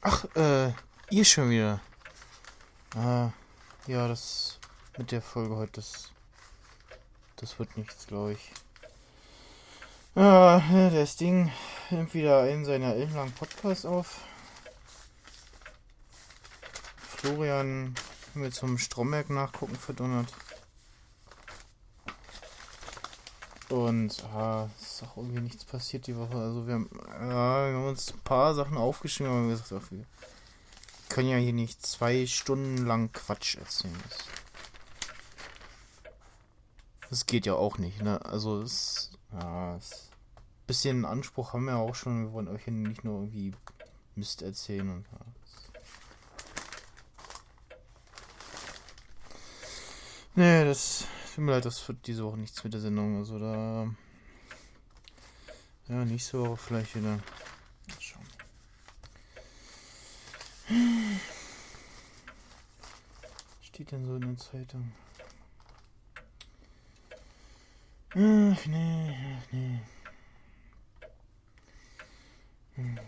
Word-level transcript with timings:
Ach, 0.00 0.24
äh, 0.36 0.72
ihr 1.10 1.24
schon 1.24 1.50
wieder. 1.50 1.80
Ah, 2.94 3.30
ja, 3.86 4.08
das 4.08 4.58
mit 4.98 5.12
der 5.12 5.22
Folge 5.22 5.54
heute, 5.56 5.72
das, 5.74 6.10
das 7.40 7.58
wird 7.58 7.76
nichts, 7.76 8.06
glaube 8.06 8.32
ich. 8.32 8.52
Ah, 10.14 10.60
das 10.90 11.16
Ding 11.16 11.50
nimmt 11.90 12.12
wieder 12.14 12.42
einen 12.42 12.64
seiner 12.64 12.94
ellenlangen 12.94 13.32
Podcasts 13.32 13.84
auf. 13.84 14.20
Florian 17.00 17.94
mit 18.34 18.54
zum 18.54 18.78
Stromberg 18.78 19.30
nachgucken 19.30 19.76
verdonnert. 19.76 20.32
Und 23.68 24.24
ah, 24.32 24.68
ist 24.80 25.02
auch 25.02 25.16
irgendwie 25.18 25.40
nichts 25.40 25.64
passiert 25.64 26.06
die 26.06 26.16
Woche. 26.16 26.36
Also 26.36 26.66
wir 26.66 26.74
haben, 26.74 26.90
ja, 27.20 27.70
wir 27.70 27.76
haben 27.76 27.88
uns 27.88 28.12
ein 28.12 28.20
paar 28.20 28.54
Sachen 28.54 28.78
aufgeschrieben, 28.78 29.30
aber 29.30 29.48
wir 29.48 29.56
gesagt, 29.56 29.92
wir 29.92 30.04
können 31.08 31.28
ja 31.28 31.36
hier 31.36 31.52
nicht 31.52 31.84
zwei 31.84 32.26
Stunden 32.26 32.86
lang 32.86 33.12
Quatsch 33.12 33.56
erzählen. 33.56 33.96
Das, 34.08 34.18
das 37.10 37.26
geht 37.26 37.46
ja 37.46 37.54
auch 37.54 37.78
nicht, 37.78 38.02
ne? 38.02 38.24
Also 38.24 38.60
es, 38.60 39.12
ja, 39.32 39.76
es, 39.76 40.10
bisschen 40.66 41.04
Anspruch 41.04 41.54
haben 41.54 41.64
wir 41.64 41.76
auch 41.76 41.94
schon. 41.94 42.26
Wir 42.26 42.32
wollen 42.32 42.48
euch 42.48 42.66
ja 42.66 42.72
nicht 42.72 43.02
nur 43.02 43.22
irgendwie 43.22 43.52
Mist 44.14 44.42
erzählen 44.42 44.88
und 44.88 45.06
ja. 45.10 45.18
Nee, 50.34 50.64
das 50.64 51.06
tut 51.34 51.44
mir 51.44 51.52
leid, 51.52 51.64
das 51.64 51.88
wird 51.88 52.06
diese 52.06 52.24
Woche 52.24 52.36
nichts 52.36 52.62
mit 52.62 52.72
der 52.72 52.80
Sendung. 52.80 53.16
Also 53.16 53.38
da. 53.38 53.88
Ja, 55.88 56.04
nächste 56.04 56.38
Woche 56.38 56.56
vielleicht 56.56 56.94
wieder. 56.94 57.16
Mal 57.16 57.98
schauen. 57.98 58.26
Steht 63.62 63.90
denn 63.90 64.04
so 64.04 64.16
in 64.16 64.20
der 64.20 64.36
Zeitung? 64.36 64.92
Ach 68.10 68.66
nee, 68.66 69.16
ach 69.36 69.52
nee. 69.52 69.80
Hm. 72.76 72.98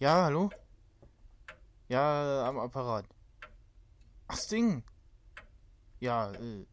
Ja, 0.00 0.24
hallo? 0.24 0.48
Ja, 1.88 2.48
am 2.48 2.58
Apparat. 2.58 3.04
Ach, 4.28 4.38
Ding. 4.50 4.82
Ja, 6.00 6.32
äh. 6.32 6.66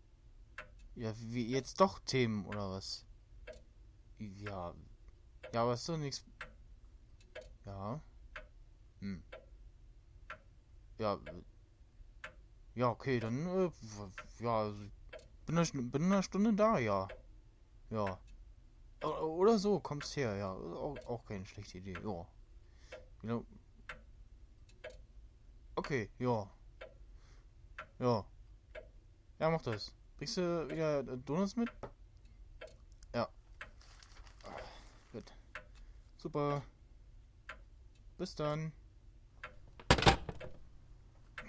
Ja, 0.95 1.13
wie 1.17 1.45
jetzt 1.51 1.81
doch 1.81 1.99
Themen 1.99 2.45
oder 2.45 2.71
was? 2.71 3.05
Ja. 4.19 4.73
Ja, 5.53 5.61
aber 5.63 5.73
ist 5.73 5.89
doch 5.89 5.97
nichts. 5.97 6.23
Ja. 7.65 7.99
Hm. 9.01 9.21
Ja. 10.97 11.15
äh, 11.15 11.43
Ja, 12.75 12.89
okay, 12.91 13.19
dann, 13.19 13.45
äh, 13.45 13.71
ja, 14.39 14.59
also, 14.61 14.83
bin 15.45 15.57
in 15.57 16.03
einer 16.13 16.23
Stunde 16.23 16.53
da, 16.53 16.79
ja. 16.79 17.09
Ja. 17.89 18.19
Oder 19.03 19.59
so, 19.59 19.81
kommst 19.81 20.15
her, 20.15 20.35
ja. 20.37 20.53
Auch, 20.53 20.97
auch 21.07 21.25
keine 21.25 21.45
schlechte 21.45 21.79
Idee, 21.79 21.97
ja. 22.01 22.25
Genau. 23.21 23.43
Okay, 25.75 26.09
ja. 26.19 26.49
Ja. 27.99 28.25
Ja, 29.39 29.49
mach 29.49 29.61
das. 29.61 29.91
Bringst 30.17 30.37
du 30.37 30.67
wieder 30.69 30.99
äh, 30.99 31.17
Donuts 31.17 31.55
mit? 31.55 31.69
Ja. 33.13 33.27
Ah, 34.43 34.49
Gut. 35.11 35.31
Super. 36.17 36.63
Bis 38.17 38.33
dann. 38.35 38.71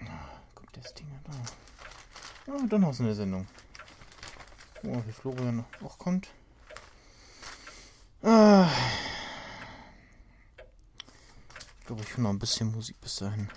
Ah, 0.05 0.39
Kommt 0.53 0.77
das 0.77 0.93
Ding 0.93 1.07
da. 1.23 2.53
Ja, 2.53 2.67
dann 2.67 2.85
hast 2.85 2.99
du 2.99 3.03
eine 3.03 3.15
Sendung. 3.15 3.47
Oh, 4.83 5.01
wie 5.05 5.11
Florian 5.11 5.65
auch 5.83 5.97
kommt. 5.97 6.29
Ah. 8.21 8.69
Ich 11.89 11.95
glaube, 11.95 12.07
ich 12.07 12.17
höre 12.17 12.21
noch 12.21 12.29
ein 12.29 12.37
bisschen 12.37 12.71
Musik 12.71 13.01
bis 13.01 13.15
dahin. 13.15 13.49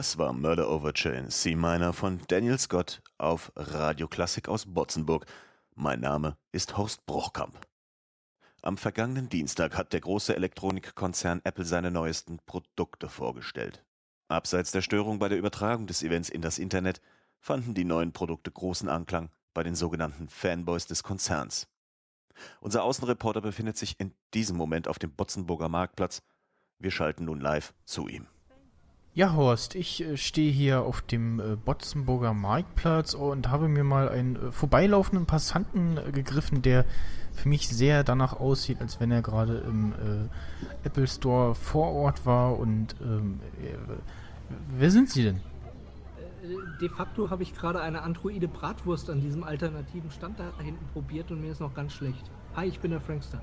Das 0.00 0.16
war 0.16 0.32
Murder 0.32 0.70
Overture 0.70 1.14
in 1.14 1.28
C 1.28 1.54
Minor 1.54 1.92
von 1.92 2.22
Daniel 2.28 2.58
Scott 2.58 3.02
auf 3.18 3.52
Radio 3.54 4.08
Klassik 4.08 4.48
aus 4.48 4.64
Botzenburg. 4.64 5.26
Mein 5.74 6.00
Name 6.00 6.38
ist 6.52 6.78
Horst 6.78 7.04
Bruchkamp. 7.04 7.68
Am 8.62 8.78
vergangenen 8.78 9.28
Dienstag 9.28 9.76
hat 9.76 9.92
der 9.92 10.00
große 10.00 10.34
Elektronikkonzern 10.34 11.42
Apple 11.44 11.66
seine 11.66 11.90
neuesten 11.90 12.38
Produkte 12.46 13.10
vorgestellt. 13.10 13.84
Abseits 14.28 14.70
der 14.70 14.80
Störung 14.80 15.18
bei 15.18 15.28
der 15.28 15.36
Übertragung 15.36 15.86
des 15.86 16.02
Events 16.02 16.30
in 16.30 16.40
das 16.40 16.58
Internet 16.58 17.02
fanden 17.38 17.74
die 17.74 17.84
neuen 17.84 18.12
Produkte 18.12 18.50
großen 18.50 18.88
Anklang 18.88 19.28
bei 19.52 19.64
den 19.64 19.74
sogenannten 19.74 20.30
Fanboys 20.30 20.86
des 20.86 21.02
Konzerns. 21.02 21.68
Unser 22.62 22.84
Außenreporter 22.84 23.42
befindet 23.42 23.76
sich 23.76 24.00
in 24.00 24.14
diesem 24.32 24.56
Moment 24.56 24.88
auf 24.88 24.98
dem 24.98 25.12
Botzenburger 25.12 25.68
Marktplatz. 25.68 26.22
Wir 26.78 26.90
schalten 26.90 27.26
nun 27.26 27.42
live 27.42 27.74
zu 27.84 28.08
ihm. 28.08 28.28
Ja, 29.12 29.32
Horst, 29.34 29.74
ich 29.74 30.04
äh, 30.04 30.16
stehe 30.16 30.52
hier 30.52 30.82
auf 30.82 31.02
dem 31.02 31.40
äh, 31.40 31.56
Botzenburger 31.56 32.32
Marktplatz 32.32 33.14
und 33.14 33.48
habe 33.48 33.66
mir 33.66 33.82
mal 33.82 34.08
einen 34.08 34.36
äh, 34.36 34.52
vorbeilaufenden 34.52 35.26
Passanten 35.26 35.96
gegriffen, 36.12 36.62
der 36.62 36.84
für 37.32 37.48
mich 37.48 37.68
sehr 37.68 38.04
danach 38.04 38.38
aussieht, 38.38 38.80
als 38.80 39.00
wenn 39.00 39.10
er 39.10 39.22
gerade 39.22 39.58
im 39.58 39.94
Apple 40.84 41.06
Store 41.06 41.54
vor 41.54 41.92
Ort 41.92 42.26
war. 42.26 42.58
Und 42.58 42.94
ähm, 43.00 43.40
äh, 43.62 43.74
wer 44.76 44.90
sind 44.90 45.10
Sie 45.10 45.24
denn? 45.24 45.40
de 46.80 46.88
facto 46.88 47.30
habe 47.30 47.42
ich 47.42 47.54
gerade 47.54 47.80
eine 47.80 48.02
Androide 48.02 48.48
Bratwurst 48.48 49.10
an 49.10 49.20
diesem 49.20 49.44
alternativen 49.44 50.10
Stand 50.10 50.40
da 50.40 50.50
hinten 50.58 50.86
probiert 50.92 51.30
und 51.30 51.40
mir 51.40 51.52
ist 51.52 51.60
noch 51.60 51.74
ganz 51.74 51.92
schlecht. 51.92 52.30
Hi, 52.56 52.66
ich 52.66 52.80
bin 52.80 52.90
der 52.90 53.00
Frankster. 53.00 53.40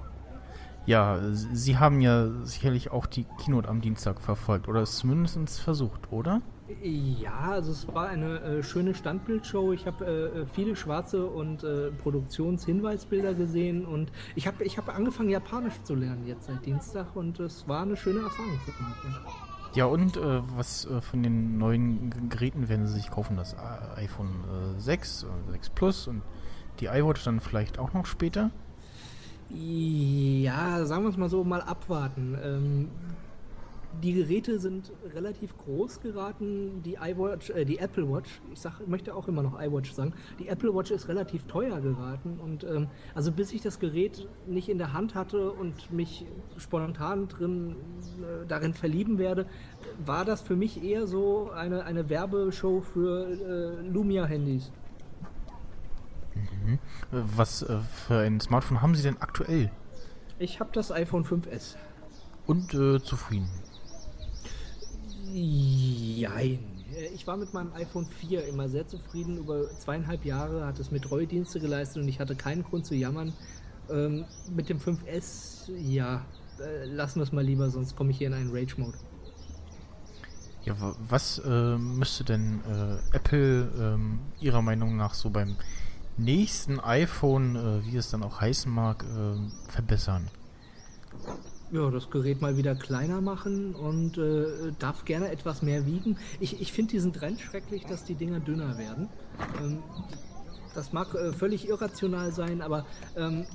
Ja, 0.87 1.19
Sie 1.31 1.77
haben 1.77 1.99
ja 1.99 2.29
sicherlich 2.43 2.91
auch 2.91 3.07
die 3.07 3.25
Keynote 3.37 3.67
am 3.67 3.81
Dienstag 3.81 4.21
verfolgt 4.21 4.69
oder 4.69 4.81
es 4.81 4.97
zumindest 4.97 5.59
versucht, 5.59 6.13
oder? 6.13 6.41
Ja, 6.81 7.51
also 7.51 7.73
es 7.73 7.93
war 7.93 8.07
eine 8.07 8.39
äh, 8.39 8.63
schöne 8.63 8.95
Standbildshow. 8.95 9.73
Ich 9.73 9.85
habe 9.85 10.05
äh, 10.05 10.45
viele 10.53 10.77
schwarze 10.77 11.25
und 11.25 11.65
äh, 11.65 11.91
Produktionshinweisbilder 11.91 13.33
gesehen 13.33 13.85
und 13.85 14.13
ich 14.35 14.47
habe 14.47 14.63
ich 14.63 14.77
hab 14.77 14.87
angefangen, 14.87 15.29
Japanisch 15.29 15.81
zu 15.83 15.93
lernen 15.93 16.25
jetzt 16.25 16.45
seit 16.45 16.65
Dienstag 16.65 17.13
und 17.17 17.37
es 17.41 17.67
war 17.67 17.81
eine 17.81 17.97
schöne 17.97 18.21
Erfahrung 18.21 18.57
für 18.63 18.71
mich. 18.71 19.75
Ja, 19.75 19.85
und 19.87 20.15
äh, 20.15 20.41
was 20.55 20.85
äh, 20.85 21.01
von 21.01 21.21
den 21.21 21.57
neuen 21.57 22.29
Geräten 22.29 22.69
werden 22.69 22.87
Sie 22.87 22.93
sich 22.93 23.11
kaufen? 23.11 23.35
Das 23.35 23.57
iPhone 23.97 24.45
6, 24.77 25.25
6 25.51 25.69
Plus 25.71 26.07
und 26.07 26.21
die 26.79 26.85
iWatch 26.85 27.25
dann 27.25 27.41
vielleicht 27.41 27.77
auch 27.77 27.91
noch 27.91 28.05
später? 28.05 28.51
Ja, 29.49 30.85
sagen 30.85 31.03
wir 31.03 31.09
es 31.09 31.17
mal 31.17 31.29
so, 31.29 31.43
mal 31.43 31.61
abwarten. 31.61 32.37
Ähm, 32.43 32.87
die 34.03 34.13
Geräte 34.13 34.59
sind 34.59 34.91
relativ 35.15 35.57
groß 35.57 36.01
geraten. 36.01 36.83
Die 36.83 36.95
iWatch, 36.95 37.49
äh, 37.51 37.65
die 37.65 37.79
Apple 37.79 38.07
Watch, 38.09 38.41
ich 38.53 38.59
sag, 38.59 38.85
möchte 38.87 39.15
auch 39.15 39.27
immer 39.27 39.41
noch 39.41 39.59
iWatch 39.59 39.91
sagen, 39.93 40.13
die 40.39 40.49
Apple 40.49 40.73
Watch 40.75 40.91
ist 40.91 41.07
relativ 41.07 41.45
teuer 41.45 41.79
geraten. 41.79 42.39
Und 42.43 42.63
ähm, 42.65 42.87
also 43.15 43.31
bis 43.31 43.53
ich 43.53 43.61
das 43.61 43.79
Gerät 43.79 44.27
nicht 44.45 44.69
in 44.69 44.77
der 44.77 44.93
Hand 44.93 45.15
hatte 45.15 45.51
und 45.51 45.91
mich 45.91 46.25
spontan 46.57 47.27
drin 47.27 47.75
äh, 48.19 48.45
darin 48.47 48.73
verlieben 48.73 49.17
werde, 49.17 49.45
war 50.05 50.25
das 50.25 50.41
für 50.41 50.55
mich 50.55 50.83
eher 50.83 51.07
so 51.07 51.51
eine, 51.51 51.85
eine 51.85 52.09
Werbeshow 52.09 52.81
für 52.81 53.27
äh, 53.29 53.87
Lumia-Handys. 53.87 54.71
Mhm. 56.37 56.79
Was 57.11 57.63
äh, 57.63 57.79
für 58.07 58.19
ein 58.19 58.39
Smartphone 58.39 58.81
haben 58.81 58.95
Sie 58.95 59.03
denn 59.03 59.17
aktuell? 59.21 59.71
Ich 60.39 60.59
habe 60.59 60.69
das 60.73 60.91
iPhone 60.91 61.25
5S. 61.25 61.75
Und 62.45 62.73
äh, 62.73 63.01
zufrieden? 63.01 63.49
Jein. 65.33 66.59
Ich 67.13 67.27
war 67.27 67.37
mit 67.37 67.53
meinem 67.53 67.73
iPhone 67.73 68.05
4 68.05 68.47
immer 68.47 68.69
sehr 68.69 68.87
zufrieden. 68.87 69.37
Über 69.37 69.69
zweieinhalb 69.77 70.25
Jahre 70.25 70.65
hat 70.65 70.79
es 70.79 70.89
mir 70.89 71.01
treue 71.01 71.27
Dienste 71.27 71.59
geleistet 71.59 72.03
und 72.03 72.07
ich 72.07 72.19
hatte 72.19 72.35
keinen 72.35 72.63
Grund 72.63 72.85
zu 72.85 72.95
jammern. 72.95 73.33
Ähm, 73.89 74.25
mit 74.55 74.69
dem 74.69 74.79
5S, 74.79 75.71
ja, 75.75 76.25
äh, 76.59 76.85
lassen 76.85 77.19
wir 77.19 77.23
es 77.23 77.31
mal 77.31 77.43
lieber, 77.43 77.69
sonst 77.69 77.95
komme 77.95 78.11
ich 78.11 78.17
hier 78.17 78.27
in 78.27 78.33
einen 78.33 78.51
Rage-Mode. 78.51 78.97
Ja, 80.65 80.75
was 81.07 81.39
äh, 81.39 81.77
müsste 81.77 82.25
denn 82.25 82.61
äh, 82.69 83.15
Apple 83.15 83.71
ähm, 83.79 84.19
Ihrer 84.41 84.61
Meinung 84.61 84.97
nach 84.97 85.13
so 85.13 85.29
beim 85.29 85.55
nächsten 86.17 86.79
iPhone, 86.79 87.55
äh, 87.55 87.85
wie 87.85 87.97
es 87.97 88.09
dann 88.09 88.23
auch 88.23 88.41
heißen 88.41 88.71
mag, 88.71 89.03
äh, 89.03 89.71
verbessern? 89.71 90.29
Ja, 91.71 91.91
das 91.91 92.09
Gerät 92.09 92.41
mal 92.41 92.55
wieder 92.55 92.75
kleiner 92.75 93.19
machen 93.19 93.75
und 93.75 94.17
äh, 94.17 94.71
darf 94.79 95.03
gerne 95.03 95.29
etwas 95.29 95.61
mehr 95.61 95.85
wiegen. 95.85 96.17
Ich, 96.39 96.61
ich 96.61 96.71
finde 96.71 96.91
diesen 96.91 97.11
Trend 97.11 97.41
schrecklich, 97.41 97.85
dass 97.85 98.05
die 98.05 98.15
Dinger 98.15 98.39
dünner 98.39 98.77
werden. 98.77 99.09
Ähm, 99.61 99.83
das 100.73 100.93
mag 100.93 101.13
äh, 101.13 101.33
völlig 101.33 101.67
irrational 101.67 102.31
sein, 102.31 102.61
aber 102.61 102.85
ähm, 103.17 103.45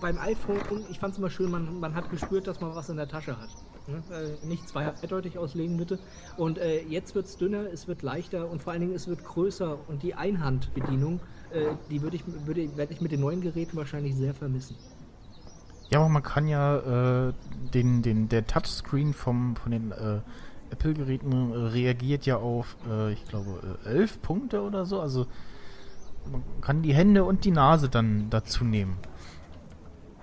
beim 0.00 0.18
iPhone, 0.18 0.58
ich 0.90 0.98
fand 0.98 1.12
es 1.12 1.18
immer 1.18 1.30
schön, 1.30 1.50
man, 1.50 1.80
man 1.80 1.94
hat 1.94 2.10
gespürt, 2.10 2.46
dass 2.46 2.60
man 2.60 2.74
was 2.74 2.88
in 2.90 2.96
der 2.96 3.08
Tasche 3.08 3.38
hat. 3.40 3.48
Ne? 3.86 4.02
Äh, 4.10 4.46
nicht 4.46 4.68
zweideutig 4.68 5.38
auslegen, 5.38 5.76
bitte. 5.76 5.98
Und 6.36 6.58
äh, 6.58 6.82
jetzt 6.82 7.14
wird 7.14 7.26
es 7.26 7.36
dünner, 7.36 7.72
es 7.72 7.88
wird 7.88 8.02
leichter 8.02 8.50
und 8.50 8.62
vor 8.62 8.72
allen 8.72 8.80
Dingen 8.80 8.94
es 8.94 9.08
wird 9.08 9.24
größer 9.24 9.78
und 9.88 10.02
die 10.02 10.14
Einhandbedienung, 10.14 11.20
äh, 11.56 11.76
die 11.90 12.02
würde 12.02 12.16
ich, 12.16 12.22
würde, 12.44 12.76
werde 12.76 12.92
ich 12.92 13.00
mit 13.00 13.12
den 13.12 13.20
neuen 13.20 13.40
Geräten 13.40 13.76
wahrscheinlich 13.76 14.14
sehr 14.14 14.34
vermissen. 14.34 14.76
Ja, 15.90 16.00
aber 16.00 16.08
man 16.08 16.22
kann 16.22 16.48
ja 16.48 17.28
äh, 17.28 17.32
den, 17.72 18.02
den, 18.02 18.28
der 18.28 18.46
Touchscreen 18.46 19.12
vom, 19.14 19.56
von 19.56 19.70
den 19.70 19.92
äh, 19.92 20.20
Apple-Geräten 20.70 21.52
reagiert 21.52 22.26
ja 22.26 22.38
auf, 22.38 22.76
äh, 22.90 23.12
ich 23.12 23.24
glaube, 23.26 23.78
äh, 23.84 23.88
elf 23.88 24.20
Punkte 24.20 24.62
oder 24.62 24.84
so. 24.84 25.00
Also 25.00 25.26
man 26.30 26.42
kann 26.60 26.82
die 26.82 26.92
Hände 26.92 27.24
und 27.24 27.44
die 27.44 27.52
Nase 27.52 27.88
dann 27.88 28.30
dazu 28.30 28.64
nehmen. 28.64 28.98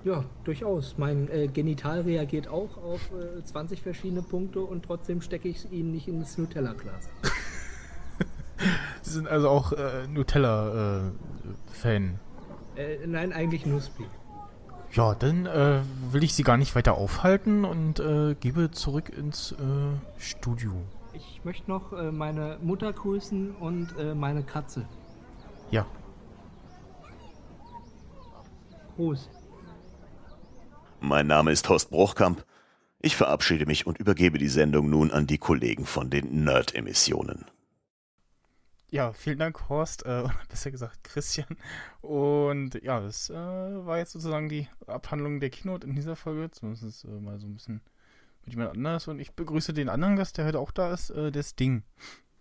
Ja, 0.04 0.26
durchaus. 0.44 0.98
Mein 0.98 1.30
äh, 1.30 1.48
Genital 1.48 2.02
reagiert 2.02 2.50
auch 2.50 2.78
auf 2.78 3.10
äh, 3.14 3.42
20 3.42 3.82
verschiedene 3.82 4.22
Punkte 4.22 4.60
und 4.60 4.84
trotzdem 4.84 5.22
stecke 5.22 5.48
ich 5.48 5.72
ihn 5.72 5.92
nicht 5.92 6.10
ins 6.10 6.38
Nutella-Glas. 6.38 7.10
Sie 9.02 9.12
sind 9.12 9.28
also 9.28 9.50
auch 9.50 9.74
äh, 9.74 10.08
Nutella-Fan? 10.08 12.20
Äh, 12.76 13.06
nein, 13.06 13.34
eigentlich 13.34 13.66
Nusspi. 13.66 14.06
Ja, 14.92 15.16
dann 15.16 15.46
äh, 15.46 15.82
will 16.12 16.24
ich 16.24 16.36
Sie 16.36 16.44
gar 16.44 16.58
nicht 16.58 16.76
weiter 16.76 16.96
aufhalten 16.96 17.66
und 17.66 18.00
äh, 18.00 18.36
gebe 18.40 18.72
zurück 18.72 19.10
ins 19.10 19.56
Studio. 20.18 20.72
Ich 21.14 21.42
möchte 21.44 21.70
noch 21.70 21.92
meine 22.12 22.58
Mutter 22.62 22.92
grüßen 22.92 23.56
und 23.56 24.16
meine 24.16 24.44
Katze. 24.44 24.88
Ja. 25.70 25.86
Gruß. 28.96 29.30
Mein 31.02 31.28
Name 31.28 31.52
ist 31.52 31.70
Horst 31.70 31.92
Bruchkamp. 31.92 32.46
Ich 33.00 33.16
verabschiede 33.16 33.66
mich 33.66 33.86
und 33.86 34.00
übergebe 34.00 34.38
die 34.38 34.48
Sendung 34.48 34.90
nun 34.90 35.12
an 35.12 35.28
die 35.28 35.38
Kollegen 35.38 35.86
von 35.86 36.10
den 36.10 36.46
Nerd-Emissionen. 36.46 37.46
Ja, 38.94 39.12
vielen 39.12 39.40
Dank, 39.40 39.70
Horst, 39.70 40.06
äh, 40.06 40.24
besser 40.50 40.70
gesagt 40.70 41.04
Christian. 41.04 41.58
Und 42.02 42.76
ja, 42.84 43.00
das 43.00 43.32
äh, 43.32 43.34
war 43.34 43.98
jetzt 43.98 44.12
sozusagen 44.12 44.50
die 44.50 44.68
Abhandlung 44.86 45.40
der 45.40 45.50
Keynote 45.50 45.88
in 45.88 45.96
dieser 45.96 46.16
Folge. 46.16 46.52
Zumindest 46.52 47.04
äh, 47.04 47.08
mal 47.08 47.40
so 47.40 47.48
ein 47.48 47.56
bisschen 47.56 47.82
mit 48.46 48.54
jemand 48.54 48.70
anders. 48.70 49.08
Und 49.08 49.18
ich 49.18 49.32
begrüße 49.32 49.74
den 49.74 49.90
anderen 49.90 50.16
Gast, 50.16 50.38
der 50.38 50.46
heute 50.46 50.60
auch 50.60 50.70
da 50.70 50.94
ist, 50.94 51.10
äh, 51.10 51.32
das 51.32 51.56
Ding. 51.56 51.82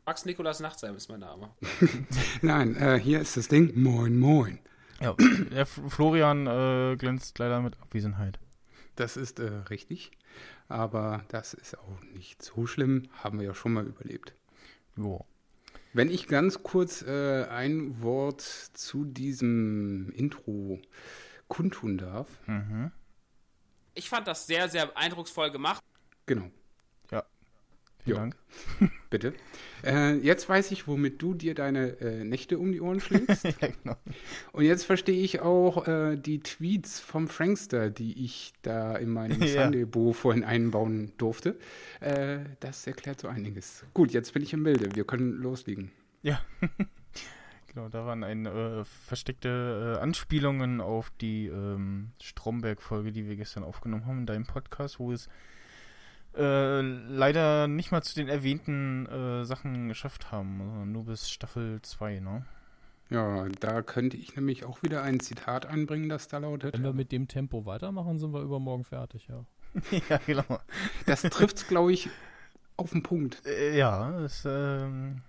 Max 0.04 0.26
Nikolas 0.26 0.60
Nachtsheim 0.60 0.94
ist 0.94 1.08
mein 1.08 1.20
Name. 1.20 1.48
Nein, 2.42 2.76
äh, 2.76 3.00
hier 3.00 3.22
ist 3.22 3.34
das 3.38 3.48
Ding. 3.48 3.72
Moin, 3.74 4.18
moin. 4.18 4.58
Ja, 5.00 5.14
der 5.52 5.64
Florian 5.64 6.46
äh, 6.46 6.96
glänzt 6.96 7.38
leider 7.38 7.62
mit 7.62 7.80
Abwesenheit. 7.80 8.38
Das 8.96 9.16
ist 9.16 9.40
äh, 9.40 9.46
richtig, 9.70 10.10
aber 10.68 11.24
das 11.28 11.54
ist 11.54 11.78
auch 11.78 12.02
nicht 12.14 12.42
so 12.42 12.66
schlimm, 12.66 13.08
haben 13.24 13.38
wir 13.38 13.46
ja 13.46 13.54
schon 13.54 13.72
mal 13.72 13.86
überlebt. 13.86 14.34
Jo. 14.98 15.24
Wenn 15.92 16.10
ich 16.10 16.26
ganz 16.26 16.62
kurz 16.62 17.02
äh, 17.02 17.44
ein 17.44 18.00
Wort 18.00 18.40
zu 18.40 19.04
diesem 19.04 20.10
Intro 20.12 20.80
kundtun 21.48 21.98
darf. 21.98 22.28
Mhm. 22.46 22.90
Ich 23.94 24.08
fand 24.08 24.26
das 24.26 24.46
sehr, 24.46 24.70
sehr 24.70 24.96
eindrucksvoll 24.96 25.50
gemacht. 25.50 25.82
Genau. 26.24 26.50
Vielen 28.04 28.16
Dank. 28.16 28.36
Bitte. 29.10 29.32
Äh, 29.84 30.16
jetzt 30.16 30.48
weiß 30.48 30.72
ich, 30.72 30.88
womit 30.88 31.22
du 31.22 31.34
dir 31.34 31.54
deine 31.54 32.00
äh, 32.00 32.24
Nächte 32.24 32.58
um 32.58 32.72
die 32.72 32.80
Ohren 32.80 33.00
schlägst. 33.00 33.44
ja, 33.60 33.68
genau. 33.82 33.96
Und 34.52 34.64
jetzt 34.64 34.84
verstehe 34.84 35.22
ich 35.22 35.40
auch 35.40 35.86
äh, 35.86 36.16
die 36.16 36.40
Tweets 36.40 36.98
vom 36.98 37.28
Frankster, 37.28 37.90
die 37.90 38.24
ich 38.24 38.52
da 38.62 38.96
in 38.96 39.10
meinem 39.10 39.40
Ja. 39.42 39.64
Sunday-Bo 39.64 40.12
vorhin 40.12 40.42
einbauen 40.42 41.12
durfte. 41.16 41.56
Äh, 42.00 42.40
das 42.60 42.86
erklärt 42.86 43.20
so 43.20 43.28
einiges. 43.28 43.84
Gut, 43.94 44.12
jetzt 44.12 44.34
bin 44.34 44.42
ich 44.42 44.52
im 44.52 44.64
Bilde. 44.64 44.94
Wir 44.96 45.04
können 45.04 45.32
loslegen. 45.34 45.92
Ja. 46.22 46.40
genau, 47.68 47.88
da 47.88 48.04
waren 48.04 48.24
ein, 48.24 48.46
äh, 48.46 48.84
versteckte 48.84 49.96
äh, 49.96 50.02
Anspielungen 50.02 50.80
auf 50.80 51.12
die 51.20 51.46
ähm, 51.46 52.10
Stromberg-Folge, 52.20 53.12
die 53.12 53.28
wir 53.28 53.36
gestern 53.36 53.62
aufgenommen 53.62 54.06
haben 54.06 54.18
in 54.20 54.26
deinem 54.26 54.46
Podcast, 54.46 54.98
wo 54.98 55.12
es 55.12 55.28
äh, 56.36 56.80
leider 56.80 57.68
nicht 57.68 57.92
mal 57.92 58.02
zu 58.02 58.14
den 58.14 58.28
erwähnten 58.28 59.06
äh, 59.06 59.44
Sachen 59.44 59.88
geschafft 59.88 60.32
haben. 60.32 60.60
Also 60.60 60.84
nur 60.84 61.04
bis 61.04 61.30
Staffel 61.30 61.80
2, 61.82 62.20
ne? 62.20 62.44
Ja, 63.10 63.46
da 63.60 63.82
könnte 63.82 64.16
ich 64.16 64.36
nämlich 64.36 64.64
auch 64.64 64.82
wieder 64.82 65.02
ein 65.02 65.20
Zitat 65.20 65.66
einbringen, 65.66 66.08
das 66.08 66.28
da 66.28 66.38
lautet. 66.38 66.74
Wenn 66.74 66.82
wir 66.82 66.92
mit 66.94 67.12
dem 67.12 67.28
Tempo 67.28 67.66
weitermachen, 67.66 68.18
sind 68.18 68.32
wir 68.32 68.40
übermorgen 68.40 68.84
fertig, 68.84 69.28
ja. 69.28 69.44
ja, 70.08 70.18
genau. 70.26 70.60
Das 71.04 71.22
trifft's, 71.22 71.66
glaube 71.66 71.92
ich, 71.92 72.08
auf 72.76 72.90
den 72.90 73.02
Punkt. 73.02 73.44
Äh, 73.46 73.76
ja, 73.76 74.18
das, 74.18 74.44
ähm, 74.46 75.20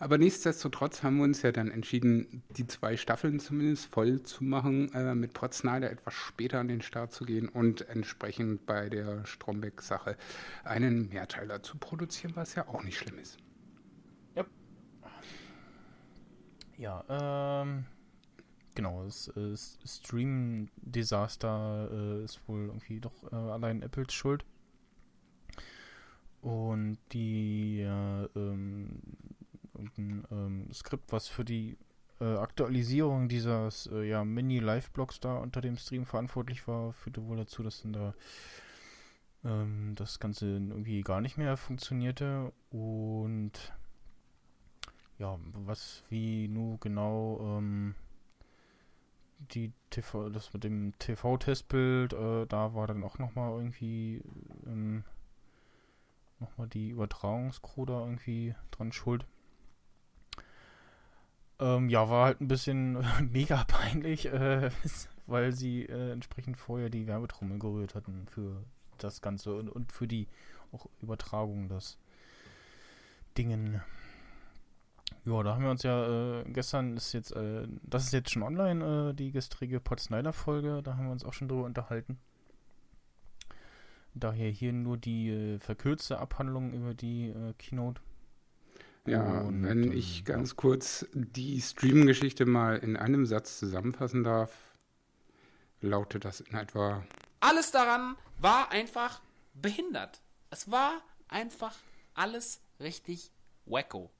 Aber 0.00 0.18
nichtsdestotrotz 0.18 1.02
haben 1.02 1.18
wir 1.18 1.24
uns 1.24 1.42
ja 1.42 1.52
dann 1.52 1.70
entschieden, 1.70 2.42
die 2.50 2.66
zwei 2.66 2.96
Staffeln 2.96 3.40
zumindest 3.40 3.86
voll 3.86 4.22
zu 4.22 4.44
machen, 4.44 4.92
äh, 4.94 5.14
mit 5.14 5.32
Snyder 5.52 5.90
etwas 5.90 6.14
später 6.14 6.60
an 6.60 6.68
den 6.68 6.82
Start 6.82 7.12
zu 7.12 7.24
gehen 7.24 7.48
und 7.48 7.88
entsprechend 7.88 8.66
bei 8.66 8.88
der 8.88 9.24
Stromberg-Sache 9.24 10.16
einen 10.64 11.08
Mehrteiler 11.08 11.62
zu 11.62 11.78
produzieren, 11.78 12.34
was 12.36 12.54
ja 12.54 12.68
auch 12.68 12.82
nicht 12.82 12.98
schlimm 12.98 13.18
ist. 13.18 13.38
ja, 16.78 17.04
ähm, 17.08 17.86
genau, 18.74 19.04
das, 19.04 19.32
das 19.34 19.78
Stream-Desaster 19.84 21.88
äh, 21.90 22.24
ist 22.24 22.46
wohl 22.48 22.66
irgendwie 22.66 23.00
doch 23.00 23.32
äh, 23.32 23.34
allein 23.34 23.82
Apples 23.82 24.12
Schuld. 24.12 24.44
Und 26.42 26.98
die 27.12 27.80
äh, 27.80 28.28
ähm, 28.36 29.00
irgendein 29.78 30.24
ähm, 30.30 30.72
Skript, 30.72 31.12
was 31.12 31.28
für 31.28 31.44
die 31.44 31.78
äh, 32.20 32.36
Aktualisierung 32.36 33.28
dieses 33.28 33.88
äh, 33.92 34.08
ja, 34.08 34.24
Mini-Live-Blogs 34.24 35.20
da 35.20 35.36
unter 35.36 35.60
dem 35.60 35.76
Stream 35.76 36.06
verantwortlich 36.06 36.66
war, 36.66 36.92
führte 36.92 37.26
wohl 37.26 37.36
dazu, 37.36 37.62
dass 37.62 37.82
dann 37.82 37.92
da 37.92 38.14
ähm, 39.44 39.94
das 39.96 40.18
Ganze 40.18 40.46
irgendwie 40.46 41.02
gar 41.02 41.20
nicht 41.20 41.36
mehr 41.36 41.56
funktionierte. 41.56 42.52
Und 42.70 43.52
ja, 45.18 45.38
was 45.52 46.02
wie 46.08 46.48
nu 46.48 46.78
genau 46.78 47.58
ähm, 47.58 47.94
die 49.38 49.72
TV, 49.90 50.30
das 50.30 50.52
mit 50.52 50.64
dem 50.64 50.94
TV-Testbild, 50.98 52.12
äh, 52.12 52.46
da 52.46 52.74
war 52.74 52.86
dann 52.86 53.04
auch 53.04 53.18
nochmal 53.18 53.52
irgendwie 53.58 54.22
ähm, 54.66 55.04
nochmal 56.40 56.68
die 56.68 56.90
Übertragungscrew 56.90 57.86
da 57.86 58.00
irgendwie 58.00 58.54
dran 58.70 58.92
schuld. 58.92 59.26
Ähm, 61.58 61.88
ja, 61.88 62.08
war 62.10 62.26
halt 62.26 62.40
ein 62.40 62.48
bisschen 62.48 63.04
mega 63.32 63.64
peinlich, 63.64 64.26
äh, 64.26 64.70
weil 65.26 65.52
sie 65.52 65.84
äh, 65.84 66.12
entsprechend 66.12 66.58
vorher 66.58 66.90
die 66.90 67.06
Werbetrommel 67.06 67.58
gerührt 67.58 67.94
hatten 67.94 68.26
für 68.28 68.62
das 68.98 69.20
Ganze 69.20 69.54
und, 69.54 69.68
und 69.68 69.92
für 69.92 70.06
die 70.06 70.28
auch 70.72 70.86
Übertragung 71.00 71.68
des 71.68 71.98
Dingen. 73.36 73.80
Ja, 75.24 75.42
da 75.42 75.54
haben 75.54 75.64
wir 75.64 75.70
uns 75.70 75.82
ja 75.82 76.40
äh, 76.40 76.44
gestern 76.46 76.96
ist 76.96 77.12
jetzt, 77.12 77.32
äh, 77.32 77.66
das 77.82 78.04
ist 78.04 78.12
jetzt 78.12 78.30
schon 78.30 78.42
online, 78.42 79.10
äh, 79.10 79.14
die 79.14 79.32
gestrige 79.32 79.80
Pod 79.80 80.00
Snyder 80.00 80.32
Folge, 80.32 80.82
da 80.82 80.96
haben 80.96 81.06
wir 81.06 81.12
uns 81.12 81.24
auch 81.24 81.32
schon 81.32 81.48
drüber 81.48 81.64
unterhalten. 81.64 82.18
Daher 84.14 84.50
hier 84.50 84.72
nur 84.72 84.96
die 84.96 85.58
verkürzte 85.60 86.18
Abhandlung 86.18 86.72
über 86.72 86.94
die 86.94 87.34
Keynote. 87.58 88.00
Ja, 89.06 89.40
Und, 89.40 89.62
wenn 89.64 89.84
ähm, 89.84 89.92
ich 89.92 90.24
ganz 90.24 90.56
kurz 90.56 91.06
die 91.12 91.60
Stream-Geschichte 91.60 92.46
mal 92.46 92.76
in 92.76 92.96
einem 92.96 93.26
Satz 93.26 93.58
zusammenfassen 93.58 94.24
darf, 94.24 94.52
lautet 95.80 96.24
das 96.24 96.40
in 96.40 96.56
etwa 96.56 97.04
Alles 97.40 97.70
daran 97.70 98.16
war 98.38 98.70
einfach 98.70 99.20
behindert. 99.54 100.20
Es 100.50 100.70
war 100.70 101.02
einfach 101.28 101.74
alles 102.14 102.60
richtig 102.80 103.30
wacko. 103.64 104.10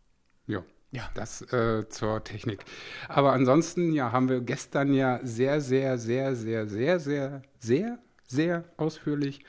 Ja. 0.47 0.65
Ja. 0.93 1.11
Das 1.15 1.43
äh, 1.53 1.89
zur 1.89 2.23
Technik. 2.25 2.65
Aber 3.09 3.33
ansonsten, 3.33 3.93
ja, 3.93 4.13
haben 4.13 4.29
wir 4.29 4.41
gestern 4.41 4.95
ja 4.95 5.21
sehr, 5.23 5.61
sehr, 5.61 5.99
sehr, 5.99 6.37
sehr, 6.37 6.69
sehr, 6.69 7.01
sehr, 7.01 7.43
sehr, 7.59 7.99
sehr 8.27 8.65
ausführlich, 8.77 9.45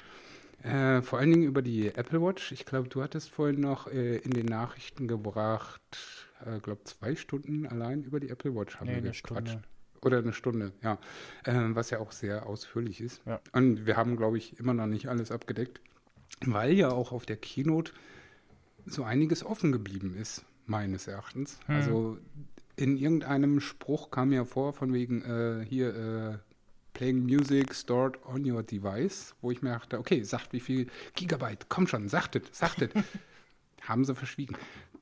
äh, 0.63 1.01
vor 1.01 1.19
allen 1.19 1.31
Dingen 1.31 1.43
über 1.43 1.61
die 1.61 1.87
Apple 1.87 2.21
Watch. 2.21 2.51
Ich 2.51 2.65
glaube, 2.65 2.89
du 2.89 3.01
hattest 3.01 3.29
vorhin 3.29 3.61
noch 3.61 3.87
äh, 3.87 4.17
in 4.17 4.31
den 4.31 4.45
Nachrichten 4.45 5.07
gebracht, 5.07 5.81
äh, 6.45 6.59
glaube 6.59 6.83
zwei 6.83 7.15
Stunden 7.15 7.67
allein 7.67 8.03
über 8.03 8.19
die 8.19 8.29
Apple 8.29 8.55
Watch 8.55 8.77
haben 8.77 8.87
Nee, 8.87 9.03
wir 9.03 9.11
gequatscht. 9.11 9.49
Stunde. 9.49 9.61
Oder 10.01 10.19
eine 10.19 10.33
Stunde, 10.33 10.73
ja. 10.83 10.99
Ähm, 11.45 11.75
was 11.75 11.89
ja 11.89 11.99
auch 11.99 12.11
sehr 12.11 12.45
ausführlich 12.45 13.01
ist. 13.01 13.21
Ja. 13.25 13.39
Und 13.51 13.85
wir 13.85 13.97
haben, 13.97 14.15
glaube 14.15 14.37
ich, 14.37 14.59
immer 14.59 14.73
noch 14.73 14.85
nicht 14.85 15.07
alles 15.07 15.31
abgedeckt, 15.31 15.81
weil 16.45 16.73
ja 16.73 16.91
auch 16.91 17.11
auf 17.11 17.25
der 17.25 17.37
Keynote 17.37 17.93
so 18.85 19.03
einiges 19.03 19.43
offen 19.43 19.71
geblieben 19.71 20.15
ist, 20.15 20.45
meines 20.65 21.07
Erachtens. 21.07 21.59
Hm. 21.65 21.75
Also 21.75 22.17
in 22.75 22.95
irgendeinem 22.95 23.59
Spruch 23.59 24.11
kam 24.11 24.31
ja 24.31 24.45
vor, 24.45 24.73
von 24.73 24.93
wegen 24.93 25.23
äh, 25.23 25.65
hier 25.65 25.95
äh, 25.95 26.46
Playing 26.97 27.23
Music 27.25 27.75
stored 27.75 28.17
on 28.25 28.43
your 28.49 28.63
device, 28.63 29.35
wo 29.41 29.51
ich 29.51 29.61
mir 29.61 29.69
dachte, 29.69 29.99
okay, 29.99 30.23
sagt 30.23 30.51
wie 30.51 30.59
viel 30.59 30.87
Gigabyte, 31.13 31.67
komm 31.69 31.85
schon, 31.85 32.09
sagtet, 32.09 32.53
sagtet. 32.55 32.91
haben 33.83 34.03
sie 34.03 34.15
verschwiegen. 34.15 34.55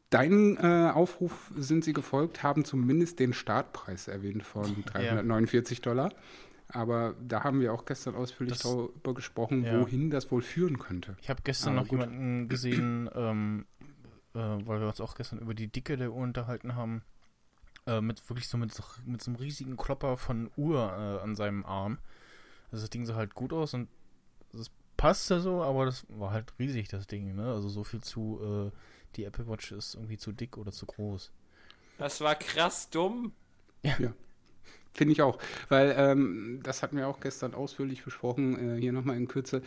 Deinen 0.10 0.58
äh, 0.58 0.92
Aufruf 0.94 1.52
sind 1.56 1.86
sie 1.86 1.94
gefolgt, 1.94 2.44
haben 2.44 2.66
zumindest 2.66 3.20
den 3.20 3.34
Startpreis 3.34 4.08
erwähnt 4.10 4.44
von 4.44 4.84
349 4.86 5.80
Dollar. 5.82 6.14
Aber 6.68 7.16
da 7.26 7.44
haben 7.46 7.62
wir 7.62 7.74
auch 7.74 7.86
gestern 7.86 8.16
ausführlich 8.16 8.56
Das- 8.58 8.64
darüber 8.64 9.14
gesprochen, 9.14 9.64
Ja. 9.64 9.80
wohin 9.80 10.10
das 10.10 10.30
wohl 10.32 10.42
führen 10.42 10.78
könnte. 10.80 11.16
Ich 11.22 11.30
habe 11.30 11.42
gestern 11.44 11.74
Aber 11.78 11.84
noch 11.84 11.88
gut. 11.88 12.00
jemanden 12.02 12.50
gesehen, 12.50 13.10
ähm, 13.16 13.66
äh, 14.34 14.40
weil 14.40 14.82
wir 14.82 14.88
uns 14.88 15.00
auch 15.00 15.16
gestern 15.16 15.40
über 15.40 15.54
die 15.54 15.68
Dicke 15.72 15.96
der 15.96 16.12
Uhr 16.12 16.18
unterhalten 16.22 16.76
haben, 16.76 17.02
äh, 17.88 18.02
mit 18.02 18.28
wirklich 18.30 18.48
so 18.48 18.58
mit, 18.58 18.74
so 18.74 18.84
mit 19.06 19.22
so 19.22 19.32
einem 19.32 19.38
riesigen 19.38 19.78
Klopper 19.78 20.18
von 20.18 20.52
Uhr 20.58 20.80
äh, 20.80 21.24
an 21.24 21.36
seinem 21.36 21.66
Arm. 21.66 22.00
Also 22.72 22.84
das 22.84 22.90
Ding 22.90 23.06
sah 23.06 23.16
halt 23.16 23.36
gut 23.36 23.54
aus 23.54 23.74
und 23.74 23.90
das 24.54 24.72
passte 24.98 25.40
so, 25.40 25.62
aber 25.62 25.86
das 25.86 26.06
war 26.10 26.32
halt 26.32 26.54
riesig, 26.60 26.88
das 26.88 27.08
Ding, 27.08 27.36
ne? 27.36 27.52
Also 27.52 27.70
so 27.70 27.84
viel 27.84 28.02
zu, 28.02 28.72
äh, 28.74 28.78
die 29.16 29.24
Apple 29.26 29.48
Watch 29.48 29.72
ist 29.72 29.96
irgendwie 29.96 30.18
zu 30.18 30.32
dick 30.32 30.58
oder 30.58 30.72
zu 30.72 30.86
groß. 30.86 31.32
Das 31.98 32.22
war 32.22 32.36
krass 32.36 32.90
dumm. 32.90 33.34
Finde 34.94 35.12
ich 35.12 35.22
auch, 35.22 35.38
weil 35.68 35.94
ähm, 35.98 36.62
das 36.64 36.82
hatten 36.82 36.96
wir 36.96 37.10
auch 37.10 37.20
gestern 37.20 37.54
ausführlich 37.54 38.04
besprochen, 38.04 38.78
äh, 38.78 38.80
hier 38.80 38.94
nochmal 38.94 39.18
in 39.18 39.28
Kürze, 39.28 39.62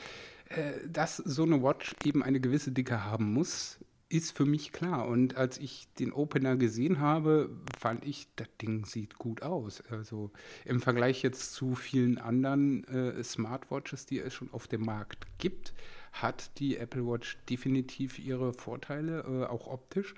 äh, 0.49 0.73
dass 0.87 1.19
so 1.19 1.43
eine 1.43 1.63
Watch 1.63 1.95
eben 2.05 2.23
eine 2.23 2.41
gewisse 2.41 2.73
Dicke 2.73 3.05
haben 3.05 3.35
muss, 3.35 3.79
ist 4.09 4.37
für 4.37 4.47
mich 4.47 4.73
klar. 4.73 5.07
Und 5.07 5.37
als 5.37 5.59
ich 5.59 5.89
den 5.99 6.13
Opener 6.13 6.57
gesehen 6.57 7.01
habe, 7.01 7.51
fand 7.79 8.05
ich, 8.07 8.29
das 8.37 8.49
Ding 8.61 8.85
sieht 8.87 9.19
gut 9.19 9.43
aus. 9.43 9.83
Also 9.91 10.31
im 10.65 10.81
Vergleich 10.81 11.23
jetzt 11.23 11.53
zu 11.53 11.75
vielen 11.75 12.19
anderen 12.19 12.85
äh, 12.85 13.23
Smartwatches, 13.23 14.07
die 14.07 14.19
es 14.21 14.33
schon 14.33 14.51
auf 14.53 14.67
dem 14.67 14.83
Markt 14.83 15.27
gibt, 15.39 15.75
hat 16.13 16.59
die 16.59 16.79
Apple 16.79 17.07
Watch 17.07 17.39
definitiv 17.51 18.19
ihre 18.19 18.55
Vorteile, 18.55 19.21
äh, 19.21 19.45
auch 19.45 19.67
optisch. 19.67 20.15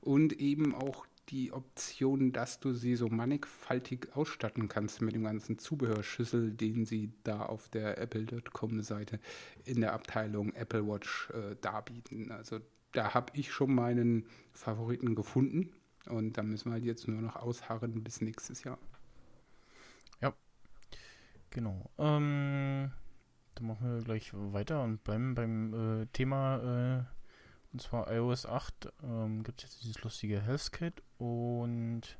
Und 0.00 0.32
eben 0.40 0.74
auch 0.74 1.06
die 1.28 1.52
Option, 1.52 2.32
dass 2.32 2.60
du 2.60 2.72
sie 2.72 2.94
so 2.94 3.08
mannigfaltig 3.08 4.08
ausstatten 4.14 4.68
kannst 4.68 5.00
mit 5.00 5.14
dem 5.14 5.24
ganzen 5.24 5.58
Zubehörschüssel, 5.58 6.50
den 6.52 6.84
sie 6.84 7.10
da 7.24 7.46
auf 7.46 7.68
der 7.68 7.98
Apple.com-Seite 7.98 9.18
in 9.64 9.80
der 9.80 9.94
Abteilung 9.94 10.52
Apple 10.54 10.86
Watch 10.86 11.30
äh, 11.30 11.56
darbieten. 11.60 12.30
Also 12.30 12.60
da 12.92 13.14
habe 13.14 13.32
ich 13.34 13.52
schon 13.52 13.74
meinen 13.74 14.26
Favoriten 14.52 15.14
gefunden 15.14 15.72
und 16.06 16.36
da 16.36 16.42
müssen 16.42 16.70
wir 16.70 16.74
halt 16.74 16.84
jetzt 16.84 17.08
nur 17.08 17.20
noch 17.20 17.36
ausharren 17.36 18.02
bis 18.02 18.20
nächstes 18.20 18.64
Jahr. 18.64 18.78
Genau. 21.52 21.90
Ähm, 21.98 22.90
dann 23.54 23.66
machen 23.66 23.94
wir 23.94 24.02
gleich 24.02 24.30
weiter 24.32 24.82
und 24.82 25.04
bleiben 25.04 25.34
beim 25.34 26.02
äh, 26.02 26.06
Thema, 26.06 26.56
äh, 26.56 27.04
und 27.72 27.82
zwar 27.82 28.10
iOS 28.10 28.46
8. 28.46 28.90
Ähm, 29.02 29.42
Gibt 29.44 29.62
es 29.62 29.70
jetzt 29.70 29.82
dieses 29.82 30.02
lustige 30.02 30.40
Health 30.40 30.72
Kit 30.72 31.02
und 31.18 32.18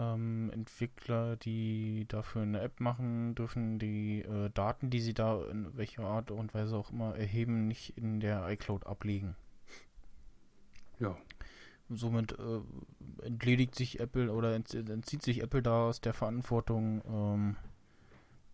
ähm, 0.00 0.50
Entwickler, 0.52 1.36
die 1.36 2.06
dafür 2.08 2.42
eine 2.42 2.60
App 2.60 2.80
machen, 2.80 3.34
dürfen 3.34 3.78
die 3.78 4.22
äh, 4.22 4.50
Daten, 4.50 4.90
die 4.90 5.00
sie 5.00 5.14
da 5.14 5.44
in 5.50 5.76
welcher 5.76 6.04
Art 6.04 6.30
und 6.30 6.54
Weise 6.54 6.76
auch 6.76 6.90
immer 6.90 7.16
erheben, 7.16 7.68
nicht 7.68 7.96
in 7.98 8.20
der 8.20 8.48
iCloud 8.48 8.86
ablegen. 8.86 9.36
Ja, 10.98 11.16
Somit 11.92 12.38
äh, 12.38 13.26
entledigt 13.26 13.74
sich 13.74 13.98
Apple 13.98 14.32
oder 14.32 14.54
ent 14.54 14.72
entzieht 14.72 15.22
sich 15.22 15.42
Apple 15.42 15.60
da 15.60 15.88
aus 15.88 16.00
der 16.00 16.14
Verantwortung 16.14 17.02
ähm, 17.04 17.56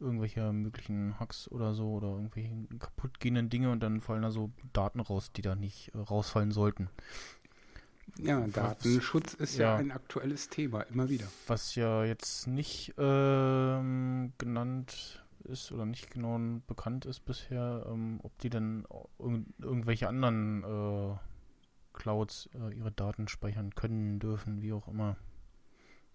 irgendwelcher 0.00 0.54
möglichen 0.54 1.20
Hacks 1.20 1.46
oder 1.50 1.74
so 1.74 1.92
oder 1.92 2.08
irgendwelchen 2.08 2.78
kaputtgehenden 2.78 3.50
Dinge 3.50 3.70
und 3.70 3.80
dann 3.80 4.00
fallen 4.00 4.22
da 4.22 4.30
so 4.30 4.50
Daten 4.72 5.00
raus, 5.00 5.32
die 5.32 5.42
da 5.42 5.54
nicht 5.54 5.94
äh, 5.94 5.98
rausfallen 5.98 6.50
sollten. 6.50 6.88
Ja 8.18 8.42
Was- 8.44 8.52
Datenschutz 8.52 9.34
ist 9.34 9.56
ja. 9.58 9.72
ja. 9.72 9.76
ein 9.76 9.90
aktuelles 9.92 10.48
Thema, 10.48 10.82
immer 10.82 11.08
wieder. 11.08 11.26
Was 11.46 11.74
ja 11.74 12.04
jetzt 12.04 12.46
nicht 12.46 12.94
ähm, 12.98 14.32
genannt 14.38 15.22
ist 15.44 15.70
oder 15.72 15.86
nicht 15.86 16.10
genau 16.10 16.38
bekannt 16.66 17.06
ist 17.06 17.24
bisher, 17.24 17.86
ähm, 17.88 18.20
ob 18.22 18.36
die 18.38 18.50
denn 18.50 18.84
irg 19.18 19.42
irgendwelche 19.60 20.08
anderen 20.08 20.64
äh, 20.64 21.16
Clouds 21.92 22.48
äh, 22.54 22.74
ihre 22.76 22.90
Daten 22.92 23.28
speichern 23.28 23.74
können, 23.74 24.18
dürfen, 24.18 24.60
wie 24.62 24.72
auch 24.72 24.88
immer. 24.88 25.16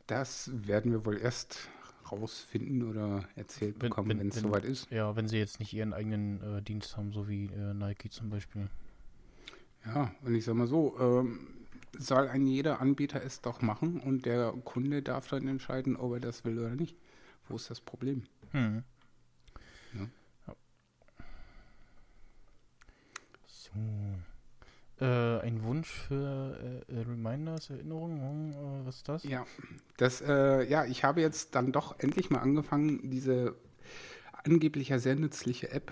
Das 0.08 0.52
werden 0.54 0.92
wir 0.92 1.06
wohl 1.06 1.18
erst 1.18 1.70
rausfinden 2.12 2.84
oder 2.90 3.24
erzählt 3.36 3.76
Wenn- 3.76 3.90
bekommen, 3.90 4.20
wenn- 4.20 4.28
es 4.30 4.36
soweit 4.36 4.66
ist. 4.66 4.92
Ja, 4.92 5.16
wenn 5.16 5.28
sie 5.30 5.38
jetzt 5.38 5.60
nicht 5.60 5.72
ihren 5.74 5.94
eigenen 5.94 6.42
äh, 6.58 6.62
Dienst 6.62 6.98
haben, 6.98 7.14
so 7.14 7.30
wie 7.30 7.46
äh, 7.46 7.74
Nike 7.74 8.10
zum 8.10 8.30
Beispiel. 8.30 8.68
Ja, 9.86 10.12
und 10.24 10.36
ich 10.36 10.44
sag 10.44 10.56
mal 10.56 10.68
so, 10.68 10.96
ähm, 11.00 11.48
soll 11.98 12.28
ein 12.28 12.48
jeder 12.48 12.82
Anbieter 12.82 13.24
es 13.24 13.42
doch 13.42 13.62
machen 13.62 14.00
und 14.00 14.26
der 14.26 14.54
Kunde 14.64 15.02
darf 15.02 15.28
dann 15.28 15.48
entscheiden, 15.48 15.96
ob 15.96 16.14
er 16.14 16.20
das 16.20 16.46
will 16.46 16.60
oder 16.60 16.76
nicht. 16.76 16.96
Wo 17.48 17.56
ist 17.56 17.70
das 17.70 17.82
Problem? 17.82 18.24
Hm. 18.52 18.84
Ja. 19.94 20.08
So. 23.48 23.72
Äh, 25.04 25.40
ein 25.42 25.64
Wunsch 25.64 25.90
für 25.90 26.84
äh, 26.88 26.94
äh, 26.94 27.00
Reminders, 27.02 27.72
Erinnerungen, 27.72 28.54
äh, 28.54 28.86
was 28.86 28.98
ist 28.98 29.10
das? 29.10 29.24
Ja, 29.24 29.46
das, 29.98 30.22
äh, 30.22 30.64
ja, 30.70 30.86
ich 30.86 31.04
habe 31.04 31.22
jetzt 31.22 31.56
dann 31.56 31.72
doch 31.72 32.00
endlich 32.00 32.30
mal 32.30 32.40
angefangen, 32.40 33.10
diese 33.10 33.56
angeblich 34.44 34.90
ja 34.90 35.00
sehr 35.00 35.16
nützliche 35.16 35.72
App, 35.72 35.92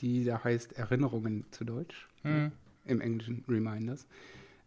die 0.00 0.24
da 0.24 0.42
heißt 0.42 0.72
Erinnerungen 0.72 1.44
zu 1.52 1.64
Deutsch, 1.64 2.08
Hm. 2.22 2.50
im 2.84 3.00
Englischen 3.00 3.44
Reminders, 3.48 4.08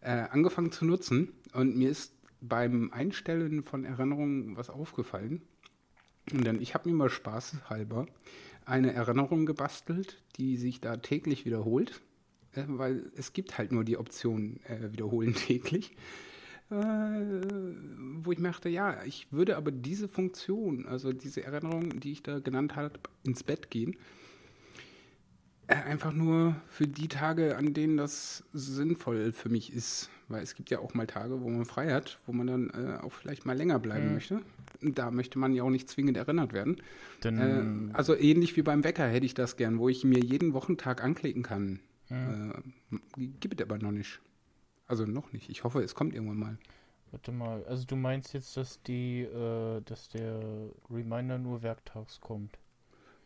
äh, 0.02 0.26
angefangen 0.30 0.72
zu 0.72 0.84
nutzen. 0.84 1.32
Und 1.52 1.76
mir 1.76 1.90
ist 1.90 2.12
beim 2.40 2.92
Einstellen 2.92 3.62
von 3.62 3.84
Erinnerungen 3.84 4.56
was 4.56 4.70
aufgefallen. 4.70 5.42
Dann, 6.32 6.60
ich 6.60 6.74
habe 6.74 6.88
mir 6.88 6.94
mal 6.94 7.10
spaßhalber 7.10 8.06
eine 8.64 8.92
Erinnerung 8.92 9.46
gebastelt, 9.46 10.22
die 10.36 10.56
sich 10.56 10.80
da 10.80 10.96
täglich 10.96 11.44
wiederholt, 11.44 12.00
äh, 12.52 12.64
weil 12.66 13.10
es 13.16 13.32
gibt 13.32 13.58
halt 13.58 13.72
nur 13.72 13.84
die 13.84 13.96
Option 13.96 14.60
äh, 14.64 14.92
wiederholen 14.92 15.34
täglich. 15.34 15.96
Äh, 16.70 16.74
wo 18.24 18.32
ich 18.32 18.40
dachte, 18.40 18.68
ja, 18.68 19.02
ich 19.04 19.30
würde 19.30 19.56
aber 19.56 19.70
diese 19.70 20.08
Funktion, 20.08 20.86
also 20.86 21.12
diese 21.12 21.42
Erinnerung, 21.44 22.00
die 22.00 22.12
ich 22.12 22.22
da 22.22 22.38
genannt 22.38 22.76
habe, 22.76 22.98
ins 23.24 23.42
Bett 23.42 23.70
gehen, 23.70 23.96
einfach 25.68 26.12
nur 26.12 26.56
für 26.68 26.86
die 26.86 27.08
Tage, 27.08 27.56
an 27.56 27.72
denen 27.72 27.96
das 27.96 28.44
sinnvoll 28.52 29.32
für 29.32 29.48
mich 29.48 29.72
ist. 29.72 30.10
Weil 30.28 30.42
es 30.42 30.54
gibt 30.54 30.70
ja 30.70 30.78
auch 30.78 30.94
mal 30.94 31.06
Tage, 31.06 31.40
wo 31.42 31.48
man 31.50 31.64
frei 31.64 31.92
hat, 31.92 32.18
wo 32.26 32.32
man 32.32 32.46
dann 32.46 32.70
äh, 32.70 32.98
auch 33.02 33.12
vielleicht 33.12 33.44
mal 33.46 33.56
länger 33.56 33.78
bleiben 33.78 34.08
Mhm. 34.08 34.14
möchte. 34.14 34.42
Da 34.80 35.10
möchte 35.10 35.38
man 35.38 35.52
ja 35.54 35.62
auch 35.62 35.70
nicht 35.70 35.88
zwingend 35.88 36.16
erinnert 36.16 36.52
werden. 36.52 36.80
Denn, 37.22 37.90
Äh, 37.90 37.94
also 37.94 38.14
ähnlich 38.16 38.56
wie 38.56 38.62
beim 38.62 38.82
Wecker 38.84 39.06
hätte 39.06 39.26
ich 39.26 39.34
das 39.34 39.56
gern, 39.56 39.78
wo 39.78 39.88
ich 39.88 40.04
mir 40.04 40.18
jeden 40.20 40.52
Wochentag 40.54 41.02
anklicken 41.04 41.42
kann. 41.42 41.80
hm, 42.08 42.52
Äh, 42.90 43.28
gibt 43.40 43.60
es 43.60 43.66
aber 43.66 43.78
noch 43.78 43.92
nicht. 43.92 44.20
Also 44.86 45.06
noch 45.06 45.32
nicht. 45.32 45.48
Ich 45.50 45.64
hoffe, 45.64 45.82
es 45.82 45.94
kommt 45.94 46.14
irgendwann 46.14 46.38
mal. 46.38 46.58
warte 47.10 47.30
mal, 47.32 47.64
also 47.66 47.84
du 47.84 47.96
meinst 47.96 48.32
jetzt, 48.32 48.56
dass 48.56 48.82
die, 48.82 49.20
äh, 49.22 49.80
dass 49.82 50.08
der 50.08 50.40
Reminder 50.90 51.38
nur 51.38 51.62
werktags 51.62 52.20
kommt? 52.20 52.58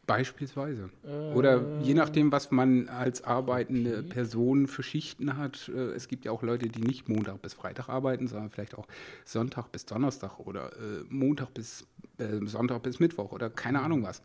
Beispielsweise. 0.07 0.91
Äh, 1.05 1.35
Oder 1.35 1.81
je 1.83 1.95
nachdem, 1.95 2.31
was 2.31 2.53
man 2.53 2.89
als 2.89 3.25
arbeitende 3.25 3.99
okay. 3.99 4.09
Person 4.09 4.69
für 4.69 4.85
Schichten 4.85 5.37
hat. 5.37 5.69
Äh, 5.75 5.95
Es 5.95 6.07
gibt 6.07 6.25
ja 6.25 6.33
auch 6.33 6.43
Leute, 6.43 6.69
die 6.69 6.81
nicht 6.83 7.09
Montag 7.09 7.43
bis 7.43 7.55
Freitag 7.55 7.89
arbeiten, 7.89 8.29
sondern 8.29 8.51
vielleicht 8.51 8.77
auch 8.79 8.87
Sonntag 9.25 9.73
bis 9.73 9.85
Donnerstag 9.85 10.39
oder 10.39 10.73
äh, 10.75 11.05
Montag 11.09 11.53
bis 11.55 11.87
äh, 12.19 12.45
Sonntag 12.47 12.83
bis 12.83 13.01
Mittwoch 13.01 13.33
oder 13.33 13.51
keine 13.51 13.83
Ahnung 13.83 14.05
was. 14.05 14.23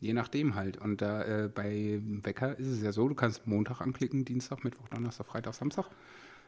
Je 0.00 0.14
nachdem 0.14 0.54
halt. 0.54 0.78
Und 0.78 1.02
da 1.02 1.22
äh, 1.22 1.48
bei 1.54 2.00
Wecker 2.22 2.58
ist 2.58 2.68
es 2.68 2.82
ja 2.82 2.90
so, 2.90 3.06
du 3.06 3.14
kannst 3.14 3.46
Montag 3.46 3.82
anklicken, 3.82 4.24
Dienstag, 4.24 4.64
Mittwoch, 4.64 4.88
Donnerstag, 4.88 5.26
Freitag, 5.26 5.52
Samstag, 5.52 5.90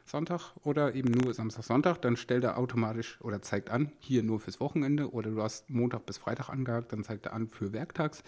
Sonntag 0.07 0.55
oder 0.65 0.95
eben 0.95 1.11
nur 1.11 1.35
Samstag, 1.35 1.65
Sonntag. 1.65 2.01
Dann 2.01 2.17
stellt 2.17 2.45
er 2.45 2.57
automatisch 2.57 3.21
oder 3.21 3.43
zeigt 3.43 3.69
an, 3.69 3.93
hier 3.99 4.23
nur 4.23 4.41
fürs 4.41 4.61
Wochenende 4.61 5.13
oder 5.13 5.31
du 5.31 5.43
hast 5.43 5.69
Montag 5.69 6.07
bis 6.07 6.17
Freitag 6.17 6.49
angehakt, 6.49 6.95
dann 6.95 7.05
zeigt 7.05 7.27
er 7.27 7.35
an 7.35 7.49
für 7.49 7.75
werktags. 7.75 8.25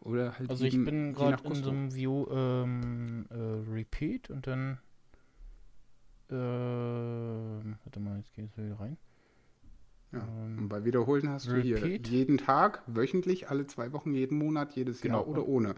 Oder 0.00 0.38
halt 0.38 0.48
Also 0.50 0.64
ich 0.64 0.74
eben 0.74 0.84
bin 0.84 1.12
gerade 1.12 1.42
in 1.46 1.54
so 1.54 1.70
einem 1.70 1.94
View 1.94 2.26
ähm, 2.30 3.26
äh, 3.30 3.34
Repeat 3.70 4.30
und 4.30 4.46
dann 4.46 4.78
ähm, 6.30 7.76
warte 7.84 8.00
mal, 8.00 8.18
jetzt 8.18 8.32
geht 8.34 8.46
es 8.50 8.56
wieder 8.56 8.78
rein. 8.78 8.96
Ja. 10.12 10.20
ähm, 10.20 10.58
Und 10.58 10.68
bei 10.68 10.84
Wiederholen 10.84 11.28
hast 11.28 11.46
du 11.48 11.56
hier 11.56 11.76
Repeat. 11.82 12.08
jeden 12.08 12.38
Tag, 12.38 12.82
wöchentlich, 12.86 13.50
alle 13.50 13.66
zwei 13.66 13.92
Wochen, 13.92 14.12
jeden 14.14 14.38
Monat, 14.38 14.72
jedes 14.74 15.00
Genau. 15.00 15.18
Jahr 15.18 15.28
oder 15.28 15.46
ohne. 15.46 15.74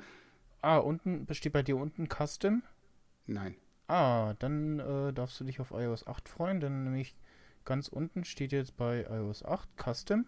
Ah, 0.60 0.78
unten 0.78 1.26
besteht 1.26 1.52
bei 1.52 1.62
dir 1.62 1.76
unten 1.76 2.06
Custom. 2.08 2.62
Nein. 3.26 3.56
Ah, 3.88 4.34
dann 4.38 4.78
äh, 4.78 5.12
darfst 5.12 5.40
du 5.40 5.44
dich 5.44 5.60
auf 5.60 5.72
iOS 5.72 6.06
8 6.06 6.28
freuen, 6.28 6.60
denn 6.60 6.84
nämlich 6.84 7.16
ganz 7.64 7.88
unten 7.88 8.24
steht 8.24 8.52
jetzt 8.52 8.76
bei 8.76 9.04
iOS 9.10 9.44
8 9.44 9.68
Custom 9.76 10.26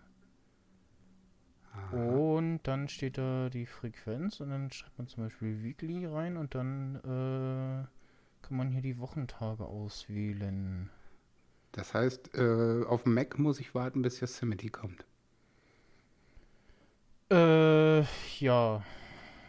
und 1.93 2.61
dann 2.65 2.89
steht 2.89 3.19
da 3.19 3.49
die 3.51 3.67
Frequenz 3.67 4.41
und 4.41 4.51
dann 4.51 4.71
schreibt 4.71 4.99
man 4.99 5.07
zum 5.09 5.25
Beispiel 5.25 5.63
Weekly 5.63 6.07
rein 6.07 6.37
und 6.37 6.55
dann 6.55 6.97
äh, 6.97 8.47
kann 8.47 8.57
man 8.57 8.71
hier 8.71 8.83
die 8.83 8.99
Wochentage 8.99 9.65
auswählen. 9.65 10.91
Das 11.73 11.95
heißt, 11.95 12.37
äh, 12.37 12.85
auf 12.87 13.03
dem 13.03 13.15
Mac 13.15 13.39
muss 13.39 13.59
ich 13.61 13.75
warten, 13.75 14.03
bis 14.03 14.21
Yosemite 14.21 14.71
kommt. 14.71 15.05
Äh, 17.31 18.03
ja. 18.39 18.83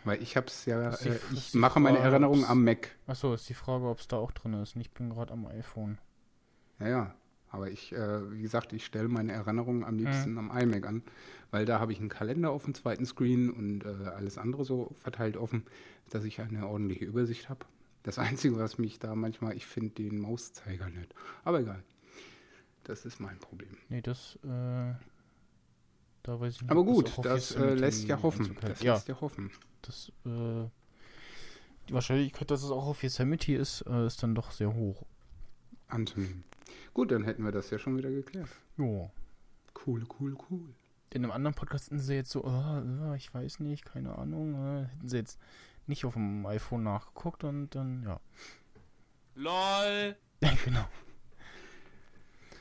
Weil 0.03 0.21
ich 0.21 0.38
hab's 0.38 0.65
ja, 0.65 0.91
äh, 0.91 1.19
ich 1.33 1.53
mache 1.55 1.79
meine 1.79 1.97
Erinnerungen 1.99 2.43
ob's- 2.43 2.49
am 2.49 2.63
Mac. 2.63 2.95
Achso, 3.07 3.33
ist 3.33 3.49
die 3.49 3.53
Frage, 3.53 3.85
ob 3.88 3.99
es 3.99 4.07
da 4.07 4.17
auch 4.17 4.31
drin 4.31 4.53
ist. 4.53 4.75
Ich 4.75 4.91
bin 4.91 5.09
gerade 5.09 5.33
am 5.33 5.45
iPhone. 5.47 5.97
Ja, 6.79 6.88
ja. 6.88 7.15
Aber 7.49 7.69
ich, 7.71 7.93
äh, 7.93 8.31
wie 8.31 8.41
gesagt, 8.41 8.73
ich 8.73 8.86
stelle 8.86 9.08
meine 9.08 9.31
Erinnerungen 9.31 9.84
am 9.84 9.97
liebsten 9.97 10.31
Mhm. 10.34 10.38
am 10.51 10.58
iMac 10.58 10.86
an, 10.86 11.03
weil 11.51 11.65
da 11.65 11.79
habe 11.79 11.93
ich 11.93 11.99
einen 11.99 12.10
Kalender 12.10 12.51
auf 12.51 12.65
dem 12.65 12.73
zweiten 12.73 13.05
Screen 13.05 13.49
und 13.49 13.86
äh, 13.86 14.08
alles 14.10 14.38
andere 14.38 14.65
so 14.65 14.91
verteilt 14.95 15.38
offen, 15.38 15.63
dass 16.10 16.23
ich 16.25 16.41
eine 16.41 16.67
ordentliche 16.67 17.05
Übersicht 17.05 17.47
habe. 17.49 17.65
Das 18.03 18.19
Einzige, 18.19 18.58
was 18.58 18.77
mich 18.77 18.99
da 18.99 19.15
manchmal, 19.15 19.55
ich 19.55 19.65
finde 19.65 19.91
den 19.95 20.19
Mauszeiger 20.19 20.89
nicht. 20.89 21.13
Aber 21.43 21.60
egal. 21.62 21.84
Das 22.84 23.05
ist 23.05 23.19
mein 23.19 23.39
Problem. 23.39 23.77
Nee, 23.89 24.01
das, 24.01 24.38
äh, 24.43 24.93
da 26.23 26.39
weiß 26.39 26.55
ich 26.55 26.62
nicht. 26.62 26.71
Aber 26.71 26.84
gut, 26.84 27.12
das 27.23 27.51
äh, 27.51 27.60
Yosemite 27.60 27.75
lässt 27.75 28.08
ja 28.08 28.21
hoffen. 28.21 28.45
Hält. 28.45 28.63
Das 28.63 28.81
ja, 28.84 28.93
lässt 28.95 29.08
ja 29.08 29.21
hoffen. 29.21 29.49
das, 29.81 30.10
äh, 30.25 30.69
die 31.88 31.93
Wahrscheinlichkeit, 31.93 32.51
dass 32.51 32.63
es 32.63 32.69
auch 32.71 32.86
auf 32.86 33.01
Yosemite 33.03 33.53
ist, 33.55 33.81
äh, 33.88 34.08
ist 34.08 34.21
dann 34.21 34.36
doch 34.36 34.51
sehr 34.51 34.73
hoch. 34.73 35.03
Anzunehmen. 35.88 36.43
Gut, 36.93 37.11
dann 37.11 37.23
hätten 37.23 37.43
wir 37.43 37.51
das 37.51 37.69
ja 37.69 37.79
schon 37.79 37.97
wieder 37.97 38.09
geklärt. 38.09 38.49
Jo. 38.77 39.11
Cool, 39.85 40.03
cool, 40.19 40.35
cool. 40.49 40.73
In 41.13 41.23
einem 41.23 41.31
anderen 41.31 41.55
Podcast 41.55 41.85
sind 41.85 41.99
sie 41.99 42.15
jetzt 42.15 42.31
so, 42.31 42.43
oh, 42.43 43.11
äh, 43.11 43.15
ich 43.17 43.33
weiß 43.33 43.59
nicht, 43.61 43.85
keine 43.85 44.17
Ahnung. 44.17 44.53
Äh, 44.53 44.85
hätten 44.88 45.07
sie 45.07 45.17
jetzt 45.17 45.39
nicht 45.88 46.05
auf 46.05 46.13
dem 46.13 46.45
iPhone 46.45 46.83
nachgeguckt 46.83 47.43
und 47.43 47.69
dann, 47.75 48.03
ja. 48.03 48.19
LOL. 49.35 50.15
genau. 50.65 50.85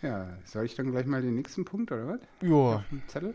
Ja, 0.02 0.36
soll 0.44 0.66
ich 0.66 0.74
dann 0.74 0.90
gleich 0.90 1.06
mal 1.06 1.22
den 1.22 1.34
nächsten 1.34 1.64
Punkt, 1.64 1.90
oder 1.90 2.06
was? 2.08 2.20
Ja. 2.42 2.84
Zettel? 3.06 3.34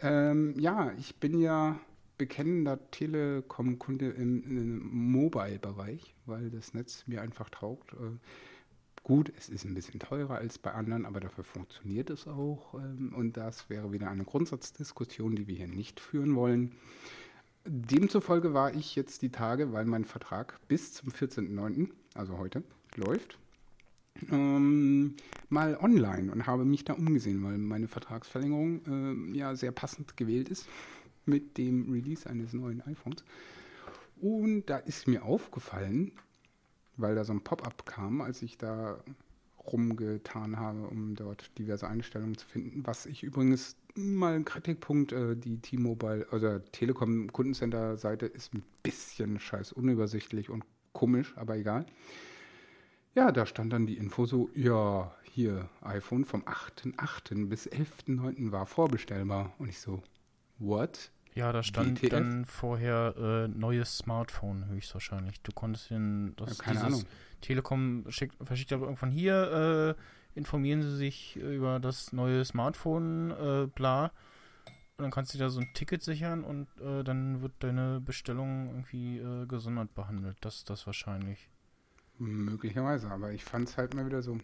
Ähm, 0.00 0.58
ja, 0.58 0.92
ich 0.98 1.16
bin 1.16 1.38
ja 1.40 1.78
bekennender 2.18 2.78
Telekom-Kunde 2.90 4.10
im, 4.10 4.44
im 4.44 5.10
Mobile-Bereich, 5.10 6.14
weil 6.26 6.50
das 6.50 6.72
Netz 6.72 7.04
mir 7.06 7.20
einfach 7.20 7.50
taugt. 7.50 7.94
Gut, 9.04 9.32
es 9.36 9.48
ist 9.48 9.64
ein 9.64 9.74
bisschen 9.74 9.98
teurer 9.98 10.36
als 10.36 10.58
bei 10.58 10.72
anderen, 10.72 11.06
aber 11.06 11.18
dafür 11.18 11.42
funktioniert 11.42 12.08
es 12.10 12.28
auch. 12.28 12.74
Ähm, 12.74 13.12
und 13.16 13.36
das 13.36 13.68
wäre 13.68 13.92
wieder 13.92 14.08
eine 14.08 14.24
Grundsatzdiskussion, 14.24 15.34
die 15.34 15.48
wir 15.48 15.56
hier 15.56 15.66
nicht 15.66 15.98
führen 15.98 16.36
wollen. 16.36 16.72
Demzufolge 17.64 18.54
war 18.54 18.74
ich 18.74 18.94
jetzt 18.94 19.22
die 19.22 19.30
Tage, 19.30 19.72
weil 19.72 19.86
mein 19.86 20.04
Vertrag 20.04 20.60
bis 20.68 20.92
zum 20.92 21.10
14.09., 21.10 21.90
also 22.14 22.38
heute, 22.38 22.62
läuft, 22.96 23.38
ähm, 24.30 25.16
mal 25.48 25.76
online 25.76 26.30
und 26.30 26.46
habe 26.46 26.64
mich 26.64 26.84
da 26.84 26.92
umgesehen, 26.92 27.42
weil 27.42 27.58
meine 27.58 27.88
Vertragsverlängerung 27.88 28.82
ähm, 28.86 29.34
ja 29.34 29.56
sehr 29.56 29.72
passend 29.72 30.16
gewählt 30.16 30.48
ist 30.48 30.68
mit 31.24 31.58
dem 31.58 31.90
Release 31.92 32.28
eines 32.28 32.52
neuen 32.52 32.82
iPhones. 32.82 33.24
Und 34.20 34.66
da 34.66 34.76
ist 34.78 35.08
mir 35.08 35.24
aufgefallen, 35.24 36.12
weil 37.02 37.14
da 37.14 37.24
so 37.24 37.32
ein 37.32 37.42
Pop-up 37.42 37.84
kam, 37.84 38.20
als 38.20 38.42
ich 38.42 38.56
da 38.56 38.98
rumgetan 39.66 40.58
habe, 40.58 40.86
um 40.88 41.14
dort 41.14 41.56
diverse 41.58 41.86
Einstellungen 41.86 42.36
zu 42.36 42.46
finden. 42.46 42.86
Was 42.86 43.06
ich 43.06 43.22
übrigens 43.22 43.76
mal 43.94 44.34
ein 44.34 44.44
Kritikpunkt, 44.44 45.12
äh, 45.12 45.36
die 45.36 45.58
T-Mobile 45.58 46.26
oder 46.32 46.64
Telekom 46.72 47.32
Kundencenter 47.32 47.96
Seite 47.96 48.26
ist 48.26 48.54
ein 48.54 48.64
bisschen 48.82 49.38
scheiß 49.38 49.72
unübersichtlich 49.72 50.50
und 50.50 50.64
komisch, 50.92 51.34
aber 51.36 51.56
egal. 51.56 51.86
Ja, 53.14 53.30
da 53.30 53.44
stand 53.44 53.72
dann 53.72 53.86
die 53.86 53.98
Info 53.98 54.24
so, 54.24 54.48
ja, 54.54 55.14
hier, 55.22 55.68
iPhone 55.82 56.24
vom 56.24 56.42
8.8. 56.44 57.46
bis 57.46 57.68
11.9. 57.68 58.52
war 58.52 58.66
vorbestellbar. 58.66 59.52
Und 59.58 59.68
ich 59.68 59.80
so, 59.80 60.02
what? 60.58 61.10
Ja, 61.34 61.50
da 61.52 61.62
stand 61.62 62.02
WTF? 62.02 62.10
dann 62.10 62.44
vorher 62.44 63.14
äh, 63.16 63.48
neues 63.48 63.96
Smartphone 63.98 64.66
höchstwahrscheinlich. 64.68 65.40
Du 65.42 65.52
konntest 65.52 65.90
den, 65.90 66.34
das 66.36 66.58
Ja, 66.58 66.64
keine 66.64 66.82
Ahnung. 66.84 67.04
Telekom 67.40 68.04
schickt, 68.10 68.36
verschickt 68.46 68.72
aber 68.72 68.84
irgendwann 68.86 69.10
hier, 69.10 69.96
äh, 69.98 70.38
informieren 70.38 70.82
Sie 70.82 70.94
sich 70.96 71.36
über 71.36 71.80
das 71.80 72.12
neue 72.12 72.44
Smartphone, 72.44 73.30
äh, 73.30 73.66
bla. 73.66 74.12
Und 74.98 75.04
dann 75.04 75.10
kannst 75.10 75.32
du 75.32 75.38
dir 75.38 75.44
da 75.44 75.50
so 75.50 75.60
ein 75.60 75.72
Ticket 75.72 76.02
sichern 76.02 76.44
und 76.44 76.68
äh, 76.80 77.02
dann 77.02 77.40
wird 77.40 77.52
deine 77.60 78.00
Bestellung 78.00 78.68
irgendwie 78.68 79.18
äh, 79.18 79.46
gesondert 79.46 79.94
behandelt. 79.94 80.36
Das 80.42 80.56
ist 80.56 80.70
das 80.70 80.86
wahrscheinlich. 80.86 81.48
Möglicherweise, 82.18 83.10
aber 83.10 83.32
ich 83.32 83.42
fand 83.44 83.68
es 83.68 83.76
halt 83.76 83.94
mal 83.94 84.06
wieder 84.06 84.22
so. 84.22 84.38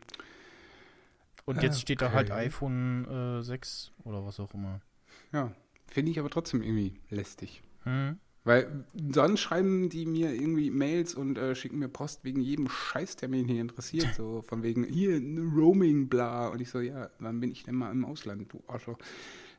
Und 1.44 1.59
Ah, 1.59 1.62
jetzt 1.62 1.81
steht 1.81 2.03
da 2.03 2.12
halt 2.12 2.31
okay. 2.31 2.46
iPhone 2.46 3.05
äh, 3.40 3.42
6 3.42 3.92
oder 4.05 4.24
was 4.24 4.40
auch 4.40 4.53
immer. 4.55 4.81
Ja, 5.33 5.53
finde 5.90 6.12
ich 6.12 6.18
aber 6.18 6.31
trotzdem 6.31 6.62
irgendwie 6.62 6.94
lästig. 7.11 7.62
Hm? 7.85 8.18
Weil 8.44 8.85
sonst 9.12 9.40
schreiben 9.40 9.90
die 9.90 10.07
mir 10.07 10.33
irgendwie 10.33 10.70
Mails 10.70 11.14
und 11.14 11.37
äh, 11.37 11.55
schicken 11.55 11.79
mir 11.79 11.88
Post 11.88 12.24
wegen 12.24 12.40
jedem 12.40 12.68
Scheiß, 12.68 13.16
der 13.16 13.29
mich 13.29 13.46
nicht 13.46 13.59
interessiert. 13.59 14.09
So 14.16 14.42
von 14.42 14.62
wegen, 14.62 14.85
hier, 14.85 15.20
Roaming, 15.20 16.09
bla. 16.09 16.48
Und 16.48 16.61
ich 16.61 16.70
so, 16.70 16.81
ja, 16.81 17.11
wann 17.18 17.40
bin 17.40 17.51
ich 17.51 17.64
denn 17.64 17.74
mal 17.74 17.90
im 17.90 18.05
Ausland, 18.05 18.51
du 18.53 18.62
Arschloch? 18.66 18.98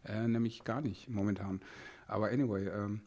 Äh, 0.06 0.28
nämlich 0.28 0.64
gar 0.64 0.82
nicht 0.82 1.08
momentan. 1.10 1.60
Aber 2.08 2.30
anyway, 2.30 2.68
ähm, 2.68 3.02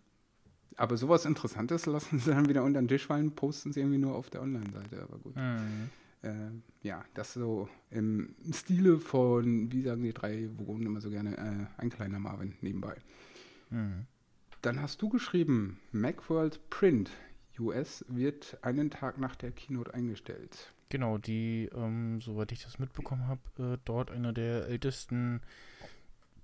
aber 0.76 0.96
sowas 0.96 1.24
Interessantes 1.24 1.86
lassen 1.86 2.18
sie 2.18 2.30
dann 2.30 2.48
wieder 2.48 2.62
unter 2.62 2.80
den 2.80 2.88
Tisch 2.88 3.06
fallen, 3.06 3.34
posten 3.34 3.72
sie 3.72 3.80
irgendwie 3.80 3.98
nur 3.98 4.14
auf 4.14 4.30
der 4.30 4.42
Online-Seite. 4.42 5.02
Aber 5.02 5.18
gut. 5.18 5.34
Hm. 5.34 5.90
Äh, 6.22 6.50
ja, 6.82 7.04
das 7.14 7.34
so 7.34 7.68
im 7.90 8.34
Stile 8.52 8.98
von, 8.98 9.72
wie 9.72 9.82
sagen 9.82 10.02
die 10.02 10.12
drei 10.12 10.48
Wogen 10.56 10.86
immer 10.86 11.00
so 11.00 11.10
gerne, 11.10 11.36
äh, 11.36 11.80
ein 11.80 11.90
kleiner 11.90 12.18
Marvin 12.18 12.54
nebenbei. 12.60 12.96
Hm. 13.70 14.06
Dann 14.62 14.80
hast 14.80 15.02
du 15.02 15.08
geschrieben, 15.08 15.80
Macworld 15.90 16.60
Print 16.70 17.10
US 17.58 18.04
wird 18.08 18.58
einen 18.62 18.90
Tag 18.90 19.18
nach 19.18 19.36
der 19.36 19.50
Keynote 19.50 19.92
eingestellt. 19.92 20.72
Genau, 20.88 21.18
die, 21.18 21.70
ähm, 21.74 22.20
soweit 22.20 22.52
ich 22.52 22.62
das 22.62 22.78
mitbekommen 22.78 23.26
habe, 23.26 23.40
äh, 23.58 23.78
dort 23.84 24.10
eine 24.10 24.32
der 24.32 24.68
ältesten 24.68 25.40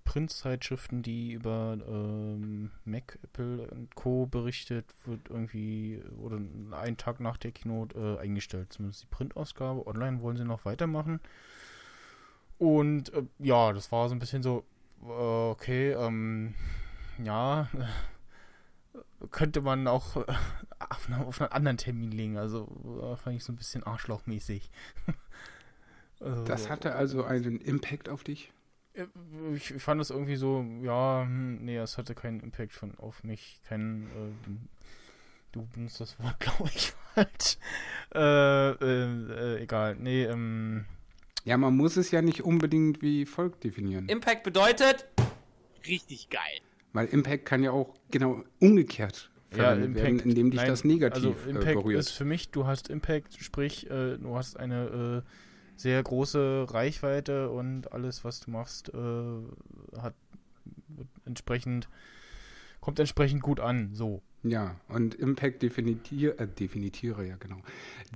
Printzeitschriften, 0.08 1.02
die 1.02 1.32
über 1.32 1.76
ähm, 1.86 2.70
Mac, 2.86 3.18
Apple 3.22 3.70
und 3.70 3.94
Co. 3.94 4.24
berichtet, 4.24 4.86
wird 5.04 5.28
irgendwie 5.28 6.02
oder 6.18 6.38
einen 6.80 6.96
Tag 6.96 7.20
nach 7.20 7.36
der 7.36 7.52
Keynote 7.52 8.16
äh, 8.16 8.22
eingestellt. 8.22 8.72
Zumindest 8.72 9.02
die 9.02 9.06
Printausgabe. 9.08 9.86
Online 9.86 10.22
wollen 10.22 10.38
sie 10.38 10.46
noch 10.46 10.64
weitermachen. 10.64 11.20
Und 12.56 13.12
äh, 13.12 13.24
ja, 13.38 13.74
das 13.74 13.92
war 13.92 14.08
so 14.08 14.14
ein 14.14 14.18
bisschen 14.18 14.42
so, 14.42 14.64
äh, 15.02 15.10
okay, 15.10 15.92
ähm, 15.92 16.54
ja, 17.22 17.68
könnte 19.30 19.60
man 19.60 19.86
auch 19.88 20.16
äh, 20.16 20.24
auf, 20.88 21.06
einen, 21.06 21.22
auf 21.22 21.38
einen 21.42 21.52
anderen 21.52 21.76
Termin 21.76 22.12
legen. 22.12 22.38
Also 22.38 22.66
äh, 23.02 23.16
fand 23.16 23.36
ich 23.36 23.44
so 23.44 23.52
ein 23.52 23.56
bisschen 23.56 23.84
arschlochmäßig. 23.84 24.70
also, 26.20 26.44
Das 26.44 26.70
hatte 26.70 26.94
also 26.94 27.24
einen 27.24 27.60
Impact 27.60 28.08
auf 28.08 28.24
dich? 28.24 28.54
Äh, 28.98 29.54
ich 29.54 29.74
fand 29.82 30.00
es 30.00 30.10
irgendwie 30.10 30.36
so, 30.36 30.64
ja, 30.82 31.22
hm, 31.22 31.64
nee, 31.64 31.76
es 31.76 31.98
hatte 31.98 32.14
keinen 32.14 32.40
Impact 32.40 32.72
von 32.72 32.94
auf 32.98 33.24
mich. 33.24 33.60
Kein, 33.68 34.08
ähm, 34.16 34.68
du 35.52 35.66
benutzt 35.66 36.00
das 36.00 36.18
Wort, 36.20 36.38
glaube 36.40 36.70
ich, 36.74 36.92
falsch. 37.14 37.58
Äh, 38.14 38.70
äh, 38.70 39.56
äh, 39.56 39.62
egal, 39.62 39.96
nee, 39.96 40.24
ähm, 40.24 40.84
Ja, 41.44 41.56
man 41.56 41.76
muss 41.76 41.96
es 41.96 42.10
ja 42.10 42.22
nicht 42.22 42.42
unbedingt 42.42 43.02
wie 43.02 43.24
folgt 43.24 43.64
definieren. 43.64 44.08
Impact 44.08 44.42
bedeutet, 44.42 45.06
Richtig 45.86 46.30
geil. 46.30 46.60
Weil 46.92 47.06
Impact 47.06 47.46
kann 47.46 47.62
ja 47.62 47.70
auch 47.72 47.94
genau 48.10 48.44
umgekehrt 48.60 49.30
verwendet 49.48 49.94
werden, 49.94 50.20
indem 50.20 50.50
dich 50.50 50.60
nein, 50.60 50.68
das 50.68 50.84
negativ 50.84 51.36
also 51.36 51.48
Impact 51.48 51.66
äh, 51.66 51.74
berührt. 51.74 52.00
ist 52.00 52.10
für 52.10 52.24
mich, 52.24 52.50
du 52.50 52.66
hast 52.66 52.88
Impact, 52.88 53.42
sprich, 53.42 53.90
äh, 53.90 54.18
du 54.18 54.36
hast 54.36 54.58
eine 54.58 55.24
äh, 55.24 55.30
sehr 55.78 56.02
große 56.02 56.66
Reichweite 56.68 57.50
und 57.50 57.92
alles, 57.92 58.24
was 58.24 58.40
du 58.40 58.50
machst, 58.50 58.92
äh, 58.92 59.98
hat 60.00 60.14
entsprechend, 61.24 61.88
kommt 62.80 62.98
entsprechend 62.98 63.42
gut 63.42 63.60
an, 63.60 63.90
so. 63.94 64.20
Ja, 64.44 64.76
und 64.88 65.16
Impact 65.16 65.62
definitiere, 65.62 66.38
äh, 66.38 66.46
definitiere, 66.46 67.26
ja 67.26 67.36
genau. 67.40 67.58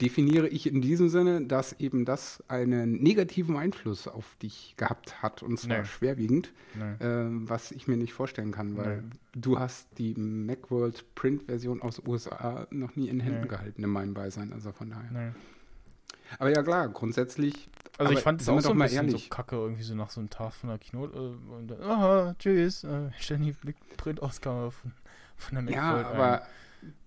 Definiere 0.01 0.46
ich 0.48 0.68
in 0.68 0.81
diesem 0.81 1.09
Sinne, 1.09 1.44
dass 1.46 1.72
eben 1.81 2.05
das 2.05 2.42
einen 2.46 3.03
negativen 3.03 3.57
Einfluss 3.57 4.07
auf 4.07 4.37
dich 4.37 4.75
gehabt 4.77 5.20
hat, 5.20 5.42
und 5.42 5.59
zwar 5.59 5.79
Nee. 5.81 5.85
schwerwiegend, 5.85 6.53
Ne. 6.79 6.96
äh, 7.01 7.48
was 7.48 7.72
ich 7.72 7.88
mir 7.88 7.96
nicht 7.96 8.12
vorstellen 8.12 8.53
kann, 8.53 8.77
weil 8.77 9.03
Nee. 9.03 9.11
du 9.35 9.59
hast 9.59 9.88
die 9.98 10.14
Macworld 10.14 11.05
Print-Version 11.16 11.83
aus 11.83 12.01
USA 12.07 12.66
noch 12.70 12.94
nie 12.94 13.09
in 13.09 13.18
Händen 13.20 13.42
Nee. 13.42 13.48
gehalten 13.48 13.83
in 13.83 13.90
meinem 13.90 14.14
Beisein, 14.14 14.53
also 14.53 14.70
von 14.72 14.90
daher. 14.90 15.35
Aber 16.38 16.50
ja 16.50 16.62
klar, 16.62 16.88
grundsätzlich. 16.88 17.68
Also 17.98 18.12
ich 18.12 18.20
fand 18.20 18.40
es 18.40 18.48
auch 18.48 18.60
so 18.60 18.72
ein 18.72 18.76
mal 18.76 18.84
bisschen 18.84 19.06
ehrlich. 19.06 19.24
so 19.24 19.28
kacke, 19.28 19.56
irgendwie 19.56 19.82
so 19.82 19.94
nach 19.94 20.10
so 20.10 20.20
einem 20.20 20.30
Tag 20.30 20.54
von 20.54 20.68
der 20.70 20.78
Keynote. 20.78 21.14
Äh, 21.16 21.52
und 21.54 21.68
dann, 21.68 21.82
aha, 21.82 22.34
tschüss, 22.38 22.84
äh, 22.84 23.10
die 23.38 23.54
Printausgabe 23.96 24.70
von, 24.70 24.92
von 25.36 25.54
der 25.54 25.64
Ja, 25.66 25.82
Macworld 25.92 26.06
aber 26.06 26.42
ein. 26.42 26.48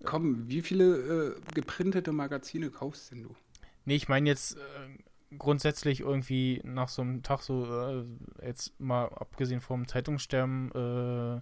komm, 0.04 0.48
wie 0.48 0.62
viele 0.62 1.36
äh, 1.36 1.40
geprintete 1.54 2.12
Magazine 2.12 2.70
kaufst 2.70 3.10
denn 3.12 3.22
du? 3.24 3.36
Nee, 3.84 3.96
ich 3.96 4.08
meine 4.08 4.28
jetzt 4.28 4.56
äh, 4.56 5.36
grundsätzlich 5.38 6.00
irgendwie 6.00 6.60
nach 6.64 6.88
so 6.88 7.02
einem 7.02 7.22
Tag 7.22 7.42
so, 7.42 7.64
äh, 7.66 8.04
jetzt 8.46 8.78
mal 8.80 9.06
abgesehen 9.06 9.60
vom 9.60 9.86
Zeitungssterben, 9.88 10.70
äh, 10.72 11.40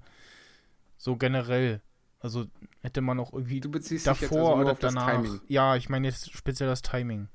so 0.98 1.16
generell. 1.16 1.80
Also 2.20 2.46
hätte 2.80 3.00
man 3.02 3.20
auch 3.20 3.32
irgendwie 3.32 3.60
Du 3.60 3.70
beziehst 3.70 4.08
dich 4.08 4.20
jetzt 4.20 4.30
davor 4.32 4.50
also 4.50 4.62
oder 4.62 4.72
auf 4.72 4.78
das 4.78 4.94
danach. 4.94 5.24
Ja, 5.48 5.76
ich 5.76 5.88
meine 5.88 6.08
jetzt 6.08 6.32
speziell 6.32 6.68
das 6.68 6.82
Timing. 6.82 7.28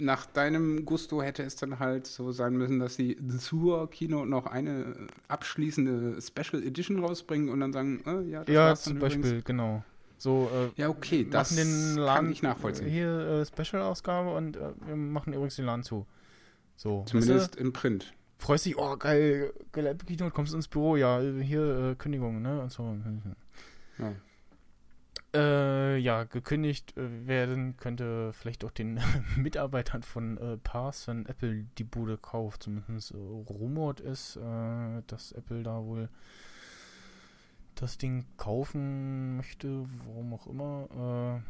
Nach 0.00 0.26
deinem 0.26 0.84
Gusto 0.84 1.22
hätte 1.22 1.42
es 1.42 1.56
dann 1.56 1.80
halt 1.80 2.06
so 2.06 2.30
sein 2.30 2.56
müssen, 2.56 2.78
dass 2.78 2.94
sie 2.94 3.16
zur 3.38 3.90
Keynote 3.90 4.28
noch 4.28 4.46
eine 4.46 4.94
abschließende 5.26 6.20
Special 6.22 6.62
Edition 6.62 7.04
rausbringen 7.04 7.48
und 7.48 7.58
dann 7.60 7.72
sagen, 7.72 8.02
äh, 8.06 8.30
ja, 8.30 8.44
das 8.44 8.54
ja, 8.54 8.60
war's 8.68 8.82
zum 8.84 8.98
Beispiel, 9.00 9.24
übrigens. 9.24 9.44
genau. 9.44 9.82
So, 10.16 10.50
äh, 10.52 10.80
Ja, 10.80 10.88
okay, 10.88 11.26
das 11.28 11.50
den 11.54 11.94
kann 11.94 11.96
Laden 11.96 12.32
ich 12.32 12.42
nachvollziehen. 12.42 12.88
Hier 12.88 13.18
äh, 13.18 13.44
Special-Ausgabe 13.46 14.34
und 14.34 14.56
äh, 14.56 14.70
wir 14.86 14.96
machen 14.96 15.32
übrigens 15.32 15.56
den 15.56 15.64
Laden 15.64 15.82
zu. 15.82 16.06
So, 16.76 17.04
Zumindest 17.08 17.56
im 17.56 17.72
Print. 17.72 18.14
du, 18.38 18.44
freust 18.44 18.66
dich, 18.66 18.78
oh 18.78 18.96
geil, 18.96 19.52
geile 19.72 19.96
Keynote, 19.96 20.30
kommst 20.30 20.54
ins 20.54 20.68
Büro, 20.68 20.94
ja, 20.96 21.20
hier 21.20 21.90
äh, 21.90 21.94
Kündigung, 21.96 22.40
ne, 22.40 22.60
und 22.62 22.70
so. 22.72 22.96
Ja. 23.98 24.12
Äh, 25.34 25.98
ja, 25.98 26.24
gekündigt 26.24 26.96
äh, 26.96 27.26
werden 27.26 27.76
könnte 27.76 28.32
vielleicht 28.32 28.64
auch 28.64 28.70
den 28.70 28.98
Mitarbeitern 29.36 30.02
von 30.02 30.38
äh, 30.38 30.56
Pars, 30.56 31.06
wenn 31.06 31.26
Apple 31.26 31.66
die 31.76 31.84
Bude 31.84 32.16
kauft. 32.16 32.62
Zumindest 32.62 33.10
äh, 33.10 33.16
rumort 33.16 34.00
ist, 34.00 34.36
äh, 34.36 35.02
dass 35.06 35.32
Apple 35.32 35.62
da 35.62 35.84
wohl 35.84 36.08
das 37.74 37.98
Ding 37.98 38.24
kaufen 38.38 39.36
möchte, 39.36 39.84
warum 40.06 40.32
auch 40.32 40.46
immer. 40.46 41.42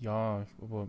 Äh, 0.00 0.04
ja, 0.04 0.46
aber 0.60 0.88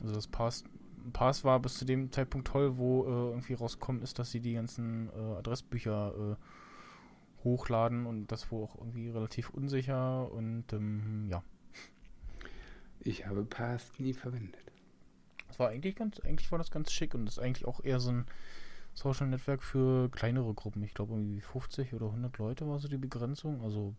also 0.00 0.14
das 0.14 0.28
Pass, 0.28 0.64
Pass 1.12 1.44
war 1.44 1.58
bis 1.58 1.74
zu 1.74 1.84
dem 1.84 2.12
Zeitpunkt 2.12 2.46
toll, 2.46 2.76
wo 2.78 3.04
äh, 3.04 3.30
irgendwie 3.30 3.54
rausgekommen 3.54 4.02
ist, 4.02 4.18
dass 4.18 4.30
sie 4.30 4.40
die 4.40 4.54
ganzen 4.54 5.08
äh, 5.10 5.38
Adressbücher 5.38 6.36
äh, 6.36 6.36
hochladen 7.44 8.06
und 8.06 8.28
das 8.28 8.50
wohl 8.50 8.64
auch 8.64 8.76
irgendwie 8.76 9.08
relativ 9.10 9.50
unsicher 9.50 10.30
und 10.30 10.72
ähm, 10.72 11.28
ja. 11.28 11.42
Ich 13.00 13.26
habe 13.26 13.44
Past 13.44 13.98
nie 13.98 14.12
verwendet. 14.12 14.60
Das 15.48 15.58
war 15.58 15.70
eigentlich 15.70 15.96
ganz, 15.96 16.20
eigentlich 16.20 16.50
war 16.52 16.58
das 16.58 16.70
ganz 16.70 16.92
schick 16.92 17.14
und 17.14 17.26
das 17.26 17.38
ist 17.38 17.42
eigentlich 17.42 17.66
auch 17.66 17.82
eher 17.82 17.98
so 18.00 18.10
ein 18.10 18.26
Social 18.94 19.26
Netzwerk 19.28 19.62
für 19.62 20.10
kleinere 20.10 20.52
Gruppen. 20.54 20.82
Ich 20.82 20.94
glaube 20.94 21.14
irgendwie 21.14 21.40
50 21.40 21.94
oder 21.94 22.06
100 22.06 22.38
Leute 22.38 22.68
war 22.68 22.78
so 22.78 22.88
die 22.88 22.98
Begrenzung. 22.98 23.62
Also 23.62 23.94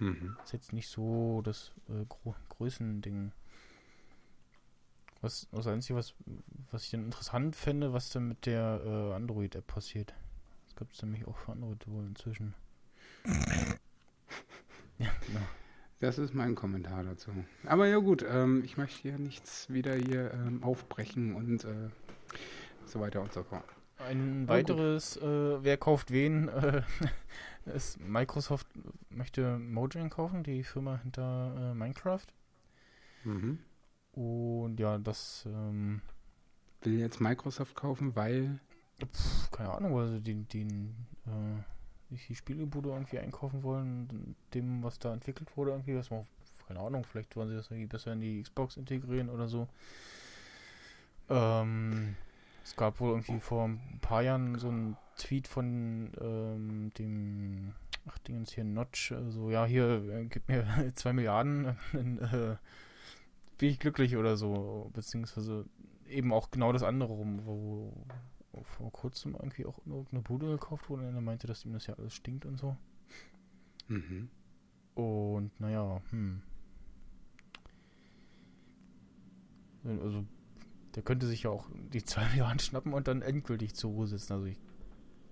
Mhm. 0.00 0.36
ist 0.42 0.52
jetzt 0.52 0.72
nicht 0.72 0.88
so 0.88 1.40
das 1.42 1.72
äh, 1.88 2.04
Gro 2.08 2.34
Größending. 2.48 3.32
Was 5.20 5.48
das 5.52 5.66
Einzige, 5.66 5.96
was, 5.96 6.14
was 6.70 6.84
ich 6.84 6.90
dann 6.90 7.04
interessant 7.04 7.56
fände, 7.56 7.92
was 7.92 8.10
dann 8.10 8.28
mit 8.28 8.44
der 8.44 8.82
äh, 8.84 9.14
Android-App 9.14 9.66
passiert. 9.66 10.12
Das 10.66 10.76
gibt 10.76 10.94
es 10.94 11.02
nämlich 11.02 11.26
auch 11.26 11.36
für 11.36 11.52
Android 11.52 11.86
wohl 11.88 12.04
inzwischen. 12.06 12.54
Ja, 14.98 15.10
genau. 15.26 15.40
Das 16.00 16.18
ist 16.18 16.34
mein 16.34 16.54
Kommentar 16.54 17.02
dazu. 17.04 17.30
Aber 17.64 17.86
ja 17.86 17.98
gut, 17.98 18.24
ähm, 18.28 18.62
ich 18.64 18.76
möchte 18.76 19.00
hier 19.02 19.18
nichts 19.18 19.70
wieder 19.70 19.94
hier 19.94 20.34
ähm, 20.34 20.62
aufbrechen 20.62 21.34
und 21.34 21.64
äh, 21.64 21.88
so 22.84 23.00
weiter 23.00 23.22
und 23.22 23.32
so 23.32 23.42
fort. 23.42 23.64
Ein 23.98 24.48
weiteres, 24.48 25.16
äh, 25.16 25.64
wer 25.64 25.76
kauft 25.76 26.10
wen, 26.10 26.48
äh, 26.48 26.82
ist 27.74 27.98
Microsoft 28.00 28.66
möchte 29.08 29.58
Mojang 29.58 30.10
kaufen, 30.10 30.42
die 30.42 30.62
Firma 30.64 30.98
hinter 30.98 31.54
äh, 31.72 31.74
Minecraft. 31.74 32.26
Mhm. 33.24 33.60
Und 34.12 34.78
ja, 34.78 34.98
das, 34.98 35.44
ähm, 35.46 36.02
Will 36.82 36.98
jetzt 36.98 37.20
Microsoft 37.20 37.74
kaufen, 37.74 38.14
weil 38.14 38.60
pf, 39.00 39.50
keine 39.50 39.70
Ahnung, 39.70 39.94
weil 39.94 40.08
sie 40.08 40.20
den, 40.20 40.46
den, 40.48 40.94
äh, 41.26 41.62
sich 42.14 42.26
die 42.26 42.34
Spielebude 42.34 42.90
irgendwie 42.90 43.18
einkaufen 43.18 43.62
wollen, 43.62 44.36
dem, 44.54 44.82
was 44.82 44.98
da 44.98 45.12
entwickelt 45.12 45.56
wurde, 45.56 45.72
irgendwie, 45.72 45.96
was 45.96 46.10
man, 46.10 46.26
keine 46.66 46.80
Ahnung, 46.80 47.04
vielleicht 47.04 47.36
wollen 47.36 47.48
sie 47.48 47.56
das 47.56 47.70
irgendwie 47.70 47.86
besser 47.86 48.12
in 48.12 48.20
die 48.20 48.42
Xbox 48.42 48.76
integrieren 48.76 49.28
oder 49.28 49.48
so. 49.48 49.68
Ähm, 51.28 52.16
es 52.62 52.76
gab 52.76 53.00
wohl 53.00 53.10
irgendwie 53.10 53.40
vor 53.40 53.68
ein 53.68 53.98
paar 54.00 54.22
Jahren 54.22 54.58
so 54.58 54.68
einen 54.68 54.96
Tweet 55.16 55.48
von 55.48 56.10
ähm, 56.20 56.92
dem, 56.98 57.72
ach 58.06 58.18
Dingens 58.18 58.52
hier, 58.52 58.64
Notch, 58.64 59.12
äh, 59.12 59.30
so, 59.30 59.50
ja, 59.50 59.64
hier, 59.64 60.02
äh, 60.10 60.24
gib 60.26 60.48
mir 60.48 60.66
zwei 60.94 61.12
Milliarden, 61.12 61.76
dann 61.92 62.18
äh, 62.18 62.56
bin 63.58 63.68
ich 63.68 63.78
glücklich 63.78 64.16
oder 64.16 64.36
so, 64.36 64.90
beziehungsweise 64.94 65.66
eben 66.08 66.32
auch 66.32 66.50
genau 66.50 66.72
das 66.72 66.82
andere 66.82 67.12
rum, 67.12 67.40
wo 67.44 67.92
vor 68.62 68.92
kurzem 68.92 69.34
irgendwie 69.34 69.66
auch 69.66 69.78
irgendeine 69.86 70.22
Bude 70.22 70.46
gekauft 70.46 70.88
wurde 70.88 71.08
und 71.08 71.14
er 71.14 71.20
meinte, 71.20 71.46
dass 71.46 71.64
ihm 71.64 71.72
das 71.72 71.86
ja 71.86 71.94
alles 71.94 72.14
stinkt 72.14 72.46
und 72.46 72.58
so. 72.58 72.76
Mhm. 73.88 74.28
Und 74.94 75.60
naja, 75.60 76.00
hm. 76.10 76.42
Also, 79.84 80.24
der 80.94 81.02
könnte 81.02 81.26
sich 81.26 81.42
ja 81.42 81.50
auch 81.50 81.68
die 81.92 82.02
zwei 82.04 82.24
Milliarden 82.30 82.58
schnappen 82.58 82.92
und 82.92 83.08
dann 83.08 83.22
endgültig 83.22 83.74
zur 83.74 83.90
Ruhe 83.90 84.06
sitzen. 84.06 84.32
Also 84.32 84.46
ich 84.46 84.58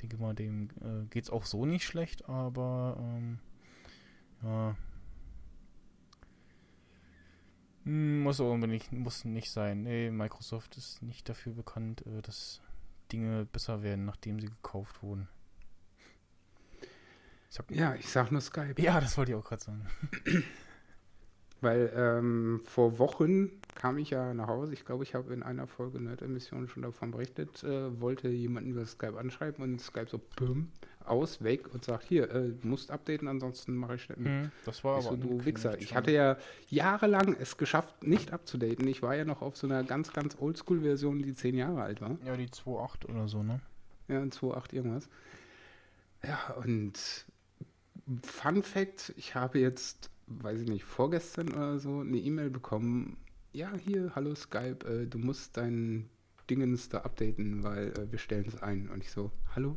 denke 0.00 0.16
mal, 0.18 0.34
dem 0.34 0.68
äh, 0.80 1.06
geht's 1.10 1.30
auch 1.30 1.44
so 1.44 1.64
nicht 1.64 1.84
schlecht, 1.84 2.28
aber 2.28 2.96
ähm, 2.98 3.38
ja. 4.42 4.76
Hm, 7.84 8.22
Muss 8.22 8.40
aber 8.40 8.56
nicht, 8.58 8.92
muss 8.92 9.24
nicht 9.24 9.50
sein. 9.50 9.82
Nee, 9.82 10.10
Microsoft 10.10 10.76
ist 10.76 11.02
nicht 11.02 11.28
dafür 11.28 11.52
bekannt, 11.52 12.06
äh, 12.06 12.22
dass 12.22 12.60
Dinge 13.12 13.44
besser 13.46 13.82
werden, 13.82 14.04
nachdem 14.04 14.40
sie 14.40 14.46
gekauft 14.48 15.02
wurden. 15.02 15.28
Ich 17.48 17.56
sag, 17.56 17.70
Ja, 17.70 17.94
ich 17.94 18.08
sag 18.08 18.30
nur 18.32 18.40
Skype. 18.40 18.74
ja, 18.80 19.00
das 19.00 19.16
wollte 19.18 19.32
ich 19.32 19.36
auch 19.36 19.44
gerade 19.44 19.62
sagen. 19.62 19.86
Weil 21.62 21.92
ähm, 21.94 22.60
vor 22.64 22.98
Wochen 22.98 23.50
kam 23.76 23.96
ich 23.96 24.10
ja 24.10 24.34
nach 24.34 24.48
Hause. 24.48 24.72
Ich 24.72 24.84
glaube, 24.84 25.04
ich 25.04 25.14
habe 25.14 25.32
in 25.32 25.44
einer 25.44 25.68
Folge 25.68 26.00
Nerd-Emission 26.00 26.68
schon 26.68 26.82
davon 26.82 27.12
berichtet. 27.12 27.62
Äh, 27.62 28.00
wollte 28.00 28.28
jemanden 28.28 28.70
über 28.70 28.84
Skype 28.84 29.16
anschreiben 29.16 29.62
und 29.62 29.80
Skype 29.80 30.08
so 30.10 30.18
püm, 30.18 30.72
aus, 31.04 31.42
weg 31.42 31.72
und 31.72 31.84
sagt, 31.84 32.04
hier, 32.04 32.30
äh, 32.30 32.50
du 32.50 32.66
musst 32.66 32.90
updaten, 32.90 33.28
ansonsten 33.28 33.76
mache 33.76 33.94
ich 33.94 34.08
nicht 34.08 34.18
mit. 34.18 34.28
Hm, 34.28 34.50
das 34.64 34.82
war 34.82 34.98
Ich 34.98 35.06
aber 35.06 35.16
so, 35.16 35.22
du 35.22 35.44
Wichser. 35.44 35.78
Ich 35.78 35.94
hatte 35.94 36.10
ja 36.10 36.36
jahrelang 36.68 37.36
es 37.38 37.56
geschafft, 37.56 38.02
nicht 38.02 38.32
abzudaten. 38.32 38.86
Ich 38.88 39.00
war 39.00 39.14
ja 39.14 39.24
noch 39.24 39.40
auf 39.40 39.56
so 39.56 39.68
einer 39.68 39.84
ganz, 39.84 40.12
ganz 40.12 40.36
Oldschool-Version, 40.40 41.22
die 41.22 41.32
zehn 41.32 41.56
Jahre 41.56 41.82
alt 41.82 42.00
war. 42.00 42.18
Ja, 42.26 42.36
die 42.36 42.48
2.8 42.48 43.08
oder 43.08 43.28
so, 43.28 43.42
ne? 43.42 43.60
Ja, 44.08 44.20
in 44.20 44.32
2.8 44.32 44.74
irgendwas. 44.74 45.08
Ja, 46.24 46.54
und 46.62 46.98
Fun 48.22 48.62
Fact, 48.62 49.12
ich 49.16 49.34
habe 49.34 49.58
jetzt, 49.58 50.10
weiß 50.40 50.60
ich 50.60 50.68
nicht, 50.68 50.84
vorgestern 50.84 51.48
oder 51.50 51.78
so 51.78 52.00
eine 52.00 52.18
E-Mail 52.18 52.50
bekommen. 52.50 53.16
Ja, 53.52 53.72
hier, 53.76 54.12
hallo 54.14 54.34
Skype, 54.34 54.86
äh, 54.86 55.06
du 55.06 55.18
musst 55.18 55.56
dein 55.56 56.08
Dingens 56.48 56.88
da 56.88 56.98
updaten, 56.98 57.62
weil 57.62 57.88
äh, 57.92 58.10
wir 58.10 58.18
stellen 58.18 58.46
es 58.46 58.62
ein. 58.62 58.88
Und 58.88 59.02
ich 59.02 59.10
so, 59.10 59.30
hallo? 59.54 59.76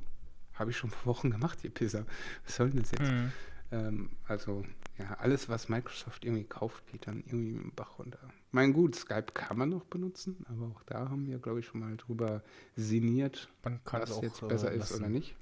Habe 0.54 0.72
ich 0.72 0.78
schon 0.78 0.90
vor 0.90 1.16
Wochen 1.16 1.32
gemacht, 1.32 1.64
ihr 1.64 1.70
Pisser. 1.70 2.06
Was 2.46 2.56
soll 2.56 2.70
denn 2.70 2.82
das 2.82 2.92
jetzt? 2.92 3.10
Hm. 3.10 3.32
Ähm, 3.72 4.10
also, 4.28 4.64
ja, 4.98 5.16
alles, 5.16 5.50
was 5.50 5.68
Microsoft 5.68 6.24
irgendwie 6.24 6.46
kauft, 6.46 6.88
geht 6.88 7.08
dann 7.08 7.24
irgendwie 7.26 7.56
im 7.56 7.72
Bach 7.76 8.00
runter. 8.00 8.20
Mein 8.52 8.72
gut, 8.72 8.96
Skype 8.96 9.34
kann 9.34 9.58
man 9.58 9.70
noch 9.70 9.84
benutzen, 9.86 10.46
aber 10.48 10.68
auch 10.68 10.84
da 10.84 11.10
haben 11.10 11.26
wir, 11.28 11.40
glaube 11.40 11.60
ich, 11.60 11.66
schon 11.66 11.82
mal 11.82 11.98
drüber 11.98 12.42
sinniert, 12.76 13.50
was 13.64 14.22
jetzt 14.22 14.42
äh, 14.44 14.48
besser 14.48 14.72
ist 14.72 14.92
lassen. 14.92 14.96
oder 15.02 15.10
nicht. 15.10 15.36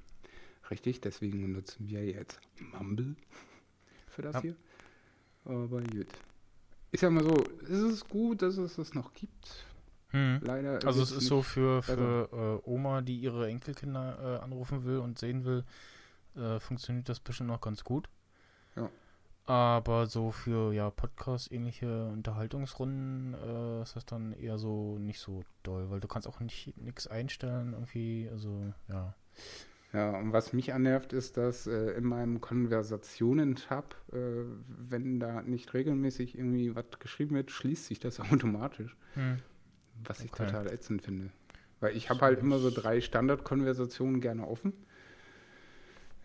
Richtig, 0.71 1.01
deswegen 1.01 1.51
nutzen 1.51 1.87
wir 1.87 2.03
jetzt 2.05 2.39
Mumble 2.71 3.15
für 4.07 4.23
das 4.23 4.35
Ja. 4.35 4.41
hier. 4.41 4.55
Aber 5.45 5.81
gut. 5.81 6.07
Ich 6.91 6.99
sag 6.99 7.11
mal 7.11 7.23
so, 7.23 7.43
es 7.63 7.79
ist 7.79 8.09
gut, 8.09 8.41
dass 8.41 8.57
es 8.57 8.75
das 8.75 8.93
noch 8.93 9.13
gibt. 9.13 9.65
Hm. 10.09 10.39
Leider. 10.43 10.85
Also 10.85 11.01
es 11.01 11.11
ist 11.11 11.25
so 11.25 11.41
für, 11.41 11.81
für 11.81 12.61
äh, 12.65 12.69
Oma, 12.69 13.01
die 13.01 13.17
ihre 13.17 13.47
Enkelkinder 13.47 14.39
äh, 14.39 14.43
anrufen 14.43 14.83
will 14.85 14.99
und 14.99 15.17
sehen 15.17 15.43
will, 15.43 15.63
äh, 16.35 16.59
funktioniert 16.59 17.09
das 17.09 17.19
bestimmt 17.19 17.49
noch 17.49 17.61
ganz 17.61 17.83
gut. 17.83 18.07
Ja. 18.75 18.89
Aber 19.45 20.05
so 20.05 20.31
für 20.31 20.71
ja 20.71 20.89
Podcast-ähnliche 20.89 22.07
Unterhaltungsrunden 22.09 23.33
äh, 23.33 23.81
ist 23.81 23.95
das 23.95 24.05
dann 24.05 24.33
eher 24.33 24.57
so 24.57 24.97
nicht 24.99 25.19
so 25.19 25.43
doll, 25.63 25.89
weil 25.89 25.99
du 25.99 26.07
kannst 26.07 26.27
auch 26.27 26.39
nicht 26.39 26.77
nichts 26.77 27.07
einstellen 27.07 27.73
irgendwie, 27.73 28.29
also 28.31 28.71
ja. 28.87 29.15
Ja, 29.93 30.09
und 30.17 30.33
was 30.33 30.53
mich 30.53 30.73
annervt, 30.73 31.13
ist, 31.13 31.37
dass 31.37 31.67
äh, 31.67 31.91
in 31.91 32.03
meinem 32.03 32.41
Konversationen-Tab, 32.41 33.95
äh, 34.11 34.17
wenn 34.67 35.19
da 35.19 35.43
nicht 35.43 35.73
regelmäßig 35.75 36.35
irgendwie 36.35 36.75
was 36.75 36.85
geschrieben 36.99 37.35
wird, 37.35 37.51
schließt 37.51 37.85
sich 37.85 37.99
das 37.99 38.19
automatisch. 38.31 38.97
Hm. 39.13 39.37
Was 40.05 40.21
ich 40.21 40.33
Okay. 40.33 40.47
total 40.47 40.67
ätzend 40.73 41.03
finde. 41.03 41.29
Weil 41.79 41.95
ich 41.95 42.09
habe 42.09 42.21
halt 42.21 42.39
immer 42.39 42.57
so 42.57 42.71
drei 42.71 43.01
Standardkonversationen 43.01 44.19
gerne 44.19 44.47
offen. 44.47 44.73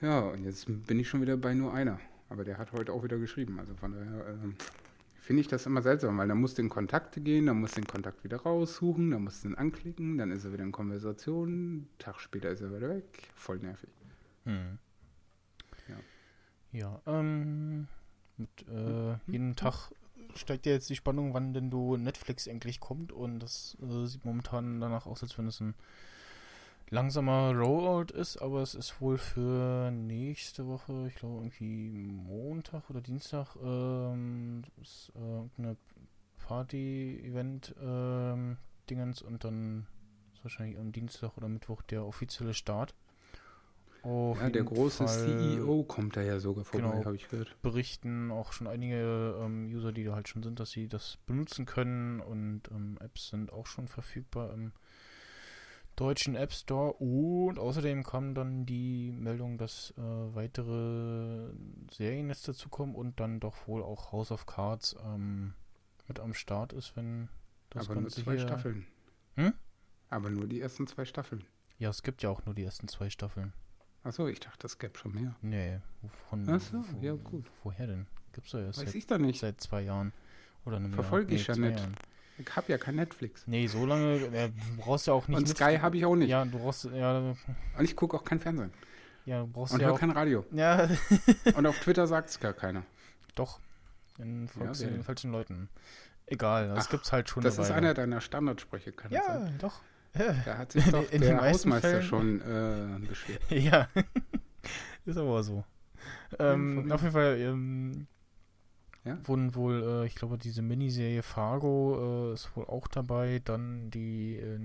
Ja, 0.00 0.20
und 0.20 0.44
jetzt 0.44 0.66
bin 0.86 0.98
ich 0.98 1.08
schon 1.08 1.20
wieder 1.20 1.36
bei 1.36 1.52
nur 1.52 1.74
einer. 1.74 2.00
Aber 2.30 2.44
der 2.44 2.56
hat 2.56 2.72
heute 2.72 2.92
auch 2.92 3.04
wieder 3.04 3.18
geschrieben. 3.18 3.58
Also 3.58 3.74
von 3.74 3.92
daher 3.92 4.28
ähm, 4.28 4.54
finde 5.28 5.42
ich 5.42 5.48
das 5.48 5.66
immer 5.66 5.82
seltsam, 5.82 6.16
weil 6.16 6.26
dann 6.26 6.40
muss 6.40 6.54
du 6.54 6.62
in 6.62 6.70
Kontakte 6.70 7.20
gehen, 7.20 7.44
dann 7.44 7.60
muss 7.60 7.72
den 7.72 7.86
Kontakt 7.86 8.24
wieder 8.24 8.38
raussuchen, 8.38 9.10
dann 9.10 9.24
musst 9.24 9.44
du 9.44 9.48
ihn 9.48 9.56
anklicken, 9.56 10.16
dann 10.16 10.30
ist 10.30 10.46
er 10.46 10.54
wieder 10.54 10.64
in 10.64 10.72
Konversation, 10.72 11.48
einen 11.48 11.88
Tag 11.98 12.18
später 12.18 12.48
ist 12.48 12.62
er 12.62 12.74
wieder 12.74 12.88
weg. 12.88 13.28
Voll 13.34 13.58
nervig. 13.58 13.90
Hm. 14.46 14.78
Ja. 15.86 16.80
Ja, 16.80 17.02
ähm, 17.04 17.88
mit 18.38 18.48
Hm. 18.68 19.18
äh, 19.26 19.30
jedem 19.30 19.54
Tag 19.54 19.90
steigt 20.34 20.64
ja 20.64 20.72
jetzt 20.72 20.88
die 20.88 20.96
Spannung, 20.96 21.34
wann 21.34 21.52
denn 21.52 21.70
du 21.70 21.98
Netflix 21.98 22.46
endlich 22.46 22.80
kommt 22.80 23.12
und 23.12 23.40
das 23.40 23.76
äh, 23.82 24.06
sieht 24.06 24.24
momentan 24.24 24.80
danach 24.80 25.04
aus, 25.04 25.22
als 25.22 25.36
wenn 25.36 25.46
es 25.48 25.60
ein 25.60 25.74
langsamer 26.90 27.54
Rollout 27.54 28.12
ist, 28.14 28.36
aber 28.38 28.62
es 28.62 28.74
ist 28.74 29.00
wohl 29.00 29.18
für 29.18 29.90
nächste 29.90 30.66
Woche, 30.66 31.06
ich 31.08 31.14
glaube 31.16 31.36
irgendwie 31.44 31.90
Montag 31.90 32.88
oder 32.90 33.00
Dienstag, 33.00 33.56
ähm, 33.62 34.62
ist, 34.80 35.12
äh, 35.14 35.60
eine 35.60 35.76
Party-Event 36.46 37.74
ähm, 37.80 38.56
Dingens 38.88 39.20
und 39.22 39.44
dann 39.44 39.86
ist 40.32 40.42
wahrscheinlich 40.44 40.78
am 40.78 40.92
Dienstag 40.92 41.36
oder 41.36 41.48
Mittwoch 41.48 41.82
der 41.82 42.04
offizielle 42.06 42.54
Start. 42.54 42.94
Auf 44.02 44.40
Ja, 44.40 44.48
der 44.48 44.62
große 44.64 45.06
Fall 45.06 45.08
CEO 45.08 45.82
kommt 45.84 46.16
da 46.16 46.22
ja 46.22 46.38
sogar 46.38 46.64
vorbei, 46.64 46.86
Genau. 46.86 47.04
habe 47.04 47.16
ich 47.16 47.28
gehört. 47.28 47.54
berichten 47.62 48.30
auch 48.30 48.52
schon 48.52 48.66
einige 48.68 49.36
ähm, 49.40 49.66
User, 49.66 49.92
die 49.92 50.04
da 50.04 50.14
halt 50.14 50.28
schon 50.28 50.42
sind, 50.42 50.60
dass 50.60 50.70
sie 50.70 50.88
das 50.88 51.18
benutzen 51.26 51.66
können 51.66 52.20
und 52.20 52.62
ähm, 52.70 52.96
Apps 53.00 53.28
sind 53.28 53.52
auch 53.52 53.66
schon 53.66 53.88
verfügbar 53.88 54.54
im 54.54 54.72
deutschen 55.98 56.36
App 56.36 56.52
Store 56.52 56.92
und 56.94 57.58
außerdem 57.58 58.04
kam 58.04 58.34
dann 58.34 58.66
die 58.66 59.10
Meldung, 59.10 59.58
dass 59.58 59.92
äh, 59.98 60.00
weitere 60.00 61.52
Serien 61.90 62.28
jetzt 62.28 62.46
dazukommen 62.46 62.94
und 62.94 63.18
dann 63.20 63.40
doch 63.40 63.66
wohl 63.66 63.82
auch 63.82 64.12
House 64.12 64.30
of 64.30 64.46
Cards 64.46 64.96
ähm, 65.04 65.54
mit 66.06 66.20
am 66.20 66.34
Start 66.34 66.72
ist, 66.72 66.96
wenn 66.96 67.28
das 67.70 67.86
Aber 67.86 67.94
nur 67.94 68.04
Ganze 68.04 68.22
zwei 68.22 68.36
hier... 68.36 68.40
Staffeln. 68.40 68.86
Hm? 69.34 69.52
Aber 70.08 70.30
nur 70.30 70.46
die 70.46 70.60
ersten 70.60 70.86
zwei 70.86 71.04
Staffeln. 71.04 71.44
Ja, 71.78 71.90
es 71.90 72.02
gibt 72.02 72.22
ja 72.22 72.30
auch 72.30 72.44
nur 72.46 72.54
die 72.54 72.64
ersten 72.64 72.88
zwei 72.88 73.10
Staffeln. 73.10 73.52
Achso, 74.04 74.26
ich 74.28 74.40
dachte, 74.40 74.66
es 74.66 74.78
gäbe 74.78 74.96
schon 74.96 75.12
mehr. 75.14 75.34
Nee, 75.42 75.80
von, 76.28 76.48
Ach 76.48 76.60
so, 76.60 76.84
ja, 77.00 77.14
gut. 77.14 77.44
Woher 77.62 77.86
denn? 77.86 78.06
Gibt's 78.32 78.52
ja 78.52 78.60
erst 78.60 78.78
Weiß 78.78 78.86
seit, 78.86 78.94
ich 78.94 79.06
doch 79.06 79.18
nicht. 79.18 79.40
seit 79.40 79.60
zwei 79.60 79.82
Jahren. 79.82 80.12
Oder 80.64 80.76
einem 80.76 80.92
Verfolge 80.92 81.32
Jahr. 81.32 81.40
ich 81.40 81.46
ja 81.48 81.54
zwei 81.54 81.68
nicht. 81.70 81.80
Jahren. 81.80 81.94
Ich 82.38 82.56
habe 82.56 82.70
ja 82.70 82.78
kein 82.78 82.94
Netflix. 82.96 83.42
Nee, 83.46 83.66
so 83.66 83.84
lange, 83.84 84.14
äh, 84.14 84.48
du 84.50 84.76
brauchst 84.78 85.06
ja 85.06 85.12
auch 85.12 85.26
nicht 85.28 85.36
Und 85.38 85.48
Sky 85.48 85.78
habe 85.80 85.96
ich 85.96 86.04
auch 86.06 86.14
nicht. 86.16 86.28
Ja, 86.28 86.44
du 86.44 86.58
brauchst, 86.58 86.84
ja, 86.84 87.18
Und 87.18 87.36
ich 87.84 87.96
gucke 87.96 88.16
auch 88.16 88.24
kein 88.24 88.38
Fernsehen. 88.40 88.72
ja, 89.24 89.40
du 89.40 89.46
brauchst 89.48 89.74
Und 89.74 89.80
ja 89.80 89.86
höre 89.88 89.94
auch, 89.94 90.00
kein 90.00 90.10
Radio. 90.10 90.44
ja, 90.52 90.88
Und 91.56 91.66
auf 91.66 91.78
Twitter 91.80 92.06
sagt 92.06 92.30
es 92.30 92.38
gar 92.40 92.52
keiner. 92.52 92.84
doch, 93.34 93.60
folgst 94.16 94.56
Ja, 94.56 94.86
du 94.86 94.92
wer? 94.92 94.98
den 94.98 95.02
falschen 95.04 95.32
Leuten. 95.32 95.68
Egal, 96.26 96.68
das 96.68 96.86
Ach, 96.86 96.90
gibt's 96.90 97.10
halt 97.12 97.28
schon 97.28 97.42
Das 97.42 97.58
ist 97.58 97.70
einer 97.70 97.94
deiner 97.94 98.20
Standardsprüche, 98.20 98.92
kann 98.92 99.10
Ja, 99.10 99.22
sein? 99.24 99.58
doch. 99.58 99.80
Da 100.44 100.58
hat 100.58 100.72
sich 100.72 100.86
In- 100.86 100.92
doch 100.92 101.02
in 101.10 101.20
den 101.20 101.36
der 101.36 101.40
Hausmeister 101.50 101.88
Fällen. 101.90 102.02
schon 102.02 102.40
äh, 102.40 103.06
beschwert. 103.06 103.42
ja, 103.50 103.88
ist 105.06 105.16
aber 105.16 105.42
so. 105.42 105.64
Ähm, 106.38 106.90
auf 106.92 107.00
jeden 107.02 107.12
Fall 107.12 107.38
ähm, 107.38 108.06
Ja? 109.08 109.18
wurden 109.24 109.54
wohl, 109.54 109.82
äh, 109.82 110.06
ich 110.06 110.14
glaube, 110.14 110.38
diese 110.38 110.62
Miniserie 110.62 111.22
Fargo 111.22 112.30
äh, 112.30 112.34
ist 112.34 112.54
wohl 112.56 112.64
auch 112.64 112.88
dabei. 112.88 113.40
Dann 113.44 113.90
die 113.90 114.36
äh, 114.36 114.58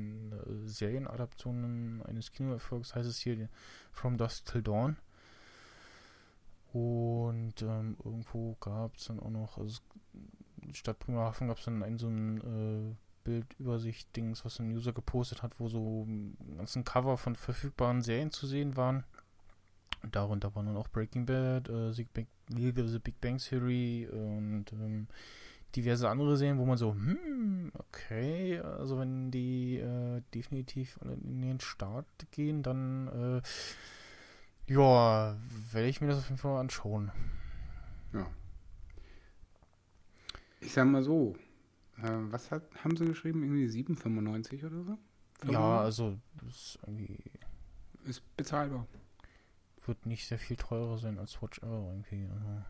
Serienadaptionen 0.66 2.04
eines 2.04 2.32
Kinoerfolgs, 2.32 2.96
heißt 2.96 3.10
es 3.10 3.20
hier, 3.20 3.50
From 3.92 4.18
Dusk 4.18 4.46
Till 4.46 4.62
Dawn. 4.62 4.98
Und 6.74 7.62
ähm, 7.62 7.98
irgendwo 8.04 8.56
gab 8.60 8.96
es 8.96 9.06
dann 9.06 9.20
auch 9.20 9.30
noch, 9.30 9.58
also 9.58 9.80
statt 10.72 10.98
Bremerhaven 11.00 11.48
gab 11.48 11.60
es 11.60 11.66
dann 11.66 11.84
ein 11.84 11.98
so 11.98 12.08
ein 12.08 12.38
äh, 12.38 12.96
Bildübersicht-Dings, 13.24 14.44
was 14.44 14.60
ein 14.60 14.72
User 14.72 14.92
gepostet 14.92 15.44
hat, 15.44 15.60
wo 15.60 15.70
so 15.70 16.06
einen 16.08 16.58
ganzen 16.58 16.84
Cover 16.84 17.18
von 17.18 17.36
verfügbaren 17.36 18.02
Serien 18.02 18.32
zu 18.32 18.48
sehen 18.48 18.76
waren. 18.76 19.04
Darunter 20.12 20.54
waren 20.56 20.66
dann 20.66 20.78
auch 20.78 20.88
Breaking 20.90 21.26
Bad, 21.26 21.70
äh, 21.70 21.94
The, 21.94 22.06
Big, 22.06 22.28
The 22.50 23.00
Big 23.00 23.22
Bang 23.22 23.38
Theory 23.38 24.08
und 24.12 24.66
ähm, 24.74 25.08
diverse 25.76 26.10
andere 26.10 26.38
Serien, 26.38 26.58
wo 26.60 26.66
man 26.66 26.78
so, 26.78 26.94
hm, 26.94 27.72
okay, 27.74 28.60
also 28.60 29.00
wenn 29.00 29.32
die 29.32 29.78
äh, 29.78 30.22
definitiv 30.34 31.00
in 31.04 31.42
den 31.42 31.60
Start 31.60 32.06
gehen, 32.32 32.64
dann 32.64 33.42
äh, 34.68 34.72
ja, 34.72 35.36
werde 35.72 35.88
ich 35.88 36.02
mir 36.02 36.08
das 36.08 36.20
auf 36.20 36.30
jeden 36.30 36.38
Fall 36.38 36.60
anschauen. 36.60 37.12
Ja. 38.14 38.28
Ich 40.60 40.74
sag 40.74 40.86
mal 40.86 41.04
so, 41.04 41.36
äh, 41.98 42.10
was 42.32 42.52
hat, 42.52 42.64
haben 42.84 42.96
sie 42.96 43.06
geschrieben? 43.06 43.44
Irgendwie 43.44 43.66
7,95 43.66 44.66
oder 44.66 44.84
so? 44.84 44.98
Ja, 45.52 45.82
also 45.82 46.18
ist 46.48 46.80
irgendwie 46.86 47.20
Ist 48.06 48.24
bezahlbar. 48.38 48.88
Wird 49.88 50.06
nicht 50.06 50.28
sehr 50.28 50.40
viel 50.40 50.58
teurer 50.58 50.98
sein 50.98 51.20
als 51.20 51.42
Watch 51.42 51.60
Ever 51.60 51.88
irgendwie. 51.90 52.28
Also, 52.32 52.66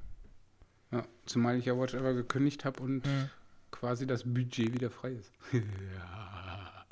Ja, 0.91 1.07
zumal 1.25 1.57
ich 1.57 1.65
ja 1.65 1.77
Watch 1.77 1.93
Ever 1.93 2.13
gekündigt 2.13 2.65
habe 2.65 2.81
und 2.81 3.05
hm. 3.05 3.29
quasi 3.71 4.07
das 4.07 4.23
Budget 4.23 4.73
wieder 4.73 4.89
frei 4.89 5.11
ist. 5.11 5.31
ja. 5.53 6.85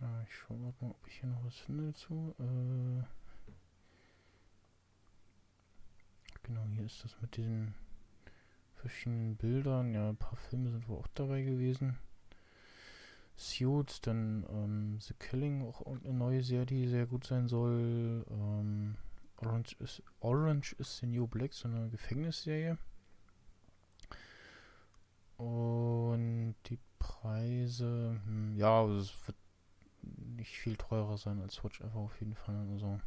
Ja, 0.00 0.22
ich 0.22 0.34
schaue 0.34 0.58
mal, 0.58 0.72
ob 0.80 1.06
ich 1.08 1.14
hier 1.20 1.28
noch 1.28 1.44
was 1.44 1.56
finde 1.56 1.86
dazu. 1.88 2.34
Äh, 2.38 3.02
genau, 6.44 6.64
hier 6.72 6.84
ist 6.84 7.02
das 7.02 7.20
mit 7.20 7.36
diesen 7.36 7.74
verschiedenen 8.74 9.36
Bildern. 9.36 9.92
Ja, 9.92 10.10
ein 10.10 10.16
paar 10.16 10.36
Filme 10.36 10.70
sind 10.70 10.88
wohl 10.88 10.98
auch 10.98 11.08
dabei 11.14 11.42
gewesen. 11.42 11.98
Suits, 13.38 14.00
dann 14.00 14.44
ähm, 14.50 14.98
The 15.00 15.14
Killing, 15.14 15.62
auch 15.62 15.80
eine 15.86 16.12
neue 16.12 16.42
Serie, 16.42 16.66
die 16.66 16.88
sehr 16.88 17.06
gut 17.06 17.24
sein 17.24 17.46
soll. 17.48 18.26
Ähm, 18.30 18.96
Orange 19.36 19.76
is 19.80 20.02
Orange 20.20 20.74
is 20.78 20.98
the 20.98 21.06
New 21.06 21.26
Black, 21.28 21.54
so 21.54 21.68
eine 21.68 21.88
Gefängnisserie. 21.88 22.76
Und 25.36 26.56
die 26.66 26.78
Preise, 26.98 28.20
hm, 28.26 28.56
ja, 28.56 28.80
also 28.80 28.96
es 28.98 29.26
wird 29.28 29.36
nicht 30.36 30.56
viel 30.58 30.76
teurer 30.76 31.16
sein 31.16 31.40
als 31.40 31.62
Watch 31.62 31.80
Ever 31.80 31.96
auf 31.96 32.18
jeden 32.20 32.34
Fall. 32.34 32.56
Also, 32.72 33.00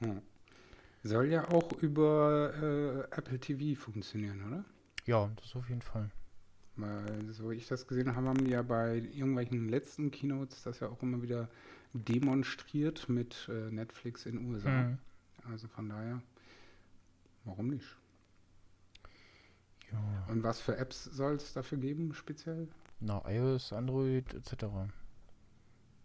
Hm. 0.00 0.22
Soll 1.02 1.26
ja 1.30 1.48
auch 1.48 1.72
über 1.82 2.52
äh, 2.54 3.00
Apple 3.16 3.38
TV 3.40 3.80
funktionieren, 3.80 4.42
oder? 4.46 4.64
ja, 5.06 5.30
das 5.36 5.54
auf 5.56 5.68
jeden 5.68 5.82
Fall. 5.82 6.10
Weil, 6.76 7.32
so 7.32 7.50
ich 7.50 7.66
das 7.68 7.86
gesehen 7.86 8.14
habe, 8.14 8.26
haben 8.28 8.44
die 8.44 8.50
ja 8.50 8.62
bei 8.62 8.96
irgendwelchen 8.96 9.68
letzten 9.68 10.10
Keynotes 10.10 10.62
das 10.62 10.80
ja 10.80 10.88
auch 10.88 11.02
immer 11.02 11.22
wieder 11.22 11.48
demonstriert 11.94 13.08
mit 13.08 13.48
äh, 13.50 13.70
Netflix 13.70 14.26
in 14.26 14.46
USA. 14.46 14.82
Hm. 14.82 14.98
Also 15.50 15.68
von 15.68 15.88
daher, 15.88 16.20
warum 17.44 17.68
nicht? 17.68 17.96
Ja. 19.92 20.26
Und 20.28 20.42
was 20.42 20.60
für 20.60 20.76
Apps 20.76 21.04
soll 21.04 21.36
es 21.36 21.52
dafür 21.52 21.78
geben, 21.78 22.12
speziell? 22.12 22.68
Na, 23.00 23.22
iOS, 23.28 23.72
Android 23.72 24.34
etc. 24.34 24.64
Also 24.64 24.90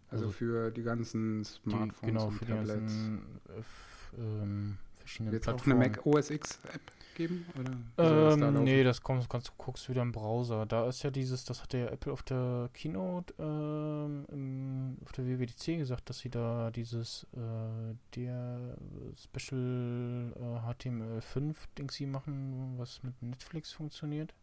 Also 0.08 0.30
für 0.30 0.70
die 0.70 0.82
ganzen 0.82 1.42
Die, 1.42 1.48
Smartphones 1.48 2.00
genau, 2.00 2.26
und 2.26 2.32
für 2.32 2.44
die 2.44 2.52
Tablets. 2.52 2.70
ganzen 2.78 3.40
äh, 3.48 4.20
ähm, 4.20 4.78
Wird 5.18 5.46
es 5.46 5.48
auch 5.48 5.64
eine. 5.66 5.74
Mac 5.74 6.04
OS 6.06 6.30
X 6.30 6.58
App 6.72 6.80
geben? 7.14 7.46
Oder 7.58 7.70
da 7.96 8.32
Ähm, 8.32 8.40
laufen? 8.40 8.64
nee, 8.64 8.82
das 8.84 9.02
kommt, 9.02 9.28
kannst 9.28 9.48
du 9.48 9.52
guckst 9.58 9.88
wieder 9.88 10.02
im 10.02 10.12
Browser. 10.12 10.66
Da 10.66 10.88
ist 10.88 11.02
ja 11.02 11.10
dieses, 11.10 11.44
das 11.44 11.62
hatte 11.62 11.78
ja 11.78 11.86
Apple 11.88 12.12
auf 12.12 12.22
der 12.22 12.70
Keynote 12.72 13.34
ähm, 13.38 14.26
im, 14.30 14.96
auf 15.04 15.12
der 15.12 15.26
WWDC 15.26 15.78
gesagt, 15.78 16.08
dass 16.08 16.18
sie 16.20 16.30
da 16.30 16.70
dieses 16.70 17.26
äh, 17.34 17.94
der 18.16 18.76
Special 19.16 20.32
äh, 20.36 20.72
HTML5 20.72 21.56
Dingsy 21.78 22.06
machen, 22.06 22.74
was 22.78 23.02
mit 23.02 23.20
Netflix 23.22 23.72
funktioniert. 23.72 24.34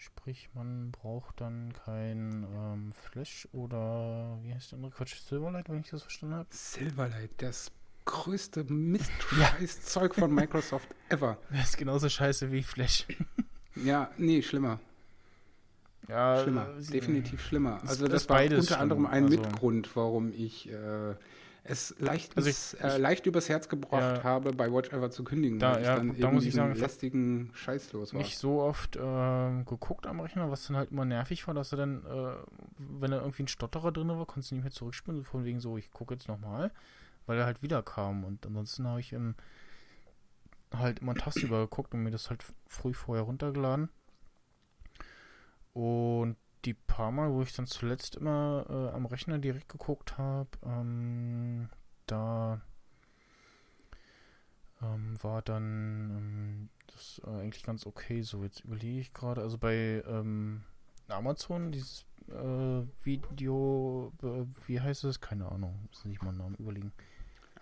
Sprich, 0.00 0.48
man 0.54 0.92
braucht 0.92 1.40
dann 1.40 1.72
kein 1.72 2.46
ähm, 2.54 2.92
Flash 2.92 3.48
oder 3.50 4.38
wie 4.42 4.54
heißt 4.54 4.70
der 4.70 4.76
andere 4.76 4.92
Quatsch 4.92 5.16
Silverlight, 5.20 5.68
wenn 5.68 5.80
ich 5.80 5.90
das 5.90 6.02
verstanden 6.02 6.36
habe. 6.36 6.48
Silverlight, 6.52 7.30
das 7.38 7.72
größte 8.08 8.64
Mist-Scheiß-Zeug 8.64 10.14
von 10.14 10.32
Microsoft 10.34 10.88
ever. 11.10 11.36
Das 11.50 11.70
ist 11.70 11.76
genauso 11.78 12.08
scheiße 12.08 12.50
wie 12.50 12.62
Flash. 12.62 13.06
Ja, 13.76 14.10
nee, 14.16 14.42
schlimmer. 14.42 14.80
Ja, 16.08 16.42
Schlimmer. 16.42 16.68
äh, 16.78 16.82
Definitiv 16.82 17.44
schlimmer. 17.44 17.80
Also 17.86 18.06
ist 18.06 18.12
das 18.14 18.28
war 18.30 18.42
unter 18.42 18.62
schlimm, 18.62 18.78
anderem 18.80 19.06
ein 19.06 19.24
also- 19.24 19.36
Mitgrund, 19.40 19.94
warum 19.94 20.32
ich 20.32 20.70
äh, 20.70 21.14
es 21.64 21.94
leicht, 21.98 22.34
Also 22.34 22.48
ich- 22.48 22.82
äh, 22.82 22.94
ich- 22.94 22.98
leicht 22.98 23.26
übers 23.26 23.50
Herz 23.50 23.68
gebracht 23.68 24.18
Ja. 24.18 24.22
habe, 24.24 24.52
bei 24.52 24.72
Watch 24.72 24.88
Ever 24.90 25.10
zu 25.10 25.22
kündigen, 25.22 25.58
Da- 25.58 25.74
weil 25.74 25.84
ja, 25.84 25.92
ich 25.92 25.98
dann 25.98 26.18
da 26.18 26.30
muss 26.30 26.44
ich 26.46 26.54
sagen, 26.54 26.74
lästigen 26.76 27.50
Scheiß 27.52 27.92
los 27.92 28.14
war. 28.14 28.18
nicht 28.22 28.38
so 28.38 28.62
oft 28.62 28.98
ähm, 28.98 29.66
geguckt 29.66 30.06
am 30.06 30.20
Rechner, 30.20 30.50
was 30.50 30.66
dann 30.66 30.76
halt 30.78 30.90
immer 30.92 31.04
nervig 31.04 31.46
war, 31.46 31.52
dass 31.52 31.72
er 31.72 31.78
dann, 31.78 32.04
äh, 32.06 32.32
wenn 32.78 33.10
da 33.10 33.18
irgendwie 33.18 33.42
ein 33.42 33.48
Stotterer 33.48 33.92
drin 33.92 34.08
war, 34.08 34.24
konntest 34.24 34.50
du 34.50 34.54
nicht 34.54 34.64
mehr 34.64 34.72
zurückspielen, 34.72 35.24
von 35.24 35.44
wegen 35.44 35.60
so, 35.60 35.76
ich 35.76 35.90
gucke 35.90 36.14
jetzt 36.14 36.26
nochmal, 36.26 36.70
weil 37.28 37.38
er 37.38 37.46
halt 37.46 37.62
wieder 37.62 37.82
kam 37.82 38.24
und 38.24 38.46
ansonsten 38.46 38.86
habe 38.86 39.00
ich 39.00 39.12
ähm, 39.12 39.34
halt 40.74 41.00
immer 41.00 41.14
tagsüber 41.14 41.60
geguckt 41.60 41.94
und 41.94 42.02
mir 42.02 42.10
das 42.10 42.30
halt 42.30 42.44
früh 42.66 42.92
vorher 42.92 43.24
runtergeladen. 43.24 43.90
Und 45.72 46.36
die 46.64 46.74
paar 46.74 47.12
Mal, 47.12 47.32
wo 47.32 47.42
ich 47.42 47.52
dann 47.52 47.66
zuletzt 47.66 48.16
immer 48.16 48.66
äh, 48.68 48.94
am 48.94 49.06
Rechner 49.06 49.38
direkt 49.38 49.68
geguckt 49.68 50.18
habe, 50.18 50.48
ähm, 50.64 51.68
da 52.06 52.60
ähm, 54.82 55.22
war 55.22 55.42
dann 55.42 56.10
ähm, 56.10 56.68
das 56.88 57.20
äh, 57.24 57.42
eigentlich 57.42 57.62
ganz 57.62 57.86
okay. 57.86 58.22
So, 58.22 58.42
jetzt 58.42 58.60
überlege 58.60 59.00
ich 59.00 59.12
gerade, 59.12 59.42
also 59.42 59.58
bei 59.58 60.02
ähm, 60.06 60.64
Amazon, 61.08 61.72
dieses 61.72 62.04
äh, 62.28 62.82
Video, 63.04 64.12
äh, 64.22 64.44
wie 64.66 64.80
heißt 64.80 65.04
es? 65.04 65.20
Keine 65.20 65.50
Ahnung, 65.50 65.88
muss 65.88 66.04
nicht 66.04 66.22
mal 66.22 66.30
einen 66.30 66.38
Namen 66.38 66.54
überlegen. 66.56 66.92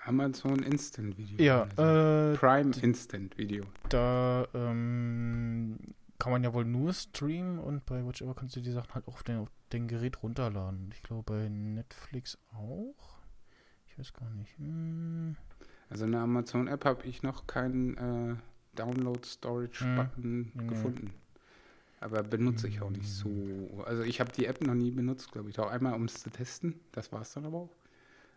Amazon 0.07 0.63
Instant 0.63 1.17
Video. 1.19 1.45
Ja, 1.45 1.63
also. 1.77 2.33
äh, 2.35 2.37
Prime 2.37 2.73
Instant 2.83 3.37
Video. 3.39 3.65
da 3.89 4.47
ähm, 4.55 5.79
kann 6.19 6.33
man 6.33 6.43
ja 6.45 6.53
wohl 6.55 6.65
nur 6.65 6.93
streamen 6.93 7.59
und 7.59 7.85
bei 7.87 8.05
Watch 8.07 8.23
Ever 8.23 8.35
kannst 8.35 8.57
du 8.57 8.61
die 8.61 8.71
Sachen 8.71 8.95
halt 8.95 9.07
auch 9.09 9.15
auf 9.15 9.23
den, 9.23 9.39
auf 9.39 9.49
den 9.73 9.87
Gerät 9.89 10.23
runterladen. 10.23 10.91
Ich 10.95 11.03
glaube 11.03 11.23
bei 11.25 11.49
Netflix 11.49 12.39
auch. 12.55 13.19
Ich 13.89 13.99
weiß 13.99 14.13
gar 14.13 14.31
nicht. 14.31 14.57
Hm. 14.59 15.37
Also 15.91 16.05
in 16.05 16.13
der 16.13 16.21
Amazon 16.23 16.69
App 16.69 16.85
habe 16.85 17.05
ich 17.07 17.23
noch 17.23 17.47
keinen 17.47 17.97
äh, 17.97 18.35
Download 18.75 19.21
Storage 19.27 19.85
Hm. 19.85 19.97
Button 19.97 20.53
Nee. 20.55 20.67
gefunden. 20.69 21.13
Aber 22.01 22.23
benutze 22.23 22.69
ich 22.69 22.83
auch 22.83 22.91
nicht 22.91 23.09
so. 23.09 23.83
Also 23.87 24.03
ich 24.03 24.21
habe 24.21 24.31
die 24.31 24.45
App 24.47 24.61
noch 24.61 24.75
nie 24.75 24.91
benutzt, 24.91 25.33
glaube 25.33 25.49
ich. 25.51 25.59
Auch 25.59 25.71
einmal, 25.71 25.95
um 25.95 26.05
es 26.05 26.23
zu 26.23 26.31
testen. 26.31 26.79
Das 26.93 27.11
war 27.11 27.23
es 27.23 27.33
dann 27.33 27.47
aber 27.47 27.57
auch. 27.57 27.71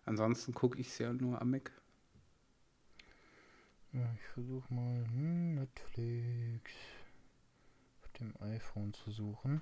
Ansonsten 0.09 0.55
gucke 0.55 0.79
ich 0.79 0.87
es 0.87 0.97
ja 0.97 1.13
nur 1.13 1.39
am 1.39 1.51
Mac. 1.51 1.71
Ja, 3.93 4.11
ich 4.15 4.25
versuche 4.33 4.73
mal 4.73 5.05
hm, 5.05 5.53
Netflix 5.53 6.71
auf 8.01 8.07
dem 8.19 8.33
iPhone 8.41 8.91
zu 8.91 9.11
suchen. 9.11 9.61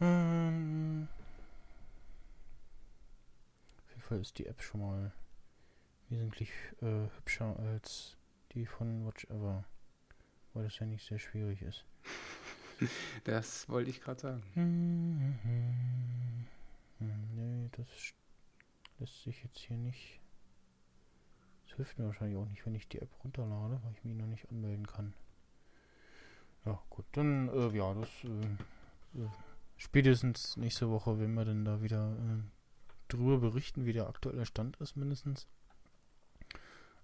Ähm, 0.00 1.08
auf 3.82 3.90
jeden 3.90 4.02
Fall 4.02 4.20
ist 4.20 4.38
die 4.38 4.46
App 4.46 4.62
schon 4.62 4.80
mal 4.80 5.12
wesentlich 6.08 6.52
äh, 6.82 7.08
hübscher 7.16 7.58
als 7.58 8.16
die 8.52 8.64
von 8.64 9.06
Watch 9.06 9.24
Ever. 9.24 9.64
Weil 10.54 10.62
das 10.62 10.78
ja 10.78 10.86
nicht 10.86 11.04
sehr 11.04 11.18
schwierig 11.18 11.62
ist. 11.62 11.84
Das 13.24 13.68
wollte 13.68 13.90
ich 13.90 14.00
gerade 14.00 14.20
sagen. 14.20 14.42
Hm, 14.54 15.38
Nee, 17.00 17.68
das 17.72 17.88
sch- 17.88 18.12
lässt 19.00 19.22
sich 19.24 19.42
jetzt 19.42 19.58
hier 19.58 19.76
nicht. 19.76 20.20
Das 21.66 21.76
hilft 21.76 21.98
mir 21.98 22.06
wahrscheinlich 22.06 22.38
auch 22.38 22.46
nicht, 22.46 22.64
wenn 22.66 22.74
ich 22.74 22.88
die 22.88 23.00
App 23.00 23.10
runterlade, 23.24 23.80
weil 23.82 23.92
ich 23.92 24.04
mich 24.04 24.14
noch 24.14 24.26
nicht 24.26 24.48
anmelden 24.50 24.86
kann. 24.86 25.14
Ja, 26.66 26.80
gut, 26.90 27.06
dann, 27.12 27.48
äh, 27.48 27.68
ja, 27.76 27.94
das, 27.94 28.08
äh, 28.24 29.20
äh, 29.20 29.28
spätestens 29.76 30.56
nächste 30.56 30.90
Woche, 30.90 31.18
wenn 31.18 31.32
wir 31.34 31.44
dann 31.44 31.64
da 31.64 31.80
wieder 31.80 32.12
äh, 32.12 32.42
drüber 33.08 33.38
berichten, 33.38 33.86
wie 33.86 33.94
der 33.94 34.08
aktuelle 34.08 34.44
Stand 34.44 34.76
ist, 34.76 34.96
mindestens. 34.96 35.46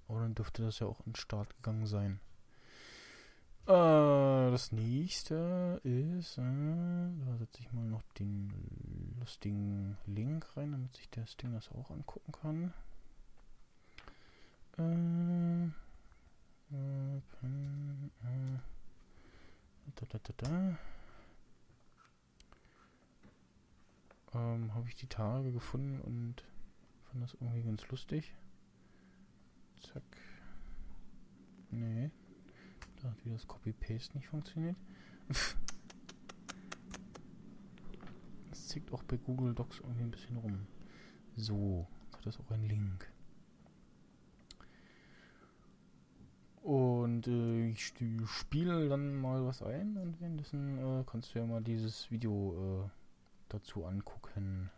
Aber 0.08 0.20
dann 0.20 0.34
dürfte 0.34 0.62
das 0.62 0.78
ja 0.78 0.86
auch 0.86 1.00
in 1.00 1.12
den 1.12 1.16
Start 1.16 1.56
gegangen 1.56 1.86
sein. 1.86 2.20
Äh, 3.66 4.50
das 4.52 4.70
nächste 4.70 5.80
ist, 5.82 6.38
äh, 6.38 6.42
da 6.42 7.36
setze 7.36 7.60
ich 7.60 7.72
mal 7.72 7.84
noch 7.84 8.02
den 8.12 8.52
lustigen 9.18 9.98
Link 10.06 10.46
rein, 10.56 10.70
damit 10.70 10.94
sich 10.94 11.10
das 11.10 11.36
Ding 11.36 11.52
das 11.52 11.72
auch 11.72 11.90
angucken 11.90 12.30
kann. 12.30 12.72
Äh, 14.78 15.64
äh, 16.72 17.16
äh, 17.16 18.58
da, 19.96 20.06
da, 20.10 20.18
da, 20.22 20.32
da. 20.36 20.78
Ähm, 24.34 24.74
habe 24.74 24.86
ich 24.88 24.94
die 24.94 25.08
Tage 25.08 25.50
gefunden 25.50 26.00
und 26.02 26.44
fand 27.08 27.24
das 27.24 27.34
irgendwie 27.40 27.62
ganz 27.62 27.88
lustig. 27.88 28.32
Zack. 29.80 30.04
Nee. 31.70 32.12
Hat 33.10 33.24
wieder 33.24 33.36
das 33.36 33.46
Copy-Paste 33.46 34.16
nicht 34.16 34.28
funktioniert. 34.28 34.76
Das 38.50 38.68
zickt 38.68 38.90
auch 38.90 39.02
bei 39.02 39.18
Google 39.18 39.54
Docs 39.54 39.80
irgendwie 39.80 40.02
ein 40.04 40.10
bisschen 40.10 40.36
rum. 40.38 40.66
So, 41.36 41.86
das 42.22 42.40
auch 42.40 42.50
einen 42.50 42.64
Link. 42.64 43.12
Und 46.62 47.28
äh, 47.28 47.68
ich 47.68 47.94
spiele 48.26 48.88
dann 48.88 49.14
mal 49.14 49.46
was 49.46 49.62
ein 49.62 49.96
und 49.96 50.20
währenddessen 50.20 50.78
äh, 50.78 51.04
kannst 51.06 51.34
du 51.34 51.38
ja 51.38 51.46
mal 51.46 51.62
dieses 51.62 52.10
Video 52.10 52.82
äh, 52.84 52.90
dazu 53.48 53.84
angucken. 53.84 54.70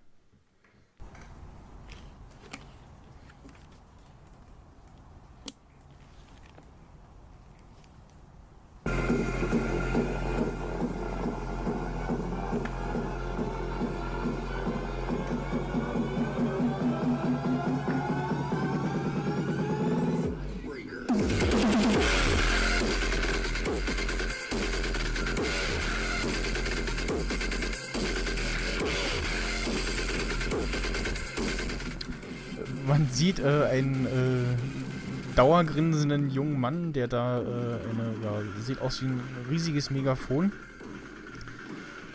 Sieht 33.19 33.41
äh, 33.41 33.64
einen 33.71 34.07
äh, 34.07 35.37
dauergrinsenden 35.37 36.31
jungen 36.31 36.59
Mann, 36.59 36.93
der 36.93 37.09
da 37.09 37.41
äh, 37.41 37.43
eine, 37.43 38.14
ja, 38.23 38.43
sieht 38.64 38.81
aus 38.81 39.03
wie 39.03 39.07
ein 39.07 39.21
riesiges 39.51 39.91
Megafon. 39.91 40.53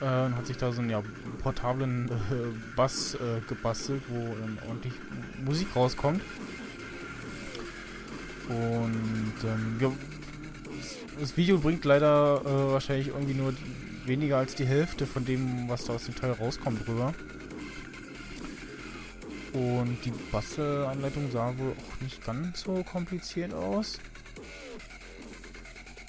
Äh, 0.02 0.06
hat 0.06 0.48
sich 0.48 0.58
da 0.58 0.72
so 0.72 0.82
einen 0.82 0.90
ja, 0.90 1.04
portablen 1.42 2.10
äh, 2.10 2.12
Bass 2.76 3.16
äh, 3.16 3.42
gebastelt, 3.48 4.02
wo 4.08 4.36
dann 4.40 4.58
ordentlich 4.68 4.94
Musik 5.46 5.76
rauskommt. 5.76 6.22
Und 8.48 9.34
ähm, 9.44 9.78
ja, 9.80 9.92
das 11.20 11.36
Video 11.38 11.58
bringt 11.58 11.86
leider 11.86 12.42
äh, 12.46 12.72
wahrscheinlich 12.72 13.10
irgendwie 13.10 13.34
nur 13.34 13.54
weniger 14.06 14.38
als 14.38 14.56
die 14.56 14.66
Hälfte 14.66 15.06
von 15.06 15.24
dem, 15.26 15.70
was 15.70 15.86
da 15.86 15.94
aus 15.94 16.06
dem 16.06 16.16
Teil 16.16 16.32
rauskommt, 16.32 16.88
rüber. 16.88 17.14
Und 19.54 20.00
die 20.04 20.12
Bastelanleitung 20.32 21.30
sah 21.32 21.56
wohl 21.58 21.72
auch 21.74 22.02
nicht 22.02 22.26
ganz 22.26 22.62
so 22.62 22.84
kompliziert 22.84 23.54
aus. 23.54 24.00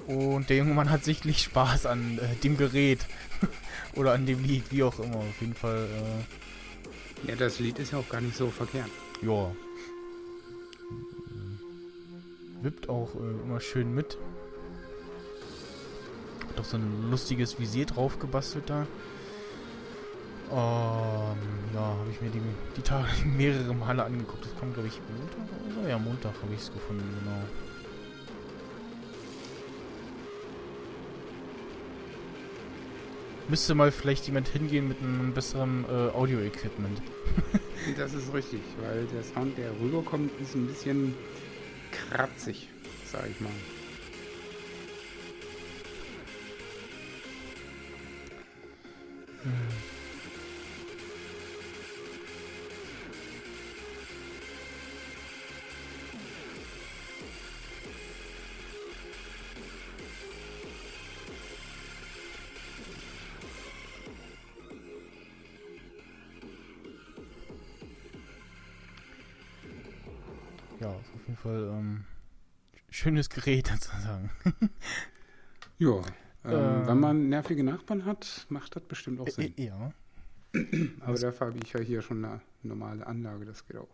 Und 0.06 0.48
der 0.50 0.58
junge 0.58 0.74
Mann 0.74 0.90
hat 0.90 1.04
sichtlich 1.04 1.42
Spaß 1.42 1.86
an 1.86 2.18
äh, 2.18 2.34
dem 2.42 2.56
Gerät. 2.56 3.06
Oder 3.94 4.12
an 4.12 4.26
dem 4.26 4.42
Lied, 4.42 4.64
wie 4.70 4.82
auch 4.82 4.98
immer. 4.98 5.16
Auf 5.16 5.40
jeden 5.40 5.54
Fall, 5.54 5.86
äh, 7.24 7.28
Ja, 7.30 7.36
das 7.36 7.58
Lied 7.58 7.78
ist 7.78 7.92
ja 7.92 7.98
auch 7.98 8.08
gar 8.08 8.20
nicht 8.20 8.36
so 8.36 8.50
verkehrt. 8.50 8.90
ja. 9.22 9.50
Wippt 12.62 12.88
auch 12.88 13.14
äh, 13.14 13.42
immer 13.44 13.60
schön 13.60 13.94
mit. 13.94 14.16
Hat 16.48 16.60
auch 16.60 16.64
so 16.64 16.78
ein 16.78 17.10
lustiges 17.10 17.58
Visier 17.58 17.84
drauf 17.84 18.18
gebastelt 18.18 18.70
da. 18.70 18.86
Ähm, 20.54 21.38
ja, 21.74 21.80
habe 21.80 22.08
ich 22.12 22.20
mir 22.20 22.30
die, 22.30 22.40
die 22.76 22.82
Tage 22.82 23.08
mehrere 23.24 23.74
Male 23.74 24.04
angeguckt. 24.04 24.44
Das 24.44 24.54
kommt, 24.56 24.74
glaube 24.74 24.88
ich, 24.88 25.00
Montag 25.00 25.66
oder 25.66 25.82
so. 25.82 25.88
Ja, 25.88 25.98
Montag 25.98 26.32
habe 26.40 26.54
ich 26.54 26.60
es 26.60 26.72
gefunden, 26.72 27.02
genau. 27.18 27.42
Müsste 33.48 33.74
mal 33.74 33.90
vielleicht 33.90 34.26
jemand 34.26 34.46
hingehen 34.48 34.86
mit 34.86 34.98
einem 35.02 35.34
besseren 35.34 35.84
äh, 35.88 36.10
Audio-Equipment. 36.14 37.02
Das 37.98 38.14
ist 38.14 38.32
richtig, 38.32 38.60
weil 38.80 39.04
der 39.12 39.22
Sound, 39.22 39.58
der 39.58 39.70
rüberkommt, 39.78 40.30
ist 40.40 40.54
ein 40.54 40.66
bisschen 40.66 41.14
kratzig, 41.92 42.70
sag 43.04 43.28
ich 43.28 43.38
mal. 43.42 43.50
Ja, 49.44 49.93
Fall 71.44 71.68
ähm, 71.72 72.04
schönes 72.90 73.28
Gerät 73.28 73.66
sozusagen. 73.80 74.30
Ja, 75.78 75.96
ähm, 76.44 76.52
Ähm. 76.52 76.86
wenn 76.86 77.00
man 77.00 77.28
nervige 77.28 77.64
Nachbarn 77.64 78.04
hat, 78.04 78.46
macht 78.48 78.76
das 78.76 78.82
bestimmt 78.84 79.20
auch 79.20 79.28
Sinn. 79.28 79.54
äh, 79.58 79.66
ja. 79.66 79.92
Aber 81.00 81.18
dafür 81.18 81.48
habe 81.48 81.58
ich 81.62 81.72
ja 81.72 81.80
hier 81.80 82.00
schon 82.00 82.24
eine 82.24 82.40
normale 82.62 83.06
Anlage, 83.06 83.44
das 83.44 83.66
geht 83.66 83.76
auch. 83.76 83.88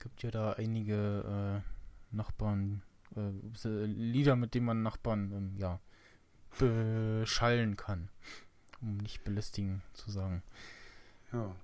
gibt 0.00 0.22
ja 0.22 0.30
da 0.30 0.52
einige 0.52 1.62
äh, 2.12 2.14
Nachbarn, 2.16 2.82
äh, 3.16 3.84
Lieder, 3.84 4.36
mit 4.36 4.54
denen 4.54 4.66
man 4.66 4.82
Nachbarn 4.82 5.32
ähm, 5.32 5.54
ja, 5.56 5.80
beschallen 6.58 7.76
kann. 7.76 8.08
Um 8.82 8.96
nicht 8.98 9.24
belästigen 9.24 9.82
zu 9.94 10.10
sagen. 10.10 10.42
Ja, 11.32 11.54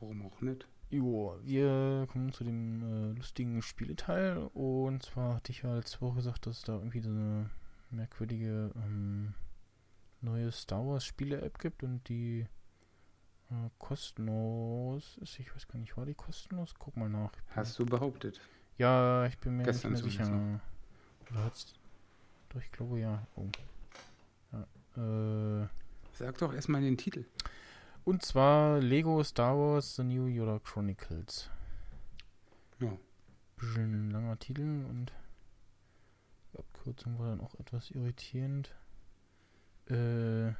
warum 0.00 0.26
auch 0.26 0.40
nicht? 0.40 0.66
Jo, 0.90 1.38
wir 1.42 2.06
kommen 2.10 2.32
zu 2.32 2.44
dem 2.44 2.82
äh, 2.82 3.16
lustigen 3.16 3.60
Spieleteil. 3.60 4.38
Und 4.54 5.02
zwar 5.02 5.34
hatte 5.34 5.52
ich 5.52 5.62
ja 5.62 5.74
letzte 5.74 6.00
Woche 6.00 6.16
gesagt, 6.16 6.46
dass 6.46 6.58
es 6.58 6.62
da 6.62 6.74
irgendwie 6.74 7.00
so 7.00 7.10
eine 7.10 7.50
merkwürdige 7.90 8.70
ähm, 8.74 9.34
neue 10.22 10.50
Star 10.50 10.86
Wars 10.86 11.04
Spiele-App 11.04 11.58
gibt 11.58 11.82
und 11.82 12.08
die 12.08 12.46
äh, 13.50 13.70
kostenlos 13.78 15.18
ist. 15.18 15.38
Ich 15.38 15.54
weiß 15.54 15.68
gar 15.68 15.78
nicht, 15.78 15.96
war 15.96 16.06
die 16.06 16.14
kostenlos? 16.14 16.74
Guck 16.78 16.96
mal 16.96 17.08
nach. 17.10 17.32
Hast 17.50 17.78
du 17.78 17.84
behauptet? 17.84 18.40
Ja, 18.78 19.26
ich 19.26 19.38
bin 19.38 19.56
mir 19.56 19.64
Gestern 19.64 19.92
nicht 19.92 20.02
mehr 20.02 20.10
sicher. 20.10 20.24
zumindest 20.24 20.64
Oder 21.30 21.44
hat's. 21.44 21.74
Doch, 22.48 22.62
ich 22.62 22.72
glaube 22.72 23.00
ja. 23.00 23.26
Oh. 23.36 23.46
Ja. 24.96 25.62
Äh, 25.62 25.66
Sag 26.14 26.38
doch 26.38 26.54
erstmal 26.54 26.80
den 26.80 26.96
Titel. 26.96 27.24
Und 28.08 28.22
zwar 28.22 28.80
Lego 28.80 29.22
Star 29.22 29.54
Wars 29.54 29.96
The 29.96 30.02
New 30.02 30.28
Yoda 30.28 30.60
Chronicles. 30.60 31.50
Ja. 32.80 32.96
Bisschen 33.56 34.10
langer 34.10 34.38
Titel 34.38 34.86
und 34.88 35.12
die 36.54 36.58
Abkürzung 36.58 37.18
war 37.18 37.28
dann 37.28 37.42
auch 37.42 37.54
etwas 37.56 37.90
irritierend. 37.90 38.74
Äh. 39.90 40.52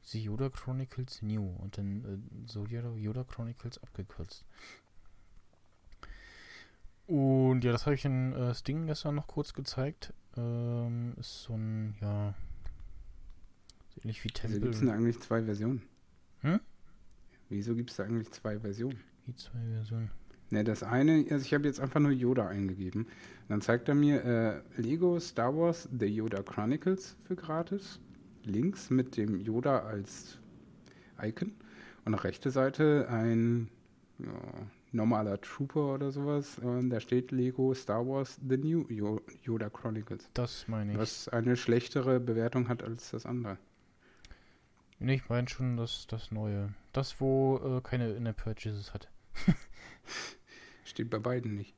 The 0.00 0.22
Yoda 0.22 0.48
Chronicles 0.48 1.20
New 1.20 1.46
und 1.58 1.76
dann 1.76 2.04
äh, 2.06 2.48
so 2.48 2.64
Yoda, 2.64 2.92
Yoda 2.92 3.24
Chronicles 3.24 3.76
abgekürzt. 3.82 4.46
Und 7.06 7.64
ja, 7.64 7.72
das 7.72 7.84
habe 7.84 7.96
ich 7.96 8.04
in 8.06 8.32
äh, 8.32 8.54
Sting 8.54 8.86
gestern 8.86 9.14
noch 9.16 9.26
kurz 9.26 9.52
gezeigt. 9.52 10.14
Ähm, 10.38 11.14
ist 11.18 11.42
so 11.42 11.52
ein, 11.54 11.96
ja, 12.00 12.34
ähnlich 13.96 14.24
wie 14.24 14.28
Wieso 14.28 14.40
Temple. 14.40 14.60
gibt 14.60 14.74
es 14.74 14.80
denn 14.80 14.90
eigentlich 14.90 15.20
zwei 15.20 15.42
Versionen? 15.42 15.82
Hm? 16.40 16.60
Wieso 17.48 17.74
gibt 17.74 17.90
es 17.90 17.96
da 17.96 18.04
eigentlich 18.04 18.30
zwei 18.32 18.58
Versionen? 18.58 18.98
Wie 19.26 19.34
zwei 19.34 19.60
Versionen. 19.72 20.10
Ne, 20.50 20.62
das 20.62 20.82
eine, 20.82 21.26
also 21.30 21.44
ich 21.44 21.52
habe 21.54 21.64
jetzt 21.64 21.80
einfach 21.80 22.00
nur 22.00 22.12
Yoda 22.12 22.46
eingegeben. 22.46 23.06
Dann 23.48 23.60
zeigt 23.60 23.88
er 23.88 23.94
mir 23.94 24.24
äh, 24.24 24.80
Lego 24.80 25.18
Star 25.18 25.56
Wars 25.56 25.88
The 25.96 26.06
Yoda 26.06 26.42
Chronicles 26.42 27.16
für 27.26 27.34
gratis. 27.34 28.00
Links 28.44 28.90
mit 28.90 29.16
dem 29.16 29.40
Yoda 29.40 29.80
als 29.80 30.38
Icon. 31.20 31.52
Und 32.04 32.14
auf 32.14 32.22
rechte 32.22 32.52
Seite 32.52 33.08
ein 33.10 33.68
ja, 34.18 34.28
normaler 34.92 35.40
Trooper 35.40 35.94
oder 35.94 36.12
sowas. 36.12 36.60
Und 36.60 36.90
da 36.90 37.00
steht 37.00 37.32
Lego 37.32 37.74
Star 37.74 38.06
Wars 38.06 38.38
The 38.48 38.56
New 38.56 38.86
Yo 38.88 39.20
Yoda 39.42 39.68
Chronicles. 39.68 40.30
Das 40.34 40.68
meine 40.68 40.92
ich. 40.92 40.98
Was 40.98 41.28
eine 41.28 41.56
schlechtere 41.56 42.20
Bewertung 42.20 42.68
hat 42.68 42.84
als 42.84 43.10
das 43.10 43.26
andere. 43.26 43.58
Nee, 44.98 45.14
ich 45.14 45.28
meine 45.28 45.48
schon 45.48 45.76
das, 45.76 46.06
das 46.06 46.30
Neue. 46.30 46.72
Das, 46.92 47.20
wo 47.20 47.58
äh, 47.58 47.80
keine 47.82 48.12
In-App-Purchases 48.12 48.94
hat. 48.94 49.10
Steht 50.84 51.10
bei 51.10 51.18
beiden 51.18 51.54
nicht. 51.54 51.74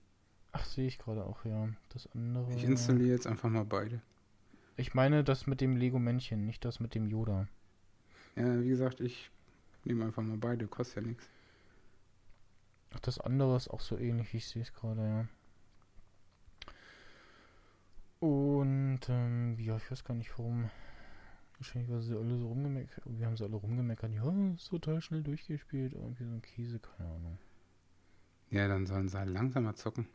Ach, 0.52 0.64
sehe 0.64 0.86
ich 0.86 0.98
gerade 0.98 1.24
auch, 1.24 1.44
ja. 1.44 1.68
Das 1.90 2.08
andere. 2.14 2.52
Ich 2.54 2.64
installiere 2.64 3.10
jetzt 3.10 3.26
einfach 3.26 3.50
mal 3.50 3.64
beide. 3.64 4.00
Ich 4.76 4.94
meine 4.94 5.24
das 5.24 5.46
mit 5.46 5.60
dem 5.60 5.76
Lego-Männchen, 5.76 6.46
nicht 6.46 6.64
das 6.64 6.78
mit 6.78 6.94
dem 6.94 7.08
Yoda. 7.08 7.48
Ja, 8.36 8.62
wie 8.62 8.68
gesagt, 8.68 9.00
ich 9.00 9.30
nehme 9.84 10.04
einfach 10.04 10.22
mal 10.22 10.36
beide, 10.36 10.68
kostet 10.68 11.02
ja 11.02 11.02
nichts. 11.08 11.28
Ach, 12.94 13.00
das 13.00 13.18
andere 13.18 13.56
ist 13.56 13.68
auch 13.68 13.80
so 13.80 13.98
ähnlich, 13.98 14.32
ich 14.34 14.46
sehe 14.46 14.62
es 14.62 14.72
gerade, 14.72 15.02
ja. 15.02 15.28
Und, 18.20 19.00
ähm, 19.08 19.58
ja, 19.58 19.76
ich 19.76 19.90
weiß 19.90 20.04
gar 20.04 20.14
nicht 20.14 20.38
warum. 20.38 20.70
Wahrscheinlich, 21.58 21.90
weil 21.90 22.02
sie 22.02 22.16
alle 22.16 22.38
so 22.38 22.46
rumgemeckert 22.48 23.02
Wir 23.06 23.26
haben 23.26 23.36
sie 23.36 23.44
alle 23.44 23.56
rumgemeckert. 23.56 24.12
Ja, 24.12 24.32
ist 24.54 24.68
total 24.68 25.00
schnell 25.00 25.22
durchgespielt. 25.22 25.92
Irgendwie 25.92 26.24
so 26.24 26.30
ein 26.30 26.42
Käse, 26.42 26.78
keine 26.78 27.10
Ahnung. 27.10 27.38
Ja, 28.50 28.68
dann 28.68 28.86
sollen 28.86 29.08
sie 29.08 29.18
halt 29.18 29.30
langsamer 29.30 29.74
zocken. 29.74 30.06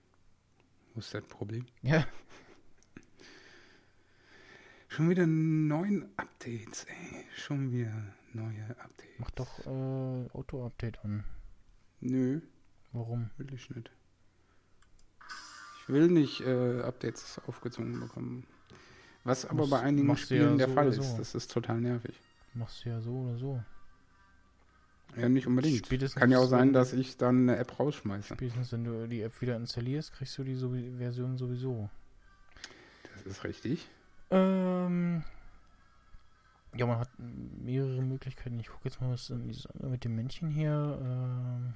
Wo 0.93 0.99
ist 0.99 1.13
das 1.13 1.23
Problem? 1.23 1.65
Ja. 1.81 2.05
Schon 4.87 5.09
wieder 5.09 5.25
neun 5.27 6.07
Updates, 6.17 6.85
ey. 6.85 7.25
Schon 7.35 7.71
wieder 7.71 7.91
neue 8.33 8.69
Updates. 8.79 9.17
Mach 9.17 9.31
doch 9.31 9.59
äh, 9.65 10.29
Auto-Update 10.33 11.03
an. 11.03 11.23
Nö, 11.99 12.41
Warum? 12.91 13.31
will 13.37 13.51
ich 13.53 13.69
nicht. 13.71 13.91
Ich 15.81 15.89
will 15.89 16.07
nicht 16.07 16.41
äh, 16.41 16.81
Updates 16.81 17.41
aufgezogen 17.47 17.99
bekommen. 17.99 18.45
Was 19.23 19.45
aber 19.45 19.67
bei 19.67 19.79
einigen 19.79 20.07
du 20.07 20.13
ja 20.13 20.17
Spielen 20.17 20.57
der 20.57 20.67
so 20.67 20.73
Fall 20.73 20.87
ist. 20.89 20.95
so. 20.97 21.17
Das 21.17 21.35
ist 21.35 21.51
total 21.51 21.79
nervig. 21.79 22.19
Machst 22.53 22.83
du 22.85 22.89
ja 22.89 22.99
so 23.01 23.11
oder 23.21 23.37
so. 23.37 23.63
Ja, 25.15 25.29
nicht 25.29 25.45
unbedingt. 25.47 25.85
Spätestens 25.85 26.19
Kann 26.19 26.31
ja 26.31 26.39
auch 26.39 26.47
sein, 26.47 26.73
dass 26.73 26.91
ich 26.91 27.17
dann 27.17 27.47
eine 27.49 27.57
App 27.57 27.79
rausschmeiße. 27.79 28.33
Spätestens, 28.33 28.71
wenn 28.71 28.83
du 28.83 29.07
die 29.07 29.21
App 29.21 29.39
wieder 29.41 29.55
installierst, 29.55 30.11
kriegst 30.13 30.37
du 30.37 30.43
die 30.43 30.55
sowie- 30.55 30.91
Version 30.97 31.37
sowieso. 31.37 31.89
Das 33.13 33.25
ist 33.25 33.43
richtig. 33.43 33.87
Ähm. 34.31 35.23
Ja, 36.75 36.87
man 36.87 36.97
hat 36.97 37.09
mehrere 37.19 38.01
Möglichkeiten. 38.01 38.59
Ich 38.59 38.67
gucke 38.69 38.85
jetzt 38.85 38.99
mal, 38.99 39.11
was 39.11 39.29
mit 39.29 40.03
dem 40.03 40.15
Männchen 40.15 40.49
hier. 40.49 40.99
Ähm, 41.01 41.73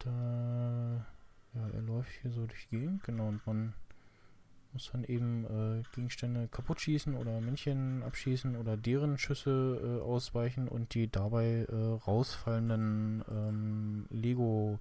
da. 0.00 1.06
Ja, 1.54 1.68
er 1.72 1.82
läuft 1.82 2.10
hier 2.20 2.30
so 2.30 2.46
durch 2.46 2.68
die 2.68 2.78
Gegend, 2.78 3.04
genau, 3.04 3.28
und 3.28 3.46
man 3.46 3.74
muss 4.72 4.90
dann 4.90 5.04
eben 5.04 5.44
äh, 5.44 5.82
Gegenstände 5.94 6.48
kaputt 6.48 6.80
schießen 6.80 7.14
oder 7.14 7.40
Männchen 7.40 8.02
abschießen 8.02 8.56
oder 8.56 8.76
deren 8.76 9.18
Schüsse 9.18 9.80
äh, 9.80 10.02
ausweichen 10.02 10.66
und 10.66 10.94
die 10.94 11.08
dabei 11.08 11.66
äh, 11.68 11.74
rausfallenden 12.06 13.24
ähm, 13.30 14.06
Lego 14.10 14.80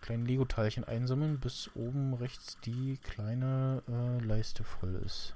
kleinen 0.00 0.24
Lego-Teilchen 0.24 0.84
einsammeln, 0.84 1.40
bis 1.40 1.70
oben 1.74 2.14
rechts 2.14 2.58
die 2.60 2.96
kleine 3.02 3.82
äh, 3.88 4.24
Leiste 4.24 4.64
voll 4.64 4.94
ist. 4.94 5.34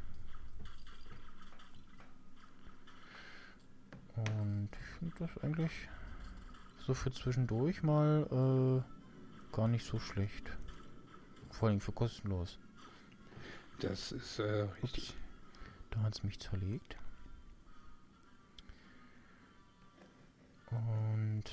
Und 4.16 4.68
ich 4.72 4.86
finde 4.98 5.14
das 5.18 5.42
eigentlich 5.42 5.72
so 6.86 6.94
für 6.94 7.12
zwischendurch 7.12 7.82
mal 7.82 8.82
äh, 8.84 8.93
gar 9.54 9.68
nicht 9.68 9.86
so 9.86 9.98
schlecht. 9.98 10.50
Vor 11.50 11.68
allem 11.68 11.80
für 11.80 11.92
kostenlos. 11.92 12.58
Das 13.80 14.12
ist 14.12 14.38
äh, 14.40 14.66
richtig. 14.82 15.14
Da 15.90 16.00
hat 16.00 16.14
es 16.14 16.24
mich 16.24 16.40
zerlegt. 16.40 16.96
Und 20.70 21.44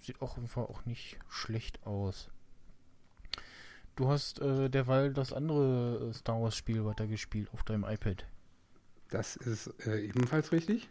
sieht 0.00 0.22
auch 0.22 0.30
auf 0.30 0.36
jeden 0.36 0.48
Fall 0.48 0.64
auch 0.64 0.84
nicht 0.86 1.18
schlecht 1.28 1.84
aus. 1.84 2.30
Du 3.96 4.08
hast 4.08 4.40
äh, 4.40 4.68
derweil 4.68 5.12
das 5.12 5.32
andere 5.32 6.10
äh, 6.10 6.12
Star 6.12 6.40
Wars 6.40 6.54
Spiel 6.54 6.84
weitergespielt 6.84 7.52
auf 7.52 7.64
deinem 7.64 7.84
iPad. 7.84 8.26
Das 9.10 9.36
ist 9.36 9.68
äh, 9.86 10.06
ebenfalls 10.06 10.52
richtig. 10.52 10.88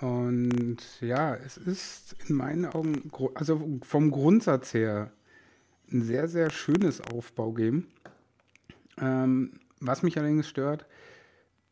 Und 0.00 0.78
ja, 1.00 1.34
es 1.34 1.56
ist 1.56 2.16
in 2.26 2.36
meinen 2.36 2.66
Augen, 2.66 3.10
also 3.34 3.80
vom 3.82 4.10
Grundsatz 4.10 4.72
her, 4.72 5.12
ein 5.92 6.02
sehr, 6.02 6.28
sehr 6.28 6.50
schönes 6.50 7.00
Aufbaugame. 7.00 7.84
Ähm, 9.00 9.52
was 9.80 10.02
mich 10.02 10.18
allerdings 10.18 10.48
stört, 10.48 10.86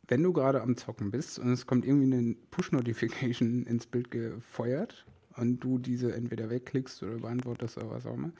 wenn 0.07 0.23
du 0.23 0.31
gerade 0.31 0.61
am 0.61 0.77
Zocken 0.77 1.11
bist 1.11 1.39
und 1.39 1.51
es 1.51 1.65
kommt 1.65 1.85
irgendwie 1.85 2.15
eine 2.15 2.35
Push-Notification 2.51 3.63
ins 3.67 3.85
Bild 3.85 4.11
gefeuert 4.11 5.05
und 5.35 5.59
du 5.59 5.77
diese 5.77 6.13
entweder 6.13 6.49
wegklickst 6.49 7.03
oder 7.03 7.17
beantwortest 7.17 7.77
oder 7.77 7.91
was 7.91 8.05
auch 8.05 8.13
immer, 8.13 8.31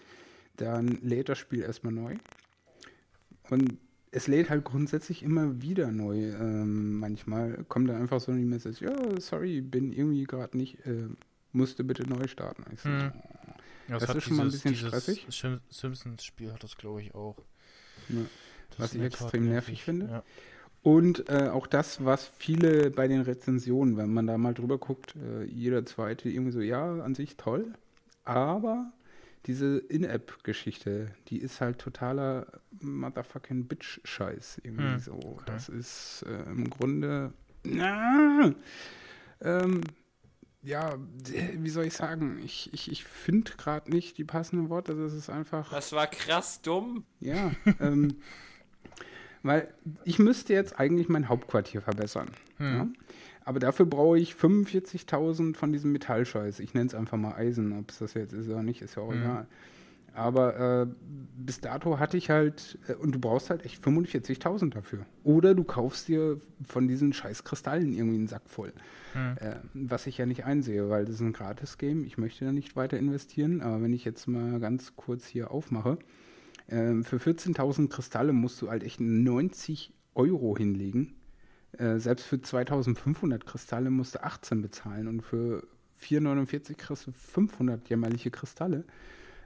dann 0.56 0.88
lädt 1.02 1.30
das 1.30 1.38
Spiel 1.38 1.62
erstmal 1.62 1.94
neu. 1.94 2.16
Und 3.50 3.78
es 4.12 4.28
lädt 4.28 4.50
halt 4.50 4.64
grundsätzlich 4.64 5.22
immer 5.24 5.62
wieder 5.62 5.92
neu. 5.92 6.32
Ähm, 6.32 7.00
manchmal 7.00 7.66
kommt 7.68 7.90
dann 7.90 7.98
einfach 7.98 8.20
so 8.20 8.32
eine 8.32 8.42
Message, 8.42 8.82
ja, 8.82 8.96
sorry, 9.20 9.62
bin 9.62 9.92
irgendwie 9.92 10.24
gerade 10.24 10.58
nicht, 10.58 10.86
äh, 10.86 11.08
musste 11.52 11.84
bitte 11.84 12.08
neu 12.08 12.28
starten. 12.28 12.64
Ich 12.74 12.82
so, 12.82 12.90
Oh. 13.90 13.98
Das 14.00 14.16
ist 14.16 14.24
schon 14.24 14.38
mal 14.38 14.44
ein 14.46 14.52
bisschen 14.52 14.76
stressig. 14.76 15.26
Sim- 15.30 15.62
Simpsons-Spiel 15.70 16.52
hat 16.54 16.64
das, 16.64 16.78
glaube 16.78 17.02
ich, 17.02 17.16
auch. 17.16 17.38
Ja. 18.10 18.22
Das 18.72 18.80
Was 18.80 18.96
ich 18.96 19.02
extrem 19.02 19.50
nervig 19.50 19.84
finde. 19.84 20.08
Ja. 20.08 20.24
Und 20.84 21.28
äh, 21.30 21.50
auch 21.50 21.68
das, 21.68 22.06
was 22.06 22.30
viele 22.38 22.92
bei 22.92 23.08
den 23.08 23.22
Rezensionen, 23.22 23.98
wenn 23.98 24.14
man 24.14 24.28
da 24.28 24.38
mal 24.38 24.54
drüber 24.54 24.78
guckt, 24.78 25.16
äh, 25.16 25.44
jeder 25.46 25.86
zweite 25.86 26.30
irgendwie 26.30 26.52
so, 26.52 26.62
ja, 26.62 27.02
an 27.02 27.16
sich 27.16 27.36
toll, 27.36 27.74
aber 28.24 28.92
diese 29.48 29.78
In-App-Geschichte, 29.78 31.12
die 31.30 31.40
ist 31.40 31.62
halt 31.62 31.80
totaler 31.80 32.48
motherfucking 32.82 33.66
Bitch-Scheiß 33.68 34.60
irgendwie 34.64 34.84
Hm, 34.94 35.00
so. 35.00 35.14
okay. 35.14 35.44
Das 35.46 35.70
ist 35.70 36.24
äh, 36.28 36.44
im 36.50 36.70
Grunde, 36.70 37.34
na, 37.64 38.54
ähm, 39.42 39.82
ja, 40.68 40.98
d- 40.98 41.58
wie 41.62 41.70
soll 41.70 41.86
ich 41.86 41.94
sagen, 41.94 42.40
ich, 42.44 42.70
ich, 42.74 42.92
ich 42.92 43.04
finde 43.06 43.52
gerade 43.58 43.90
nicht 43.90 44.18
die 44.18 44.24
passenden 44.26 44.70
Worte, 44.70 44.96
das 44.96 45.14
ist 45.14 45.30
einfach... 45.30 45.72
Das 45.72 45.94
war 45.94 46.08
krass 46.08 46.62
dumm. 46.62 47.06
Ja, 47.22 47.52
ähm, 47.80 48.16
weil 49.44 49.74
ich 50.04 50.20
müsste 50.20 50.54
jetzt 50.54 50.78
eigentlich 50.80 51.08
mein 51.10 51.30
Hauptquartier 51.30 51.82
verbessern. 51.82 52.28
Hm. 52.58 52.74
Ja? 52.76 52.88
Aber 53.46 53.60
dafür 53.60 53.86
brauche 53.86 54.20
ich 54.20 54.34
45.000 54.34 55.56
von 55.56 55.72
diesem 55.72 55.94
Metallscheiß. 55.94 56.60
Ich 56.60 56.74
nenne 56.74 56.88
es 56.88 56.96
einfach 56.96 57.18
mal 57.18 57.34
Eisen, 57.36 57.72
ob 57.80 57.90
es 57.92 58.00
das 58.00 58.14
jetzt 58.14 58.34
ist 58.34 58.50
oder 58.50 58.62
nicht, 58.62 58.82
ist 58.82 58.96
ja 58.96 59.04
auch 59.04 59.12
Mhm. 59.14 59.22
egal. 59.22 59.48
Aber 60.18 60.82
äh, 60.82 60.88
bis 61.38 61.62
dato 61.62 62.00
hatte 62.00 62.18
ich 62.18 62.32
halt, 62.32 62.80
äh, 62.88 62.94
und 62.94 63.14
du 63.14 63.20
brauchst 63.20 63.52
halt 63.52 63.64
echt 63.64 63.84
45.000 63.84 64.72
dafür. 64.72 65.06
Oder 65.24 65.54
du 65.54 65.64
kaufst 65.64 66.08
dir 66.08 66.42
von 66.66 66.88
diesen 66.88 67.14
scheiß 67.14 67.44
Kristallen 67.44 67.94
irgendwie 67.94 68.18
einen 68.18 68.28
Sack 68.28 68.50
voll. 68.50 68.74
Hm. 69.14 69.38
Äh, 69.40 69.56
was 69.76 70.08
ich 70.08 70.18
ja 70.18 70.26
nicht 70.26 70.44
einsehe, 70.44 70.90
weil 70.90 71.06
das 71.06 71.16
ist 71.16 71.22
ein 71.22 71.34
Gratis-Game. 71.34 72.04
Ich 72.04 72.18
möchte 72.18 72.46
da 72.46 72.52
nicht 72.52 72.76
weiter 72.76 72.98
investieren. 72.98 73.62
Aber 73.62 73.84
wenn 73.84 73.94
ich 73.94 74.06
jetzt 74.06 74.28
mal 74.28 74.60
ganz 74.60 74.96
kurz 74.96 75.28
hier 75.28 75.52
aufmache, 75.52 76.00
ähm, 76.68 77.04
für 77.04 77.18
14.000 77.18 77.88
Kristalle 77.88 78.34
musst 78.34 78.60
du 78.64 78.72
halt 78.72 78.84
echt 78.84 79.00
90 79.00 79.94
Euro 80.16 80.58
hinlegen. 80.58 81.14
Äh, 81.74 82.00
selbst 82.00 82.26
für 82.26 82.38
2.500 82.38 83.46
Kristalle 83.46 83.92
musst 83.92 84.16
du 84.16 84.24
18 84.24 84.64
bezahlen 84.64 85.08
und 85.08 85.22
für 85.22 85.62
4,49 86.02 86.74
kriegst 86.74 87.06
du 87.06 87.12
500 87.12 87.88
jämmerliche 87.88 88.32
Kristalle. 88.32 88.84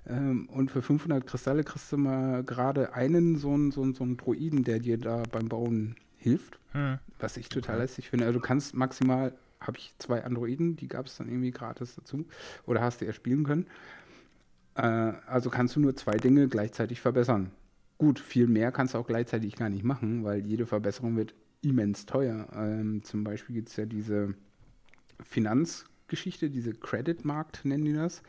Ähm, 0.08 0.50
und 0.50 0.72
für 0.72 0.82
500 0.82 1.26
Kristalle 1.26 1.64
kriegst 1.64 1.92
du 1.92 1.98
mal 1.98 2.44
gerade 2.44 2.94
einen 2.94 3.38
so 3.38 3.54
einen, 3.54 3.72
so, 3.72 3.82
einen, 3.82 3.94
so 3.94 4.04
einen 4.04 4.18
Droiden, 4.18 4.64
der 4.64 4.80
dir 4.80 4.98
da 4.98 5.24
beim 5.32 5.48
Bauen 5.48 5.96
hilft. 6.18 6.60
Hm. 6.72 7.00
Was 7.20 7.38
ich 7.38 7.50
total 7.50 7.80
lästig 7.80 8.10
finde. 8.10 8.26
Also 8.26 8.40
du 8.40 8.46
kannst 8.46 8.76
maximal, 8.76 9.34
habe 9.60 9.78
ich 9.78 9.94
zwei 10.00 10.24
Androiden, 10.24 10.76
die 10.76 10.88
gab 10.88 11.06
es 11.06 11.18
dann 11.18 11.28
irgendwie 11.28 11.52
gratis 11.52 11.96
dazu. 11.96 12.26
Oder 12.66 12.82
hast 12.82 13.02
du 13.02 13.06
ja 13.06 13.14
spielen 13.14 13.44
können. 13.44 13.68
Äh, 14.76 14.82
also 14.82 15.50
kannst 15.50 15.76
du 15.76 15.80
nur 15.80 15.96
zwei 15.96 16.18
Dinge 16.18 16.48
gleichzeitig 16.48 17.02
verbessern. 17.02 17.52
Gut, 17.98 18.20
viel 18.20 18.48
mehr 18.48 18.72
kannst 18.72 18.94
du 18.94 18.98
auch 18.98 19.08
gleichzeitig 19.08 19.56
gar 19.56 19.70
nicht 19.70 19.84
machen, 19.84 20.24
weil 20.24 20.46
jede 20.46 20.66
Verbesserung 20.66 21.16
wird 21.18 21.36
immens 21.62 22.08
teuer. 22.08 22.48
Ähm, 22.56 23.04
zum 23.04 23.24
Beispiel 23.24 23.56
gibt 23.56 23.70
es 23.70 23.76
ja 23.76 23.86
diese 23.86 24.34
Finanzgeschichte, 25.24 26.50
diese 26.50 26.74
Credit-Markt 26.74 27.64
nennen 27.64 27.86
die 27.86 27.94
das. 27.94 28.24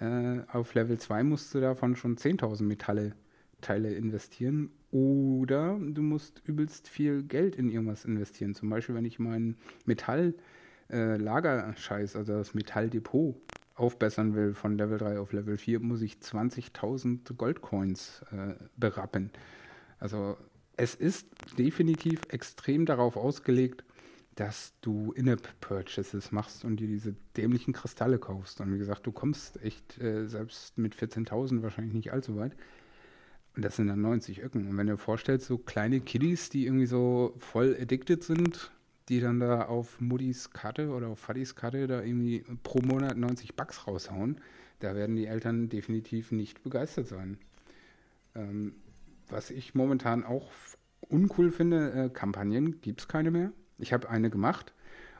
Äh, 0.00 0.40
auf 0.52 0.74
Level 0.74 0.98
2 0.98 1.22
musst 1.22 1.54
du 1.54 1.60
davon 1.60 1.94
schon 1.96 2.16
10.000 2.16 2.62
Metalle 2.62 3.12
Teile 3.60 3.92
investieren 3.94 4.70
oder 4.90 5.78
du 5.80 6.02
musst 6.02 6.42
übelst 6.44 6.88
viel 6.88 7.22
Geld 7.22 7.54
in 7.56 7.70
irgendwas 7.70 8.04
investieren. 8.04 8.54
Zum 8.54 8.68
Beispiel, 8.68 8.94
wenn 8.94 9.06
ich 9.06 9.18
meinen 9.18 9.56
Metall-Lagerscheiß, 9.86 12.14
also 12.14 12.34
das 12.34 12.52
Metalldepot, 12.54 13.34
aufbessern 13.74 14.36
will 14.36 14.54
von 14.54 14.78
Level 14.78 14.98
3 14.98 15.18
auf 15.18 15.32
Level 15.32 15.56
4, 15.56 15.80
muss 15.80 16.02
ich 16.02 16.18
20.000 16.18 17.34
Goldcoins 17.34 18.24
äh, 18.30 18.54
berappen. 18.76 19.32
Also 19.98 20.36
es 20.76 20.94
ist 20.94 21.26
definitiv 21.58 22.20
extrem 22.28 22.86
darauf 22.86 23.16
ausgelegt, 23.16 23.82
dass 24.34 24.72
du 24.80 25.12
In-App-Purchases 25.12 26.32
machst 26.32 26.64
und 26.64 26.78
dir 26.78 26.88
diese 26.88 27.14
dämlichen 27.36 27.72
Kristalle 27.72 28.18
kaufst. 28.18 28.60
Und 28.60 28.72
wie 28.72 28.78
gesagt, 28.78 29.06
du 29.06 29.12
kommst 29.12 29.62
echt 29.62 30.00
äh, 30.00 30.26
selbst 30.26 30.76
mit 30.76 30.94
14.000 30.94 31.62
wahrscheinlich 31.62 31.94
nicht 31.94 32.12
allzu 32.12 32.36
weit. 32.36 32.56
Und 33.54 33.64
das 33.64 33.76
sind 33.76 33.86
dann 33.86 34.00
90 34.00 34.42
Öcken. 34.42 34.68
Und 34.68 34.76
wenn 34.76 34.88
du 34.88 34.94
dir 34.94 34.98
vorstellst, 34.98 35.46
so 35.46 35.58
kleine 35.58 36.00
Kiddies, 36.00 36.48
die 36.50 36.66
irgendwie 36.66 36.86
so 36.86 37.34
voll 37.38 37.76
addicted 37.80 38.24
sind, 38.24 38.72
die 39.08 39.20
dann 39.20 39.38
da 39.38 39.66
auf 39.66 40.00
Muddis 40.00 40.50
Karte 40.50 40.88
oder 40.88 41.08
auf 41.08 41.18
Fadis 41.18 41.54
Karte 41.54 41.86
da 41.86 42.02
irgendwie 42.02 42.44
pro 42.62 42.80
Monat 42.80 43.16
90 43.16 43.54
Bucks 43.54 43.86
raushauen, 43.86 44.40
da 44.80 44.96
werden 44.96 45.14
die 45.14 45.26
Eltern 45.26 45.68
definitiv 45.68 46.32
nicht 46.32 46.62
begeistert 46.62 47.06
sein. 47.06 47.38
Ähm, 48.34 48.74
was 49.28 49.50
ich 49.50 49.74
momentan 49.74 50.24
auch 50.24 50.50
uncool 51.00 51.52
finde, 51.52 51.92
äh, 51.92 52.08
Kampagnen 52.08 52.80
gibt 52.80 53.02
es 53.02 53.08
keine 53.08 53.30
mehr. 53.30 53.52
Ich 53.78 53.92
habe 53.92 54.08
eine 54.08 54.30
gemacht 54.30 54.72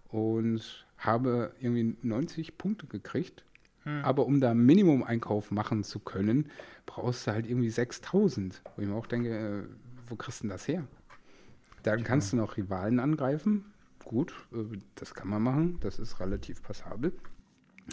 und 0.09 0.87
habe 0.99 1.55
irgendwie 1.61 1.97
90 2.03 2.57
Punkte 2.57 2.87
gekriegt. 2.87 3.45
Aber 4.03 4.25
um 4.25 4.41
da 4.41 4.55
Minimum-Einkauf 4.55 5.51
machen 5.51 5.85
zu 5.85 5.99
können, 5.99 6.51
brauchst 6.87 7.27
du 7.27 7.33
halt 7.33 7.47
irgendwie 7.47 7.69
6000. 7.69 8.63
Wo 8.77 8.83
ich 8.83 8.89
mir 8.89 8.95
auch 8.95 9.07
denke, 9.07 9.29
äh, 9.29 9.63
wo 10.09 10.17
kriegst 10.17 10.41
du 10.41 10.45
denn 10.45 10.51
das 10.51 10.67
her? 10.67 10.87
Dann 11.83 12.03
kannst 12.03 12.33
du 12.33 12.37
noch 12.37 12.57
Rivalen 12.57 12.99
angreifen. 12.99 13.67
Gut, 14.03 14.33
äh, 14.53 14.79
das 14.95 15.15
kann 15.15 15.29
man 15.29 15.43
machen. 15.43 15.81
Das 15.81 15.99
ist 15.99 16.19
relativ 16.19 16.63
passabel. 16.63 17.13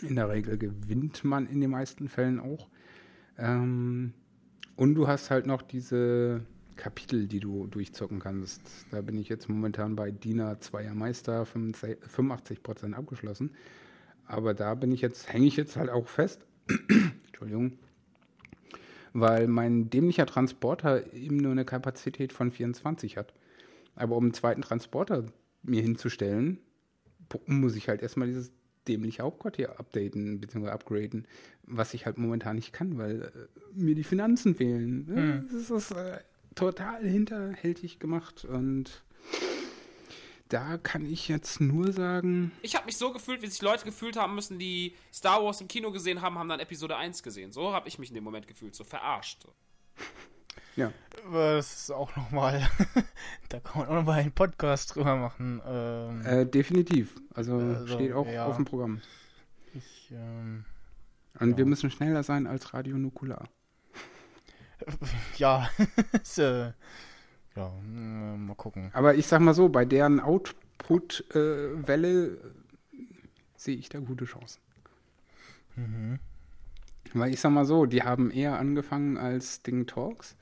In 0.01 0.15
der 0.15 0.29
Regel 0.29 0.57
gewinnt 0.57 1.25
man 1.25 1.45
in 1.47 1.59
den 1.59 1.71
meisten 1.71 2.07
Fällen 2.07 2.39
auch. 2.39 2.69
Ähm, 3.37 4.13
und 4.77 4.95
du 4.95 5.09
hast 5.09 5.29
halt 5.29 5.45
noch 5.45 5.61
diese 5.61 6.45
Kapitel, 6.81 7.27
die 7.27 7.39
du 7.39 7.67
durchzocken 7.67 8.19
kannst. 8.19 8.61
Da 8.89 9.01
bin 9.01 9.15
ich 9.19 9.29
jetzt 9.29 9.47
momentan 9.47 9.95
bei 9.95 10.09
DINA 10.09 10.53
2er 10.53 10.95
Meister 10.95 11.43
85% 11.43 12.93
abgeschlossen. 12.93 13.51
Aber 14.25 14.55
da 14.55 14.73
bin 14.73 14.91
ich 14.91 15.01
jetzt, 15.01 15.31
hänge 15.31 15.45
ich 15.45 15.55
jetzt 15.57 15.75
halt 15.75 15.91
auch 15.91 16.07
fest. 16.07 16.41
Entschuldigung. 17.27 17.73
Weil 19.13 19.47
mein 19.47 19.91
dämlicher 19.91 20.25
Transporter 20.25 21.13
eben 21.13 21.37
nur 21.37 21.51
eine 21.51 21.65
Kapazität 21.65 22.33
von 22.33 22.49
24 22.51 23.15
hat. 23.15 23.31
Aber 23.95 24.17
um 24.17 24.23
einen 24.23 24.33
zweiten 24.33 24.63
Transporter 24.63 25.25
mir 25.61 25.83
hinzustellen, 25.83 26.57
muss 27.45 27.75
ich 27.75 27.89
halt 27.89 28.01
erstmal 28.01 28.27
dieses 28.27 28.51
dämliche 28.87 29.21
Hauptquartier 29.21 29.79
updaten 29.79 30.39
bzw. 30.39 30.69
upgraden, 30.69 31.27
was 31.63 31.93
ich 31.93 32.07
halt 32.07 32.17
momentan 32.17 32.55
nicht 32.55 32.73
kann, 32.73 32.97
weil 32.97 33.21
äh, 33.21 33.29
mir 33.75 33.93
die 33.93 34.03
Finanzen 34.03 34.55
fehlen. 34.55 35.05
Hm. 35.07 35.49
Das 35.51 35.69
ist 35.69 35.91
äh, 35.91 36.17
total 36.55 37.03
hinterhältig 37.03 37.99
gemacht 37.99 38.45
und 38.45 39.03
da 40.49 40.77
kann 40.77 41.05
ich 41.05 41.29
jetzt 41.29 41.61
nur 41.61 41.93
sagen, 41.93 42.51
Ich 42.61 42.75
habe 42.75 42.85
mich 42.85 42.97
so 42.97 43.13
gefühlt, 43.13 43.41
wie 43.41 43.47
sich 43.47 43.61
Leute 43.61 43.85
gefühlt 43.85 44.17
haben 44.17 44.35
müssen, 44.35 44.59
die 44.59 44.95
Star 45.13 45.41
Wars 45.43 45.61
im 45.61 45.69
Kino 45.69 45.91
gesehen 45.91 46.21
haben, 46.21 46.37
haben 46.37 46.49
dann 46.49 46.59
Episode 46.59 46.97
1 46.97 47.23
gesehen. 47.23 47.53
So 47.53 47.71
habe 47.73 47.87
ich 47.87 47.97
mich 47.99 48.09
in 48.09 48.15
dem 48.15 48.25
Moment 48.25 48.47
gefühlt, 48.47 48.75
so 48.75 48.83
verarscht. 48.83 49.45
ja, 50.75 50.91
Das 51.31 51.73
ist 51.83 51.91
auch 51.91 52.13
nochmal, 52.17 52.67
da 53.49 53.61
kann 53.61 53.79
man 53.81 53.87
auch 53.89 53.93
nochmal 53.95 54.19
einen 54.19 54.33
Podcast 54.33 54.93
drüber 54.95 55.15
machen. 55.15 55.61
Ähm, 55.65 56.25
äh, 56.25 56.45
definitiv. 56.45 57.15
Also, 57.33 57.55
Also, 57.55 57.87
steht 57.87 58.11
auch 58.11 58.27
ja. 58.27 58.45
auf 58.45 58.57
dem 58.57 58.65
Programm. 58.65 58.99
ich, 59.73 60.09
ähm, 60.11 60.65
Und 61.39 61.55
wir 61.55 61.63
Ja. 61.63 61.69
müssen 61.69 61.89
schneller 61.91 62.23
sein 62.23 62.45
als 62.45 62.73
Radio 62.73 62.97
Nukular. 62.97 63.47
ja, 65.37 65.69
ist, 66.21 66.37
äh, 66.39 66.71
ja, 67.55 67.67
äh, 67.67 68.37
mal 68.37 68.55
gucken. 68.55 68.89
Aber 68.93 69.15
ich 69.15 69.27
sag 69.27 69.41
mal 69.41 69.53
so, 69.53 69.69
bei 69.69 69.85
deren 69.85 70.19
Output-Welle 70.19 72.37
sehe 73.55 73.75
ich 73.75 73.89
da 73.89 73.99
gute 73.99 74.25
Chancen. 74.25 74.61
Mhm. 75.75 76.19
Weil 77.13 77.33
ich 77.33 77.41
sag 77.41 77.51
mal 77.51 77.65
so, 77.65 77.85
die 77.85 78.03
haben 78.03 78.31
eher 78.31 78.57
angefangen 78.57 79.17
als 79.17 79.55
Sting 79.55 79.85
Talks, 79.85 80.37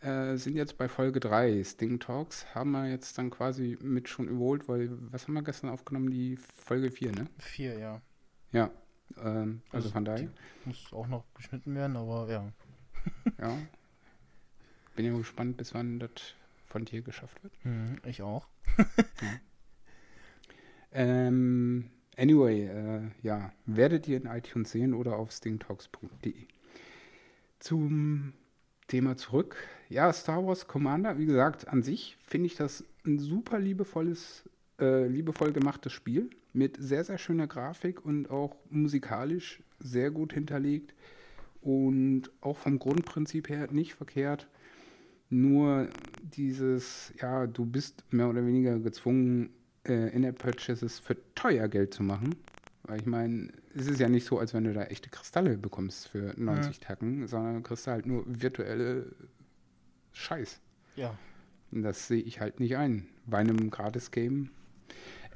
äh, 0.00 0.36
sind 0.36 0.56
jetzt 0.56 0.76
bei 0.76 0.88
Folge 0.88 1.18
3. 1.18 1.64
Sting 1.64 1.98
Talks 1.98 2.44
haben 2.54 2.72
wir 2.72 2.88
jetzt 2.88 3.16
dann 3.16 3.30
quasi 3.30 3.78
mit 3.80 4.08
schon 4.08 4.28
überholt, 4.28 4.68
weil, 4.68 4.90
was 5.10 5.26
haben 5.26 5.34
wir 5.34 5.42
gestern 5.42 5.70
aufgenommen? 5.70 6.10
Die 6.10 6.36
Folge 6.36 6.90
4, 6.90 7.12
ne? 7.12 7.26
Vier, 7.38 7.78
ja. 7.78 8.02
Ja. 8.52 8.70
Ähm, 9.16 9.62
also, 9.70 9.76
Also 9.76 9.90
von 9.90 10.04
daher, 10.04 10.28
Muss 10.66 10.92
auch 10.92 11.06
noch 11.06 11.24
geschnitten 11.34 11.74
werden, 11.74 11.96
aber 11.96 12.30
ja. 12.30 12.52
Ja. 13.38 13.56
Bin 14.96 15.06
ja 15.06 15.16
gespannt, 15.16 15.56
bis 15.56 15.74
wann 15.74 15.98
das 15.98 16.10
von 16.66 16.84
dir 16.84 17.02
geschafft 17.02 17.42
wird. 17.42 17.52
Mhm, 17.64 17.98
ich 18.04 18.22
auch. 18.22 18.46
Ähm, 20.94 21.90
anyway, 22.16 22.66
äh, 22.66 23.00
ja, 23.22 23.52
werdet 23.66 24.06
ihr 24.06 24.16
in 24.16 24.26
iTunes 24.26 24.70
sehen 24.70 24.94
oder 24.94 25.16
auf 25.16 25.32
stingtalks.de. 25.32 26.46
Zum 27.58 28.32
Thema 28.86 29.16
zurück. 29.16 29.56
Ja, 29.88 30.12
Star 30.12 30.46
Wars 30.46 30.68
Commander, 30.68 31.18
wie 31.18 31.26
gesagt, 31.26 31.68
an 31.68 31.82
sich 31.82 32.16
finde 32.24 32.46
ich 32.46 32.54
das 32.54 32.84
ein 33.04 33.18
super 33.18 33.58
liebevolles, 33.58 34.48
äh, 34.78 35.06
liebevoll 35.08 35.52
gemachtes 35.52 35.92
Spiel 35.92 36.30
mit 36.52 36.76
sehr, 36.78 37.02
sehr 37.02 37.18
schöner 37.18 37.48
Grafik 37.48 38.04
und 38.04 38.30
auch 38.30 38.56
musikalisch 38.70 39.62
sehr 39.80 40.12
gut 40.12 40.32
hinterlegt 40.32 40.94
und 41.64 42.30
auch 42.42 42.58
vom 42.58 42.78
Grundprinzip 42.78 43.48
her 43.48 43.68
nicht 43.72 43.94
verkehrt. 43.94 44.48
Nur 45.30 45.88
dieses, 46.22 47.12
ja, 47.20 47.46
du 47.46 47.64
bist 47.64 48.04
mehr 48.10 48.28
oder 48.28 48.46
weniger 48.46 48.78
gezwungen, 48.78 49.48
äh, 49.86 50.14
In-App-Purchases 50.14 50.98
für 50.98 51.16
teuer 51.34 51.68
Geld 51.68 51.94
zu 51.94 52.02
machen. 52.02 52.36
Weil 52.82 53.00
ich 53.00 53.06
meine, 53.06 53.48
es 53.74 53.86
ist 53.86 53.98
ja 53.98 54.10
nicht 54.10 54.26
so, 54.26 54.38
als 54.38 54.52
wenn 54.52 54.64
du 54.64 54.74
da 54.74 54.84
echte 54.84 55.08
Kristalle 55.08 55.56
bekommst 55.56 56.08
für 56.08 56.34
90 56.36 56.80
Tacken, 56.80 57.26
sondern 57.26 57.54
du 57.54 57.62
kriegst 57.62 57.86
halt 57.86 58.04
nur 58.04 58.24
virtuelle 58.26 59.10
Scheiß. 60.12 60.60
Ja. 60.96 61.18
Und 61.72 61.82
das 61.82 62.06
sehe 62.08 62.20
ich 62.22 62.40
halt 62.40 62.60
nicht 62.60 62.76
ein. 62.76 63.08
Bei 63.24 63.38
einem 63.38 63.70
Gratis-Game. 63.70 64.50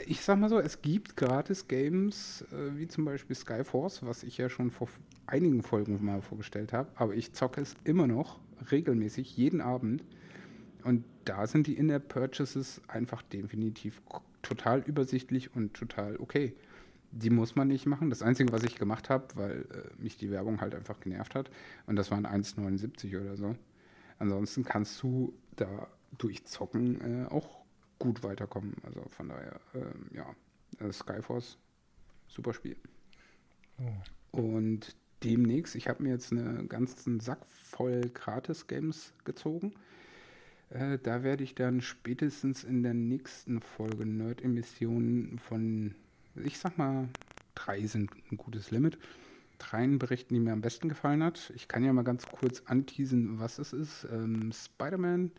Ich 0.07 0.21
sag 0.21 0.39
mal 0.39 0.51
so, 0.51 0.61
es 0.61 0.83
gibt 0.83 1.17
Gratis-Games, 1.17 2.45
äh, 2.53 2.77
wie 2.77 2.87
zum 2.87 3.07
Beispiel 3.07 3.35
Skyforce, 3.35 4.03
was 4.03 4.23
ich 4.25 4.37
ja 4.37 4.51
schon 4.51 4.71
vor 4.71 4.89
einigen 5.29 5.63
Folgen 5.63 6.05
mal 6.05 6.23
vorgestellt 6.23 6.73
habe, 6.73 6.91
aber 6.95 7.15
ich 7.15 7.33
zocke 7.33 7.61
es 7.61 7.77
immer 7.85 8.07
noch 8.07 8.41
regelmäßig, 8.71 9.37
jeden 9.37 9.61
Abend. 9.61 10.05
Und 10.85 11.05
da 11.25 11.47
sind 11.47 11.67
die 11.67 11.77
In-App-Purchases 11.77 12.81
einfach 12.89 13.23
definitiv 13.23 14.01
total 14.43 14.81
übersichtlich 14.81 15.55
und 15.55 15.75
total 15.75 16.17
okay. 16.17 16.55
Die 17.11 17.31
muss 17.31 17.57
man 17.57 17.69
nicht 17.69 17.87
machen. 17.87 18.11
Das 18.11 18.23
Einzige, 18.23 18.53
was 18.53 18.63
ich 18.65 18.77
gemacht 18.77 19.11
habe, 19.11 19.27
weil 19.35 19.61
äh, 19.73 20.03
mich 20.03 20.17
die 20.17 20.31
Werbung 20.31 20.61
halt 20.61 20.75
einfach 20.75 21.01
genervt 21.01 21.35
hat, 21.35 21.51
und 21.87 21.97
das 21.97 22.11
waren 22.11 22.27
1,79 22.27 23.19
oder 23.21 23.37
so. 23.37 23.57
Ansonsten 24.19 24.65
kannst 24.65 25.03
du 25.03 25.33
da 25.57 25.89
durch 26.17 26.45
Zocken 26.45 27.25
äh, 27.25 27.27
auch 27.29 27.65
gut 27.99 28.23
weiterkommen. 28.23 28.75
Also 28.85 29.03
von 29.11 29.29
daher, 29.29 29.61
ähm, 29.75 30.11
ja, 30.13 30.27
äh, 30.87 30.93
Skyforce, 30.93 31.59
super 32.27 32.53
Spiel. 32.53 32.77
Und 34.31 34.97
demnächst, 35.23 35.75
ich 35.75 35.89
habe 35.89 36.03
mir 36.03 36.11
jetzt 36.11 36.33
einen 36.33 36.69
ganzen 36.69 37.21
Sack 37.21 37.45
voll 37.47 38.03
Gratis-Games 38.13 39.13
gezogen. 39.25 39.75
Äh, 40.71 40.99
da 41.03 41.23
werde 41.23 41.45
ich 41.45 41.55
dann 41.55 41.81
spätestens 41.81 42.65
in 42.65 42.83
der 42.83 42.95
nächsten 42.95 43.61
Folge 43.61 44.07
Nerd-Emissionen 44.07 45.39
von, 45.39 45.95
ich 46.37 46.59
sag 46.59 46.79
mal, 46.79 47.09
drei 47.55 47.87
sind 47.87 48.11
ein 48.31 48.37
gutes 48.37 48.71
Limit. 48.71 48.99
Dreien 49.59 49.99
berichten, 49.99 50.35
die 50.35 50.41
mir 50.41 50.53
am 50.53 50.61
besten 50.61 50.89
gefallen 50.89 51.23
hat. 51.23 51.53
Ich 51.57 51.67
kann 51.67 51.85
ja 51.85 51.93
mal 51.93 52.05
ganz 52.05 52.27
kurz 52.27 52.63
anteasen, 52.67 53.41
was 53.41 53.59
es 53.59 53.73
ist. 53.73 54.07
Ähm, 54.13 54.53
Spider-Man, 54.53 55.33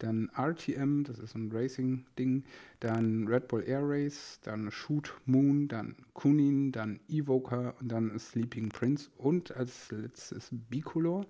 dann 0.00 0.30
RTM, 0.36 1.04
das 1.04 1.18
ist 1.18 1.34
ein 1.34 1.50
Racing-Ding, 1.52 2.44
dann 2.80 3.26
Red 3.28 3.48
Bull 3.48 3.62
Air 3.66 3.82
Race, 3.84 4.40
dann 4.42 4.70
Shoot 4.70 5.14
Moon, 5.26 5.68
dann 5.68 5.94
Kunin, 6.14 6.72
dann 6.72 7.00
Evoker 7.08 7.74
und 7.80 7.88
dann 7.88 8.18
Sleeping 8.18 8.68
Prince 8.70 9.10
und 9.16 9.54
als 9.56 9.90
letztes 9.90 10.48
Bicolor. 10.52 11.26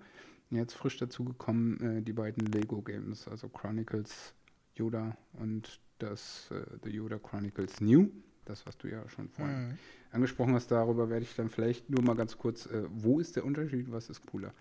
Jetzt 0.51 0.75
frisch 0.75 0.97
dazu 0.99 1.25
gekommen 1.25 1.81
äh, 1.81 2.03
die 2.03 2.13
beiden 2.13 2.47
Lego 2.47 2.83
Games, 2.83 3.29
also 3.29 3.49
Chronicles 3.49 4.35
Yoda 4.75 5.17
und 5.35 5.81
das 5.99 6.51
äh, 6.51 6.65
The 6.83 6.91
Yoda 6.91 7.19
Chronicles 7.19 7.81
New, 7.81 8.09
das 8.47 8.67
was 8.67 8.77
du 8.79 8.89
ja 8.89 9.09
schon 9.09 9.29
vorhin 9.29 9.57
Mhm. 9.57 9.79
angesprochen 10.13 10.55
hast, 10.55 10.69
darüber 10.73 11.09
werde 11.09 11.25
ich 11.25 11.37
dann 11.37 11.49
vielleicht 11.49 11.89
nur 11.91 12.03
mal 12.03 12.17
ganz 12.17 12.37
kurz, 12.37 12.67
äh, 12.67 12.85
wo 12.91 13.21
ist 13.21 13.37
der 13.37 13.45
Unterschied, 13.45 13.93
was 13.93 14.11
ist 14.11 14.27
cooler, 14.27 14.53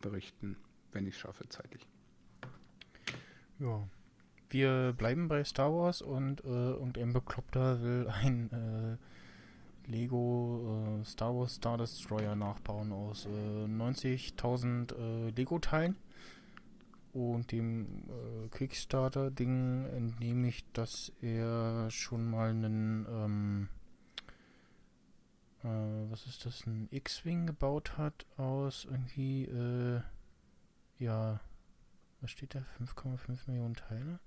berichten, 0.00 0.56
wenn 0.92 1.06
ich 1.06 1.14
es 1.14 1.20
schaffe 1.20 1.46
zeitlich. 1.48 1.86
Ja. 3.58 3.88
Wir 4.48 4.94
bleiben 4.96 5.28
bei 5.28 5.42
Star 5.44 5.72
Wars 5.72 6.02
und 6.02 6.44
äh, 6.44 6.48
irgendein 6.48 7.12
Bekloppter 7.12 7.82
will 7.82 8.08
ein 8.08 8.50
äh, 8.52 9.90
Lego 9.90 11.00
äh, 11.00 11.04
Star 11.04 11.34
Wars 11.34 11.56
Star 11.56 11.78
Destroyer 11.78 12.36
nachbauen 12.36 12.92
aus 12.92 13.26
äh, 13.26 13.64
90.000 13.64 14.94
äh, 14.94 15.30
Lego-Teilen. 15.30 15.96
Und 17.12 17.50
dem 17.50 18.04
äh, 18.08 18.48
Kickstarter-Ding 18.50 19.86
entnehme 19.86 20.48
ich, 20.48 20.70
dass 20.72 21.12
er 21.22 21.90
schon 21.90 22.30
mal 22.30 22.50
einen, 22.50 23.06
ähm, 23.08 23.68
äh, 25.64 26.10
was 26.10 26.26
ist 26.26 26.44
das, 26.44 26.66
ein 26.66 26.88
X-Wing 26.90 27.46
gebaut 27.46 27.96
hat 27.96 28.26
aus 28.36 28.84
irgendwie, 28.84 29.48
ja, 30.98 31.40
was 32.26 32.32
steht 32.32 32.56
da? 32.56 32.64
5,5 32.80 33.38
Millionen 33.46 33.76
Teile? 33.76 34.18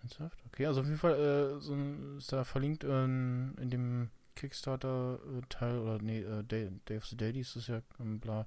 Ernsthaft? 0.00 0.38
Okay, 0.46 0.66
also 0.66 0.80
auf 0.80 0.86
jeden 0.86 0.98
Fall 0.98 1.14
äh, 1.14 1.60
so 1.60 1.76
ist 2.16 2.32
da 2.32 2.44
verlinkt 2.44 2.84
ähm, 2.84 3.56
in 3.60 3.68
dem 3.68 4.10
Kickstarter-Teil, 4.36 5.78
oder 5.78 5.98
nee, 6.00 6.20
äh, 6.20 6.44
Day, 6.44 6.70
Day 6.88 6.98
of 6.98 7.06
the 7.06 7.16
Daily 7.16 7.40
ist 7.40 7.56
das 7.56 7.66
ja, 7.66 7.80
ähm, 7.98 8.20
bla. 8.20 8.46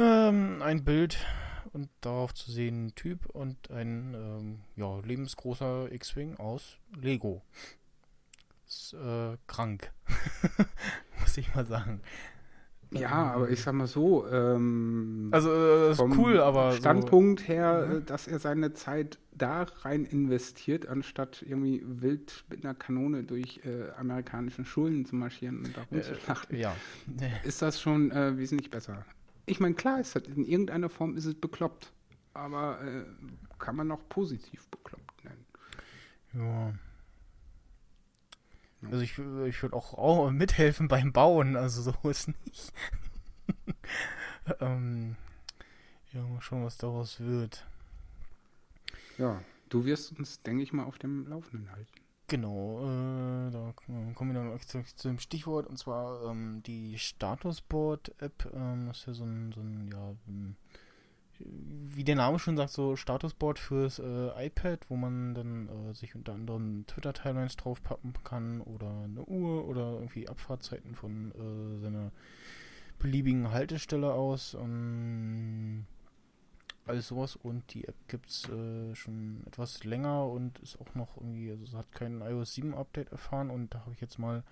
Ähm, 0.00 0.62
ein 0.62 0.82
Bild 0.82 1.24
und 1.72 1.90
darauf 2.00 2.34
zu 2.34 2.50
sehen 2.50 2.86
ein 2.86 2.94
Typ 2.96 3.26
und 3.26 3.70
ein 3.70 4.14
ähm, 4.14 4.60
ja, 4.74 4.98
lebensgroßer 4.98 5.92
X-Wing 5.92 6.38
aus 6.38 6.78
Lego. 7.00 7.42
Ist 8.66 8.94
äh, 8.94 9.36
krank. 9.46 9.92
Muss 11.20 11.36
ich 11.36 11.54
mal 11.54 11.66
sagen. 11.66 12.02
Ja, 12.94 13.32
aber 13.32 13.48
ich 13.50 13.62
sag 13.62 13.74
mal 13.74 13.86
so, 13.86 14.26
ähm, 14.28 15.28
Also, 15.32 15.50
äh, 15.50 15.90
ist 15.92 15.96
vom 15.96 16.18
cool, 16.18 16.40
aber. 16.40 16.72
Standpunkt 16.72 17.48
her, 17.48 17.86
Ja. 17.90 17.96
äh, 17.98 18.02
dass 18.02 18.26
er 18.28 18.38
seine 18.38 18.72
Zeit 18.74 19.18
da 19.32 19.62
rein 19.82 20.04
investiert, 20.04 20.86
anstatt 20.86 21.42
irgendwie 21.42 21.82
wild 21.84 22.44
mit 22.50 22.64
einer 22.64 22.74
Kanone 22.74 23.24
durch 23.24 23.60
äh, 23.64 23.90
amerikanischen 23.98 24.64
Schulen 24.64 25.06
zu 25.06 25.16
marschieren 25.16 25.58
und 25.58 25.76
da 25.76 25.82
So, 25.90 25.96
rumzuschlachten, 25.96 26.56
äh, 26.56 26.60
ja. 26.60 26.76
ist 27.44 27.62
das 27.62 27.80
schon 27.80 28.10
äh, 28.10 28.36
wesentlich 28.36 28.70
besser. 28.70 29.04
Ich 29.46 29.58
meine, 29.58 29.74
klar, 29.74 30.00
ist 30.00 30.14
das, 30.14 30.24
in 30.24 30.44
irgendeiner 30.44 30.88
Form 30.88 31.16
ist 31.16 31.24
es 31.24 31.34
bekloppt, 31.34 31.92
aber 32.34 32.78
äh, 32.84 33.04
kann 33.58 33.74
man 33.76 33.88
noch 33.88 34.08
positiv 34.08 34.68
bekloppt 34.68 35.24
nennen. 35.24 35.44
Ja. 36.34 36.72
Also 38.90 39.00
ich, 39.00 39.12
ich 39.12 39.62
würde 39.62 39.76
auch, 39.76 39.94
auch 39.94 40.30
mithelfen 40.30 40.88
beim 40.88 41.12
Bauen, 41.12 41.56
also 41.56 41.82
so 41.82 42.08
ist 42.10 42.28
nicht. 42.28 42.72
ähm, 44.60 45.16
ja, 46.12 46.22
mal 46.22 46.40
schauen, 46.40 46.64
was 46.64 46.76
daraus 46.76 47.20
wird. 47.20 47.64
Ja, 49.18 49.42
du 49.68 49.84
wirst 49.84 50.18
uns, 50.18 50.42
denke 50.42 50.62
ich 50.62 50.72
mal, 50.72 50.84
auf 50.84 50.98
dem 50.98 51.26
Laufenden 51.28 51.70
halten. 51.70 51.92
Genau, 52.28 52.80
äh, 52.80 53.50
da 53.50 53.74
kommen 53.74 54.32
wir 54.32 54.34
dann 54.34 54.58
zu, 54.60 54.82
zu 54.96 55.08
dem 55.08 55.18
Stichwort 55.18 55.66
und 55.66 55.78
zwar 55.78 56.30
ähm, 56.30 56.62
die 56.64 56.98
Statusboard-App. 56.98 58.50
Ähm, 58.54 58.86
das 58.86 59.00
ist 59.00 59.06
ja 59.06 59.12
so 59.14 59.24
ein, 59.24 59.52
so 59.52 59.60
ein 59.60 59.90
ja, 59.92 60.14
wie 61.44 62.04
der 62.04 62.16
Name 62.16 62.38
schon 62.38 62.56
sagt, 62.56 62.70
so 62.70 62.96
Statusboard 62.96 63.58
fürs 63.58 63.98
äh, 63.98 64.46
iPad, 64.46 64.80
wo 64.88 64.96
man 64.96 65.34
dann 65.34 65.68
äh, 65.68 65.94
sich 65.94 66.14
unter 66.14 66.32
anderem 66.34 66.84
Twitter-Timelines 66.86 67.56
draufpappen 67.56 68.14
kann 68.24 68.60
oder 68.60 68.90
eine 69.04 69.24
Uhr 69.24 69.66
oder 69.66 69.92
irgendwie 69.94 70.28
Abfahrtzeiten 70.28 70.94
von 70.94 71.32
äh, 71.32 71.80
seiner 71.80 72.12
beliebigen 72.98 73.50
Haltestelle 73.50 74.12
aus. 74.12 74.54
Ähm, 74.54 75.86
alles 76.86 77.08
sowas 77.08 77.36
und 77.36 77.74
die 77.74 77.86
App 77.86 77.96
gibt's 78.08 78.48
äh, 78.48 78.94
schon 78.94 79.44
etwas 79.46 79.84
länger 79.84 80.26
und 80.26 80.58
ist 80.60 80.80
auch 80.80 80.94
noch 80.94 81.16
irgendwie, 81.16 81.50
also 81.50 81.64
es 81.64 81.74
hat 81.74 81.92
kein 81.92 82.20
iOS 82.22 82.54
7 82.54 82.74
Update 82.74 83.12
erfahren 83.12 83.50
und 83.50 83.72
da 83.74 83.80
habe 83.80 83.92
ich 83.92 84.00
jetzt 84.00 84.18
mal 84.18 84.42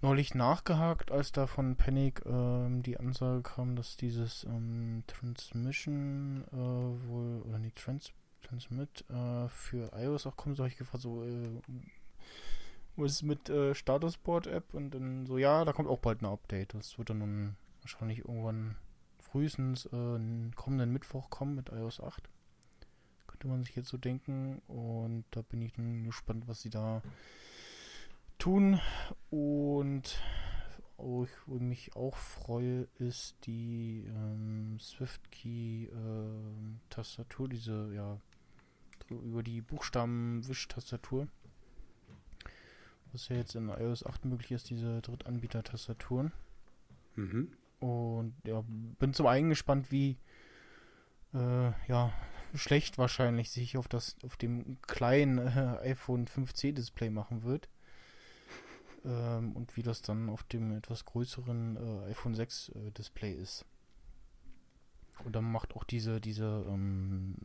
neulich 0.00 0.34
nachgehakt, 0.34 1.10
als 1.10 1.32
da 1.32 1.46
von 1.46 1.76
Panic 1.76 2.22
ähm, 2.26 2.82
die 2.82 2.98
Ansage 2.98 3.42
kam, 3.42 3.76
dass 3.76 3.96
dieses 3.96 4.44
ähm, 4.44 5.04
Transmission 5.06 6.44
äh, 6.52 7.08
wohl, 7.08 7.42
oder 7.42 7.58
nee, 7.58 7.72
Trans 7.74 8.12
Transmit 8.42 9.04
äh, 9.10 9.48
für 9.48 9.90
iOS 9.96 10.26
auch 10.26 10.36
kommt, 10.36 10.56
so 10.56 10.62
habe 10.62 10.70
ich 10.70 10.78
gefragt, 10.78 11.02
so, 11.02 11.24
äh, 11.24 11.60
was 12.96 13.12
ist 13.12 13.22
mit 13.22 13.48
äh, 13.50 13.74
Statusboard-App 13.74 14.72
und 14.72 14.90
dann 14.90 15.26
so, 15.26 15.36
ja, 15.38 15.64
da 15.64 15.72
kommt 15.72 15.88
auch 15.88 15.98
bald 15.98 16.22
ein 16.22 16.26
Update. 16.26 16.74
Das 16.74 16.96
wird 16.96 17.10
dann 17.10 17.18
nun 17.18 17.56
wahrscheinlich 17.82 18.20
irgendwann 18.20 18.76
frühestens 19.18 19.86
äh, 19.86 20.50
kommenden 20.54 20.92
Mittwoch 20.92 21.28
kommen 21.28 21.56
mit 21.56 21.70
iOS 21.70 22.00
8. 22.00 22.28
Könnte 23.26 23.48
man 23.48 23.64
sich 23.64 23.76
jetzt 23.76 23.88
so 23.88 23.98
denken. 23.98 24.62
Und 24.66 25.24
da 25.32 25.42
bin 25.42 25.60
ich 25.60 25.74
dann 25.74 26.04
gespannt, 26.04 26.48
was 26.48 26.62
sie 26.62 26.70
da 26.70 27.02
tun. 28.38 28.80
Und 29.30 30.20
wo 30.96 31.24
ich 31.24 31.30
mich 31.46 31.94
auch 31.94 32.16
freue, 32.16 32.88
ist 32.98 33.36
die 33.46 34.06
ähm, 34.08 34.78
SwiftKey-Tastatur, 34.80 37.48
diese, 37.48 37.92
ja, 37.94 38.18
über 39.10 39.42
die 39.42 39.60
Buchstaben-Wisch-Tastatur. 39.60 41.28
Was 43.12 43.28
ja 43.28 43.36
jetzt 43.36 43.54
in 43.54 43.68
iOS 43.68 44.04
8 44.04 44.24
möglich 44.24 44.50
ist, 44.52 44.70
diese 44.70 45.02
Drittanbieter-Tastaturen. 45.02 46.32
Mhm. 47.14 47.52
Und 47.78 48.34
ja, 48.44 48.64
bin 48.66 49.12
zum 49.12 49.26
einen 49.26 49.50
gespannt, 49.50 49.92
wie 49.92 50.16
äh, 51.34 51.72
ja, 51.88 52.12
schlecht 52.54 52.98
wahrscheinlich 52.98 53.50
sich 53.50 53.76
auf 53.76 53.88
das 53.88 54.16
auf 54.22 54.36
dem 54.36 54.80
kleinen 54.82 55.38
äh, 55.38 55.78
iPhone 55.82 56.26
5C 56.26 56.72
Display 56.72 57.10
machen 57.10 57.42
wird. 57.42 57.68
Ähm, 59.06 59.52
und 59.52 59.76
wie 59.76 59.82
das 59.82 60.02
dann 60.02 60.28
auf 60.28 60.42
dem 60.42 60.76
etwas 60.76 61.04
größeren 61.04 61.76
äh, 61.76 62.10
iPhone 62.10 62.34
6 62.34 62.70
äh, 62.70 62.90
Display 62.90 63.32
ist. 63.32 63.64
Und 65.24 65.34
dann 65.36 65.44
macht 65.44 65.76
auch 65.76 65.84
diese, 65.84 66.20
diese 66.20 66.64
ähm, 66.68 67.36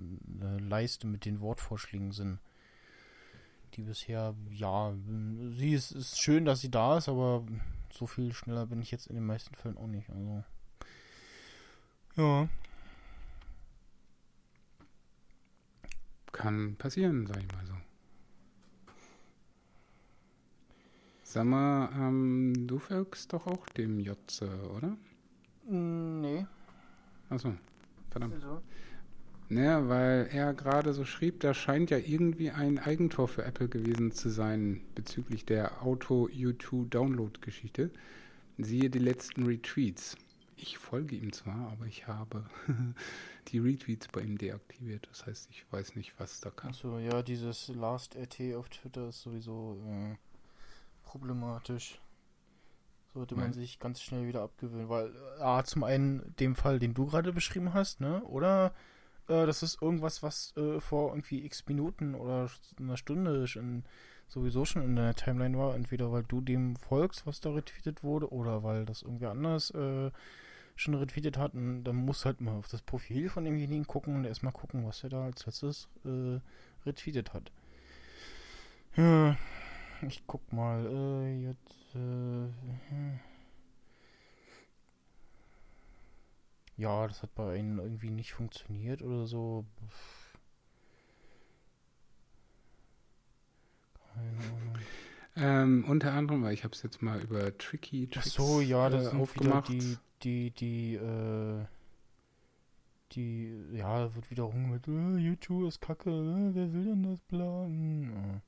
äh, 0.41 0.57
Leiste 0.57 1.07
mit 1.07 1.25
den 1.25 1.39
Wortvorschlägen 1.39 2.11
Sinn. 2.11 2.39
Die 3.75 3.83
bisher, 3.83 4.35
ja, 4.49 4.93
sie 5.51 5.73
ist, 5.73 5.91
ist 5.91 6.19
schön, 6.19 6.43
dass 6.43 6.59
sie 6.59 6.71
da 6.71 6.97
ist, 6.97 7.07
aber 7.07 7.45
so 7.93 8.07
viel 8.07 8.33
schneller 8.33 8.65
bin 8.65 8.81
ich 8.81 8.91
jetzt 8.91 9.07
in 9.07 9.15
den 9.15 9.25
meisten 9.25 9.55
Fällen 9.55 9.77
auch 9.77 9.87
nicht. 9.87 10.09
Also. 10.09 10.43
Ja. 12.17 12.49
Kann 16.33 16.75
passieren, 16.75 17.27
sag 17.27 17.37
ich 17.37 17.51
mal 17.53 17.65
so. 17.65 17.73
Sag 21.33 21.45
mal, 21.45 21.89
ähm, 21.95 22.67
du 22.67 22.77
folgst 22.77 23.31
doch 23.31 23.47
auch 23.47 23.65
dem 23.67 24.01
Jotze, 24.01 24.49
oder? 24.75 24.97
Nee. 25.65 26.45
Achso, 27.29 27.53
verdammt. 28.09 28.33
Also. 28.33 28.61
Naja, 29.47 29.87
weil 29.87 30.27
er 30.33 30.53
gerade 30.53 30.91
so 30.91 31.05
schrieb, 31.05 31.39
da 31.39 31.53
scheint 31.53 31.89
ja 31.89 31.99
irgendwie 31.99 32.51
ein 32.51 32.79
Eigentor 32.79 33.29
für 33.29 33.45
Apple 33.45 33.69
gewesen 33.69 34.11
zu 34.11 34.27
sein 34.27 34.81
bezüglich 34.93 35.45
der 35.45 35.81
Auto-U2-Download-Geschichte. 35.81 37.91
Siehe 38.57 38.89
die 38.89 38.99
letzten 38.99 39.45
Retweets. 39.45 40.17
Ich 40.57 40.79
folge 40.79 41.15
ihm 41.15 41.31
zwar, 41.31 41.71
aber 41.71 41.85
ich 41.85 42.07
habe 42.07 42.43
die 43.47 43.59
Retweets 43.59 44.09
bei 44.09 44.19
ihm 44.19 44.37
deaktiviert. 44.37 45.07
Das 45.09 45.25
heißt, 45.25 45.47
ich 45.49 45.63
weiß 45.71 45.95
nicht, 45.95 46.11
was 46.17 46.41
da 46.41 46.49
kam. 46.49 46.71
Achso, 46.71 46.99
ja, 46.99 47.23
dieses 47.23 47.69
Last 47.69 48.17
RT 48.17 48.53
auf 48.55 48.67
Twitter 48.67 49.07
ist 49.07 49.21
sowieso 49.21 49.81
äh, 49.87 50.17
problematisch. 51.11 51.99
Sollte 53.13 53.35
man 53.35 53.51
sich 53.51 53.79
ganz 53.79 54.01
schnell 54.01 54.25
wieder 54.25 54.41
abgewöhnen, 54.41 54.87
weil, 54.87 55.07
äh, 55.07 55.41
ah, 55.41 55.63
zum 55.65 55.83
einen 55.83 56.33
dem 56.39 56.55
Fall, 56.55 56.79
den 56.79 56.93
du 56.93 57.07
gerade 57.07 57.33
beschrieben 57.33 57.73
hast, 57.73 57.99
ne? 57.99 58.23
Oder 58.23 58.73
äh, 59.27 59.45
das 59.45 59.63
ist 59.63 59.81
irgendwas, 59.81 60.23
was 60.23 60.55
äh, 60.55 60.79
vor 60.79 61.09
irgendwie 61.09 61.45
x 61.45 61.67
Minuten 61.67 62.15
oder 62.15 62.49
einer 62.79 62.95
Stunde 62.95 63.47
schon, 63.47 63.83
sowieso 64.29 64.63
schon 64.63 64.81
in 64.83 64.95
deiner 64.95 65.13
Timeline 65.13 65.57
war. 65.57 65.75
Entweder 65.75 66.13
weil 66.13 66.23
du 66.23 66.39
dem 66.39 66.77
folgst, 66.77 67.27
was 67.27 67.41
da 67.41 67.51
retweetet 67.51 68.01
wurde, 68.01 68.31
oder 68.31 68.63
weil 68.63 68.85
das 68.85 69.01
irgendwer 69.01 69.31
anders 69.31 69.71
äh, 69.71 70.09
schon 70.77 70.93
retweetet 70.93 71.37
hat. 71.37 71.53
Und 71.53 71.83
dann 71.83 71.97
musst 71.97 72.23
du 72.23 72.27
halt 72.27 72.39
mal 72.39 72.55
auf 72.55 72.69
das 72.69 72.81
Profil 72.81 73.27
von 73.27 73.43
demjenigen 73.43 73.87
gucken 73.87 74.15
und 74.15 74.23
erstmal 74.23 74.53
gucken, 74.53 74.87
was 74.87 75.03
er 75.03 75.09
da 75.09 75.25
als 75.25 75.45
letztes 75.45 75.89
äh, 76.05 76.39
retweetet 76.85 77.33
hat. 77.33 77.51
Ja, 78.95 79.35
ich 80.07 80.23
guck 80.27 80.51
mal, 80.51 80.85
äh, 80.85 81.43
jetzt, 81.43 81.95
äh, 81.95 81.99
hm. 82.89 83.19
ja, 86.77 87.07
das 87.07 87.21
hat 87.23 87.33
bei 87.35 87.57
ihnen 87.57 87.79
irgendwie 87.79 88.09
nicht 88.09 88.33
funktioniert 88.33 89.01
oder 89.01 89.25
so. 89.25 89.65
Keine 94.13 94.27
Ahnung. 94.27 94.77
Ähm, 95.35 95.85
unter 95.87 96.11
anderem, 96.13 96.43
weil 96.43 96.53
ich 96.53 96.63
habe 96.63 96.73
es 96.73 96.83
jetzt 96.83 97.01
mal 97.01 97.21
über 97.21 97.57
Tricky 97.57 98.07
Ach 98.09 98.15
Tricks 98.15 98.33
so, 98.33 98.59
ja, 98.59 98.89
das 98.89 99.07
äh, 99.07 99.09
sind 99.11 99.13
wieder 99.13 99.55
aufgemacht. 99.55 99.69
die, 99.69 99.97
die, 100.23 100.51
die, 100.51 100.95
äh, 100.95 101.65
die, 103.13 103.53
ja, 103.71 104.13
wird 104.13 104.29
wieder 104.29 104.43
rumgehört, 104.43 104.87
äh, 104.87 105.17
YouTube 105.17 105.67
ist 105.67 105.79
kacke, 105.79 106.09
äh, 106.09 106.55
wer 106.55 106.73
will 106.73 106.85
denn 106.85 107.03
das 107.03 107.21
planen? 107.21 108.41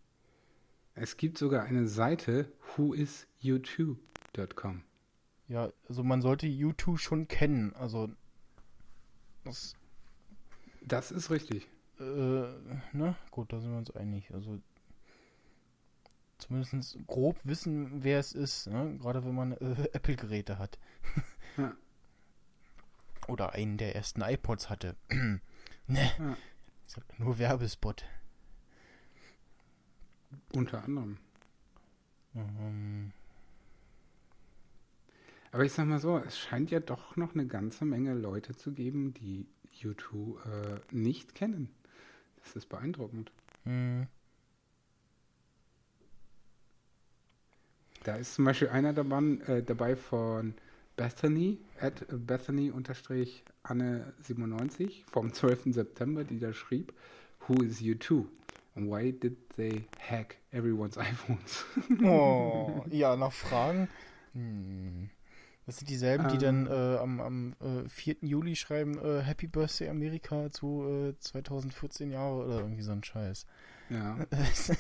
Es 0.96 1.18
gibt 1.18 1.38
sogar 1.38 1.64
eine 1.64 1.88
Seite 1.88 2.52
whoisyou2.com. 2.76 4.84
Ja, 5.48 5.72
also 5.88 6.04
man 6.04 6.22
sollte 6.22 6.48
YouTube 6.48 7.00
schon 7.00 7.28
kennen, 7.28 7.74
also, 7.76 8.10
das, 9.44 9.76
Das 10.82 11.12
ist 11.12 11.30
richtig. 11.32 11.68
äh, 12.00 12.04
ne, 12.04 13.16
gut, 13.32 13.52
da 13.52 13.60
sind 13.60 13.72
wir 13.72 13.78
uns 13.78 13.92
einig, 13.92 14.34
also, 14.34 14.60
zumindest 16.38 16.98
grob 17.08 17.40
wissen, 17.44 18.04
wer 18.04 18.20
es 18.20 18.34
ist, 18.34 18.68
ne? 18.68 18.98
gerade 19.00 19.26
wenn 19.26 19.36
man 19.36 19.52
äh, 19.54 19.90
Apple-Geräte 19.94 20.60
hat. 20.60 20.78
Ja. 21.56 21.72
Oder 23.28 23.54
einen 23.54 23.78
der 23.78 23.96
ersten 23.96 24.24
iPods 24.24 24.72
hatte. 24.72 24.96
ne, 25.10 25.40
Ja. 25.88 26.36
nur 27.20 27.38
Werbespot. 27.38 28.06
Unter 30.54 30.84
anderem. 30.84 31.18
Ähm, 32.36 33.12
Aber 35.52 35.64
ich 35.64 35.72
sag 35.72 35.86
mal 35.86 36.00
so, 36.00 36.18
es 36.18 36.38
scheint 36.40 36.72
ja 36.72 36.80
doch 36.80 37.16
noch 37.16 37.34
eine 37.36 37.46
ganze 37.48 37.86
Menge 37.86 38.14
Leute 38.14 38.56
zu 38.56 38.72
geben, 38.72 39.14
die 39.14 39.46
YouTube 39.72 40.44
äh, 40.46 40.80
nicht 40.92 41.36
kennen. 41.36 41.70
Das 42.44 42.56
ist 42.56 42.68
beeindruckend. 42.70 43.32
hm, 43.64 44.08
Da 48.04 48.16
ist 48.18 48.36
zum 48.36 48.46
Beispiel 48.46 48.70
einer 48.70 48.94
dabei, 48.94 49.22
äh, 49.48 49.64
dabei 49.64 49.96
von 49.96 50.54
Bethany, 50.98 51.58
at 51.80 52.06
Bethany-Anne97 52.12 55.04
vom 55.10 55.34
12. 55.34 55.74
September, 55.74 56.24
die 56.24 56.40
da 56.40 56.54
schrieb, 56.54 56.94
Who 57.48 57.64
is 57.64 57.80
U2? 57.80 58.26
Why 58.76 59.12
did 59.12 59.38
they 59.56 59.86
hack 60.00 60.38
everyone's 60.52 60.98
iPhones? 60.98 61.64
Oh, 62.04 62.84
ja, 62.90 63.16
noch 63.16 63.34
Fragen? 63.34 63.88
Hm. 64.34 65.10
Das 65.66 65.78
sind 65.78 65.90
dieselben, 65.90 66.28
die 66.28 66.38
dann 66.40 66.66
Ähm. 66.66 66.72
äh, 66.72 66.98
am, 66.98 67.20
am 67.22 67.54
äh, 67.62 67.88
4. 67.88 68.18
Juli 68.22 68.56
schreiben, 68.56 68.98
äh, 68.98 69.22
Happy 69.22 69.48
Birthday 69.48 69.88
Amerika 69.90 70.52
zu 70.52 70.84
äh, 71.14 71.18
2014 71.20 72.12
Jahre 72.12 72.46
oder 72.46 72.60
irgendwie 72.60 72.82
so 72.82 72.92
ein 72.92 73.04
Scheiß. 73.04 73.46
ja. 73.90 74.18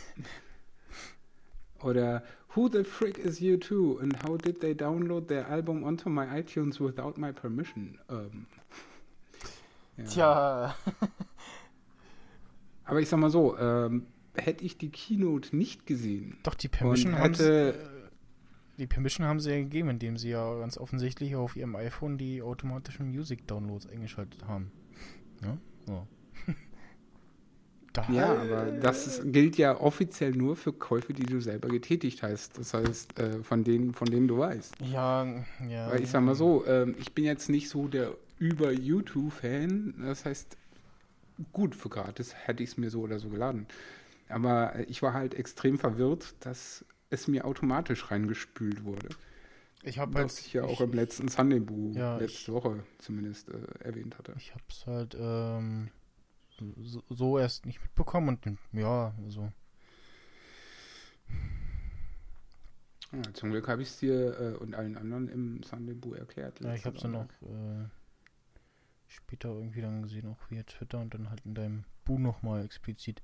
Oder 1.82 2.24
Who 2.56 2.70
the 2.70 2.84
frick 2.84 3.18
is 3.18 3.40
U2 3.42 4.00
and 4.02 4.24
how 4.24 4.38
did 4.38 4.62
they 4.62 4.74
download 4.74 5.28
their 5.28 5.48
album 5.50 5.84
onto 5.84 6.08
my 6.10 6.26
iTunes 6.40 6.80
without 6.80 7.18
my 7.18 7.32
permission? 7.34 7.98
Ähm, 8.10 8.46
ja. 9.98 10.06
Tja, 10.06 10.76
Aber 12.86 13.02
ich 13.02 13.10
sag 13.10 13.20
mal 13.20 13.30
so, 13.30 13.58
ähm, 13.58 14.08
hätte 14.36 14.64
ich 14.66 14.78
die 14.78 14.90
Keynote 14.90 15.56
nicht 15.56 15.86
gesehen 15.86 16.38
doch, 16.44 16.56
die 16.56 16.68
Permission 16.68 17.18
haben 17.18 17.34
sie, 17.34 17.70
äh, 17.70 17.74
die 18.78 18.88
Permission 18.88 19.28
haben 19.28 19.40
sie 19.40 19.52
ja 19.52 19.58
gegeben, 19.58 19.90
indem 19.90 20.18
sie 20.18 20.30
ja 20.30 20.60
ganz 20.60 20.78
offensichtlich 20.78 21.36
auf 21.36 21.56
ihrem 21.56 21.76
iPhone 21.76 22.18
die 22.18 22.42
automatischen 22.42 23.12
Music-Downloads 23.12 23.88
eingeschaltet 23.88 24.48
haben. 24.48 24.72
Ja, 25.44 25.58
so. 25.86 26.08
da, 27.94 28.08
ja, 28.12 28.36
aber 28.36 28.72
das 28.72 29.06
ist, 29.06 29.32
gilt 29.32 29.58
ja 29.58 29.80
offiziell 29.80 30.32
nur 30.32 30.56
für 30.56 30.74
Käufe, 30.74 31.14
die 31.14 31.24
du 31.24 31.40
selber 31.40 31.68
getätigt 31.68 32.24
hast. 32.24 32.58
Das 32.58 32.74
heißt, 32.74 33.20
äh, 33.20 33.44
von 33.44 33.64
denen, 33.64 33.94
von 33.94 34.10
denen 34.10 34.28
du 34.28 34.40
weißt. 34.40 34.78
Ja, 34.92 35.28
ja. 35.70 35.92
Weil 35.92 36.02
ich 36.02 36.10
sag 36.10 36.24
mal 36.24 36.36
so, 36.36 36.66
ähm, 36.66 36.96
ich 36.98 37.14
bin 37.14 37.26
jetzt 37.26 37.50
nicht 37.50 37.70
so 37.70 37.88
der 37.88 38.16
über 38.40 38.72
YouTube-Fan. 38.72 39.96
Das 40.02 40.26
heißt, 40.26 40.58
gut, 41.52 41.76
für 41.76 41.90
gratis 41.90 42.34
hätte 42.36 42.64
ich 42.64 42.70
es 42.72 42.78
mir 42.78 42.90
so 42.90 43.02
oder 43.02 43.20
so 43.20 43.30
geladen. 43.30 43.68
Aber 44.30 44.76
äh, 44.76 44.84
ich 44.84 45.02
war 45.02 45.14
halt 45.14 45.34
extrem 45.34 45.78
verwirrt, 45.80 46.36
dass 46.46 46.86
es 47.10 47.28
mir 47.28 47.46
automatisch 47.46 48.10
reingespült 48.12 48.84
wurde. 48.84 49.10
Ich 49.84 50.00
habe 50.00 50.18
halt, 50.18 50.30
Was 50.32 50.40
ich 50.40 50.54
ja 50.54 50.64
auch 50.64 50.70
ich, 50.72 50.80
im 50.82 50.94
letzten 50.94 51.28
Sunday 51.28 51.60
Boo 51.60 51.92
Ja, 51.94 52.18
letzte 52.18 52.52
ich- 52.52 52.52
Woche 52.54 52.84
zumindest 53.00 53.50
äh, 53.50 53.58
erwähnt 53.80 54.18
hatte. 54.18 54.34
ich 54.38 54.54
hab's 54.56 54.86
halt 54.88 55.16
ähm, 55.20 55.90
so, 56.82 57.04
so 57.10 57.38
erst 57.38 57.66
nicht 57.66 57.82
mitbekommen 57.82 58.30
und 58.46 58.58
ja, 58.72 59.14
also 59.26 59.52
Ja, 63.12 63.22
zum 63.34 63.52
Glück 63.52 63.68
habe 63.68 63.82
ich 63.84 63.90
es 63.90 63.98
dir 63.98 64.40
äh, 64.40 64.58
und 64.58 64.74
allen 64.74 64.98
anderen 64.98 65.28
im 65.28 65.62
Sunday 65.64 65.94
Boo 65.94 66.14
erklärt. 66.14 66.60
ja, 66.62 66.74
ich 66.74 66.84
letzte 66.84 66.90
hab's 66.90 67.02
dann 67.02 67.16
auch 67.16 67.28
äh, 67.44 67.86
später 69.14 69.50
irgendwie 69.50 69.82
dann 69.82 70.04
gesehen, 70.04 70.28
auch 70.28 70.50
via 70.50 70.64
Twitter 70.64 71.00
und 71.00 71.14
dann 71.14 71.30
halt 71.30 71.42
in 71.46 71.56
deinem 71.56 71.84
Bu 72.06 72.20
nochmal 72.20 72.66
explizit. 72.66 73.22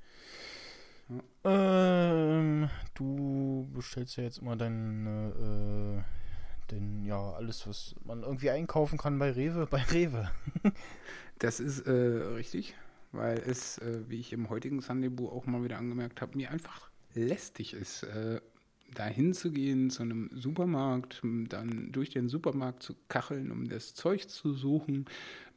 Ähm, 1.44 2.70
du 2.94 3.70
bestellst 3.74 4.18
ja 4.18 4.24
jetzt 4.24 4.40
immer 4.40 4.56
deine, 4.56 6.06
äh, 6.06 6.72
den, 6.72 7.04
ja, 7.04 7.32
alles, 7.32 7.68
was 7.68 7.96
man 8.04 8.22
irgendwie 8.22 8.52
einkaufen 8.52 8.98
kann 8.98 9.18
bei 9.18 9.32
Rewe, 9.32 9.66
bei 9.66 9.82
Rewe. 9.84 10.30
Das 11.40 11.62
ist 11.62 11.88
äh, 11.88 11.92
richtig, 11.92 12.76
weil 13.14 13.38
es, 13.38 13.78
äh, 13.78 14.02
wie 14.10 14.20
ich 14.20 14.34
im 14.34 14.50
heutigen 14.50 14.82
Sunday 14.82 15.10
Boo 15.10 15.30
auch 15.30 15.46
mal 15.46 15.64
wieder 15.64 15.78
angemerkt 15.78 16.22
habe, 16.22 16.36
mir 16.36 16.52
einfach 16.52 16.90
lästig 17.14 17.74
ist, 17.74 18.04
äh, 18.04 18.42
da 18.94 19.06
hinzugehen 19.06 19.90
zu 19.90 20.04
einem 20.04 20.30
Supermarkt, 20.34 21.22
dann 21.24 21.92
durch 21.92 22.10
den 22.10 22.28
Supermarkt 22.28 22.84
zu 22.84 22.96
kacheln, 23.08 23.52
um 23.52 23.70
das 23.70 23.94
Zeug 23.94 24.30
zu 24.30 24.54
suchen, 24.54 25.06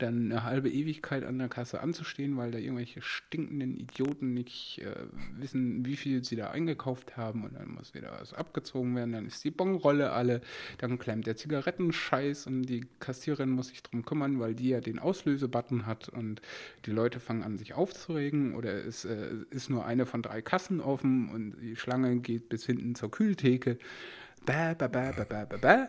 dann 0.02 0.30
eine 0.30 0.42
halbe 0.42 0.68
Ewigkeit 0.68 1.24
an 1.24 1.38
der 1.38 1.48
Kasse 1.48 1.80
anzustehen, 1.80 2.36
weil 2.36 2.50
da 2.50 2.58
irgendwelche 2.58 3.00
stinkenden 3.02 3.76
Idioten 3.76 4.34
nicht 4.34 4.80
äh, 4.82 4.94
wissen, 5.38 5.84
wie 5.86 5.96
viel 5.96 6.24
sie 6.24 6.36
da 6.36 6.50
eingekauft 6.50 7.16
haben 7.16 7.44
und 7.44 7.54
dann 7.54 7.68
muss 7.74 7.94
wieder 7.94 8.12
was 8.20 8.34
abgezogen 8.34 8.94
werden, 8.96 9.12
dann 9.12 9.26
ist 9.26 9.44
die 9.44 9.50
Bonrolle 9.50 10.12
alle, 10.12 10.40
dann 10.78 10.98
klemmt 10.98 11.26
der 11.26 11.36
Zigarettenscheiß 11.36 12.46
und 12.46 12.62
die 12.62 12.86
Kassiererin 13.00 13.50
muss 13.50 13.68
sich 13.68 13.82
drum 13.82 14.04
kümmern, 14.04 14.40
weil 14.40 14.54
die 14.54 14.70
ja 14.70 14.80
den 14.80 14.98
Auslösebutton 14.98 15.86
hat 15.86 16.08
und 16.08 16.42
die 16.86 16.90
Leute 16.90 17.20
fangen 17.20 17.42
an, 17.42 17.58
sich 17.58 17.74
aufzuregen 17.74 18.54
oder 18.54 18.72
es 18.72 19.04
äh, 19.04 19.30
ist 19.50 19.70
nur 19.70 19.86
eine 19.86 20.06
von 20.06 20.22
drei 20.22 20.42
Kassen 20.42 20.80
offen 20.80 21.28
und 21.28 21.56
die 21.60 21.76
Schlange 21.76 22.16
geht 22.18 22.48
bis 22.48 22.66
hinten 22.66 22.94
zur 22.94 23.10
Kühltheke. 23.10 23.78
Bäh, 24.44 24.74
bäh, 24.74 24.88
bäh, 24.88 25.12
bäh, 25.12 25.24
bäh, 25.24 25.46
bäh, 25.48 25.58
bäh. 25.58 25.86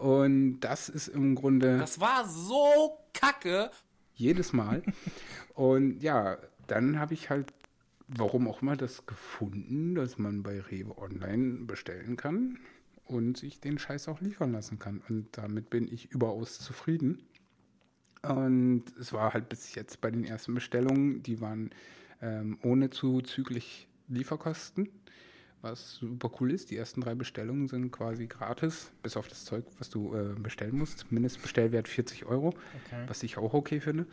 Und 0.00 0.60
das 0.60 0.88
ist 0.88 1.08
im 1.08 1.34
Grunde 1.34 1.76
Das 1.76 2.00
war 2.00 2.26
so 2.26 2.96
kacke. 3.12 3.70
jedes 4.14 4.54
Mal. 4.54 4.82
Und 5.54 6.02
ja, 6.02 6.38
dann 6.68 6.98
habe 6.98 7.12
ich 7.12 7.28
halt, 7.28 7.52
warum 8.08 8.48
auch 8.48 8.62
immer, 8.62 8.76
das 8.76 9.04
gefunden, 9.04 9.94
dass 9.94 10.16
man 10.16 10.42
bei 10.42 10.58
Rewe 10.58 10.96
online 10.96 11.66
bestellen 11.66 12.16
kann 12.16 12.58
und 13.04 13.36
sich 13.36 13.60
den 13.60 13.78
Scheiß 13.78 14.08
auch 14.08 14.20
liefern 14.22 14.52
lassen 14.52 14.78
kann. 14.78 15.02
Und 15.08 15.36
damit 15.36 15.68
bin 15.68 15.86
ich 15.92 16.10
überaus 16.12 16.60
zufrieden. 16.60 17.22
Und 18.22 18.84
es 18.98 19.12
war 19.12 19.34
halt 19.34 19.50
bis 19.50 19.74
jetzt 19.74 20.00
bei 20.00 20.10
den 20.10 20.24
ersten 20.24 20.54
Bestellungen, 20.54 21.22
die 21.22 21.42
waren 21.42 21.70
ähm, 22.22 22.58
ohne 22.62 22.88
zuzüglich 22.88 23.86
Lieferkosten, 24.08 24.88
was 25.62 25.96
super 25.96 26.30
cool 26.40 26.50
ist. 26.52 26.70
Die 26.70 26.76
ersten 26.76 27.00
drei 27.00 27.14
Bestellungen 27.14 27.68
sind 27.68 27.90
quasi 27.90 28.26
gratis, 28.26 28.90
bis 29.02 29.16
auf 29.16 29.28
das 29.28 29.44
Zeug, 29.44 29.64
was 29.78 29.90
du 29.90 30.14
äh, 30.14 30.34
bestellen 30.38 30.76
musst. 30.78 31.10
Mindestbestellwert 31.12 31.88
40 31.88 32.26
Euro 32.26 32.48
Okay. 32.86 33.04
was 33.06 33.22
ich 33.22 33.36
auch 33.38 33.52
okay 33.54 33.80
finde. 33.80 34.06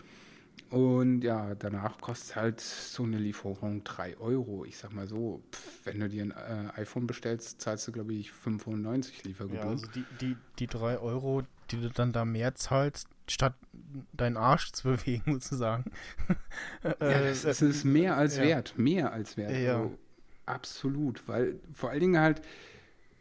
Und 0.72 1.22
ja, 1.22 1.56
danach 1.56 2.02
kostet 2.02 2.36
halt 2.36 2.60
so 2.60 3.04
eine 3.04 3.18
Lieferung 3.18 3.84
3 3.86 4.18
Euro. 4.18 4.66
Ich 4.66 4.78
sag 4.78 4.92
mal 4.92 5.08
so, 5.08 5.42
pff, 5.54 5.86
wenn 5.86 6.00
du 6.00 6.10
dir 6.10 6.24
ein 6.24 6.32
äh, 6.32 6.82
iPhone 6.82 7.08
bestellst, 7.08 7.62
zahlst 7.62 7.88
du, 7.88 7.92
glaube 7.94 8.14
ich, 8.14 8.32
95 8.32 9.18
Ja, 9.20 9.24
Liefergebühren. 9.28 9.70
also 9.70 9.88
die, 9.92 10.04
die, 10.20 10.36
die 10.60 10.68
drei 10.68 10.98
Euro, 10.98 11.44
die 11.72 11.80
du 11.80 11.90
dann 11.90 12.12
da 12.12 12.26
mehr 12.26 12.56
zahlst, 12.56 13.08
statt 13.30 13.54
deinen 14.14 14.36
Arsch 14.36 14.72
zu 14.74 14.84
bewegen, 14.90 15.34
sozusagen. 15.40 15.86
Ja, 16.84 16.92
Äh, 17.00 17.30
das, 17.30 17.44
das 17.44 17.62
ist 17.62 17.86
mehr 17.86 18.18
als 18.18 18.36
ja. 18.38 18.44
wert, 18.44 18.74
mehr 18.78 19.14
als 19.14 19.38
wert. 19.38 19.52
Ja. 19.52 19.78
Also, 19.78 19.98
absolut, 20.48 21.28
weil 21.28 21.60
vor 21.74 21.90
allen 21.90 22.00
Dingen 22.00 22.20
halt, 22.20 22.42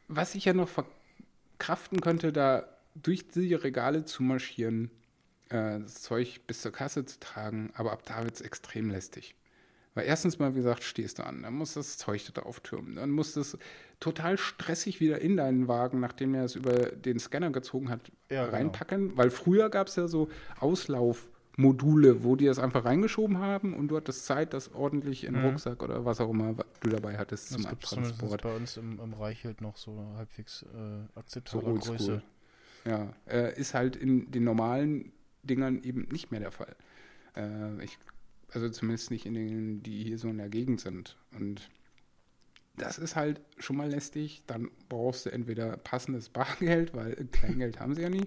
was 0.08 0.34
ich 0.34 0.44
ja 0.44 0.52
noch 0.54 0.68
verkraften 0.68 2.00
könnte, 2.00 2.32
da 2.32 2.66
durch 2.94 3.28
die 3.28 3.54
Regale 3.54 4.04
zu 4.04 4.22
marschieren, 4.22 4.90
äh, 5.48 5.80
das 5.80 6.02
Zeug 6.02 6.40
bis 6.46 6.62
zur 6.62 6.72
Kasse 6.72 7.04
zu 7.04 7.20
tragen, 7.20 7.70
aber 7.74 7.92
ab 7.92 8.02
da 8.06 8.24
wird 8.24 8.34
es 8.34 8.40
extrem 8.40 8.90
lästig. 8.90 9.34
Weil 9.94 10.06
erstens 10.06 10.38
mal, 10.38 10.52
wie 10.54 10.58
gesagt, 10.58 10.82
stehst 10.82 11.18
du 11.18 11.22
an, 11.24 11.42
dann 11.42 11.54
musst 11.54 11.74
du 11.74 11.80
das 11.80 11.96
Zeug 11.96 12.22
da 12.34 12.42
auftürmen, 12.42 12.96
dann 12.96 13.10
musst 13.10 13.36
du 13.36 13.40
es 13.40 13.56
total 13.98 14.36
stressig 14.36 15.00
wieder 15.00 15.20
in 15.22 15.38
deinen 15.38 15.68
Wagen, 15.68 16.00
nachdem 16.00 16.34
er 16.34 16.44
es 16.44 16.54
über 16.54 16.72
den 16.90 17.18
Scanner 17.18 17.50
gezogen 17.50 17.88
hat, 17.88 18.12
Ja, 18.30 18.44
genau. 18.44 18.56
reinpacken. 18.56 19.16
Weil 19.16 19.30
früher 19.30 19.70
gab 19.70 19.88
es 19.88 19.96
ja 19.96 20.06
so 20.06 20.28
Auslaufmodule, 21.56 22.22
wo 22.22 22.36
die 22.36 22.46
das 22.46 22.58
einfach 22.58 22.84
reingeschoben 22.84 23.38
haben 23.38 23.74
und 23.74 23.88
du 23.88 23.96
hattest 23.96 24.26
Zeit, 24.26 24.52
das 24.52 24.72
ordentlich 24.74 25.24
in 25.24 25.34
den 25.34 25.42
Mhm. 25.42 25.48
Rucksack 25.50 25.82
oder 25.82 26.04
was 26.04 26.20
auch 26.20 26.30
immer 26.30 26.54
du 26.80 26.88
dabei 26.90 27.16
hattest 27.16 27.50
das 27.50 27.56
zum 27.56 27.66
Abtransport. 27.66 28.42
bei 28.42 28.54
uns 28.54 28.76
im, 28.76 29.00
im 29.00 29.14
Reichelt 29.14 29.60
noch 29.60 29.76
so 29.76 29.98
halbwegs 30.16 30.62
äh, 30.62 30.66
So 31.14 31.20
akzeptabler 31.20 31.68
oldschool. 31.72 31.96
Größe. 31.96 32.22
Ja, 32.84 33.12
äh, 33.26 33.58
ist 33.58 33.74
halt 33.74 33.96
in 33.96 34.30
den 34.30 34.44
normalen 34.44 35.12
Dingern 35.42 35.82
eben 35.82 36.02
nicht 36.10 36.30
mehr 36.30 36.40
der 36.40 36.52
Fall. 36.52 36.76
Äh, 37.36 37.82
ich, 37.84 37.98
also 38.52 38.68
zumindest 38.68 39.10
nicht 39.10 39.26
in 39.26 39.34
denen, 39.34 39.82
die 39.82 40.04
hier 40.04 40.18
so 40.18 40.28
in 40.28 40.38
der 40.38 40.48
Gegend 40.48 40.80
sind. 40.80 41.16
Und 41.36 41.68
das 42.76 42.98
ist 42.98 43.16
halt 43.16 43.40
schon 43.58 43.76
mal 43.76 43.88
lästig. 43.90 44.42
Dann 44.46 44.70
brauchst 44.88 45.26
du 45.26 45.30
entweder 45.32 45.76
passendes 45.78 46.28
Bargeld, 46.30 46.94
weil 46.94 47.14
Kleingeld 47.32 47.80
haben 47.80 47.94
sie 47.94 48.02
ja 48.02 48.08
nie. 48.10 48.26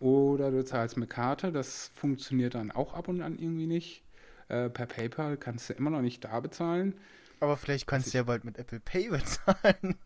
Oder 0.00 0.50
du 0.50 0.64
zahlst 0.64 0.96
mit 0.96 1.10
Karte. 1.10 1.52
Das 1.52 1.90
funktioniert 1.94 2.54
dann 2.54 2.70
auch 2.70 2.94
ab 2.94 3.08
und 3.08 3.20
an 3.22 3.38
irgendwie 3.38 3.66
nicht. 3.66 4.02
Äh, 4.48 4.68
per 4.70 4.86
PayPal 4.86 5.36
kannst 5.36 5.68
du 5.68 5.74
immer 5.74 5.90
noch 5.90 6.00
nicht 6.02 6.24
da 6.24 6.40
bezahlen. 6.40 6.94
Aber 7.38 7.56
vielleicht 7.56 7.86
kannst 7.86 8.12
du 8.12 8.18
ja 8.18 8.24
bald 8.24 8.44
mit 8.44 8.58
Apple 8.58 8.80
Pay 8.80 9.08
bezahlen. 9.10 9.96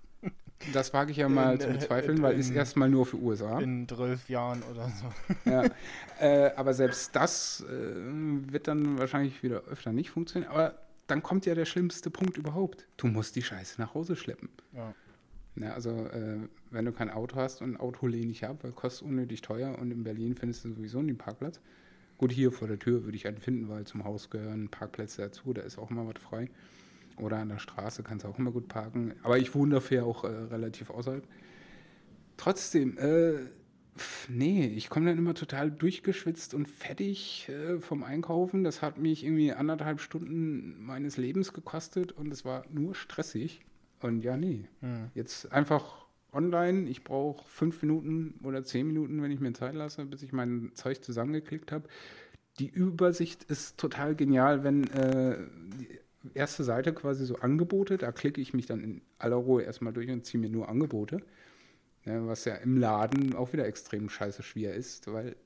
Das 0.72 0.92
wage 0.94 1.10
ich 1.10 1.18
ja 1.18 1.28
mal 1.28 1.54
In, 1.54 1.60
zu 1.60 1.68
äh, 1.68 1.72
bezweifeln, 1.72 2.22
weil 2.22 2.38
ist 2.38 2.50
in- 2.50 2.56
erstmal 2.56 2.88
nur 2.88 3.06
für 3.06 3.18
USA. 3.18 3.58
In 3.60 3.86
zwölf 3.88 4.28
Jahren 4.28 4.62
oder 4.64 4.88
so. 4.90 5.06
Ja, 5.50 5.64
äh, 6.20 6.50
aber 6.56 6.74
selbst 6.74 7.14
das 7.14 7.64
äh, 7.68 7.72
wird 8.52 8.66
dann 8.68 8.98
wahrscheinlich 8.98 9.42
wieder 9.42 9.62
öfter 9.64 9.92
nicht 9.92 10.10
funktionieren. 10.10 10.50
Aber 10.50 10.74
dann 11.06 11.22
kommt 11.22 11.44
ja 11.46 11.54
der 11.54 11.66
schlimmste 11.66 12.10
Punkt 12.10 12.36
überhaupt. 12.38 12.86
Du 12.96 13.06
musst 13.08 13.36
die 13.36 13.42
Scheiße 13.42 13.80
nach 13.80 13.94
Hause 13.94 14.16
schleppen. 14.16 14.48
Ja. 14.72 14.94
Ja, 15.56 15.72
also, 15.72 15.90
äh, 15.90 16.38
wenn 16.70 16.84
du 16.84 16.92
kein 16.92 17.10
Auto 17.10 17.36
hast 17.36 17.62
und 17.62 17.74
ein 17.74 17.76
Auto 17.76 18.06
lehne 18.06 18.32
ich 18.32 18.44
ab, 18.44 18.58
weil 18.62 18.72
kostet 18.72 19.06
unnötig 19.06 19.40
teuer 19.42 19.78
und 19.78 19.90
in 19.90 20.02
Berlin 20.02 20.34
findest 20.34 20.64
du 20.64 20.70
sowieso 20.70 21.00
nie 21.00 21.10
einen 21.10 21.18
Parkplatz. 21.18 21.60
Gut, 22.18 22.32
hier 22.32 22.52
vor 22.52 22.68
der 22.68 22.78
Tür 22.78 23.04
würde 23.04 23.16
ich 23.16 23.26
einen 23.26 23.38
finden, 23.38 23.68
weil 23.68 23.84
zum 23.84 24.04
Haus 24.04 24.30
gehören 24.30 24.68
Parkplätze 24.68 25.22
dazu, 25.22 25.52
da 25.52 25.62
ist 25.62 25.78
auch 25.78 25.90
immer 25.90 26.06
was 26.06 26.20
frei. 26.22 26.48
Oder 27.16 27.38
an 27.38 27.48
der 27.48 27.58
Straße 27.58 28.02
kannst 28.02 28.24
du 28.24 28.28
auch 28.28 28.38
immer 28.38 28.50
gut 28.50 28.68
parken. 28.68 29.14
Aber 29.22 29.38
ich 29.38 29.54
wohne 29.54 29.76
dafür 29.76 30.04
auch 30.04 30.24
äh, 30.24 30.28
relativ 30.28 30.90
außerhalb. 30.90 31.26
Trotzdem, 32.36 32.98
äh, 32.98 33.34
nee, 34.28 34.66
ich 34.66 34.88
komme 34.90 35.06
dann 35.06 35.18
immer 35.18 35.34
total 35.34 35.70
durchgeschwitzt 35.70 36.54
und 36.54 36.68
fettig 36.68 37.48
äh, 37.48 37.80
vom 37.80 38.02
Einkaufen. 38.02 38.64
Das 38.64 38.82
hat 38.82 38.98
mich 38.98 39.24
irgendwie 39.24 39.52
anderthalb 39.52 40.00
Stunden 40.00 40.84
meines 40.84 41.16
Lebens 41.16 41.52
gekostet 41.52 42.10
und 42.10 42.32
es 42.32 42.44
war 42.44 42.64
nur 42.72 42.96
stressig. 42.96 43.60
Und 44.00 44.22
ja, 44.22 44.36
nee. 44.36 44.68
Jetzt 45.14 45.52
einfach 45.52 46.04
online. 46.32 46.88
Ich 46.88 47.04
brauche 47.04 47.48
fünf 47.48 47.80
Minuten 47.82 48.40
oder 48.42 48.64
zehn 48.64 48.86
Minuten, 48.86 49.22
wenn 49.22 49.30
ich 49.30 49.40
mir 49.40 49.52
Zeit 49.52 49.74
lasse, 49.74 50.04
bis 50.04 50.22
ich 50.22 50.32
mein 50.32 50.72
Zeug 50.74 51.02
zusammengeklickt 51.02 51.72
habe. 51.72 51.88
Die 52.58 52.68
Übersicht 52.68 53.44
ist 53.44 53.78
total 53.78 54.14
genial, 54.14 54.62
wenn 54.62 54.84
äh, 54.90 55.38
die 55.78 55.88
erste 56.34 56.64
Seite 56.64 56.92
quasi 56.92 57.26
so 57.26 57.36
Angebote, 57.36 57.98
da 57.98 58.12
klicke 58.12 58.40
ich 58.40 58.54
mich 58.54 58.66
dann 58.66 58.82
in 58.82 59.02
aller 59.18 59.36
Ruhe 59.36 59.62
erstmal 59.62 59.92
durch 59.92 60.10
und 60.10 60.24
ziehe 60.24 60.40
mir 60.40 60.50
nur 60.50 60.68
Angebote. 60.68 61.22
Ja, 62.04 62.26
was 62.26 62.44
ja 62.44 62.54
im 62.56 62.76
Laden 62.76 63.34
auch 63.34 63.52
wieder 63.52 63.66
extrem 63.66 64.08
scheiße 64.08 64.42
schwer 64.42 64.74
ist, 64.74 65.10
weil, 65.12 65.36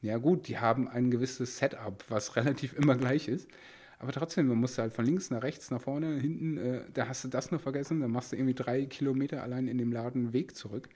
ja 0.00 0.18
gut, 0.18 0.48
die 0.48 0.58
haben 0.58 0.88
ein 0.88 1.10
gewisses 1.10 1.58
Setup, 1.58 2.04
was 2.08 2.36
relativ 2.36 2.74
immer 2.74 2.96
gleich 2.96 3.28
ist. 3.28 3.48
Aber 4.02 4.10
trotzdem, 4.10 4.48
man 4.48 4.58
muss 4.58 4.76
halt 4.78 4.92
von 4.92 5.04
links 5.04 5.30
nach 5.30 5.44
rechts, 5.44 5.70
nach 5.70 5.80
vorne, 5.80 6.18
hinten, 6.18 6.58
äh, 6.58 6.80
da 6.92 7.06
hast 7.06 7.22
du 7.22 7.28
das 7.28 7.52
noch 7.52 7.60
vergessen, 7.60 8.00
dann 8.00 8.10
machst 8.10 8.32
du 8.32 8.36
irgendwie 8.36 8.54
drei 8.54 8.84
Kilometer 8.86 9.44
allein 9.44 9.68
in 9.68 9.78
dem 9.78 9.92
Laden 9.92 10.32
Weg 10.32 10.56
zurück. 10.56 10.88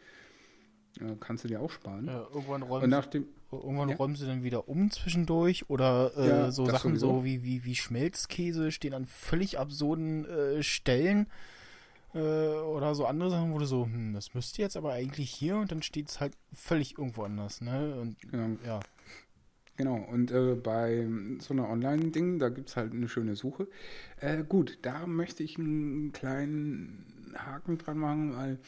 Ja, 1.00 1.14
kannst 1.20 1.44
du 1.44 1.48
dir 1.48 1.60
auch 1.60 1.70
sparen. 1.70 2.06
Ja, 2.06 2.26
irgendwann 2.34 2.62
Und 2.64 2.68
räumen, 2.68 2.90
nach 2.90 3.06
dem, 3.06 3.26
irgendwann 3.52 3.90
ja. 3.90 3.96
räumen 3.96 4.16
sie 4.16 4.26
dann 4.26 4.42
wieder 4.42 4.68
um 4.68 4.90
zwischendurch 4.90 5.70
oder 5.70 6.10
äh, 6.16 6.28
Ja, 6.28 6.50
so 6.50 6.66
Sachen 6.66 6.96
sowieso. 6.96 7.18
so 7.18 7.24
wie, 7.24 7.44
wie, 7.44 7.64
wie 7.64 7.76
Schmelzkäse 7.76 8.72
stehen 8.72 8.92
an 8.92 9.06
völlig 9.06 9.58
absurden 9.60 10.24
äh, 10.24 10.62
Stellen 10.64 11.28
äh, 12.12 12.18
oder 12.18 12.96
so 12.96 13.06
andere 13.06 13.30
Sachen, 13.30 13.52
wo 13.52 13.58
du 13.60 13.66
so, 13.66 13.84
hm, 13.84 14.14
das 14.14 14.34
müsste 14.34 14.62
jetzt 14.62 14.76
aber 14.76 14.94
eigentlich 14.94 15.30
hier 15.30 15.58
und 15.58 15.70
dann 15.70 15.82
steht 15.82 16.08
es 16.08 16.18
halt 16.18 16.32
völlig 16.52 16.98
irgendwo 16.98 17.22
anders, 17.22 17.60
ne? 17.60 17.94
Und 18.00 18.18
genau, 18.32 18.56
ja, 18.66 18.80
Genau, 19.76 19.96
und 19.96 20.30
äh, 20.30 20.54
bei 20.54 21.06
so 21.38 21.52
einer 21.52 21.68
Online-Ding, 21.68 22.38
da 22.38 22.48
gibt 22.48 22.70
es 22.70 22.76
halt 22.76 22.92
eine 22.92 23.08
schöne 23.08 23.36
Suche. 23.36 23.68
Äh, 24.20 24.42
gut, 24.44 24.78
da 24.82 25.06
möchte 25.06 25.42
ich 25.42 25.58
einen 25.58 26.12
kleinen 26.12 27.34
Haken 27.36 27.76
dran 27.76 27.98
machen, 27.98 28.36
weil 28.36 28.58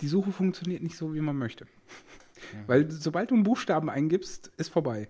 die 0.00 0.08
Suche 0.08 0.32
funktioniert 0.32 0.82
nicht 0.82 0.96
so, 0.96 1.14
wie 1.14 1.20
man 1.20 1.36
möchte. 1.36 1.66
Weil 2.66 2.90
sobald 2.90 3.30
du 3.30 3.34
einen 3.36 3.44
Buchstaben 3.44 3.88
eingibst, 3.88 4.50
ist 4.56 4.70
vorbei. 4.70 5.08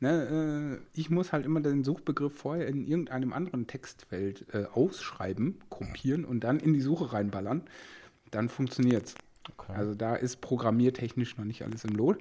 Ne, 0.00 0.78
äh, 0.78 0.98
ich 0.98 1.10
muss 1.10 1.32
halt 1.32 1.44
immer 1.44 1.60
den 1.60 1.82
Suchbegriff 1.82 2.32
vorher 2.32 2.68
in 2.68 2.86
irgendeinem 2.86 3.32
anderen 3.32 3.66
Textfeld 3.66 4.46
äh, 4.54 4.66
ausschreiben, 4.72 5.58
kopieren 5.70 6.24
und 6.24 6.44
dann 6.44 6.60
in 6.60 6.72
die 6.72 6.80
Suche 6.80 7.12
reinballern. 7.12 7.62
Dann 8.30 8.48
funktioniert's. 8.48 9.16
okay. 9.50 9.72
Also 9.72 9.96
da 9.96 10.14
ist 10.14 10.40
programmiertechnisch 10.40 11.36
noch 11.36 11.44
nicht 11.44 11.62
alles 11.62 11.84
im 11.84 11.96
Lot. 11.96 12.18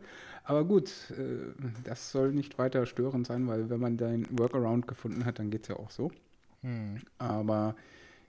Aber 0.48 0.64
gut, 0.64 0.90
äh, 1.12 1.52
das 1.84 2.12
soll 2.12 2.32
nicht 2.32 2.58
weiter 2.58 2.86
störend 2.86 3.28
sein, 3.28 3.48
weil 3.48 3.70
wenn 3.70 3.82
man 3.82 3.98
den 3.98 4.26
Workaround 4.32 4.88
gefunden 4.88 5.26
hat, 5.26 5.40
dann 5.40 5.52
geht 5.52 5.64
es 5.64 5.68
ja 5.68 5.76
auch 5.76 5.92
so. 5.92 6.10
hm. 6.62 7.02
Aber 7.18 7.76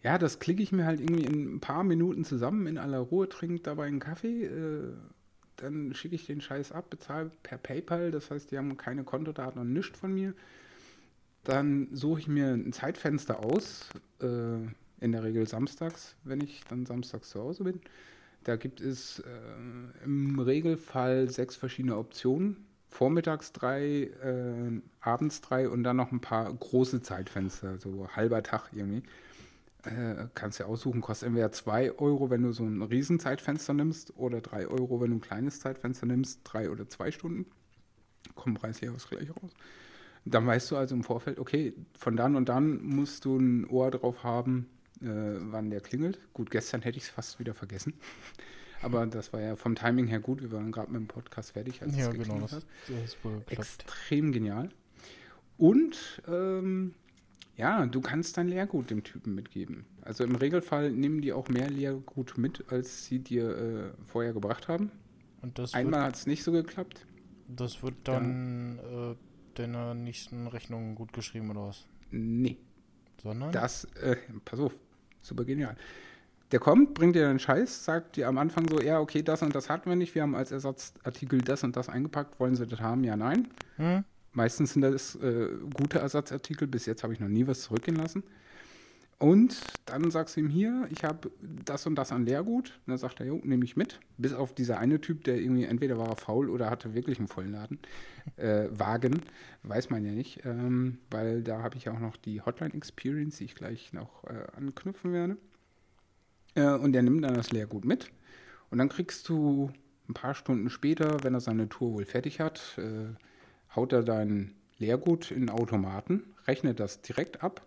ja, 0.02 0.18
das 0.18 0.40
klicke 0.40 0.60
ich 0.62 0.72
mir 0.72 0.84
halt 0.84 1.00
irgendwie 1.00 1.24
in 1.24 1.54
ein 1.54 1.60
paar 1.60 1.84
Minuten 1.84 2.24
zusammen, 2.24 2.66
in 2.66 2.76
aller 2.76 2.98
Ruhe, 2.98 3.28
trinke 3.28 3.62
dabei 3.62 3.86
einen 3.86 4.00
Kaffee, 4.00 4.46
äh, 4.46 4.92
dann 5.56 5.94
schicke 5.94 6.16
ich 6.16 6.26
den 6.26 6.40
Scheiß 6.40 6.72
ab, 6.72 6.90
bezahle 6.90 7.30
per 7.44 7.58
PayPal, 7.58 8.10
das 8.10 8.30
heißt, 8.32 8.50
die 8.50 8.58
haben 8.58 8.76
keine 8.76 9.04
Kontodaten 9.04 9.60
und 9.60 9.72
nichts 9.72 9.98
von 10.00 10.12
mir. 10.12 10.34
Dann 11.44 11.88
suche 11.92 12.20
ich 12.20 12.28
mir 12.28 12.48
ein 12.48 12.72
Zeitfenster 12.72 13.44
aus, 13.44 13.90
äh, 14.20 14.26
in 15.00 15.12
der 15.12 15.22
Regel 15.22 15.46
samstags, 15.46 16.16
wenn 16.24 16.40
ich 16.40 16.64
dann 16.68 16.84
samstags 16.84 17.30
zu 17.30 17.40
Hause 17.40 17.64
bin. 17.64 17.80
Da 18.44 18.56
gibt 18.56 18.80
es 18.80 19.20
äh, 19.20 20.04
im 20.04 20.38
Regelfall 20.38 21.28
sechs 21.28 21.56
verschiedene 21.56 21.96
Optionen. 21.96 22.64
Vormittags 22.88 23.52
drei, 23.52 24.10
äh, 24.22 24.80
abends 25.00 25.40
drei 25.42 25.68
und 25.68 25.82
dann 25.82 25.96
noch 25.96 26.10
ein 26.10 26.20
paar 26.20 26.52
große 26.52 27.02
Zeitfenster, 27.02 27.78
so 27.78 28.08
halber 28.08 28.42
Tag 28.42 28.70
irgendwie. 28.72 29.02
Äh, 29.84 30.26
kannst 30.34 30.58
du 30.58 30.64
ja 30.64 30.68
aussuchen, 30.68 31.00
kostet 31.00 31.28
entweder 31.28 31.52
2 31.52 31.98
Euro, 31.98 32.30
wenn 32.30 32.42
du 32.42 32.52
so 32.52 32.64
ein 32.64 32.82
Riesenzeitfenster 32.82 33.74
nimmst, 33.74 34.16
oder 34.16 34.40
3 34.40 34.66
Euro, 34.66 35.00
wenn 35.00 35.10
du 35.10 35.16
ein 35.16 35.20
kleines 35.20 35.60
Zeitfenster 35.60 36.06
nimmst, 36.06 36.40
drei 36.44 36.70
oder 36.70 36.88
zwei 36.88 37.10
Stunden. 37.10 37.46
Kommt 38.34 38.58
preislich 38.58 38.90
Ausgleich 38.90 39.30
raus. 39.30 39.52
Dann 40.24 40.46
weißt 40.46 40.70
du 40.70 40.76
also 40.76 40.94
im 40.94 41.04
Vorfeld, 41.04 41.38
okay, 41.38 41.74
von 41.96 42.16
dann 42.16 42.36
und 42.36 42.48
dann 42.48 42.82
musst 42.82 43.24
du 43.24 43.36
ein 43.36 43.66
Ohr 43.68 43.90
drauf 43.90 44.24
haben, 44.24 44.68
wann 45.00 45.70
der 45.70 45.80
klingelt. 45.80 46.18
Gut, 46.32 46.50
gestern 46.50 46.82
hätte 46.82 46.98
ich 46.98 47.04
es 47.04 47.10
fast 47.10 47.38
wieder 47.38 47.54
vergessen. 47.54 47.94
Aber 48.80 49.06
das 49.06 49.32
war 49.32 49.40
ja 49.40 49.56
vom 49.56 49.74
Timing 49.74 50.06
her 50.06 50.20
gut. 50.20 50.40
Wir 50.40 50.52
waren 50.52 50.70
gerade 50.70 50.92
mit 50.92 51.00
dem 51.00 51.08
Podcast 51.08 51.52
fertig, 51.52 51.82
als 51.82 51.96
ja, 51.96 52.10
es 52.10 52.14
genau, 52.14 52.40
das, 52.40 52.52
hat. 52.52 52.64
das. 52.88 53.16
Extrem 53.48 54.32
genial. 54.32 54.70
Und 55.56 56.22
ähm, 56.28 56.94
ja, 57.56 57.84
du 57.86 58.00
kannst 58.00 58.36
dein 58.36 58.48
Lehrgut 58.48 58.90
dem 58.90 59.02
Typen 59.02 59.34
mitgeben. 59.34 59.84
Also 60.02 60.22
im 60.22 60.36
Regelfall 60.36 60.92
nehmen 60.92 61.20
die 61.20 61.32
auch 61.32 61.48
mehr 61.48 61.68
Lehrgut 61.68 62.38
mit, 62.38 62.64
als 62.70 63.06
sie 63.06 63.18
dir 63.18 63.56
äh, 63.56 63.90
vorher 64.06 64.32
gebracht 64.32 64.68
haben. 64.68 64.92
Einmal 65.72 66.02
hat 66.02 66.16
es 66.16 66.26
nicht 66.26 66.44
so 66.44 66.52
geklappt. 66.52 67.06
das 67.48 67.82
wird 67.82 67.94
dann 68.04 68.78
äh, 68.78 69.14
deiner 69.54 69.94
nächsten 69.94 70.46
Rechnung 70.46 70.94
gut 70.94 71.12
geschrieben 71.12 71.50
oder 71.50 71.66
was? 71.68 71.86
Nee, 72.10 72.58
Sondern? 73.22 73.52
das, 73.52 73.84
äh, 74.02 74.16
pass 74.44 74.60
auf, 74.60 74.74
super 75.22 75.44
genial. 75.44 75.76
Der 76.50 76.60
kommt, 76.60 76.94
bringt 76.94 77.14
dir 77.14 77.28
den 77.28 77.38
Scheiß, 77.38 77.84
sagt 77.84 78.16
dir 78.16 78.26
am 78.26 78.38
Anfang 78.38 78.68
so, 78.68 78.80
ja, 78.80 79.00
okay, 79.00 79.22
das 79.22 79.42
und 79.42 79.54
das 79.54 79.68
hatten 79.68 79.90
wir 79.90 79.96
nicht, 79.96 80.14
wir 80.14 80.22
haben 80.22 80.34
als 80.34 80.50
Ersatzartikel 80.50 81.42
das 81.42 81.62
und 81.62 81.76
das 81.76 81.90
eingepackt, 81.90 82.40
wollen 82.40 82.56
Sie 82.56 82.66
das 82.66 82.80
haben? 82.80 83.04
Ja, 83.04 83.16
nein. 83.16 83.48
Hm? 83.76 84.04
Meistens 84.32 84.74
sind 84.74 84.82
das 84.82 85.16
äh, 85.16 85.48
gute 85.74 85.98
Ersatzartikel. 85.98 86.68
Bis 86.68 86.86
jetzt 86.86 87.02
habe 87.02 87.12
ich 87.12 87.20
noch 87.20 87.28
nie 87.28 87.46
was 87.46 87.62
zurückgehen 87.62 87.96
lassen. 87.96 88.22
Und 89.18 89.60
dann 89.86 90.12
sagst 90.12 90.36
du 90.36 90.40
ihm 90.40 90.48
hier, 90.48 90.86
ich 90.90 91.02
habe 91.02 91.32
das 91.40 91.86
und 91.86 91.96
das 91.96 92.12
an 92.12 92.24
Leergut. 92.24 92.78
Und 92.86 92.90
dann 92.92 92.98
sagt 92.98 93.18
er, 93.18 93.26
jo, 93.26 93.40
nehme 93.42 93.64
ich 93.64 93.76
mit. 93.76 93.98
Bis 94.16 94.32
auf 94.32 94.54
dieser 94.54 94.78
eine 94.78 95.00
Typ, 95.00 95.24
der 95.24 95.40
irgendwie, 95.40 95.64
entweder 95.64 95.98
war 95.98 96.08
er 96.08 96.16
faul 96.16 96.48
oder 96.48 96.70
hatte 96.70 96.94
wirklich 96.94 97.18
einen 97.18 97.28
vollen 97.28 97.52
Laden. 97.52 97.78
Äh, 98.36 98.68
Wagen, 98.70 99.22
weiß 99.62 99.88
man 99.88 100.04
ja 100.04 100.12
nicht. 100.12 100.44
Ähm, 100.44 100.98
weil 101.10 101.42
da 101.42 101.62
habe 101.62 101.78
ich 101.78 101.88
auch 101.88 101.98
noch 101.98 102.14
die 102.18 102.42
Hotline 102.42 102.74
Experience, 102.74 103.38
die 103.38 103.44
ich 103.44 103.54
gleich 103.54 103.94
noch 103.94 104.22
äh, 104.24 104.44
anknüpfen 104.54 105.14
werde. 105.14 105.38
Äh, 106.54 106.74
und 106.74 106.92
der 106.92 107.02
nimmt 107.02 107.24
dann 107.24 107.32
das 107.32 107.52
Leergut 107.52 107.86
mit. 107.86 108.12
Und 108.70 108.76
dann 108.76 108.90
kriegst 108.90 109.26
du 109.30 109.70
ein 110.10 110.14
paar 110.14 110.34
Stunden 110.34 110.68
später, 110.68 111.24
wenn 111.24 111.32
er 111.32 111.40
seine 111.40 111.70
Tour 111.70 111.94
wohl 111.94 112.04
fertig 112.04 112.38
hat, 112.38 112.76
äh, 112.76 113.14
haut 113.74 113.94
er 113.94 114.02
dein 114.02 114.52
Leergut 114.76 115.30
in 115.30 115.48
Automaten, 115.48 116.34
rechnet 116.46 116.78
das 116.78 117.00
direkt 117.00 117.42
ab 117.42 117.66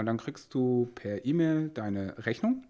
und 0.00 0.06
dann 0.06 0.16
kriegst 0.16 0.52
du 0.54 0.88
per 0.94 1.24
E-Mail 1.24 1.68
deine 1.68 2.14
Rechnung 2.26 2.64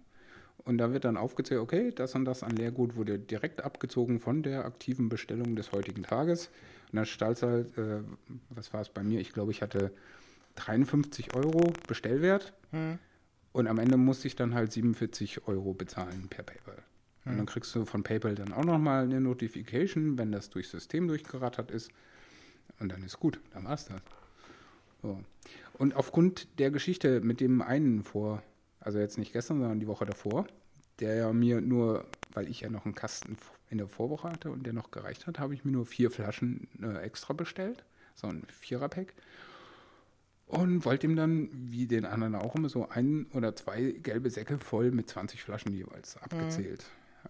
und 0.64 0.78
da 0.78 0.92
wird 0.92 1.04
dann 1.04 1.16
aufgezählt, 1.16 1.60
okay, 1.60 1.92
das 1.94 2.14
und 2.14 2.24
das 2.24 2.42
an 2.42 2.56
Leergut 2.56 2.96
wurde 2.96 3.18
direkt 3.18 3.62
abgezogen 3.62 4.20
von 4.20 4.42
der 4.42 4.64
aktiven 4.64 5.08
Bestellung 5.08 5.56
des 5.56 5.72
heutigen 5.72 6.02
Tages 6.02 6.48
und 6.92 6.96
dann 6.96 7.06
stellst 7.06 7.42
du 7.42 7.46
halt, 7.46 7.78
äh, 7.78 8.02
was 8.50 8.72
war 8.72 8.80
es 8.80 8.88
bei 8.88 9.02
mir, 9.02 9.20
ich 9.20 9.32
glaube, 9.32 9.52
ich 9.52 9.62
hatte 9.62 9.92
53 10.56 11.34
Euro 11.34 11.72
Bestellwert 11.86 12.52
Hm. 12.72 12.98
und 13.52 13.66
am 13.66 13.78
Ende 13.78 13.96
musste 13.96 14.26
ich 14.28 14.36
dann 14.36 14.54
halt 14.54 14.72
47 14.72 15.46
Euro 15.48 15.72
bezahlen 15.72 16.26
per 16.28 16.44
PayPal. 16.44 16.82
Und 17.26 17.36
dann 17.36 17.46
kriegst 17.46 17.74
du 17.74 17.84
von 17.84 18.02
PayPal 18.02 18.34
dann 18.34 18.52
auch 18.52 18.64
nochmal 18.64 19.04
eine 19.04 19.20
Notification, 19.20 20.18
wenn 20.18 20.32
das 20.32 20.50
durchs 20.50 20.70
System 20.70 21.06
durchgerattert 21.06 21.70
ist. 21.70 21.90
Und 22.80 22.90
dann 22.90 23.02
ist 23.04 23.20
gut, 23.20 23.40
dann 23.52 23.64
war's 23.64 23.84
das. 23.84 24.00
So. 25.02 25.22
Und 25.80 25.96
aufgrund 25.96 26.58
der 26.58 26.70
Geschichte 26.70 27.22
mit 27.22 27.40
dem 27.40 27.62
einen 27.62 28.02
vor, 28.02 28.42
also 28.80 28.98
jetzt 28.98 29.16
nicht 29.16 29.32
gestern, 29.32 29.60
sondern 29.60 29.80
die 29.80 29.86
Woche 29.86 30.04
davor, 30.04 30.46
der 30.98 31.14
ja 31.14 31.32
mir 31.32 31.62
nur, 31.62 32.04
weil 32.34 32.50
ich 32.50 32.60
ja 32.60 32.68
noch 32.68 32.84
einen 32.84 32.94
Kasten 32.94 33.38
in 33.70 33.78
der 33.78 33.88
Vorwoche 33.88 34.28
hatte 34.28 34.50
und 34.50 34.66
der 34.66 34.74
noch 34.74 34.90
gereicht 34.90 35.26
hat, 35.26 35.38
habe 35.38 35.54
ich 35.54 35.64
mir 35.64 35.72
nur 35.72 35.86
vier 35.86 36.10
Flaschen 36.10 36.68
äh, 36.82 36.98
extra 36.98 37.32
bestellt. 37.32 37.82
So 38.14 38.26
ein 38.26 38.42
Vierer-Pack. 38.48 39.14
Und 40.44 40.84
wollte 40.84 41.06
ihm 41.06 41.16
dann, 41.16 41.48
wie 41.50 41.86
den 41.86 42.04
anderen 42.04 42.34
auch 42.34 42.54
immer, 42.56 42.68
so 42.68 42.90
ein 42.90 43.24
oder 43.32 43.56
zwei 43.56 43.92
gelbe 44.02 44.28
Säcke 44.28 44.58
voll 44.58 44.90
mit 44.90 45.08
20 45.08 45.42
Flaschen 45.42 45.72
jeweils 45.72 46.18
abgezählt 46.18 46.84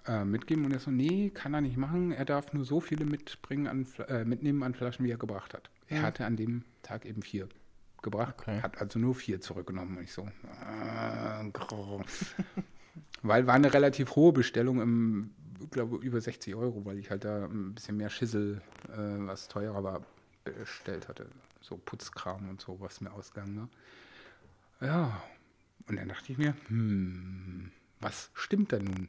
äh, 0.08 0.24
mitgeben. 0.24 0.64
Und 0.64 0.72
er 0.72 0.80
so, 0.80 0.90
nee, 0.90 1.30
kann 1.32 1.54
er 1.54 1.60
nicht 1.60 1.76
machen. 1.76 2.10
Er 2.10 2.24
darf 2.24 2.52
nur 2.52 2.64
so 2.64 2.80
viele 2.80 3.04
mitbringen 3.04 3.68
an, 3.68 3.86
äh, 4.08 4.24
mitnehmen 4.24 4.64
an 4.64 4.74
Flaschen, 4.74 5.04
wie 5.04 5.12
er 5.12 5.18
gebracht 5.18 5.54
hat. 5.54 5.70
Er 5.86 6.02
hatte 6.02 6.24
an 6.24 6.34
dem 6.34 6.64
Tag 6.82 7.06
eben 7.06 7.22
vier. 7.22 7.48
Gebracht. 8.02 8.34
Okay. 8.38 8.60
Hat 8.62 8.80
also 8.80 8.98
nur 8.98 9.14
vier 9.14 9.40
zurückgenommen. 9.40 9.98
Und 9.98 10.04
ich 10.04 10.12
so, 10.12 10.22
äh, 10.22 11.44
weil 13.22 13.46
war 13.46 13.54
eine 13.54 13.72
relativ 13.72 14.16
hohe 14.16 14.32
Bestellung 14.32 14.80
im, 14.80 15.30
glaube 15.70 15.96
über 15.98 16.20
60 16.20 16.54
Euro, 16.54 16.84
weil 16.84 16.98
ich 16.98 17.10
halt 17.10 17.24
da 17.24 17.44
ein 17.44 17.74
bisschen 17.74 17.96
mehr 17.96 18.10
Schissel, 18.10 18.62
äh, 18.88 19.26
was 19.26 19.48
teurer 19.48 19.82
war, 19.82 20.02
bestellt 20.44 21.08
hatte. 21.08 21.26
So 21.60 21.76
Putzkram 21.76 22.48
und 22.48 22.60
so, 22.60 22.80
was 22.80 23.00
mir 23.00 23.12
ausgegangen 23.12 23.68
war. 24.80 24.88
Ja, 24.88 25.22
und 25.88 25.96
dann 25.96 26.08
dachte 26.08 26.32
ich 26.32 26.38
mir, 26.38 26.54
hm, 26.68 27.70
was 28.00 28.30
stimmt 28.34 28.72
denn 28.72 28.84
nun? 28.84 29.08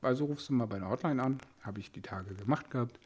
Also 0.00 0.24
rufst 0.24 0.48
du 0.48 0.54
mal 0.54 0.66
bei 0.66 0.78
der 0.78 0.88
Hotline 0.88 1.22
an, 1.22 1.38
habe 1.62 1.80
ich 1.80 1.92
die 1.92 2.00
Tage 2.00 2.34
gemacht 2.34 2.70
gehabt. 2.70 2.98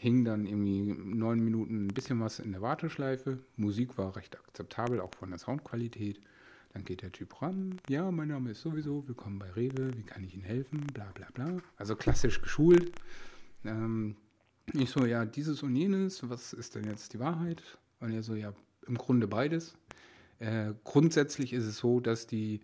Hing 0.00 0.24
dann 0.24 0.46
irgendwie 0.46 0.80
neun 0.80 1.40
Minuten 1.40 1.84
ein 1.84 1.88
bisschen 1.88 2.20
was 2.20 2.38
in 2.38 2.52
der 2.52 2.62
Warteschleife. 2.62 3.38
Musik 3.56 3.98
war 3.98 4.16
recht 4.16 4.34
akzeptabel, 4.34 4.98
auch 4.98 5.14
von 5.14 5.28
der 5.28 5.38
Soundqualität. 5.38 6.22
Dann 6.72 6.86
geht 6.86 7.02
der 7.02 7.12
Typ 7.12 7.42
ran. 7.42 7.78
Ja, 7.86 8.10
mein 8.10 8.28
Name 8.28 8.52
ist 8.52 8.62
sowieso. 8.62 9.06
Willkommen 9.06 9.38
bei 9.38 9.50
Rewe. 9.50 9.94
Wie 9.98 10.02
kann 10.02 10.24
ich 10.24 10.32
Ihnen 10.32 10.44
helfen? 10.44 10.86
Bla 10.94 11.10
bla 11.12 11.26
bla. 11.34 11.58
Also 11.76 11.96
klassisch 11.96 12.40
geschult. 12.40 12.92
Ähm, 13.66 14.16
ich 14.72 14.88
so, 14.88 15.04
ja, 15.04 15.26
dieses 15.26 15.62
und 15.62 15.76
jenes. 15.76 16.26
Was 16.30 16.54
ist 16.54 16.76
denn 16.76 16.84
jetzt 16.84 17.12
die 17.12 17.18
Wahrheit? 17.18 17.62
Und 18.00 18.12
er 18.12 18.22
so, 18.22 18.34
ja, 18.34 18.54
im 18.86 18.96
Grunde 18.96 19.28
beides. 19.28 19.76
Äh, 20.38 20.72
grundsätzlich 20.82 21.52
ist 21.52 21.66
es 21.66 21.76
so, 21.76 22.00
dass 22.00 22.26
die 22.26 22.62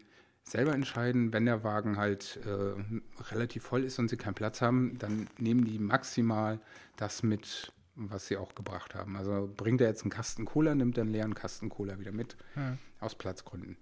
selber 0.49 0.73
entscheiden, 0.75 1.33
wenn 1.33 1.45
der 1.45 1.65
Wagen 1.65 1.97
halt 1.97 2.39
äh, 2.47 3.23
relativ 3.33 3.65
voll 3.65 3.85
ist 3.85 3.99
und 3.99 4.09
sie 4.09 4.17
keinen 4.17 4.35
Platz 4.35 4.63
haben, 4.63 4.97
dann 4.99 5.29
nehmen 5.39 5.65
die 5.65 5.79
maximal 5.79 6.61
das 6.97 7.23
mit, 7.23 7.73
was 7.97 8.29
sie 8.29 8.37
auch 8.37 8.55
gebracht 8.55 8.95
haben. 8.95 9.17
Also 9.17 9.51
bringt 9.57 9.81
er 9.81 9.89
jetzt 9.89 10.03
einen 10.03 10.11
Kasten 10.11 10.45
Cola, 10.45 10.75
nimmt 10.75 10.99
einen 10.99 11.11
leeren 11.11 11.35
Kasten 11.35 11.69
Cola 11.69 11.99
wieder 11.99 12.13
mit, 12.13 12.37
Hm. 12.55 12.79
aus 13.01 13.15
Platzgründen. 13.17 13.77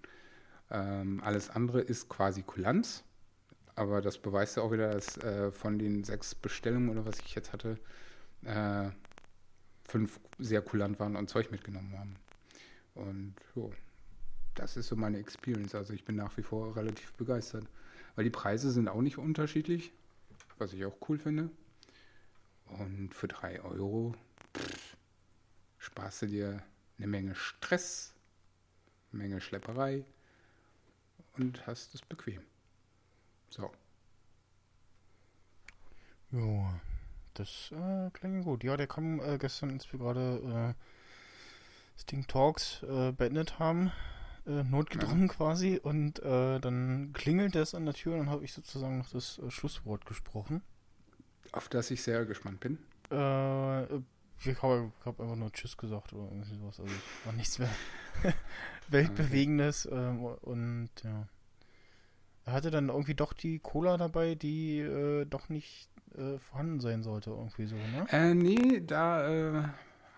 Ähm, 0.70 1.20
alles 1.22 1.50
andere 1.50 1.82
ist 1.82 2.08
quasi 2.08 2.42
Kulanz, 2.42 3.04
aber 3.76 4.00
das 4.00 4.18
beweist 4.18 4.56
ja 4.56 4.62
auch 4.62 4.72
wieder, 4.72 4.90
dass 4.90 5.18
äh, 5.18 5.50
von 5.52 5.78
den 5.78 6.02
sechs 6.04 6.34
Bestellungen 6.34 6.88
oder 6.88 7.04
was 7.04 7.18
ich 7.20 7.34
jetzt 7.34 7.52
hatte, 7.52 7.78
äh, 8.44 8.88
fünf 9.86 10.18
sehr 10.38 10.62
kulant 10.62 10.98
waren 10.98 11.14
und 11.16 11.28
Zeug 11.28 11.50
mitgenommen 11.50 11.94
haben. 11.98 12.16
Und 12.94 13.34
jo, 13.54 13.70
das 14.54 14.76
ist 14.76 14.88
so 14.88 14.96
meine 14.96 15.18
Experience. 15.18 15.74
Also 15.74 15.92
ich 15.92 16.04
bin 16.04 16.16
nach 16.16 16.36
wie 16.36 16.42
vor 16.42 16.76
relativ 16.76 17.12
begeistert. 17.14 17.66
Weil 18.14 18.24
die 18.24 18.30
Preise 18.30 18.70
sind 18.70 18.88
auch 18.88 19.00
nicht 19.00 19.18
unterschiedlich, 19.18 19.92
was 20.58 20.72
ich 20.72 20.84
auch 20.84 20.96
cool 21.08 21.18
finde. 21.18 21.50
Und 22.66 23.14
für 23.14 23.28
drei 23.28 23.60
Euro 23.62 24.14
pff, 24.56 24.96
sparst 25.78 26.22
du 26.22 26.26
dir 26.26 26.62
eine 26.98 27.06
Menge 27.06 27.34
Stress, 27.34 28.14
eine 29.12 29.22
Menge 29.22 29.40
Schlepperei 29.40 30.04
und 31.36 31.66
hast 31.66 31.94
es 31.94 32.02
bequem. 32.02 32.42
So. 33.50 33.70
Jo, 36.30 36.68
das 37.34 37.70
äh, 37.72 38.10
klingt 38.10 38.44
gut. 38.44 38.64
Ja, 38.64 38.76
der 38.76 38.86
kam 38.86 39.20
äh, 39.20 39.38
gestern, 39.38 39.72
als 39.72 39.92
wir 39.92 40.00
gerade 40.00 40.74
äh, 41.96 42.00
Sting 42.00 42.26
Talks 42.26 42.82
äh, 42.82 43.12
beendet 43.12 43.58
haben, 43.58 43.92
äh, 44.46 44.62
notgedrungen 44.64 45.28
quasi, 45.28 45.80
und 45.82 46.20
äh, 46.20 46.60
dann 46.60 47.12
klingelt 47.12 47.56
es 47.56 47.74
an 47.74 47.84
der 47.84 47.94
Tür 47.94 48.14
und 48.14 48.20
dann 48.20 48.30
habe 48.30 48.44
ich 48.44 48.52
sozusagen 48.52 48.98
noch 48.98 49.10
das 49.10 49.38
äh, 49.38 49.50
Schlusswort 49.50 50.06
gesprochen. 50.06 50.62
Auf 51.52 51.68
das 51.68 51.90
ich 51.90 52.02
sehr 52.02 52.24
gespannt 52.24 52.60
bin. 52.60 52.78
Äh, 53.10 53.84
ich 54.38 54.62
habe 54.62 54.92
hab 55.04 55.20
einfach 55.20 55.36
nur 55.36 55.52
Tschüss 55.52 55.76
gesagt 55.76 56.12
oder 56.12 56.24
irgendwie 56.24 56.54
sowas. 56.56 56.80
Also 56.80 56.92
war 57.24 57.32
nichts 57.32 57.58
mehr 57.58 57.70
Weltbewegendes. 58.88 59.88
Ähm, 59.90 60.24
und 60.24 60.90
ja. 61.02 61.28
Er 62.46 62.52
hatte 62.52 62.70
dann 62.70 62.88
irgendwie 62.88 63.14
doch 63.14 63.32
die 63.32 63.58
Cola 63.58 63.96
dabei, 63.96 64.34
die 64.34 64.80
äh, 64.80 65.24
doch 65.24 65.48
nicht 65.48 65.88
äh, 66.16 66.38
vorhanden 66.38 66.80
sein 66.80 67.02
sollte, 67.02 67.30
irgendwie 67.30 67.66
so, 67.66 67.76
ne? 67.76 68.06
Äh, 68.10 68.34
nee, 68.34 68.82
da 68.84 69.28
äh, 69.28 69.62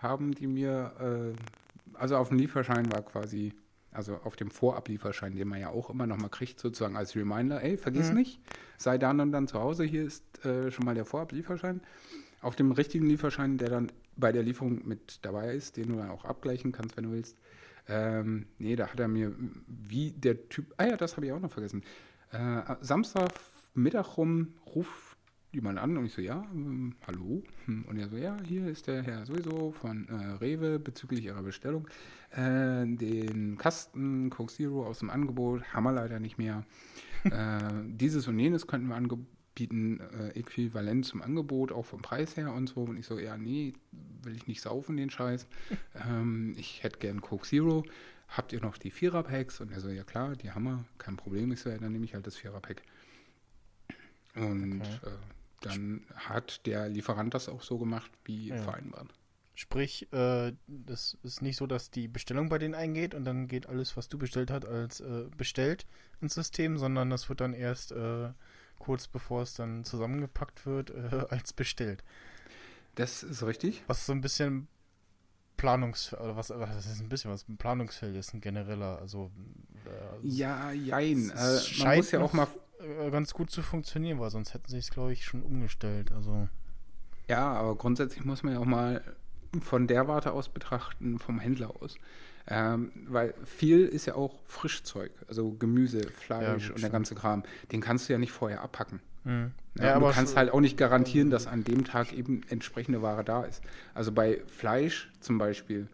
haben 0.01 0.33
die 0.33 0.47
mir, 0.47 0.93
äh, 0.99 1.97
also 1.97 2.17
auf 2.17 2.29
dem 2.29 2.37
Lieferschein 2.37 2.91
war 2.91 3.01
quasi, 3.01 3.53
also 3.97 4.19
auf 4.23 4.35
dem 4.35 4.51
Vorablieferschein, 4.51 5.35
den 5.35 5.47
man 5.47 5.59
ja 5.59 5.69
auch 5.69 5.89
immer 5.89 6.05
noch 6.05 6.17
mal 6.17 6.29
kriegt, 6.29 6.59
sozusagen 6.59 6.95
als 6.95 7.15
Reminder, 7.15 7.63
ey, 7.63 7.77
vergiss 7.77 8.09
Mhm. 8.09 8.15
nicht, 8.17 8.39
sei 8.77 8.97
dann 8.99 9.19
und 9.19 9.31
dann 9.31 9.47
zu 9.47 9.59
Hause, 9.59 9.83
hier 9.83 10.03
ist 10.03 10.23
äh, 10.45 10.71
schon 10.71 10.85
mal 10.85 10.93
der 10.93 11.05
Vorablieferschein. 11.05 11.81
Auf 12.41 12.55
dem 12.55 12.71
richtigen 12.71 13.07
Lieferschein, 13.07 13.57
der 13.57 13.69
dann 13.69 13.91
bei 14.15 14.31
der 14.31 14.43
Lieferung 14.43 14.87
mit 14.87 15.19
dabei 15.23 15.55
ist, 15.55 15.77
den 15.77 15.87
du 15.87 15.95
dann 15.95 16.11
auch 16.11 16.25
abgleichen 16.25 16.71
kannst, 16.71 16.95
wenn 16.95 17.05
du 17.05 17.11
willst. 17.11 17.35
Ähm, 17.87 18.45
nee, 18.59 18.75
da 18.75 18.87
hat 18.87 18.99
er 18.99 19.07
mir, 19.07 19.33
wie 19.65 20.11
der 20.11 20.47
Typ, 20.49 20.73
ah 20.77 20.85
ja, 20.85 20.97
das 20.97 21.15
habe 21.15 21.25
ich 21.25 21.31
auch 21.31 21.39
noch 21.39 21.51
vergessen. 21.51 21.83
Äh, 22.31 22.61
Samstag 22.81 23.31
Mittag 23.73 24.17
rum 24.17 24.53
ruft 25.47 25.55
jemand 25.55 25.79
an 25.79 25.97
und 25.97 26.05
ich 26.05 26.13
so, 26.13 26.21
ja, 26.21 26.45
ähm, 26.53 26.95
hallo. 27.05 27.41
Hm, 27.65 27.85
Und 27.85 27.97
er 27.97 28.09
so, 28.09 28.17
ja, 28.17 28.37
hier 28.43 28.67
ist 28.67 28.87
der 28.87 29.03
Herr 29.03 29.25
sowieso 29.25 29.71
von 29.71 30.07
äh, 30.09 30.13
Rewe 30.41 30.79
bezüglich 30.79 31.23
Ihrer 31.25 31.41
Bestellung. 31.43 31.87
Äh, 32.31 32.85
den 32.85 33.57
Kasten 33.57 34.29
Coke 34.29 34.51
Zero 34.51 34.85
aus 34.85 34.99
dem 34.99 35.09
Angebot 35.09 35.63
haben 35.73 35.83
wir 35.83 35.93
leider 35.93 36.19
nicht 36.19 36.37
mehr. 36.37 36.65
äh, 37.23 37.59
dieses 37.87 38.27
und 38.27 38.37
jenes 38.39 38.67
könnten 38.67 38.87
wir 38.87 38.95
anbieten, 38.95 39.99
äh, 39.99 40.29
äquivalent 40.39 41.05
zum 41.05 41.21
Angebot, 41.21 41.71
auch 41.71 41.85
vom 41.85 42.01
Preis 42.01 42.35
her 42.37 42.51
und 42.53 42.67
so. 42.67 42.81
Und 42.81 42.97
ich 42.97 43.05
so, 43.05 43.17
ja, 43.17 43.37
nee, 43.37 43.73
will 44.23 44.35
ich 44.35 44.47
nicht 44.47 44.61
saufen, 44.61 44.97
den 44.97 45.09
Scheiß. 45.09 45.47
ähm, 46.09 46.53
ich 46.57 46.83
hätte 46.83 46.99
gern 46.99 47.21
Coke 47.21 47.47
Zero. 47.47 47.83
Habt 48.29 48.51
ihr 48.51 48.59
noch 48.59 48.77
die 48.77 48.91
Vierer-Packs? 48.91 49.61
Und 49.61 49.71
er 49.71 49.79
so, 49.79 49.87
ja 49.87 50.03
klar, 50.03 50.35
die 50.35 50.51
haben 50.51 50.65
wir, 50.65 50.83
kein 50.97 51.15
Problem. 51.15 51.49
Ich 51.53 51.61
so, 51.61 51.69
ja, 51.69 51.77
dann 51.77 51.93
nehme 51.93 52.03
ich 52.03 52.13
halt 52.13 52.27
das 52.27 52.35
Vierer-Pack. 52.35 52.81
Und 54.35 54.81
Okay. 54.81 54.99
äh, 55.05 55.36
dann 55.61 56.05
hat 56.15 56.65
der 56.65 56.87
Lieferant 56.89 57.33
das 57.33 57.49
auch 57.49 57.61
so 57.61 57.77
gemacht, 57.77 58.11
wie 58.25 58.49
Ja. 58.49 58.61
vereinbart. 58.61 59.13
Sprich, 59.55 60.11
äh, 60.13 60.53
das 60.67 61.17
ist 61.23 61.41
nicht 61.41 61.57
so, 61.57 61.65
dass 61.65 61.89
die 61.89 62.07
Bestellung 62.07 62.47
bei 62.47 62.59
denen 62.59 62.75
eingeht 62.75 63.15
und 63.15 63.25
dann 63.25 63.47
geht 63.47 63.67
alles, 63.67 63.97
was 63.97 64.07
du 64.07 64.19
bestellt 64.19 64.51
hast, 64.51 64.65
als 64.65 64.99
äh, 64.99 65.25
bestellt 65.35 65.87
ins 66.21 66.35
System, 66.35 66.77
sondern 66.77 67.09
das 67.09 67.27
wird 67.27 67.41
dann 67.41 67.53
erst 67.53 67.91
äh, 67.91 68.29
kurz 68.77 69.07
bevor 69.07 69.41
es 69.41 69.55
dann 69.55 69.83
zusammengepackt 69.83 70.67
wird, 70.67 70.91
äh, 70.91 71.25
als 71.29 71.53
bestellt. 71.53 72.03
Das 72.93 73.23
ist 73.23 73.41
richtig. 73.43 73.83
Was 73.87 74.05
so 74.05 74.13
ein 74.13 74.21
bisschen 74.21 74.67
Planungs... 75.55 76.13
Oder 76.13 76.35
was, 76.35 76.51
was 76.51 76.85
ist 76.85 76.99
ein 77.01 77.09
bisschen 77.09 77.31
was? 77.31 77.47
Ein 77.49 77.57
Planungsfeld 77.57 78.15
ist 78.15 78.35
ein 78.35 78.41
genereller, 78.41 78.99
also... 78.99 79.31
Äh, 79.85 80.27
Ja, 80.27 80.71
jein. 80.71 81.31
Äh, 81.31 81.59
man 81.79 81.97
muss 81.97 82.11
ja 82.11 82.21
auch 82.21 82.33
mal. 82.33 82.47
Äh, 82.79 83.09
ganz 83.11 83.33
gut 83.33 83.49
zu 83.49 83.61
funktionieren, 83.61 84.19
weil 84.19 84.29
sonst 84.29 84.53
hätten 84.53 84.69
sie 84.69 84.77
es, 84.77 84.91
glaube 84.91 85.13
ich, 85.13 85.25
schon 85.25 85.41
umgestellt. 85.43 86.11
Also, 86.11 86.47
Ja, 87.27 87.53
aber 87.53 87.75
grundsätzlich 87.75 88.23
muss 88.25 88.43
man 88.43 88.53
ja 88.53 88.59
auch 88.59 88.65
mal 88.65 89.01
von 89.61 89.87
der 89.87 90.07
Warte 90.07 90.31
aus 90.33 90.49
betrachten, 90.49 91.19
vom 91.19 91.39
Händler 91.39 91.71
aus. 91.81 91.95
Ähm, 92.49 92.91
weil 93.07 93.33
viel 93.43 93.85
ist 93.85 94.05
ja 94.05 94.15
auch 94.15 94.39
Frischzeug, 94.45 95.11
also 95.27 95.51
Gemüse, 95.51 96.01
Fleisch 96.11 96.69
Ja, 96.69 96.73
und 96.75 96.81
der 96.81 96.89
ganze 96.89 97.13
Kram. 97.13 97.43
Den 97.71 97.81
kannst 97.81 98.07
du 98.07 98.13
ja 98.13 98.19
nicht 98.19 98.31
vorher 98.31 98.61
abpacken. 98.61 99.01
hm. 99.23 99.51
Ja, 99.79 99.97
und 99.97 100.03
du 100.03 100.11
kannst 100.11 100.35
halt 100.37 100.51
auch 100.51 100.61
nicht 100.61 100.77
garantieren, 100.77 101.29
dass 101.29 101.45
an 101.45 101.63
dem 101.63 101.83
Tag 101.83 102.13
eben 102.13 102.41
entsprechende 102.49 103.01
Ware 103.01 103.23
da 103.23 103.43
ist. 103.43 103.61
Also 103.93 104.11
bei 104.11 104.41
Fleisch 104.47 105.11
zum 105.19 105.37
Beispiel 105.37 105.87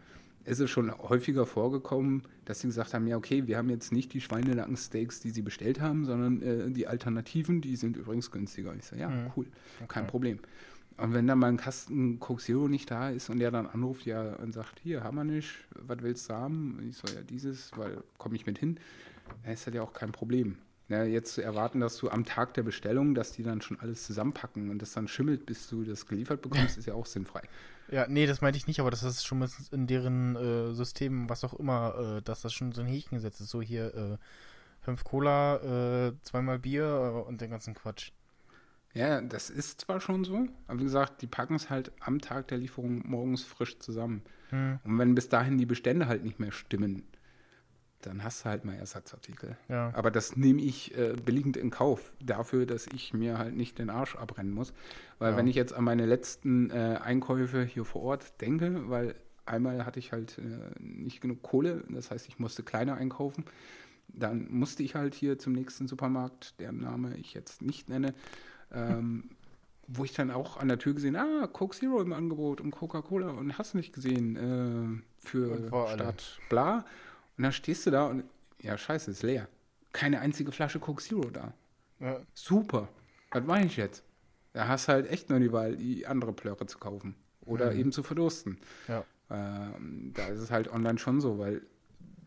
ist 0.46 0.60
es 0.60 0.70
schon 0.70 0.92
häufiger 0.98 1.46
vorgekommen, 1.46 2.24
dass 2.46 2.60
sie 2.60 2.68
gesagt 2.68 2.94
haben, 2.94 3.08
ja 3.08 3.16
okay, 3.18 3.48
wir 3.48 3.58
haben 3.58 3.70
jetzt 3.70 3.92
nicht 3.92 4.14
die 4.14 4.22
Schweinenackensteaks, 4.22 5.20
die 5.22 5.30
sie 5.30 5.42
bestellt 5.42 5.80
haben, 5.80 6.06
sondern 6.06 6.42
äh, 6.42 6.70
die 6.72 6.88
Alternativen, 6.88 7.62
die 7.62 7.76
sind 7.76 7.98
übrigens 7.98 8.32
günstiger. 8.32 8.74
Ich 8.76 8.86
sage, 8.86 9.02
ja, 9.02 9.10
Mhm. 9.10 9.32
cool, 9.36 9.46
kein 9.88 10.04
Okay. 10.04 10.12
Problem. 10.12 10.40
Und 10.98 11.14
wenn 11.14 11.26
dann 11.26 11.40
mal 11.40 11.48
ein 11.48 11.58
Kasten 11.58 12.20
Coke 12.20 12.42
Zero 12.42 12.68
nicht 12.68 12.92
da 12.92 13.10
ist 13.10 13.30
und 13.30 13.40
der 13.40 13.50
dann 13.50 13.66
anruft, 13.66 14.06
ja, 14.06 14.36
und 14.36 14.54
sagt, 14.54 14.80
hier, 14.84 15.04
haben 15.04 15.16
wir 15.18 15.24
nicht, 15.24 15.50
was 15.72 15.98
willst 16.02 16.30
du 16.30 16.34
haben? 16.36 16.78
Und 16.78 16.90
ich 16.90 16.98
so, 16.98 17.08
ja, 17.08 17.22
dieses, 17.22 17.72
weil 17.76 18.04
komme 18.20 18.36
ich 18.36 18.46
mit 18.46 18.60
hin, 18.60 18.78
dann 19.44 19.54
ist 19.54 19.66
das 19.66 19.74
ja 19.74 19.82
auch 19.82 19.94
kein 19.94 20.12
Problem. 20.12 20.58
Ja, 20.90 21.04
jetzt 21.04 21.34
zu 21.34 21.42
erwarten, 21.42 21.80
dass 21.80 21.98
du 21.98 22.10
am 22.10 22.26
Tag 22.26 22.54
der 22.56 22.64
Bestellung, 22.64 23.16
dass 23.16 23.32
die 23.32 23.44
dann 23.44 23.62
schon 23.62 23.80
alles 23.80 24.06
zusammenpacken 24.06 24.70
und 24.70 24.82
das 24.82 24.92
dann 24.94 25.08
schimmelt, 25.08 25.46
bis 25.46 25.68
du 25.70 25.84
das 25.84 26.06
geliefert 26.06 26.42
bekommst, 26.42 26.78
ist 26.78 26.86
ja 26.86 26.94
auch 26.94 27.06
sinnfrei. 27.06 27.42
Ja, 27.90 28.06
nee, 28.08 28.26
das 28.26 28.42
meinte 28.42 28.58
ich 28.58 28.68
nicht, 28.68 28.80
aber 28.80 28.92
das 28.92 29.04
ist 29.04 29.26
schon 29.26 29.46
in 29.72 29.88
deren 29.88 30.36
äh, 30.36 30.74
System, 30.74 31.30
was 31.30 31.44
auch 31.44 31.54
immer, 31.54 32.18
äh, 32.18 32.22
dass 32.22 32.42
das 32.42 32.54
schon 32.54 32.72
so 32.74 32.82
ein 32.82 32.88
Häkchen 32.88 33.18
gesetzt 33.18 33.40
ist. 33.42 33.50
So 33.50 33.62
hier 33.62 33.94
äh, 33.94 34.18
fünf 34.82 35.04
Cola, 35.04 36.08
äh, 36.08 36.14
zweimal 36.22 36.60
Bier 36.60 36.84
äh, 36.86 37.28
und 37.28 37.42
den 37.42 37.50
ganzen 37.50 37.74
Quatsch. 37.74 38.12
Ja, 38.94 39.22
das 39.22 39.50
ist 39.50 39.82
zwar 39.82 40.00
schon 40.00 40.24
so, 40.24 40.48
aber 40.68 40.80
wie 40.80 40.84
gesagt, 40.84 41.22
die 41.22 41.28
packen 41.28 41.56
es 41.56 41.70
halt 41.70 41.92
am 42.00 42.20
Tag 42.20 42.50
der 42.50 42.60
Lieferung 42.60 43.02
morgens 43.08 43.44
frisch 43.44 43.80
zusammen. 43.80 44.22
Hm, 44.50 44.80
Und 44.84 45.00
wenn 45.00 45.16
bis 45.16 45.30
dahin 45.30 45.58
die 45.58 45.66
Bestände 45.66 46.08
halt 46.08 46.24
nicht 46.24 46.40
mehr 46.40 46.52
stimmen, 46.52 47.04
dann 48.06 48.24
hast 48.24 48.42
du 48.46 48.50
halt 48.50 48.66
mal 48.66 48.76
Ersatzartikel. 48.76 49.58
ja. 49.70 49.92
Aber 49.94 50.12
das 50.12 50.36
nehme 50.36 50.62
ich 50.62 50.98
äh, 50.98 51.14
billigend 51.14 51.58
in 51.58 51.70
Kauf, 51.70 52.14
dafür, 52.22 52.66
dass 52.66 52.88
ich 52.88 53.14
mir 53.14 53.38
halt 53.38 53.56
nicht 53.56 53.80
den 53.80 53.90
Arsch 53.90 54.16
abbrennen 54.16 54.54
muss. 54.54 54.74
Weil 55.20 55.32
Ja. 55.32 55.38
wenn 55.38 55.48
ich 55.48 55.56
jetzt 55.56 55.74
an 55.74 55.84
meine 55.84 56.06
letzten 56.06 56.70
äh, 56.70 57.00
Einkäufe 57.02 57.64
hier 57.64 57.86
vor 57.86 58.02
Ort 58.04 58.42
denke, 58.42 58.90
weil 58.90 59.16
einmal 59.46 59.86
hatte 59.86 60.00
ich 60.00 60.12
halt 60.12 60.38
äh, 60.38 60.42
nicht 60.80 61.22
genug 61.22 61.42
Kohle, 61.42 61.84
das 61.90 62.12
heißt, 62.12 62.28
ich 62.28 62.40
musste 62.40 62.64
kleiner 62.64 62.96
einkaufen. 62.96 63.46
Dann 64.08 64.48
musste 64.52 64.84
ich 64.84 64.96
halt 64.96 65.16
hier 65.16 65.40
zum 65.40 65.54
nächsten 65.54 65.88
Supermarkt, 65.88 66.60
deren 66.60 66.80
Name 66.82 67.18
ich 67.18 67.34
jetzt 67.34 67.62
nicht 67.62 67.90
nenne, 67.90 68.14
ähm, 68.72 69.30
wo 69.88 70.06
ich 70.06 70.14
dann 70.14 70.32
auch 70.32 70.58
an 70.58 70.68
der 70.68 70.78
Tür 70.78 70.94
gesehen, 70.94 71.16
ah, 71.16 71.48
Coke 71.52 71.76
Zero 71.76 72.02
im 72.02 72.14
Angebot 72.14 72.62
und 72.62 72.72
Coca-Cola 72.72 73.30
und 73.30 73.58
hast 73.58 73.76
nicht 73.76 73.92
gesehen 73.94 74.36
äh, 74.36 75.28
für. 75.28 75.68
Stadt 75.94 76.40
bla. 76.50 76.86
Und 77.38 77.44
dann 77.44 77.52
stehst 77.52 77.86
du 77.86 77.92
da 77.92 78.06
und 78.06 78.24
ja, 78.60 78.78
scheiße, 78.78 79.12
ist 79.12 79.24
leer. 79.24 79.48
Keine 79.92 80.20
einzige 80.20 80.52
Flasche 80.52 80.80
Coke 80.80 81.04
Zero 81.04 81.30
da. 81.30 81.54
Ja. 82.00 82.22
Super. 82.34 82.90
Was 83.32 83.44
meine 83.44 83.66
ich 83.66 83.78
jetzt? 83.78 84.04
Da 84.54 84.68
hast 84.68 84.88
halt 84.88 85.10
echt 85.10 85.30
nur 85.30 85.40
die 85.40 85.52
Wahl, 85.52 85.76
die 85.76 86.06
andere 86.06 86.34
Plöre 86.34 86.66
zu 86.66 86.78
kaufen. 86.78 87.16
Oder 87.46 87.74
eben 87.74 87.92
zu 87.92 88.04
verdursten. 88.04 88.60
Ja. 88.88 89.04
Ähm, 89.30 90.12
da 90.14 90.28
ist 90.28 90.40
es 90.40 90.52
halt 90.52 90.68
online 90.70 90.98
schon 90.98 91.20
so, 91.20 91.40
weil 91.40 91.62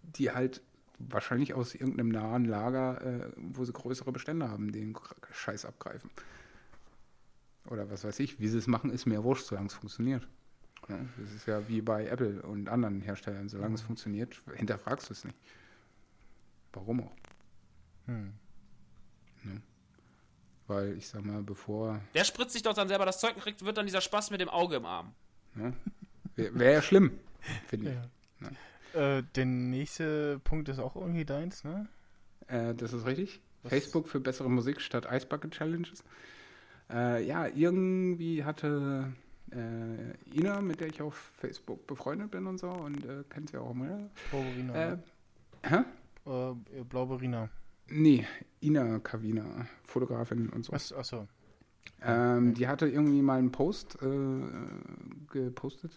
die 0.02 0.30
halt 0.30 0.62
wahrscheinlich 0.98 1.54
aus 1.54 1.74
irgendeinem 1.74 2.08
nahen 2.08 2.44
Lager, 2.44 3.00
äh, 3.02 3.32
wo 3.36 3.64
sie 3.64 3.72
größere 3.72 4.12
Bestände 4.12 4.50
haben, 4.50 4.72
den 4.72 4.96
Scheiß 5.30 5.64
abgreifen. 5.64 6.10
Oder 7.70 7.90
was 7.90 8.04
weiß 8.04 8.20
ich, 8.20 8.40
wie 8.40 8.48
sie 8.48 8.58
es 8.58 8.66
machen, 8.66 8.90
ist 8.90 9.06
mir 9.06 9.24
wurscht, 9.24 9.46
solange 9.46 9.68
es 9.68 9.74
funktioniert. 9.74 10.26
Ja, 10.88 10.98
das 11.18 11.32
ist 11.32 11.46
ja 11.46 11.66
wie 11.68 11.80
bei 11.80 12.06
Apple 12.06 12.42
und 12.42 12.68
anderen 12.68 13.00
Herstellern. 13.00 13.48
Solange 13.48 13.74
es 13.74 13.82
funktioniert, 13.82 14.40
hinterfragst 14.54 15.08
du 15.08 15.12
es 15.12 15.24
nicht. 15.24 15.36
Warum 16.72 17.02
auch? 17.02 17.16
Hm. 18.06 18.32
Weil 20.68 20.96
ich 20.96 21.08
sag 21.08 21.24
mal, 21.24 21.42
bevor. 21.42 22.00
Der 22.14 22.24
spritzt 22.24 22.52
sich 22.52 22.62
doch 22.62 22.74
dann 22.74 22.88
selber 22.88 23.06
das 23.06 23.20
Zeug 23.20 23.36
und 23.36 23.42
kriegt, 23.42 23.64
wird 23.64 23.76
dann 23.76 23.86
dieser 23.86 24.00
Spaß 24.00 24.30
mit 24.30 24.40
dem 24.40 24.48
Auge 24.48 24.76
im 24.76 24.84
Arm. 24.86 25.12
Wäre 26.34 26.58
wär 26.58 26.72
ja 26.72 26.82
schlimm, 26.82 27.18
finde 27.68 27.92
ich. 27.92 28.96
Äh, 28.96 29.22
der 29.34 29.44
nächste 29.44 30.38
Punkt 30.40 30.68
ist 30.68 30.78
auch 30.78 30.96
irgendwie 30.96 31.24
deins, 31.24 31.64
ne? 31.64 31.86
Äh, 32.48 32.74
das 32.74 32.92
ist 32.92 33.06
richtig. 33.06 33.40
Facebook 33.64 34.08
für 34.08 34.20
bessere 34.20 34.50
Musik 34.50 34.80
statt 34.80 35.06
Ice 35.10 35.26
Bucket 35.26 35.52
Challenges. 35.52 36.04
Äh, 36.90 37.26
ja, 37.26 37.46
irgendwie 37.46 38.44
hatte 38.44 39.12
äh, 39.52 40.38
Ina, 40.38 40.60
mit 40.60 40.80
der 40.80 40.88
ich 40.88 41.00
auf 41.02 41.14
Facebook 41.14 41.86
befreundet 41.86 42.30
bin 42.30 42.46
und 42.46 42.58
so, 42.58 42.70
und 42.70 43.04
äh, 43.04 43.24
kennt 43.28 43.50
sie 43.50 43.58
auch 43.58 43.74
mal. 43.74 44.10
Blauberina. 44.30 44.74
Äh, 44.74 44.90
ne? 44.90 45.02
hä? 45.62 45.84
Äh, 46.26 46.84
Blauberina. 46.84 47.48
Nee, 47.88 48.26
Ina 48.60 48.98
Kavina, 48.98 49.66
Fotografin 49.84 50.48
und 50.48 50.64
so. 50.64 50.72
Was? 50.72 50.92
Achso. 50.92 51.28
Ähm, 52.02 52.54
die 52.54 52.66
hatte 52.68 52.88
irgendwie 52.88 53.22
mal 53.22 53.38
einen 53.38 53.52
Post 53.52 53.98
äh, 54.02 54.40
gepostet. 55.30 55.96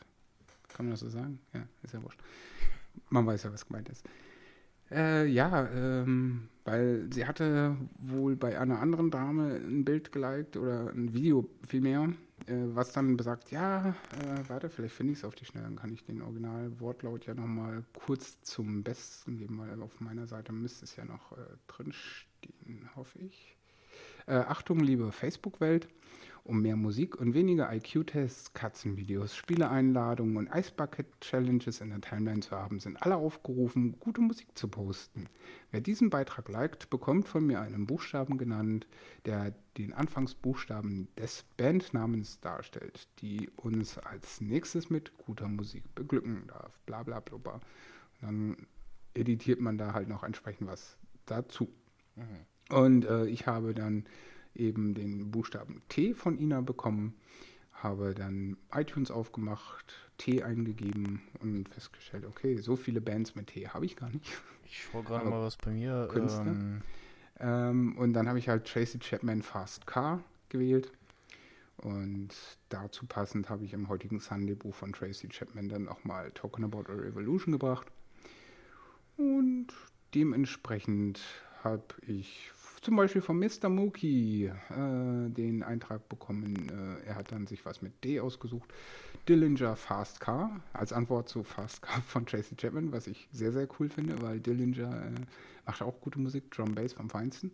Kann 0.70 0.86
man 0.86 0.92
das 0.92 1.02
so 1.02 1.10
sagen? 1.10 1.40
Ja, 1.54 1.62
ist 1.84 1.94
ja 1.94 2.04
wurscht. 2.04 2.22
Man 3.10 3.26
weiß 3.26 3.44
ja, 3.44 3.52
was 3.52 3.66
gemeint 3.66 3.90
ist. 3.90 4.06
Äh, 4.92 5.28
ja, 5.28 5.68
ähm, 5.70 6.50
weil 6.64 7.08
sie 7.12 7.26
hatte 7.26 7.76
wohl 8.00 8.36
bei 8.36 8.60
einer 8.60 8.80
anderen 8.80 9.12
Dame 9.12 9.56
ein 9.56 9.86
Bild 9.86 10.12
geliked 10.12 10.58
oder 10.58 10.90
ein 10.90 11.14
Video 11.14 11.48
vielmehr, 11.68 12.04
äh, 12.04 12.14
was 12.48 12.92
dann 12.92 13.18
besagt, 13.18 13.52
ja, 13.52 13.90
äh, 13.90 13.94
warte, 14.48 14.70
vielleicht 14.70 14.96
finde 14.96 15.14
ich 15.14 15.20
es 15.20 15.26
auf 15.26 15.36
die 15.36 15.46
Schnelle, 15.46 15.66
dann 15.66 15.76
kann 15.76 15.92
ich 15.92 16.04
den 16.04 16.22
Original-Wortlaut 16.22 17.26
ja 17.26 17.34
nochmal 17.34 17.84
kurz 18.06 18.42
zum 18.42 18.84
Besten 18.84 19.38
geben, 19.38 19.60
weil 19.60 19.82
auf 19.82 20.00
meiner 20.00 20.28
Seite 20.28 20.52
müsste 20.52 20.86
es 20.86 20.96
ja 20.96 21.06
noch 21.06 21.34
äh, 21.34 21.36
drinstehen, 21.68 22.90
hoffe 22.96 23.20
ich. 23.20 23.56
Äh, 24.26 24.36
Achtung, 24.36 24.80
liebe 24.80 25.12
Facebook-Welt. 25.12 25.88
Um 26.50 26.64
mehr 26.64 26.76
Musik 26.76 27.16
und 27.22 27.36
weniger 27.36 27.72
IQ-Tests, 27.72 28.54
Katzenvideos, 28.54 29.36
Spieleeinladungen 29.36 30.36
und 30.36 30.50
Ice 30.52 30.72
Bucket 30.76 31.06
Challenges 31.22 31.80
in 31.80 31.92
der 31.92 32.02
Timeline 32.02 32.40
zu 32.40 32.56
haben, 32.56 32.80
sind 32.80 33.00
alle 33.04 33.18
aufgerufen, 33.18 34.00
gute 34.00 34.22
Musik 34.22 34.58
zu 34.58 34.68
posten. 34.68 35.28
Wer 35.70 35.82
diesen 35.82 36.10
Beitrag 36.10 36.50
liked, 36.50 36.90
bekommt 36.90 37.28
von 37.28 37.46
mir 37.46 37.62
einen 37.62 37.86
Buchstaben 37.86 38.40
genannt, 38.40 38.88
der 39.26 39.54
den 39.78 39.94
Anfangsbuchstaben 39.94 41.08
des 41.20 41.46
Bandnamens 41.56 42.40
darstellt, 42.40 43.08
die 43.20 43.52
uns 43.56 44.00
als 44.00 44.42
nächstes 44.42 44.90
mit 44.90 45.16
guter 45.20 45.48
Musik 45.48 45.84
beglücken 45.94 46.48
darf. 46.48 46.80
Bla 46.88 47.04
bla 47.04 47.20
blubber. 47.20 47.60
Und 48.22 48.22
dann 48.22 48.58
editiert 49.14 49.60
man 49.60 49.78
da 49.78 49.94
halt 49.94 50.08
noch 50.08 50.24
entsprechend 50.24 50.68
was 50.68 50.98
dazu. 51.28 51.72
Und 52.72 53.06
äh, 53.06 53.28
ich 53.28 53.46
habe 53.46 53.76
dann 53.76 54.06
eben 54.56 54.94
den 54.94 55.32
Buchstaben 55.32 55.82
T 55.90 56.14
von 56.14 56.38
Ina 56.38 56.62
bekommen, 56.62 57.16
habe 57.74 58.14
dann 58.14 58.58
iTunes 58.74 59.12
aufgemacht, 59.12 59.94
T 60.18 60.44
eingegeben 60.44 61.22
und 61.40 61.70
festgestellt, 61.70 62.26
okay, 62.26 62.58
so 62.58 62.76
viele 62.76 63.02
Bands 63.02 63.36
mit 63.36 63.48
T 63.48 63.68
habe 63.70 63.86
ich 63.86 63.96
gar 63.96 64.10
nicht. 64.10 64.42
Ich 64.66 64.84
schaue 64.84 65.04
gerade 65.04 65.28
mal, 65.28 65.42
was 65.42 65.58
bei 65.58 65.72
mir. 65.72 66.08
Künstler? 66.12 66.46
Ähm, 66.46 66.82
Ähm, 67.40 67.98
und 67.98 68.14
dann 68.14 68.28
habe 68.28 68.40
ich 68.40 68.50
halt 68.50 68.66
Tracy 68.66 69.00
Chapman 69.00 69.42
Fast 69.42 69.88
Car 69.88 70.24
gewählt. 70.50 70.92
Und 71.78 72.30
dazu 72.68 73.06
passend 73.06 73.50
habe 73.50 73.64
ich 73.64 73.74
im 73.74 73.88
heutigen 73.88 74.20
Sunday-Buch 74.20 74.76
von 74.76 74.92
Tracy 74.92 75.30
Chapman 75.30 75.70
dann 75.70 75.88
auch 75.88 76.04
mal 76.04 76.30
Talking 76.32 76.66
About 76.66 76.92
a 76.92 76.96
Revolution 76.96 77.54
gebracht. 77.54 77.88
Und 79.16 79.68
dementsprechend 80.14 81.22
habe 81.64 81.84
ich 82.06 82.52
zum 82.82 82.96
Beispiel 82.96 83.22
von 83.22 83.38
Mr. 83.40 83.70
Mookie 83.70 84.46
äh, 84.46 85.30
den 85.30 85.64
Eintrag 85.64 86.08
bekommen. 86.10 86.70
Äh, 86.70 87.08
er 87.08 87.16
hat 87.16 87.32
dann 87.32 87.48
sich 87.48 87.66
was 87.66 87.82
mit 87.82 88.04
D 88.04 88.20
ausgesucht. 88.20 88.72
Dillinger 89.28 89.76
Fast 89.76 90.20
Car 90.20 90.60
als 90.74 90.94
Antwort 90.94 91.30
zu 91.30 91.44
Fast 91.44 91.82
Car 91.82 92.02
von 92.02 92.26
Tracy 92.26 92.56
Chapman, 92.56 92.92
was 92.92 93.08
ich 93.08 93.28
sehr, 93.32 93.52
sehr 93.52 93.68
cool 93.80 93.90
finde, 93.90 94.22
weil 94.22 94.40
Dillinger 94.40 95.06
äh, 95.06 95.12
macht 95.66 95.82
auch 95.82 96.00
gute 96.02 96.20
Musik, 96.20 96.52
Drum 96.52 96.76
Bass 96.76 96.94
vom 96.94 97.10
Feinsten. 97.10 97.52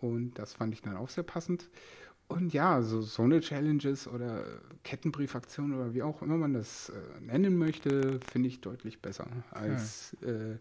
Und 0.00 0.34
das 0.34 0.54
fand 0.54 0.74
ich 0.74 0.82
dann 0.82 0.96
auch 0.96 1.08
sehr 1.08 1.24
passend. 1.24 1.68
Und 2.28 2.52
ja, 2.52 2.82
so, 2.82 3.02
so 3.02 3.22
eine 3.22 3.40
Challenges 3.40 4.08
oder 4.08 4.44
Kettenbriefaktion 4.82 5.74
oder 5.74 5.94
wie 5.94 6.02
auch 6.02 6.22
immer 6.22 6.36
man 6.36 6.54
das 6.54 6.88
äh, 6.88 7.20
nennen 7.20 7.56
möchte, 7.56 8.18
finde 8.32 8.48
ich 8.48 8.60
deutlich 8.60 9.00
besser 9.00 9.28
als 9.52 10.14
äh, 10.22 10.56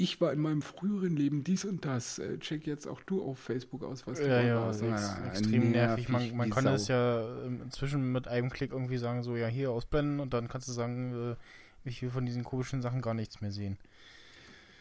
ich 0.00 0.20
war 0.20 0.32
in 0.32 0.40
meinem 0.40 0.62
früheren 0.62 1.16
Leben 1.16 1.42
dies 1.42 1.64
und 1.64 1.84
das. 1.84 2.20
Äh, 2.20 2.38
check 2.38 2.66
jetzt 2.66 2.86
auch 2.86 3.02
du 3.02 3.22
auf 3.22 3.38
Facebook 3.38 3.82
aus, 3.82 4.06
was 4.06 4.18
du 4.18 4.28
ja, 4.28 4.36
dort 4.36 4.46
ja, 4.46 4.60
warst. 4.60 4.82
ex 4.82 5.02
Ja, 5.02 5.26
extrem 5.26 5.70
nervig. 5.72 6.08
Man, 6.08 6.36
man 6.36 6.50
kann 6.50 6.64
Sau. 6.64 6.70
es 6.70 6.88
ja 6.88 7.20
ähm, 7.44 7.62
inzwischen 7.62 8.12
mit 8.12 8.28
einem 8.28 8.48
Klick 8.48 8.70
irgendwie 8.70 8.96
sagen, 8.96 9.24
so, 9.24 9.36
ja, 9.36 9.48
hier 9.48 9.72
ausblenden 9.72 10.20
und 10.20 10.32
dann 10.32 10.46
kannst 10.46 10.68
du 10.68 10.72
sagen, 10.72 11.32
äh, 11.32 11.88
ich 11.88 12.00
will 12.00 12.10
von 12.10 12.24
diesen 12.24 12.44
komischen 12.44 12.80
Sachen 12.80 13.02
gar 13.02 13.14
nichts 13.14 13.40
mehr 13.40 13.50
sehen. 13.50 13.76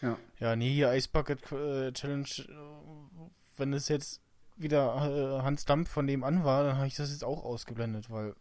Ja. 0.03 0.19
Ja, 0.39 0.56
nee, 0.56 0.72
hier 0.72 0.94
Ice 0.94 1.10
Bucket 1.11 1.52
äh, 1.52 1.91
Challenge, 1.94 2.27
wenn 3.57 3.73
es 3.73 3.88
jetzt 3.88 4.22
wieder 4.56 5.39
äh, 5.39 5.41
Hans 5.41 5.65
Dampf 5.65 5.89
von 5.89 6.06
dem 6.06 6.23
an 6.23 6.44
war, 6.44 6.64
dann 6.64 6.77
habe 6.77 6.88
ich 6.88 6.95
das 6.95 7.11
jetzt 7.11 7.23
auch 7.23 7.44
ausgeblendet, 7.44 8.11
weil 8.11 8.35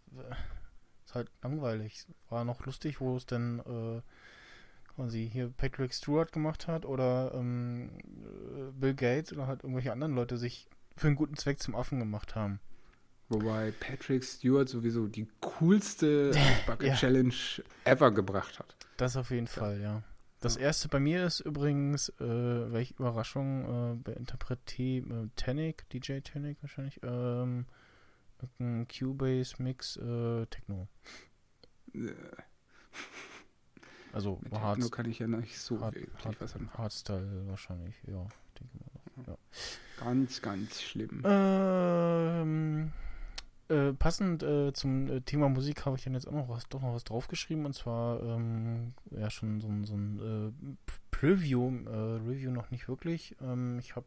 ist 1.07 1.15
halt 1.15 1.31
langweilig. 1.43 2.07
War 2.29 2.45
noch 2.45 2.67
lustig, 2.67 3.01
wo 3.01 3.17
es 3.17 3.25
denn 3.25 3.61
äh, 3.61 4.03
quasi 4.97 5.29
hier 5.31 5.51
Patrick 5.57 5.95
Stewart 5.95 6.33
gemacht 6.33 6.67
hat 6.67 6.85
oder 6.85 7.33
ähm, 7.35 7.91
äh, 7.99 8.73
Bill 8.73 8.95
Gates 8.95 9.33
oder 9.33 9.47
halt 9.47 9.63
irgendwelche 9.63 9.93
anderen 9.93 10.15
Leute 10.15 10.37
sich 10.39 10.69
für 10.97 11.07
einen 11.07 11.17
guten 11.17 11.37
Zweck 11.37 11.61
zum 11.61 11.77
Affen 11.77 11.99
gemacht 12.01 12.35
haben. 12.35 12.59
Wobei 13.29 13.73
Patrick 13.79 14.25
Stewart 14.25 14.69
sowieso 14.69 15.07
die 15.07 15.29
coolste 15.41 16.33
Bucket 16.67 16.89
Ja. 16.89 16.95
Challenge 16.95 17.35
ever 17.85 18.11
gebracht 18.11 18.59
hat. 18.59 18.75
Das 18.97 19.17
auf 19.17 19.31
jeden 19.31 19.47
Fall, 19.49 19.81
ja. 19.81 20.03
Das 20.41 20.57
erste 20.57 20.89
bei 20.89 21.01
mir 21.01 21.27
ist 21.27 21.41
übrigens, 21.41 22.09
äh, 22.21 22.73
welche 22.73 22.95
Überraschung, 22.95 23.65
äh, 23.65 23.97
bei 23.97 24.13
Interpret 24.13 24.65
T, 24.67 24.99
äh, 24.99 25.29
Tanic, 25.35 25.89
DJ 25.91 26.21
Tanic 26.21 26.59
wahrscheinlich, 26.63 27.01
ähm, 27.03 27.67
ein 28.61 28.87
Cubase-Mix, 28.87 29.97
äh, 29.97 30.47
Techno. 30.47 30.89
Also 34.17 34.39
Mit 34.41 34.55
Hard, 34.55 34.77
Techno 34.77 34.89
kann 34.89 35.11
ich 35.11 35.19
ja 35.19 35.27
nicht 35.27 35.61
so 35.61 35.79
Hard, 35.79 35.95
Hard. 36.25 36.39
Hardstyle 36.79 37.43
wahrscheinlich, 37.49 37.95
ja. 38.07 38.27
Denke 38.59 38.79
mal 38.79 39.27
noch. 39.27 39.39
Ganz, 40.01 40.41
ganz 40.41 40.81
schlimm. 40.81 41.23
Ähm, 41.23 42.93
äh, 43.69 43.93
passend 43.93 44.43
äh, 44.43 44.73
zum 44.73 45.11
äh, 45.11 45.21
Thema 45.21 45.51
Musik 45.51 45.85
habe 45.85 45.99
ich 45.99 46.05
dann 46.05 46.15
jetzt 46.15 46.27
auch 46.27 46.33
noch 46.33 46.49
was, 46.49 46.67
doch 46.71 46.81
noch 46.81 46.95
was 46.95 47.05
draufgeschrieben 47.05 47.67
und 47.67 47.75
zwar 47.75 48.23
ähm, 48.23 48.95
ja 49.11 49.29
schon 49.29 49.61
so 49.61 49.69
ein, 49.69 49.85
so 49.85 49.95
ein 49.95 50.19
äh, 50.19 50.77
Preview, 51.11 51.71
äh, 51.85 51.91
Review 52.27 52.51
noch 52.51 52.71
nicht 52.71 52.89
wirklich. 52.89 53.37
Ähm, 53.43 53.79
ich 53.81 53.97
habe 53.97 54.07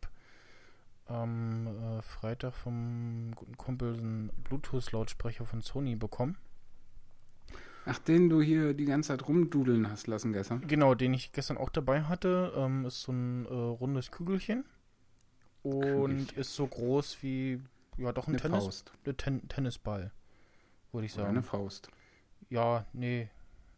am 1.05 1.67
äh, 1.67 2.01
Freitag 2.01 2.55
vom 2.55 3.31
guten 3.35 3.57
Kumpel 3.57 3.93
einen 3.93 4.31
Bluetooth-Lautsprecher 4.43 5.45
von 5.45 5.61
Sony 5.61 5.95
bekommen. 5.95 6.35
Ach, 7.89 7.99
den 7.99 8.29
du 8.29 8.41
hier 8.41 8.73
die 8.73 8.85
ganze 8.85 9.09
Zeit 9.09 9.27
rumdudeln 9.27 9.89
hast 9.89 10.07
lassen 10.07 10.31
gestern. 10.33 10.65
Genau, 10.67 10.93
den 10.95 11.13
ich 11.13 11.31
gestern 11.31 11.57
auch 11.57 11.69
dabei 11.69 12.03
hatte, 12.03 12.53
ähm, 12.55 12.85
ist 12.85 13.01
so 13.01 13.11
ein 13.11 13.45
äh, 13.45 13.49
rundes 13.53 14.11
Kügelchen 14.11 14.63
und 15.63 15.81
Kügelchen. 15.81 16.37
ist 16.37 16.53
so 16.55 16.67
groß 16.67 17.21
wie 17.23 17.61
ja 17.97 18.11
doch 18.13 18.27
ein 18.27 18.31
Eine 18.35 18.41
Tennis, 18.41 18.63
Faust. 18.63 18.91
äh, 19.05 19.13
Ten 19.13 19.47
Tennisball, 19.49 20.11
würde 20.91 21.05
ich 21.05 21.13
Oder 21.15 21.23
sagen. 21.23 21.37
eine 21.37 21.43
Faust. 21.43 21.89
Ja, 22.49 22.85
nee. 22.93 23.29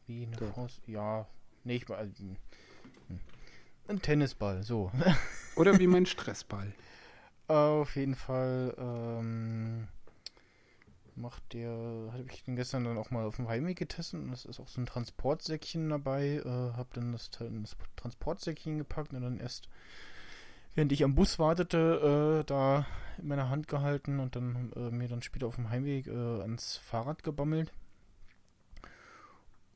Wie 0.08 0.26
eine 0.26 0.36
Doch. 0.38 0.54
Faust. 0.56 0.82
Ja, 0.88 1.28
nee, 1.64 1.76
ich 1.76 1.88
mal. 1.88 2.00
hm. 2.04 3.20
Ein 3.88 4.02
Tennisball, 4.02 4.64
so. 4.64 4.92
Oder 5.56 5.80
wie 5.80 5.88
mein 5.88 6.06
Stressball. 6.06 6.74
Auf 7.48 7.96
jeden 7.96 8.16
Fall 8.16 8.74
ähm, 8.78 9.88
macht 11.22 11.54
der, 11.54 11.70
habe 11.70 12.26
ich 12.32 12.44
den 12.44 12.56
gestern 12.56 12.84
dann 12.84 12.98
auch 12.98 13.12
mal 13.12 13.26
auf 13.26 13.38
dem 13.38 13.48
Heimweg 13.48 13.78
getestet 13.78 14.22
und 14.22 14.34
es 14.34 14.46
ist 14.46 14.60
auch 14.60 14.68
so 14.68 14.82
ein 14.82 14.86
Transportsäckchen 14.86 15.90
dabei. 15.90 16.42
Äh, 16.44 16.74
habe 16.76 16.90
dann 16.94 17.12
das, 17.12 17.30
das 17.32 17.78
Transportsäckchen 17.96 18.78
gepackt 18.78 19.14
und 19.14 19.22
dann 19.22 19.40
erst, 19.40 19.70
während 20.76 20.92
ich 20.92 21.04
am 21.04 21.16
Bus 21.16 21.40
wartete, 21.40 22.42
äh, 22.42 22.46
da 22.46 22.86
in 23.18 23.28
meiner 23.28 23.50
Hand 23.50 23.68
gehalten 23.68 24.20
und 24.20 24.36
dann 24.36 24.72
äh, 24.76 24.92
mir 24.92 25.08
dann 25.08 25.22
später 25.22 25.48
auf 25.48 25.56
dem 25.56 25.70
Heimweg 25.70 26.08
äh, 26.08 26.42
ans 26.42 26.78
Fahrrad 26.78 27.24
gebammelt. 27.24 27.72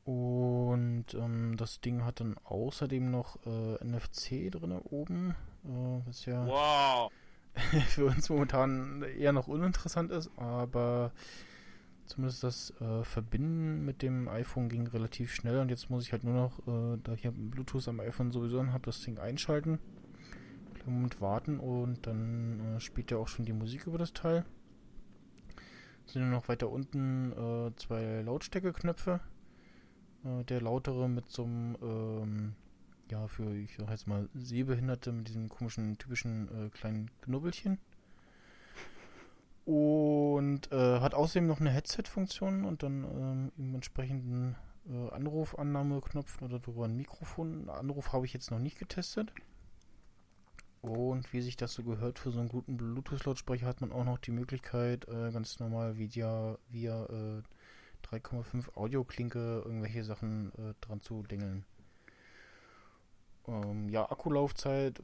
Und 0.04 1.14
ähm, 1.14 1.56
das 1.56 1.80
Ding 1.80 2.04
hat 2.04 2.20
dann 2.20 2.36
außerdem 2.44 3.10
noch 3.10 3.44
äh, 3.44 3.84
NFC 3.84 4.52
drin 4.52 4.72
oben, 4.72 5.34
äh, 5.64 6.06
was 6.06 6.24
ja 6.26 6.46
Wow. 6.46 7.10
für 7.88 8.06
uns 8.06 8.28
momentan 8.28 9.02
eher 9.02 9.32
noch 9.32 9.48
uninteressant 9.48 10.10
ist, 10.10 10.30
aber 10.36 11.12
zumindest 12.04 12.44
das 12.44 12.72
äh, 12.80 13.02
Verbinden 13.04 13.84
mit 13.84 14.02
dem 14.02 14.28
iPhone 14.28 14.68
ging 14.68 14.86
relativ 14.86 15.34
schnell 15.34 15.60
und 15.60 15.70
jetzt 15.70 15.90
muss 15.90 16.04
ich 16.04 16.12
halt 16.12 16.24
nur 16.24 16.34
noch, 16.34 16.58
äh, 16.66 16.98
da 17.02 17.14
ich 17.14 17.22
ja 17.22 17.32
Bluetooth 17.34 17.88
am 17.88 18.00
iPhone 18.00 18.30
sowieso 18.30 18.64
habe, 18.66 18.84
das 18.84 19.00
Ding 19.00 19.18
einschalten, 19.18 19.78
Moment 20.86 21.20
warten 21.20 21.58
und 21.58 22.06
dann 22.06 22.60
äh, 22.60 22.80
spielt 22.80 23.10
ja 23.10 23.16
auch 23.16 23.28
schon 23.28 23.44
die 23.44 23.52
Musik 23.52 23.86
über 23.86 23.98
das 23.98 24.12
Teil. 24.12 24.44
Sind 26.06 26.30
noch 26.30 26.48
weiter 26.48 26.70
unten 26.70 27.32
äh, 27.32 27.74
zwei 27.76 28.22
Lautstärkeknöpfe. 28.22 29.20
Äh, 30.24 30.44
der 30.44 30.60
lautere 30.60 31.08
mit 31.08 31.28
so 31.28 31.44
einem 31.44 31.76
ähm, 31.82 32.54
ja, 33.10 33.28
für, 33.28 33.54
ich 33.54 33.76
sag 33.76 33.90
jetzt 33.90 34.06
mal, 34.06 34.28
Sehbehinderte 34.34 35.12
mit 35.12 35.28
diesem 35.28 35.48
komischen, 35.48 35.98
typischen 35.98 36.66
äh, 36.66 36.70
kleinen 36.70 37.10
Knubbelchen. 37.22 37.78
Und 39.64 40.70
äh, 40.70 41.00
hat 41.00 41.14
außerdem 41.14 41.46
noch 41.46 41.60
eine 41.60 41.70
Headset-Funktion 41.70 42.64
und 42.64 42.82
dann 42.82 43.04
ähm, 43.04 43.52
im 43.58 43.74
entsprechenden 43.74 44.54
äh, 44.88 45.10
Anrufannahmeknopf 45.10 46.40
oder 46.42 46.60
darüber 46.60 46.84
ein 46.84 46.96
Mikrofon. 46.96 47.68
Anruf 47.68 48.12
habe 48.12 48.26
ich 48.26 48.32
jetzt 48.32 48.50
noch 48.50 48.60
nicht 48.60 48.78
getestet. 48.78 49.32
Und 50.82 51.32
wie 51.32 51.40
sich 51.40 51.56
das 51.56 51.72
so 51.72 51.82
gehört 51.82 52.20
für 52.20 52.30
so 52.30 52.38
einen 52.38 52.48
guten 52.48 52.76
Bluetooth-Lautsprecher, 52.76 53.66
hat 53.66 53.80
man 53.80 53.90
auch 53.90 54.04
noch 54.04 54.18
die 54.18 54.30
Möglichkeit, 54.30 55.08
äh, 55.08 55.32
ganz 55.32 55.58
normal 55.58 55.98
via, 55.98 56.58
via 56.68 57.06
äh, 57.06 57.42
3,5 58.06 58.76
Audioklinke 58.76 59.62
irgendwelche 59.64 60.04
Sachen 60.04 60.52
äh, 60.54 60.74
dran 60.80 61.00
zu 61.00 61.24
dingeln. 61.24 61.64
Ähm, 63.48 63.88
ja, 63.88 64.10
Akkulaufzeit 64.10 65.02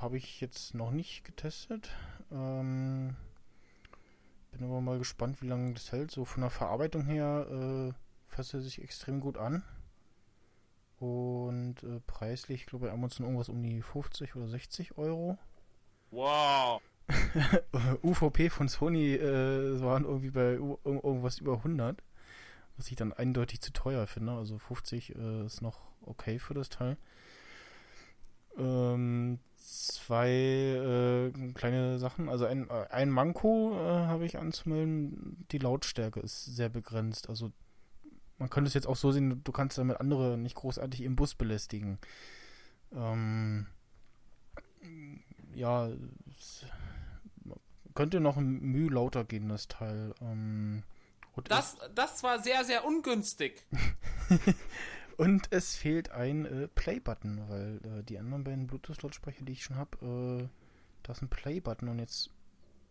habe 0.00 0.16
ich 0.16 0.40
jetzt 0.40 0.74
noch 0.74 0.90
nicht 0.90 1.24
getestet. 1.24 1.90
Ähm, 2.32 3.16
bin 4.52 4.64
aber 4.64 4.80
mal 4.80 4.98
gespannt, 4.98 5.42
wie 5.42 5.46
lange 5.48 5.74
das 5.74 5.92
hält. 5.92 6.10
So 6.10 6.24
von 6.24 6.40
der 6.42 6.50
Verarbeitung 6.50 7.04
her 7.04 7.46
äh, 7.50 7.92
fasst 8.26 8.54
er 8.54 8.60
sich 8.60 8.82
extrem 8.82 9.20
gut 9.20 9.36
an. 9.36 9.62
Und 10.98 11.82
äh, 11.82 12.00
preislich, 12.06 12.62
ich 12.62 12.66
glaube, 12.66 12.86
bei 12.86 12.92
Amazon 12.92 13.26
irgendwas 13.26 13.48
um 13.48 13.62
die 13.62 13.82
50 13.82 14.36
oder 14.36 14.48
60 14.48 14.96
Euro. 14.96 15.38
Wow. 16.10 16.80
UVP 18.02 18.48
von 18.48 18.68
Sony 18.68 19.14
äh, 19.14 19.80
waren 19.82 20.04
irgendwie 20.04 20.30
bei 20.30 20.58
u- 20.58 20.78
irgendwas 20.84 21.38
über 21.38 21.54
100. 21.58 22.02
Was 22.76 22.88
ich 22.88 22.96
dann 22.96 23.12
eindeutig 23.12 23.60
zu 23.60 23.72
teuer 23.72 24.06
finde. 24.06 24.32
Also 24.32 24.58
50 24.58 25.14
äh, 25.14 25.46
ist 25.46 25.60
noch 25.62 25.80
okay 26.02 26.38
für 26.38 26.54
das 26.54 26.68
Teil. 26.70 26.96
Ähm, 28.56 29.38
zwei 29.56 30.30
äh, 30.30 31.52
kleine 31.52 31.98
Sachen. 31.98 32.28
Also 32.28 32.46
ein, 32.46 32.68
äh, 32.70 32.86
ein 32.90 33.10
Manko 33.10 33.72
äh, 33.74 34.06
habe 34.06 34.26
ich 34.26 34.38
anzumelden. 34.38 35.46
Die 35.50 35.58
Lautstärke 35.58 36.20
ist 36.20 36.44
sehr 36.44 36.68
begrenzt. 36.68 37.28
Also 37.28 37.52
man 38.38 38.50
könnte 38.50 38.68
es 38.68 38.74
jetzt 38.74 38.86
auch 38.86 38.96
so 38.96 39.12
sehen, 39.12 39.42
du 39.42 39.52
kannst 39.52 39.78
damit 39.78 40.00
andere 40.00 40.36
nicht 40.36 40.56
großartig 40.56 41.02
im 41.02 41.16
Bus 41.16 41.34
belästigen. 41.34 41.98
Ähm, 42.92 43.66
ja, 45.54 45.88
könnte 47.94 48.20
noch 48.20 48.36
ein 48.36 48.60
Mühe 48.60 48.90
lauter 48.90 49.24
gehen, 49.24 49.48
das 49.48 49.68
Teil. 49.68 50.14
Ähm, 50.20 50.82
Das, 51.44 51.76
das 51.94 52.22
war 52.22 52.40
sehr, 52.40 52.64
sehr 52.64 52.84
ungünstig. 52.84 53.64
Und 55.16 55.46
es 55.50 55.76
fehlt 55.76 56.10
ein 56.10 56.44
äh, 56.44 56.68
Play-Button, 56.68 57.48
weil 57.48 57.80
äh, 57.84 58.02
die 58.02 58.18
anderen 58.18 58.44
beiden 58.44 58.66
Bluetooth-Lautsprecher, 58.66 59.44
die 59.44 59.52
ich 59.52 59.62
schon 59.62 59.76
habe, 59.76 59.96
äh, 60.42 60.48
da 61.04 61.12
ist 61.12 61.22
ein 61.22 61.28
Play-Button 61.28 61.88
und 61.88 61.98
jetzt 62.00 62.30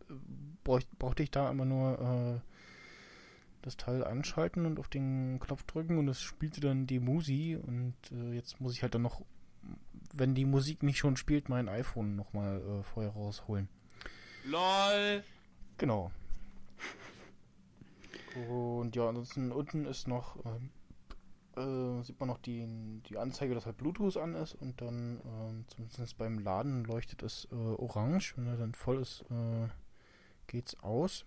äh, 0.08 0.14
brauch, 0.62 0.80
brauchte 0.98 1.22
ich 1.22 1.30
da 1.30 1.50
immer 1.50 1.66
nur 1.66 1.98
äh, 2.00 2.50
das 3.60 3.76
Teil 3.76 4.04
anschalten 4.04 4.66
und 4.66 4.78
auf 4.78 4.88
den 4.88 5.38
Knopf 5.40 5.64
drücken 5.64 5.98
und 5.98 6.08
es 6.08 6.20
spielte 6.20 6.60
dann 6.60 6.86
die 6.86 7.00
Musi 7.00 7.58
und 7.60 7.94
äh, 8.12 8.34
jetzt 8.34 8.60
muss 8.60 8.74
ich 8.74 8.82
halt 8.82 8.94
dann 8.94 9.02
noch, 9.02 9.22
wenn 10.12 10.34
die 10.34 10.44
Musik 10.44 10.82
nicht 10.82 10.98
schon 10.98 11.16
spielt, 11.16 11.48
mein 11.48 11.68
iPhone 11.68 12.16
nochmal 12.16 12.60
äh, 12.60 12.82
vorher 12.82 13.12
rausholen. 13.12 13.68
LOL. 14.44 15.24
Genau. 15.78 16.10
Und 18.48 18.96
ja, 18.96 19.08
ansonsten 19.08 19.52
unten 19.52 19.86
ist 19.86 20.08
noch, 20.08 20.44
ähm, 20.44 20.70
äh, 21.56 22.02
sieht 22.02 22.18
man 22.20 22.28
noch 22.28 22.38
die, 22.38 22.66
die 23.08 23.18
Anzeige, 23.18 23.54
dass 23.54 23.66
halt 23.66 23.76
Bluetooth 23.76 24.16
an 24.16 24.34
ist 24.34 24.54
und 24.54 24.80
dann, 24.80 25.20
ähm, 25.24 25.64
zumindest 25.68 26.16
beim 26.18 26.38
Laden 26.38 26.84
leuchtet 26.84 27.22
es 27.22 27.48
äh, 27.50 27.54
orange. 27.54 28.34
Wenn 28.36 28.46
er 28.46 28.56
dann 28.56 28.74
voll 28.74 29.00
ist, 29.00 29.22
äh, 29.30 29.68
geht's 30.46 30.78
aus. 30.80 31.24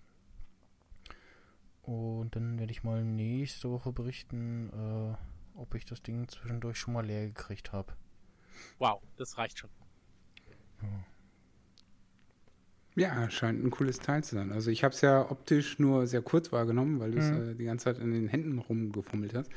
Und 1.82 2.36
dann 2.36 2.60
werde 2.60 2.72
ich 2.72 2.84
mal 2.84 3.04
nächste 3.04 3.70
Woche 3.72 3.92
berichten, 3.94 4.70
äh, 4.74 5.60
ob 5.60 5.74
ich 5.76 5.86
das 5.86 6.04
Ding 6.04 6.28
zwischendurch 6.28 6.78
schon 6.78 6.94
mal 6.94 7.06
leer 7.06 7.28
gekriegt 7.28 7.72
habe. 7.72 7.94
Wow, 8.80 9.02
das 9.18 9.38
reicht 9.38 9.60
schon. 9.60 9.70
Ja, 12.96 13.30
scheint 13.30 13.64
ein 13.64 13.70
cooles 13.70 14.00
Teil 14.00 14.24
zu 14.24 14.36
sein. 14.36 14.52
Also 14.52 14.72
ich 14.72 14.84
habe 14.84 14.94
es 14.94 15.02
ja 15.02 15.30
optisch 15.30 15.78
nur 15.78 16.08
sehr 16.08 16.22
kurz 16.24 16.52
wahrgenommen, 16.52 17.00
weil 17.00 17.12
du 17.12 17.20
es 17.20 17.32
Mhm. 17.32 17.52
äh, 17.52 17.54
die 17.56 17.66
ganze 17.66 17.86
Zeit 17.86 18.00
in 18.00 18.12
den 18.12 18.28
Händen 18.28 18.58
rumgefummelt 18.58 19.36
hast. 19.36 19.52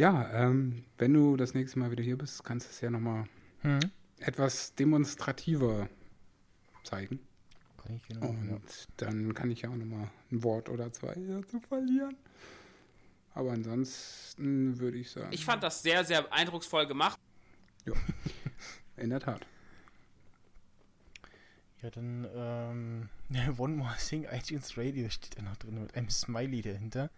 Ja, 0.00 0.30
ähm, 0.32 0.82
wenn 0.96 1.12
du 1.12 1.36
das 1.36 1.52
nächste 1.52 1.78
Mal 1.78 1.90
wieder 1.90 2.02
hier 2.02 2.16
bist, 2.16 2.42
kannst 2.42 2.66
du 2.66 2.70
es 2.70 2.80
ja 2.80 2.88
nochmal 2.88 3.26
Hm. 3.60 3.80
etwas 4.18 4.74
demonstrativer 4.74 5.90
zeigen. 6.84 7.20
Kann 7.76 7.96
ich 7.96 8.08
genau. 8.08 8.28
Und 8.28 8.48
ja. 8.50 8.56
dann 8.96 9.34
kann 9.34 9.50
ich 9.50 9.60
ja 9.60 9.68
auch 9.68 9.76
nochmal 9.76 10.10
ein 10.32 10.42
Wort 10.42 10.70
oder 10.70 10.90
zwei 10.90 11.14
dazu 11.14 11.60
verlieren. 11.60 12.16
Aber 13.34 13.52
ansonsten 13.52 14.78
würde 14.78 14.96
ich 14.96 15.10
sagen, 15.10 15.32
Ich 15.32 15.44
fand 15.44 15.62
das 15.62 15.82
sehr, 15.82 16.02
sehr 16.02 16.32
eindrucksvoll 16.32 16.86
gemacht. 16.86 17.20
in 18.96 19.10
der 19.10 19.20
Tat. 19.20 19.46
Ja, 21.82 21.90
dann, 21.90 22.26
ähm, 22.34 23.08
One 23.58 23.76
More 23.76 23.96
Thing 23.98 24.24
iTunes 24.30 24.78
Radio 24.78 25.10
steht 25.10 25.36
da 25.36 25.42
noch 25.42 25.58
drin 25.58 25.82
mit 25.82 25.94
einem 25.94 26.08
Smiley 26.08 26.62
dahinter. 26.62 27.10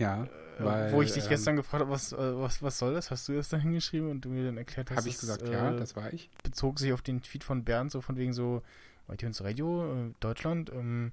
Ja, 0.00 0.24
Äh, 0.24 0.64
weil, 0.64 0.92
wo 0.92 1.02
ich 1.02 1.12
dich 1.12 1.24
ähm, 1.24 1.30
gestern 1.30 1.56
gefragt 1.56 1.82
habe, 1.82 1.90
was, 1.90 2.12
äh, 2.12 2.16
was, 2.16 2.62
was 2.62 2.78
soll 2.78 2.94
das? 2.94 3.10
Hast 3.10 3.28
du 3.28 3.34
das 3.34 3.48
da 3.48 3.56
hingeschrieben 3.56 4.10
und 4.10 4.24
du 4.24 4.28
mir 4.28 4.44
dann 4.44 4.56
erklärt 4.56 4.90
hast, 4.90 4.98
habe 4.98 5.08
ich 5.08 5.14
das, 5.14 5.20
gesagt, 5.20 5.42
äh, 5.42 5.52
ja, 5.52 5.72
das 5.72 5.96
war 5.96 6.12
ich. 6.12 6.30
bezog 6.42 6.78
sich 6.78 6.92
auf 6.92 7.02
den 7.02 7.22
Tweet 7.22 7.44
von 7.44 7.64
Bernd, 7.64 7.90
so 7.90 8.00
von 8.00 8.16
wegen 8.16 8.32
so 8.32 8.62
iTunes 9.08 9.42
Radio, 9.42 9.92
äh, 9.92 10.12
Deutschland, 10.20 10.70
ähm, 10.72 11.12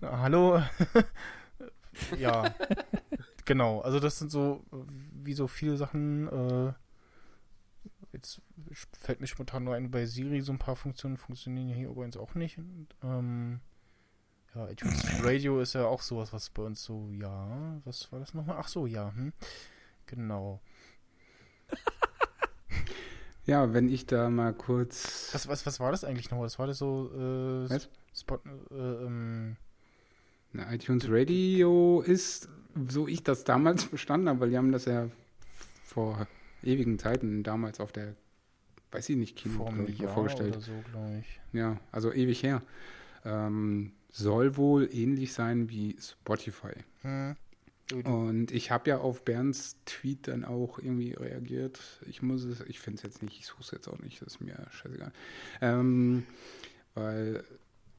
na, 0.00 0.18
hallo. 0.18 0.62
ja, 2.18 2.54
genau. 3.44 3.80
Also 3.80 4.00
das 4.00 4.18
sind 4.18 4.30
so, 4.30 4.64
wie 5.12 5.34
so 5.34 5.46
viele 5.46 5.76
Sachen, 5.76 6.28
äh, 6.28 6.72
jetzt 8.12 8.40
fällt 8.92 9.20
mir 9.20 9.26
spontan 9.26 9.64
nur 9.64 9.74
ein, 9.74 9.90
bei 9.90 10.06
Siri 10.06 10.40
so 10.40 10.52
ein 10.52 10.58
paar 10.58 10.76
Funktionen 10.76 11.16
funktionieren 11.16 11.68
ja 11.68 11.74
hier 11.74 11.88
übrigens 11.88 12.16
auch 12.16 12.34
nicht. 12.34 12.58
Und, 12.58 12.88
ähm, 13.02 13.60
ja, 14.54 14.68
iTunes 14.68 15.02
Radio 15.22 15.60
ist 15.60 15.74
ja 15.74 15.86
auch 15.86 16.02
sowas, 16.02 16.32
was 16.32 16.50
bei 16.50 16.62
uns 16.62 16.82
so, 16.82 17.08
ja, 17.12 17.80
was 17.84 18.10
war 18.12 18.20
das 18.20 18.34
nochmal? 18.34 18.56
Ach 18.58 18.68
so, 18.68 18.86
ja, 18.86 19.12
hm. 19.14 19.32
Genau. 20.06 20.60
Ja, 23.44 23.72
wenn 23.74 23.88
ich 23.88 24.06
da 24.06 24.30
mal 24.30 24.52
kurz. 24.52 25.30
Was, 25.32 25.48
was, 25.48 25.66
was 25.66 25.80
war 25.80 25.90
das 25.90 26.04
eigentlich 26.04 26.30
nochmal? 26.30 26.46
Das 26.46 26.58
war 26.58 26.66
das 26.68 26.78
so, 26.78 27.10
äh, 27.12 27.68
Was? 27.70 27.88
Spot, 28.14 28.38
äh, 28.70 28.74
ähm, 28.74 29.56
Na, 30.52 30.72
iTunes 30.72 31.06
Radio 31.08 32.02
ist, 32.02 32.48
so 32.88 33.08
ich 33.08 33.24
das 33.24 33.42
damals 33.44 33.82
verstanden 33.92 34.28
habe, 34.28 34.40
weil 34.40 34.50
die 34.50 34.56
haben 34.56 34.70
das 34.70 34.84
ja 34.84 35.08
vor 35.84 36.26
ewigen 36.62 36.98
Zeiten 37.00 37.42
damals 37.42 37.80
auf 37.80 37.90
der, 37.90 38.14
weiß 38.92 39.08
ich 39.08 39.16
nicht, 39.16 39.36
Kino 39.36 39.74
ich, 39.88 39.98
Jahr 39.98 40.14
vorgestellt. 40.14 40.56
oder 40.56 40.64
so, 40.64 40.84
glaube 40.92 41.18
ich. 41.18 41.40
Ja, 41.52 41.80
also 41.90 42.12
ewig 42.12 42.44
her. 42.44 42.62
Ähm, 43.24 43.92
soll 44.12 44.56
wohl 44.56 44.88
ähnlich 44.92 45.32
sein 45.32 45.68
wie 45.70 45.96
Spotify. 46.00 46.74
Hm. 47.00 47.36
Und 48.04 48.52
ich 48.52 48.70
habe 48.70 48.88
ja 48.88 48.98
auf 48.98 49.24
Bernds 49.24 49.76
Tweet 49.84 50.28
dann 50.28 50.44
auch 50.44 50.78
irgendwie 50.78 51.12
reagiert. 51.12 51.80
Ich 52.06 52.22
muss 52.22 52.44
es, 52.44 52.60
ich 52.62 52.78
finde 52.78 52.98
es 52.98 53.02
jetzt 53.02 53.22
nicht, 53.22 53.38
ich 53.38 53.46
suche 53.46 53.62
es 53.62 53.70
jetzt 53.70 53.88
auch 53.88 53.98
nicht, 53.98 54.22
das 54.22 54.34
ist 54.34 54.40
mir 54.40 54.66
scheißegal. 54.70 55.12
Ähm, 55.60 56.24
weil, 56.94 57.44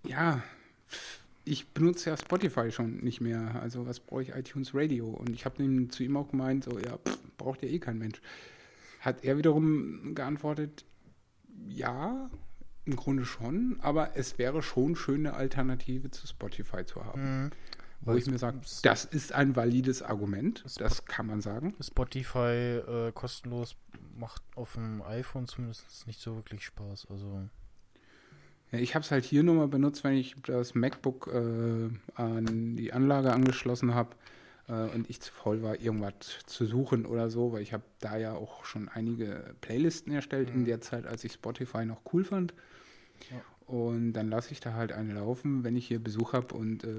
ja, 0.04 0.42
ich 1.46 1.68
benutze 1.70 2.10
ja 2.10 2.18
Spotify 2.18 2.72
schon 2.72 2.98
nicht 2.98 3.22
mehr. 3.22 3.60
Also 3.62 3.86
was 3.86 4.00
brauche 4.00 4.24
ich 4.24 4.30
iTunes 4.30 4.74
Radio? 4.74 5.10
Und 5.10 5.32
ich 5.32 5.46
habe 5.46 5.90
zu 5.90 6.04
ihm 6.04 6.18
auch 6.18 6.30
gemeint, 6.30 6.64
so, 6.64 6.80
ja, 6.80 6.98
pff, 6.98 7.20
braucht 7.38 7.62
ja 7.62 7.70
eh 7.70 7.80
kein 7.80 7.98
Mensch. 7.98 8.22
Hat 9.00 9.24
er 9.24 9.38
wiederum 9.38 10.16
geantwortet, 10.16 10.86
ja, 11.68 12.30
im 12.86 12.96
Grunde 12.96 13.26
schon, 13.26 13.78
aber 13.82 14.16
es 14.18 14.38
wäre 14.38 14.62
schon 14.62 14.96
schön, 14.96 15.26
eine 15.26 15.36
Alternative 15.36 16.12
zu 16.12 16.28
Spotify 16.28 16.86
zu 16.86 17.04
haben. 17.06 17.44
Mhm. 17.46 17.50
Wo 18.02 18.12
Weil 18.12 18.18
ich 18.18 18.28
mir 18.28 18.38
sage, 18.38 18.60
das 18.82 19.06
ist 19.06 19.32
ein 19.32 19.56
valides 19.56 20.02
Argument, 20.02 20.62
Es- 20.66 20.76
das 20.76 21.06
kann 21.06 21.26
man 21.28 21.40
sagen. 21.40 21.74
Spotify 21.80 22.82
äh, 22.86 23.12
kostenlos 23.14 23.78
macht 24.18 24.44
auf 24.56 24.74
dem 24.74 25.02
iPhone 25.04 25.48
zumindest 25.48 26.06
nicht 26.06 26.20
so 26.20 26.36
wirklich 26.36 26.66
Spaß. 26.66 27.08
Also 27.10 27.48
ich 28.72 28.96
habe 28.96 29.04
es 29.06 29.12
halt 29.12 29.24
hier 29.24 29.44
nur 29.44 29.56
mal 29.56 29.68
benutzt, 29.68 30.04
wenn 30.04 30.14
ich 30.14 30.36
das 30.46 30.74
MacBook 30.76 31.28
äh, 31.28 31.90
an 32.16 32.76
die 32.76 32.92
Anlage 32.92 33.32
angeschlossen 33.32 33.94
habe 33.94 34.16
äh, 34.68 34.74
und 34.90 35.10
ich 35.10 35.22
zu 35.22 35.32
faul 35.32 35.62
war, 35.62 35.80
irgendwas 35.80 36.14
zu 36.46 36.66
suchen 36.66 37.06
oder 37.06 37.30
so, 37.30 37.54
weil 37.54 37.62
ich 37.62 37.72
habe 37.72 37.84
da 38.00 38.18
ja 38.18 38.34
auch 38.34 38.66
schon 38.66 38.90
einige 38.90 39.56
Playlisten 39.62 40.12
erstellt 40.12 40.50
in 40.50 40.66
der 40.66 40.82
Zeit, 40.82 41.06
als 41.06 41.24
ich 41.24 41.34
Spotify 41.34 41.86
noch 41.86 42.02
cool 42.12 42.24
fand. 42.26 42.54
Ja. 43.32 43.42
Und 43.68 44.14
dann 44.14 44.30
lasse 44.30 44.52
ich 44.52 44.60
da 44.60 44.74
halt 44.74 44.92
eine 44.92 45.14
laufen, 45.14 45.64
wenn 45.64 45.76
ich 45.76 45.88
hier 45.88 46.04
Besuch 46.04 46.34
habe 46.34 46.54
und 46.56 46.84
äh, 46.84 46.98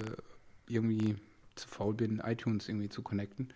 irgendwie 0.69 1.17
zu 1.55 1.69
faul 1.69 1.95
bin, 1.95 2.21
iTunes 2.25 2.69
irgendwie 2.69 2.89
zu 2.89 3.03
connecten 3.03 3.51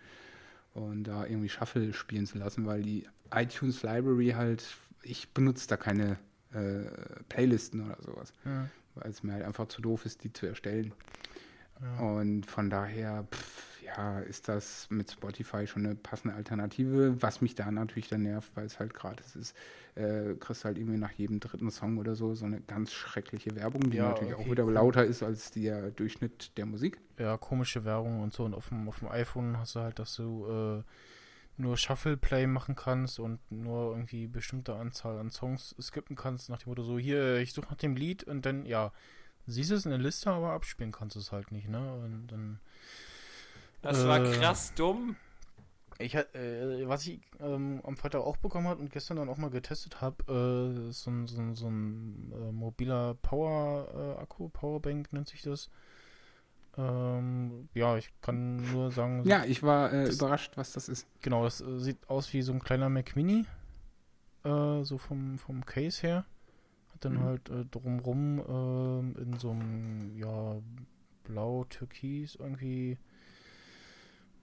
und 0.73 1.05
da 1.05 1.25
irgendwie 1.25 1.49
Shuffle 1.49 1.93
spielen 1.93 2.25
zu 2.25 2.37
lassen, 2.37 2.65
weil 2.65 2.81
die 2.81 3.07
iTunes 3.33 3.83
Library 3.83 4.29
halt, 4.29 4.63
ich 5.03 5.29
benutze 5.29 5.67
da 5.67 5.77
keine 5.77 6.17
äh, 6.53 6.85
Playlisten 7.27 7.85
oder 7.85 7.97
sowas, 8.01 8.33
ja. 8.45 8.69
weil 8.95 9.09
es 9.09 9.23
mir 9.23 9.33
halt 9.33 9.43
einfach 9.43 9.67
zu 9.67 9.81
doof 9.81 10.05
ist, 10.05 10.23
die 10.23 10.31
zu 10.31 10.45
erstellen. 10.45 10.93
Ja. 11.81 11.99
Und 11.99 12.45
von 12.45 12.69
daher, 12.69 13.25
pff, 13.31 13.68
ja, 13.97 14.19
ist 14.19 14.47
das 14.47 14.87
mit 14.89 15.11
Spotify 15.11 15.67
schon 15.67 15.85
eine 15.85 15.95
passende 15.95 16.35
Alternative, 16.35 17.21
was 17.21 17.41
mich 17.41 17.55
da 17.55 17.69
natürlich 17.71 18.07
dann 18.09 18.23
nervt, 18.23 18.55
weil 18.55 18.65
es 18.65 18.79
halt 18.79 18.93
gratis 18.93 19.35
ist. 19.35 19.55
Äh, 19.95 20.35
kriegst 20.39 20.65
halt 20.65 20.77
irgendwie 20.77 20.97
nach 20.97 21.11
jedem 21.11 21.39
dritten 21.39 21.71
Song 21.71 21.97
oder 21.97 22.15
so 22.15 22.35
so 22.35 22.45
eine 22.45 22.61
ganz 22.61 22.91
schreckliche 22.93 23.55
Werbung, 23.55 23.89
die 23.91 23.97
Ja, 23.97 24.01
natürlich 24.01 24.33
auch 24.35 24.45
okay, 24.45 24.51
wieder 24.51 24.65
cool. 24.65 24.73
lauter 24.73 25.05
ist 25.05 25.23
als 25.23 25.51
der 25.51 25.91
Durchschnitt 25.91 26.57
der 26.57 26.65
Musik. 26.65 26.99
ja, 27.17 27.37
komische 27.37 27.83
Werbung 27.85 28.21
und 28.21 28.33
so. 28.33 28.45
Und 28.45 28.53
auf 28.53 28.69
dem, 28.69 28.87
auf 28.87 28.99
dem 28.99 29.09
iPhone 29.09 29.57
hast 29.57 29.75
du 29.75 29.81
halt, 29.81 29.99
dass 29.99 30.15
du 30.15 30.47
äh, 30.79 30.83
nur 31.57 31.77
Shuffle 31.77 32.17
Play 32.17 32.47
machen 32.47 32.75
kannst 32.75 33.19
und 33.19 33.39
nur 33.51 33.91
irgendwie 33.91 34.27
bestimmte 34.27 34.75
Anzahl 34.75 35.19
an 35.19 35.29
Songs 35.31 35.75
skippen 35.81 36.15
kannst, 36.15 36.49
nach 36.49 36.59
dem 36.59 36.69
Motto 36.69 36.83
so, 36.83 36.97
hier, 36.99 37.37
ich 37.39 37.53
suche 37.53 37.67
nach 37.69 37.77
dem 37.77 37.95
Lied 37.95 38.23
und 38.23 38.45
dann, 38.45 38.65
ja, 38.65 38.93
siehst 39.47 39.71
es 39.71 39.85
in 39.85 39.91
der 39.91 39.99
Liste, 39.99 40.31
aber 40.31 40.51
abspielen 40.53 40.91
kannst 40.91 41.15
du 41.15 41.19
es 41.19 41.31
halt 41.31 41.51
nicht, 41.51 41.67
ne? 41.69 41.93
Und 41.95 42.27
dann. 42.27 42.59
Das 43.81 43.97
war 44.07 44.19
Äh, 44.19 44.39
krass 44.39 44.73
dumm. 44.75 45.15
Ich 46.01 46.15
äh, 46.15 46.87
was 46.87 47.05
ich 47.07 47.19
ähm, 47.41 47.81
am 47.83 47.97
Freitag 47.97 48.21
auch 48.21 48.37
bekommen 48.37 48.67
habe 48.67 48.79
und 48.81 48.89
gestern 48.91 49.17
dann 49.17 49.27
auch 49.29 49.37
mal 49.37 49.49
getestet 49.49 49.99
habe, 50.01 50.15
äh, 50.29 50.89
ist 50.89 51.03
so 51.03 51.11
ein, 51.11 51.27
so 51.27 51.41
ein, 51.41 51.55
so 51.55 51.67
ein 51.67 52.31
äh, 52.33 52.51
mobiler 52.53 53.15
Power-Akku, 53.15 54.47
Powerbank 54.49 55.11
nennt 55.11 55.27
sich 55.27 55.41
das. 55.41 55.69
Ähm, 56.77 57.67
ja, 57.73 57.97
ich 57.97 58.09
kann 58.21 58.57
nur 58.71 58.91
sagen, 58.91 59.25
Ja, 59.25 59.43
ich 59.43 59.61
war 59.63 59.91
äh, 59.91 60.05
Das- 60.05 60.15
überrascht, 60.15 60.55
was 60.55 60.71
das 60.71 60.87
ist. 60.87 61.05
genau, 61.21 61.43
das 61.43 61.59
äh, 61.59 61.79
sieht 61.79 62.09
aus 62.09 62.31
wie 62.31 62.41
so 62.43 62.53
ein 62.53 62.61
kleiner 62.63 62.87
Mac 62.89 63.15
Mini, 63.17 63.45
äh, 64.45 64.83
so 64.83 64.97
vom, 64.97 65.37
vom 65.37 65.65
Case 65.65 66.01
her. 66.07 66.25
Hat 66.93 67.03
dann 67.03 67.15
Mhm. 67.15 67.23
halt 67.23 67.49
äh, 67.49 67.65
drumrum 67.65 68.39
ähm, 68.47 69.15
in 69.21 69.37
so 69.37 69.51
einem, 69.51 70.15
ja, 70.17 70.61
blau-türkis 71.25 72.35
irgendwie 72.35 72.97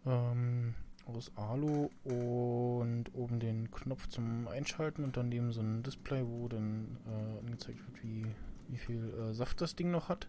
ähm, 0.06 0.74
aus 1.06 1.30
Alu 1.36 1.90
und 2.04 3.04
oben 3.14 3.38
den 3.38 3.70
Knopf 3.70 4.08
zum 4.08 4.48
Einschalten 4.48 5.04
und 5.04 5.16
dann 5.16 5.28
neben 5.28 5.52
so 5.52 5.60
ein 5.60 5.82
Display, 5.82 6.24
wo 6.26 6.48
dann 6.48 6.98
äh, 7.06 7.38
angezeigt 7.40 7.78
wird, 7.86 8.02
wie, 8.02 8.26
wie 8.68 8.76
viel 8.76 9.12
äh, 9.14 9.34
Saft 9.34 9.60
das 9.60 9.76
Ding 9.76 9.90
noch 9.90 10.08
hat. 10.08 10.28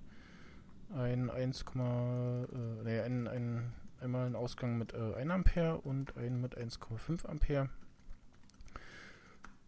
Ein 0.95 1.29
1, 1.29 1.65
äh, 1.75 2.53
nee, 2.83 2.99
ein, 2.99 3.27
ein, 3.27 3.73
einmal 3.99 4.27
ein 4.27 4.35
Ausgang 4.35 4.77
mit 4.77 4.93
äh, 4.93 5.15
1 5.15 5.31
Ampere 5.31 5.77
und 5.81 6.15
einen 6.15 6.41
mit 6.41 6.57
1,5 6.57 7.25
Ampere. 7.25 7.69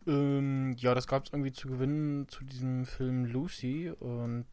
Ähm, 0.08 0.76
ja, 0.78 0.96
das 0.96 1.08
gab 1.08 1.26
es 1.26 1.34
irgendwie 1.34 1.52
zu 1.52 1.68
gewinnen 1.68 2.28
zu 2.30 2.44
diesem 2.44 2.86
Film 2.86 3.26
Lucy 3.26 3.92
und 4.00 4.46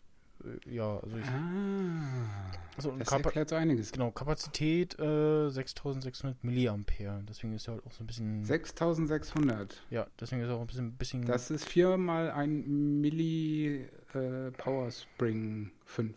ja, 0.67 0.99
also 0.99 1.17
ich. 1.17 1.25
Ah, 1.27 2.53
Also, 2.77 2.93
das 2.99 3.11
erklärt 3.13 3.49
so 3.49 3.55
einiges. 3.57 3.93
genau, 3.93 4.11
Kapazität 4.11 4.99
äh, 4.99 5.49
6600 5.49 6.43
Milliampere. 6.45 7.23
Deswegen 7.29 7.53
ist 7.55 7.67
ja 7.67 7.73
halt 7.75 7.87
auch 7.87 7.93
so 7.93 8.05
ein 8.05 8.07
bisschen. 8.07 8.45
6600. 8.45 9.83
Ja, 9.91 10.07
deswegen 10.21 10.43
ist 10.43 10.51
auch 10.51 10.61
ein 10.61 10.67
bisschen. 10.67 10.93
bisschen 10.97 11.25
Das 11.25 11.51
ist 11.51 11.65
viermal 11.69 12.31
ein 12.31 13.01
Milli 13.01 13.89
äh, 14.15 14.51
Power 14.53 14.91
Spring 14.91 15.71
5. 15.85 16.15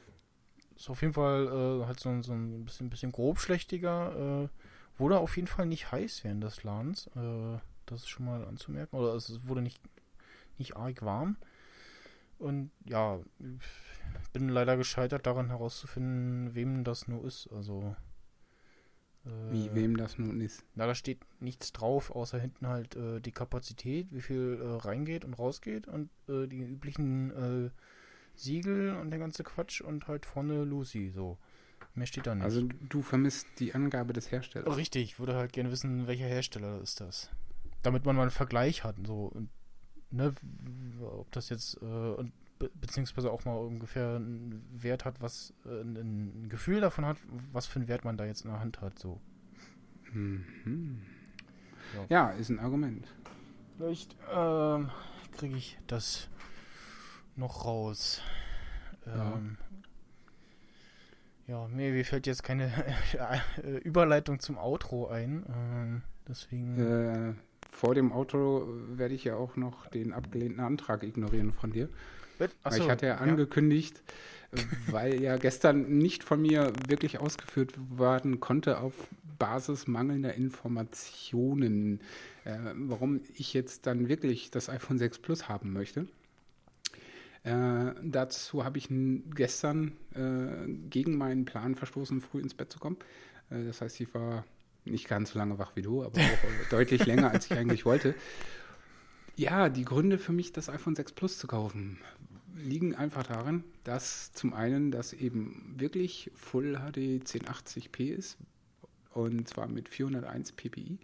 ist 0.76 0.90
auf 0.90 1.02
jeden 1.02 1.14
Fall 1.14 1.48
äh, 1.82 1.86
halt 1.86 2.00
so, 2.00 2.10
ein- 2.10 2.24
so 2.24 2.34
ein 2.34 2.66
bisschen, 2.66 2.90
bisschen 2.90 3.12
grobschlächtiger. 3.12 4.44
Äh, 4.46 4.50
wurde 5.00 5.20
auf 5.20 5.36
jeden 5.38 5.48
Fall 5.48 5.66
nicht 5.66 5.92
heiß 5.94 6.24
während 6.26 6.44
des 6.44 6.64
Ladens. 6.64 7.08
Äh, 7.16 7.58
das 7.86 8.02
ist 8.02 8.10
schon 8.10 8.26
mal 8.26 8.46
anzumerken. 8.46 8.96
Oder 8.98 9.16
es 9.16 9.48
wurde 9.48 9.62
nicht, 9.62 9.80
nicht 10.58 10.76
arg 10.76 11.02
warm. 11.04 11.38
Und 12.40 12.72
ja, 12.86 13.20
ich 13.40 14.30
bin 14.32 14.50
leider 14.50 14.78
gescheitert 14.78 15.26
daran 15.26 15.50
herauszufinden, 15.50 16.56
wem 16.56 16.84
das 16.84 17.08
nur 17.08 17.24
ist. 17.26 17.50
Also. 17.52 17.96
äh, 19.26 19.52
Wie, 19.52 19.76
wem 19.76 19.98
das 19.98 20.18
nun 20.18 20.40
ist. 20.42 20.64
Na, 20.74 20.88
da 20.88 20.96
steht 20.96 21.20
nichts 21.42 21.72
drauf, 21.74 22.12
außer 22.12 22.40
hinten 22.40 22.68
halt 22.68 22.96
äh, 22.96 23.20
die 23.20 23.34
Kapazität, 23.34 24.08
wie 24.12 24.22
viel 24.22 24.60
äh, 24.62 24.66
reingeht 24.88 25.26
und 25.26 25.34
rausgeht 25.34 25.88
und 25.88 26.10
äh, 26.28 26.48
die 26.48 26.62
üblichen 26.62 27.32
äh, 27.32 27.70
Siegel 28.36 28.96
und 28.96 29.12
der 29.12 29.20
ganze 29.20 29.44
Quatsch 29.44 29.82
und 29.82 30.08
halt 30.08 30.26
vorne 30.26 30.64
Lucy, 30.64 31.12
so. 31.14 31.38
Mehr 31.94 32.08
steht 32.08 32.26
da 32.26 32.36
nicht. 32.36 32.44
Also 32.46 32.62
du 32.90 33.02
vermisst 33.02 33.48
die 33.60 33.74
Angabe 33.76 34.14
des 34.14 34.32
Herstellers. 34.32 34.78
Richtig, 34.78 35.04
ich 35.04 35.20
würde 35.20 35.36
halt 35.36 35.52
gerne 35.52 35.72
wissen, 35.72 36.08
welcher 36.08 36.28
Hersteller 36.28 36.82
ist 36.82 37.02
das. 37.02 37.30
Damit 37.82 38.06
man 38.06 38.16
mal 38.16 38.24
einen 38.24 38.32
Vergleich 38.32 38.84
hat, 38.86 38.96
so. 39.06 39.26
Und, 39.26 39.50
ne, 40.12 40.34
ob 41.02 41.32
das 41.32 41.50
jetzt, 41.50 41.82
äh, 41.82 41.86
und 41.86 42.32
be 42.60 42.70
beziehungsweise 42.80 43.32
auch 43.32 43.46
mal 43.46 43.56
ungefähr 43.56 44.16
einen 44.18 44.66
Wert 44.74 45.06
hat, 45.06 45.22
was, 45.22 45.54
äh, 45.66 45.82
ein, 45.82 46.44
ein 46.44 46.50
Gefühl 46.50 46.82
davon 46.82 47.06
hat, 47.06 47.18
was 47.52 47.66
für 47.66 47.80
einen 47.80 47.88
Wert 47.88 48.04
man 48.04 48.18
da 48.18 48.26
jetzt 48.26 48.44
in 48.44 48.52
der 48.52 48.60
Hand 48.60 48.82
hat, 48.82 49.00
so. 49.00 49.20
Mhm. 50.12 51.02
Ja. 51.94 52.06
Ja, 52.10 52.30
ist 52.32 52.50
ein 52.50 52.60
Argument. 52.60 53.08
Vielleicht 53.78 54.16
ähm, 54.32 54.92
kriege 55.38 55.56
ich 55.56 55.78
das 55.88 56.30
noch 57.36 57.66
raus. 57.66 58.22
Ja. 59.06 59.38
Ähm, 59.38 59.58
ja, 61.48 61.68
mir, 61.68 61.92
mir 61.92 62.06
fällt 62.06 62.28
jetzt 62.28 62.44
keine 62.44 62.72
äh, 63.64 63.78
Überleitung 63.78 64.40
zum 64.40 64.58
Outro 64.58 65.08
ein. 65.08 65.46
Ähm, 65.50 66.02
deswegen. 66.28 66.78
Äh, 66.78 67.34
vor 67.80 67.96
dem 67.96 68.12
Auto 68.12 68.68
werde 68.92 69.16
ich 69.16 69.24
ja 69.24 69.36
auch 69.36 69.56
noch 69.56 69.88
den 69.88 70.12
abgelehnten 70.12 70.60
Antrag 70.60 71.04
ignorieren 71.04 71.54
von 71.54 71.72
dir. 71.72 71.88
Achso, 72.62 72.84
ich 72.84 72.90
hatte 72.90 73.06
ja 73.06 73.16
angekündigt, 73.16 74.04
äh, 74.52 74.58
weil 74.92 75.22
ja 75.22 75.38
gestern 75.38 75.98
nicht 75.98 76.26
von 76.26 76.42
mir 76.42 76.74
wirklich 76.88 77.20
ausgeführt 77.20 77.74
werden 77.90 78.42
konnte 78.42 78.80
auf 78.80 78.94
Basis 79.38 79.88
mangelnder 79.88 80.34
Informationen, 80.34 82.02
äh, 82.44 82.58
warum 82.76 83.22
ich 83.36 83.54
jetzt 83.54 83.88
dann 83.88 84.10
wirklich 84.10 84.52
das 84.52 84.70
iPhone 84.70 84.98
6 84.98 85.20
Plus 85.20 85.48
haben 85.48 85.72
möchte. 85.72 86.06
Äh, 87.44 87.94
dazu 88.04 88.66
habe 88.66 88.78
ich 88.78 88.90
gestern 89.34 89.94
äh, 90.16 90.68
gegen 90.90 91.18
meinen 91.18 91.46
Plan 91.46 91.76
verstoßen, 91.76 92.20
früh 92.20 92.42
ins 92.42 92.54
Bett 92.54 92.74
zu 92.74 92.80
kommen. 92.80 92.98
Äh, 93.50 93.64
das 93.64 93.80
heißt, 93.80 94.02
ich 94.02 94.14
war 94.14 94.44
nicht 94.86 95.08
ganz 95.08 95.32
so 95.32 95.40
lange 95.40 95.58
wach 95.60 95.76
wie 95.76 95.82
du, 95.82 96.04
aber 96.04 96.20
auch 96.20 96.70
deutlich 96.70 97.06
länger, 97.06 97.32
als 97.32 97.46
ich 97.46 97.54
eigentlich 97.54 97.86
wollte. 97.86 98.16
Ja, 99.36 99.70
die 99.70 99.86
Gründe 99.86 100.18
für 100.18 100.34
mich, 100.34 100.52
das 100.52 100.70
iPhone 100.70 100.96
6 100.96 101.14
Plus 101.14 101.38
zu 101.38 101.48
kaufen, 101.48 102.00
liegen 102.56 102.96
einfach 102.96 103.24
darin, 103.24 103.64
dass 103.84 104.34
zum 104.34 104.54
einen 104.54 104.92
das 104.92 105.14
eben 105.14 105.76
wirklich 105.78 106.32
Full 106.36 106.74
HD 106.74 107.24
1080p 107.24 108.12
ist 108.12 108.38
und 109.14 109.48
zwar 109.48 109.68
mit 109.68 109.90
401 109.90 110.52
ppi 110.52 111.00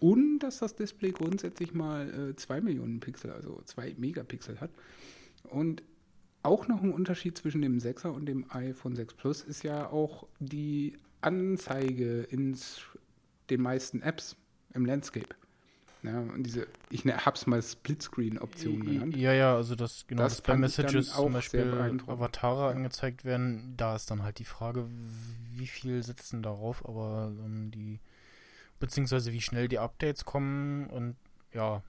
und 0.00 0.40
dass 0.40 0.58
das 0.58 0.76
Display 0.76 1.12
grundsätzlich 1.12 1.74
mal 1.74 2.30
äh, 2.30 2.36
2 2.36 2.60
Millionen 2.60 3.00
Pixel, 3.00 3.30
also 3.30 3.60
2 3.64 3.94
Megapixel 3.96 4.60
hat. 4.60 4.70
Und 5.44 5.82
auch 6.42 6.68
noch 6.68 6.82
ein 6.82 6.92
Unterschied 6.92 7.38
zwischen 7.38 7.62
dem 7.62 7.78
6er 7.78 8.08
und 8.08 8.26
dem 8.26 8.44
iPhone 8.50 8.96
6 8.96 9.14
Plus 9.14 9.42
ist 9.42 9.62
ja 9.62 9.88
auch 9.88 10.26
die 10.40 10.98
Anzeige 11.22 12.22
in 12.22 12.54
den 13.50 13.60
meisten 13.60 14.02
Apps 14.02 14.36
im 14.72 14.84
Landscape. 14.84 15.34
Ja, 16.02 16.20
und 16.20 16.42
diese, 16.42 16.66
ich 16.90 17.06
ne, 17.06 17.24
hab's 17.24 17.46
mal 17.46 17.62
Splitscreen-Option 17.62 18.84
genannt. 18.84 19.16
Ja, 19.16 19.32
ja, 19.32 19.56
also 19.56 19.74
das 19.74 20.06
genau, 20.06 20.22
Das 20.22 20.34
das 20.34 20.42
bei 20.42 20.54
Messages 20.54 21.14
auch 21.14 21.24
zum 21.24 21.32
Beispiel. 21.32 22.00
Avatare 22.06 22.68
angezeigt 22.68 23.24
werden, 23.24 23.74
da 23.78 23.96
ist 23.96 24.10
dann 24.10 24.22
halt 24.22 24.38
die 24.38 24.44
Frage, 24.44 24.86
wie 25.52 25.66
viel 25.66 26.02
sitzen 26.02 26.42
darauf, 26.42 26.86
aber 26.86 27.32
ähm, 27.42 27.70
die 27.70 28.00
beziehungsweise 28.80 29.32
wie 29.32 29.40
schnell 29.40 29.66
die 29.68 29.78
Updates 29.78 30.26
kommen 30.26 30.88
und 30.90 31.16
ja. 31.54 31.82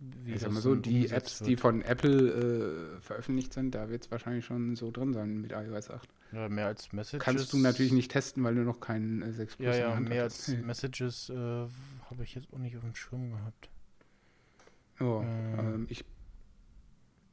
Wie 0.00 0.32
Ich 0.32 0.40
sag 0.40 0.50
mal 0.52 0.62
so, 0.62 0.74
die 0.74 1.10
Apps, 1.10 1.40
die 1.40 1.50
wird. 1.50 1.60
von 1.60 1.82
Apple 1.82 2.96
äh, 2.96 3.00
veröffentlicht 3.02 3.52
sind, 3.52 3.74
da 3.74 3.90
wird 3.90 4.04
es 4.04 4.10
wahrscheinlich 4.10 4.46
schon 4.46 4.74
so 4.74 4.90
drin 4.90 5.12
sein 5.12 5.42
mit 5.42 5.52
iOS 5.52 5.90
8. 5.90 6.08
ja, 6.32 6.48
mehr 6.48 6.66
als 6.68 6.92
Messages. 6.92 7.22
Kannst 7.22 7.52
du 7.52 7.58
natürlich 7.58 7.92
nicht 7.92 8.10
testen, 8.10 8.42
weil 8.42 8.54
du 8.54 8.62
noch 8.62 8.80
keinen 8.80 9.20
äh, 9.20 9.32
6 9.32 9.56
Plus 9.56 9.76
Ja, 9.76 9.90
ja, 9.90 10.00
mehr 10.00 10.22
als 10.22 10.48
Messages 10.64 11.28
äh, 11.28 11.34
habe 11.34 12.22
ich 12.22 12.34
jetzt 12.34 12.50
auch 12.52 12.58
nicht 12.58 12.76
auf 12.76 12.82
dem 12.82 12.94
Schirm 12.94 13.30
gehabt. 13.30 13.68
Äh. 15.00 15.04
ähm, 15.04 15.86
ich 15.90 16.04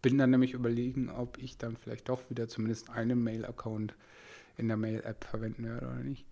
bin 0.02 0.18
dann 0.18 0.30
nämlich 0.30 0.54
überlegen, 0.54 1.10
ob 1.10 1.38
ich 1.38 1.58
dann 1.58 1.78
vielleicht 1.78 2.10
doch 2.10 2.30
wieder 2.30 2.50
zumindest 2.50 2.90
einen 2.90 3.24
Mail-Account 3.24 3.96
in 4.58 4.68
der 4.68 4.78
Mail-App 4.78 5.24
verwenden 5.24 5.64
werde 5.66 5.86
oder 5.86 6.04
nicht. 6.04 6.26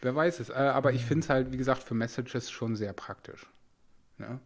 Wer 0.00 0.14
weiß 0.14 0.38
es. 0.38 0.50
Äh, 0.50 0.54
aber 0.54 0.92
ich 0.92 1.04
finde 1.04 1.24
es 1.24 1.30
halt, 1.30 1.50
wie 1.50 1.56
gesagt, 1.56 1.82
für 1.82 1.94
Messages 1.94 2.50
schon 2.50 2.76
sehr 2.76 2.92
praktisch. 2.92 3.46
Ja? 4.18 4.40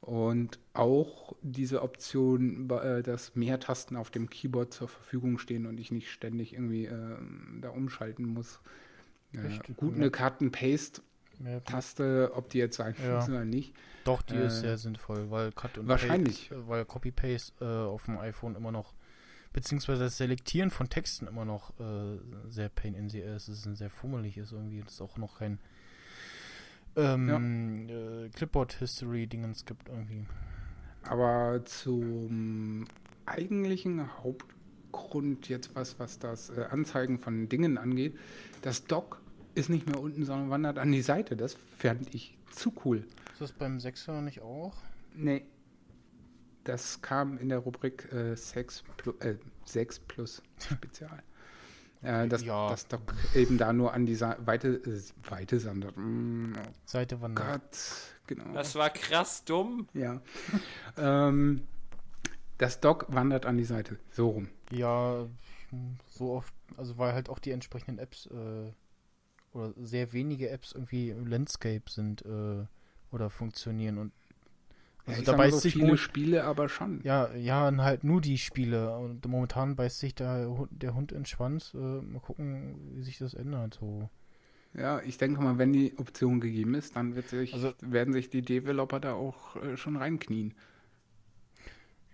Und 0.00 0.58
auch 0.74 1.36
diese 1.42 1.82
Option, 1.82 2.68
äh, 2.70 3.02
dass 3.02 3.36
mehr 3.36 3.60
Tasten 3.60 3.96
auf 3.96 4.10
dem 4.10 4.28
Keyboard 4.28 4.72
zur 4.72 4.88
Verfügung 4.88 5.38
stehen 5.38 5.64
und 5.66 5.78
ich 5.78 5.92
nicht 5.92 6.10
ständig 6.10 6.54
irgendwie 6.54 6.86
ähm, 6.86 7.58
da 7.62 7.68
umschalten 7.70 8.26
muss. 8.26 8.58
Äh, 9.32 9.40
Richtig, 9.40 9.76
gut, 9.76 9.92
ja. 9.92 9.96
eine 9.98 10.10
Cut-and-Paste 10.10 11.02
Mehr, 11.38 11.62
Taste, 11.64 12.32
ob 12.34 12.50
die 12.50 12.58
jetzt 12.58 12.76
sein 12.76 12.94
Ja. 13.02 13.16
muss 13.16 13.28
oder 13.28 13.44
nicht. 13.44 13.74
Doch, 14.04 14.22
die 14.22 14.34
ist 14.36 14.58
Äh, 14.58 14.60
sehr 14.60 14.78
sinnvoll, 14.78 15.30
weil 15.30 15.52
Cut 15.52 15.78
und 15.78 15.86
wahrscheinlich. 15.88 16.48
Paste, 16.48 16.64
äh, 16.64 16.68
weil 16.68 16.84
Copy-Paste 16.84 17.64
äh, 17.64 17.88
auf 17.88 18.04
dem 18.06 18.18
iPhone 18.18 18.56
immer 18.56 18.72
noch, 18.72 18.94
beziehungsweise 19.52 20.02
das 20.04 20.16
Selektieren 20.16 20.70
von 20.70 20.88
Texten 20.88 21.26
immer 21.28 21.44
noch 21.44 21.78
äh, 21.78 22.18
sehr 22.48 22.68
pain 22.68 22.94
in 22.94 23.08
the 23.08 23.22
ass 23.24 23.48
ist, 23.48 23.58
ist 23.60 23.66
ein 23.66 23.76
sehr 23.76 23.90
fummelig 23.90 24.36
ist 24.36 24.52
irgendwie, 24.52 24.80
das 24.82 24.94
ist 24.94 25.00
auch 25.00 25.16
noch 25.16 25.38
kein 25.38 25.58
ähm, 26.96 27.88
äh, 27.88 28.28
Clipboard-History-Dingens 28.30 29.64
gibt 29.64 29.88
irgendwie. 29.88 30.26
Aber 31.04 31.64
zum 31.64 32.86
eigentlichen 33.26 34.18
Hauptgrund 34.22 35.48
jetzt 35.48 35.74
was, 35.74 35.98
was 35.98 36.18
das 36.18 36.50
äh, 36.50 36.66
Anzeigen 36.70 37.18
von 37.18 37.48
Dingen 37.48 37.78
angeht, 37.78 38.18
das 38.62 38.84
Dock 38.84 39.20
ist 39.54 39.68
nicht 39.68 39.86
mehr 39.86 40.00
unten, 40.00 40.24
sondern 40.24 40.50
wandert 40.50 40.78
an 40.78 40.92
die 40.92 41.02
Seite. 41.02 41.36
Das 41.36 41.56
fand 41.78 42.14
ich 42.14 42.36
zu 42.50 42.72
cool. 42.84 43.04
Ist 43.32 43.40
das 43.40 43.52
beim 43.52 43.78
6er 43.78 44.20
nicht 44.20 44.40
auch? 44.40 44.74
Nee. 45.14 45.44
Das 46.64 47.02
kam 47.02 47.38
in 47.38 47.48
der 47.48 47.58
Rubrik 47.58 48.12
äh, 48.12 48.36
6, 48.36 48.84
plus, 48.96 49.16
äh, 49.20 49.36
6 49.64 49.98
plus 50.00 50.42
Spezial. 50.58 51.22
Äh, 52.02 52.26
dass 52.28 52.42
Ja. 52.42 52.68
das 52.70 52.88
Dock 52.88 53.14
eben 53.34 53.58
da 53.58 53.72
nur 53.72 53.92
an 53.94 54.06
die 54.06 54.14
Sa 54.16 54.36
Weite, 54.44 54.68
äh, 54.68 55.00
Weite 55.30 55.60
sandert. 55.60 55.96
Mm, 55.96 56.52
oh 56.56 56.70
Seite 56.84 57.20
wandert. 57.20 57.46
Gott, 57.46 57.78
genau. 58.26 58.52
Das 58.52 58.74
war 58.74 58.90
krass 58.90 59.44
dumm. 59.44 59.86
Ja. 59.94 60.20
ähm, 60.96 61.62
das 62.58 62.80
Dock 62.80 63.06
wandert 63.08 63.46
an 63.46 63.56
die 63.56 63.64
Seite. 63.64 63.98
So 64.10 64.30
rum. 64.30 64.48
Ja, 64.70 65.26
so 66.08 66.32
oft, 66.32 66.52
also 66.76 66.98
weil 66.98 67.12
halt 67.12 67.28
auch 67.28 67.38
die 67.38 67.50
entsprechenden 67.52 67.98
Apps 67.98 68.26
äh, 68.26 68.72
oder 69.52 69.72
sehr 69.80 70.12
wenige 70.12 70.50
Apps 70.50 70.72
irgendwie 70.72 71.10
im 71.10 71.26
Landscape 71.26 71.88
sind 71.88 72.22
äh, 72.24 72.64
oder 73.10 73.30
funktionieren 73.30 73.98
und 73.98 74.12
also 75.06 75.20
ich 75.20 75.26
da 75.26 75.32
beißt 75.36 75.54
so 75.54 75.60
sich 75.60 75.74
viele 75.74 75.96
Spiele, 75.96 76.44
aber 76.44 76.68
schon. 76.68 77.00
ja, 77.02 77.32
ja, 77.34 77.70
halt 77.78 78.04
nur 78.04 78.20
die 78.20 78.38
Spiele 78.38 78.96
und 78.96 79.26
momentan 79.26 79.74
beißt 79.76 79.98
sich 79.98 80.14
der 80.14 80.48
Hund, 80.48 80.70
der 80.70 80.94
Hund 80.94 81.12
in 81.12 81.18
den 81.20 81.26
Schwanz. 81.26 81.74
Äh, 81.74 81.78
mal 81.78 82.20
gucken, 82.20 82.76
wie 82.96 83.02
sich 83.02 83.18
das 83.18 83.34
ändert. 83.34 83.74
So. 83.80 84.08
Ja, 84.74 85.00
ich 85.02 85.18
denke 85.18 85.42
mal, 85.42 85.58
wenn 85.58 85.72
die 85.72 85.98
Option 85.98 86.40
gegeben 86.40 86.74
ist, 86.74 86.96
dann 86.96 87.14
wird 87.16 87.28
sich, 87.28 87.52
Also- 87.52 87.74
werden 87.80 88.12
sich 88.14 88.30
die 88.30 88.42
Developer 88.42 89.00
da 89.00 89.14
auch 89.14 89.56
äh, 89.56 89.76
schon 89.76 89.96
reinknien. 89.96 90.54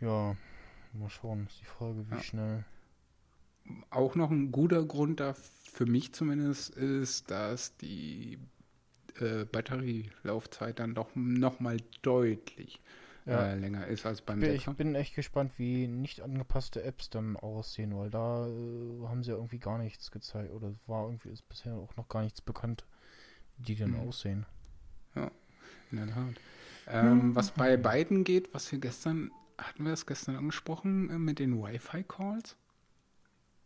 Ja, 0.01 0.37
mal 0.93 1.11
schauen, 1.11 1.47
ist 1.49 1.61
die 1.61 1.65
Frage, 1.67 2.05
wie 2.09 2.15
Ja. 2.15 2.23
schnell. 2.23 2.65
Auch 3.91 4.15
noch 4.15 4.31
ein 4.31 4.51
guter 4.51 4.85
Grund 4.85 5.21
da 5.21 5.35
für 5.73 5.85
mich 5.87 6.13
zumindest 6.15 6.71
ist, 6.75 7.31
dass 7.31 7.77
die 7.77 8.39
äh, 9.23 9.45
Batterielaufzeit 9.45 10.79
dann 10.79 10.95
doch 10.95 11.11
nochmal 11.15 11.79
deutlich 12.03 12.81
Ja. 13.25 13.51
äh, 13.53 13.55
länger 13.59 13.87
ist 13.87 14.07
als 14.07 14.21
beim 14.23 14.41
Ich 14.41 14.47
bin, 14.47 14.51
ich 14.55 14.71
6er. 14.71 14.75
bin 14.77 14.95
echt 14.95 15.15
gespannt, 15.15 15.53
wie 15.59 15.87
nicht 15.89 16.21
angepasste 16.23 16.83
Apps 16.83 17.11
dann 17.11 17.37
aussehen, 17.37 17.97
weil 17.97 18.11
da 18.11 18.47
äh, 18.47 19.07
haben 19.09 19.23
sie 19.25 19.31
ja 19.31 19.37
irgendwie 19.37 19.59
gar 19.59 19.79
nichts 19.79 20.11
gezeigt 20.11 20.53
oder 20.53 20.73
war 20.87 21.07
irgendwie 21.07 21.31
ist 21.31 21.49
bisher 21.49 21.75
auch 21.75 21.97
noch 21.97 22.09
gar 22.09 22.23
nichts 22.23 22.41
bekannt, 22.41 22.87
wie 23.59 23.65
die 23.65 23.77
denn 23.77 23.95
Mhm. 23.95 24.09
aussehen. 24.09 24.47
In 25.91 25.97
der 25.97 26.09
Tat. 26.09 26.41
Ähm, 26.87 27.35
was 27.35 27.51
bei 27.53 27.77
beiden 27.77 28.25
geht, 28.25 28.53
was 28.55 28.71
wir 28.73 28.79
gestern, 28.79 29.31
hatten 29.59 29.85
wir 29.85 29.91
das 29.91 30.07
gestern 30.07 30.37
angesprochen, 30.37 31.11
äh, 31.11 31.19
mit 31.19 31.39
den 31.39 31.63
Wi-Fi-Calls 31.63 32.57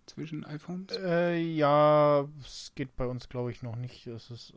zwischen 0.07 0.45
iPhones? 0.45 0.97
Äh, 0.97 1.39
ja, 1.41 2.27
es 2.41 2.73
geht 2.75 2.97
bei 2.97 3.07
uns, 3.07 3.29
glaube 3.29 3.51
ich, 3.51 3.63
noch 3.63 3.77
nicht. 3.77 4.07
Es 4.07 4.31
ist, 4.31 4.51
äh, 4.55 4.57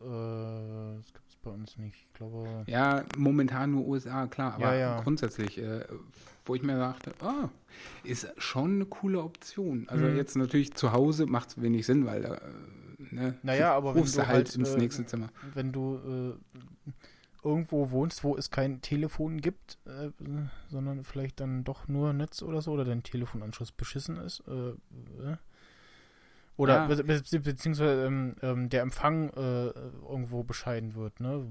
das 0.97 1.13
gibt 1.13 1.27
es 1.29 1.35
bei 1.37 1.51
uns 1.51 1.77
nicht. 1.77 1.95
Ich 2.07 2.13
glaube, 2.13 2.63
Ja, 2.67 3.03
momentan 3.17 3.71
nur 3.71 3.85
USA, 3.87 4.27
klar, 4.27 4.53
aber 4.55 4.73
Ja, 4.73 4.75
ja. 4.75 5.01
grundsätzlich, 5.01 5.57
äh, 5.57 5.85
wo 6.45 6.55
ich 6.55 6.63
mir 6.63 6.77
dachte, 6.77 7.11
ah, 7.21 7.49
ist 8.03 8.31
schon 8.37 8.75
eine 8.75 8.85
coole 8.85 9.21
Option. 9.21 9.87
Also 9.89 10.05
Mhm. 10.05 10.15
jetzt 10.15 10.35
natürlich 10.35 10.73
zu 10.73 10.91
Hause 10.91 11.25
macht 11.25 11.49
es 11.49 11.61
wenig 11.61 11.85
Sinn, 11.85 12.05
weil 12.05 12.21
da, 12.21 12.35
äh, 12.35 12.39
ne, 13.11 13.37
Naja, 13.43 13.73
aber 13.75 13.93
wenn 13.95 14.01
rufst 14.01 14.15
du 14.15 14.19
halt 14.19 14.29
halt, 14.47 14.55
ins 14.55 14.69
äh, 14.75 14.77
nächste 14.77 15.05
Zimmer. 15.05 15.29
wenn 15.53 15.71
du 15.71 16.35
äh, 16.37 16.91
irgendwo 17.45 17.91
wohnst, 17.91 18.23
wo 18.23 18.35
es 18.35 18.49
kein 18.49 18.81
Telefon 18.81 19.39
gibt, 19.39 19.77
äh, 19.85 20.09
sondern 20.67 21.03
vielleicht 21.05 21.39
dann 21.39 21.63
doch 21.63 21.87
nur 21.87 22.11
Netz 22.11 22.41
oder 22.41 22.61
so, 22.61 22.71
oder 22.71 22.83
dein 22.83 23.03
Telefonanschluss 23.03 23.71
beschissen 23.71 24.17
ist, 24.17 24.43
äh, 24.47 24.69
äh, 24.71 25.37
oder 26.57 26.87
Ja. 26.89 26.95
be 26.95 27.03
be 27.03 27.39
beziehungsweise 27.39 28.05
ähm, 28.05 28.35
ähm, 28.41 28.69
der 28.69 28.81
Empfang 28.81 29.29
äh, 29.31 29.67
irgendwo 29.69 30.43
bescheiden 30.43 30.95
wird, 30.95 31.19
ne? 31.19 31.45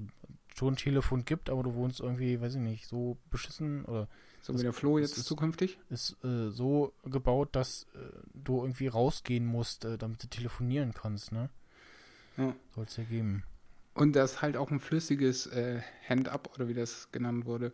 Schon 0.55 0.73
ein 0.73 0.77
Telefon 0.77 1.25
gibt, 1.25 1.49
aber 1.49 1.63
du 1.63 1.73
wohnst 1.75 1.99
irgendwie, 1.99 2.39
weiß 2.39 2.55
ich 2.55 2.61
nicht, 2.61 2.87
so 2.87 3.17
beschissen 3.29 3.83
oder 3.85 4.07
So 4.41 4.57
wie 4.57 4.63
der 4.63 4.71
Flo 4.73 4.97
jetzt 4.97 5.17
ist- 5.17 5.25
zukünftig. 5.25 5.77
ist 5.89 6.15
äh, 6.23 6.49
so 6.49 6.93
gebaut, 7.03 7.49
dass 7.55 7.83
äh, 7.93 7.97
du 8.33 8.61
irgendwie 8.61 8.87
rausgehen 8.87 9.45
musst, 9.45 9.83
äh, 9.85 9.97
damit 9.97 10.23
du 10.23 10.27
telefonieren 10.27 10.93
kannst, 10.93 11.31
ne? 11.33 11.49
Ja. 12.37 12.55
Soll 12.73 12.85
es 12.85 12.95
ja 12.97 13.03
geben. 13.03 13.43
Und 13.95 14.15
das 14.15 14.41
halt 14.41 14.57
auch 14.57 14.71
ein 14.71 14.79
flüssiges 14.79 15.47
äh, 15.47 15.79
Hand-up 16.07 16.51
oder 16.55 16.67
wie 16.67 16.73
das 16.73 17.11
genannt 17.11 17.45
wurde. 17.45 17.71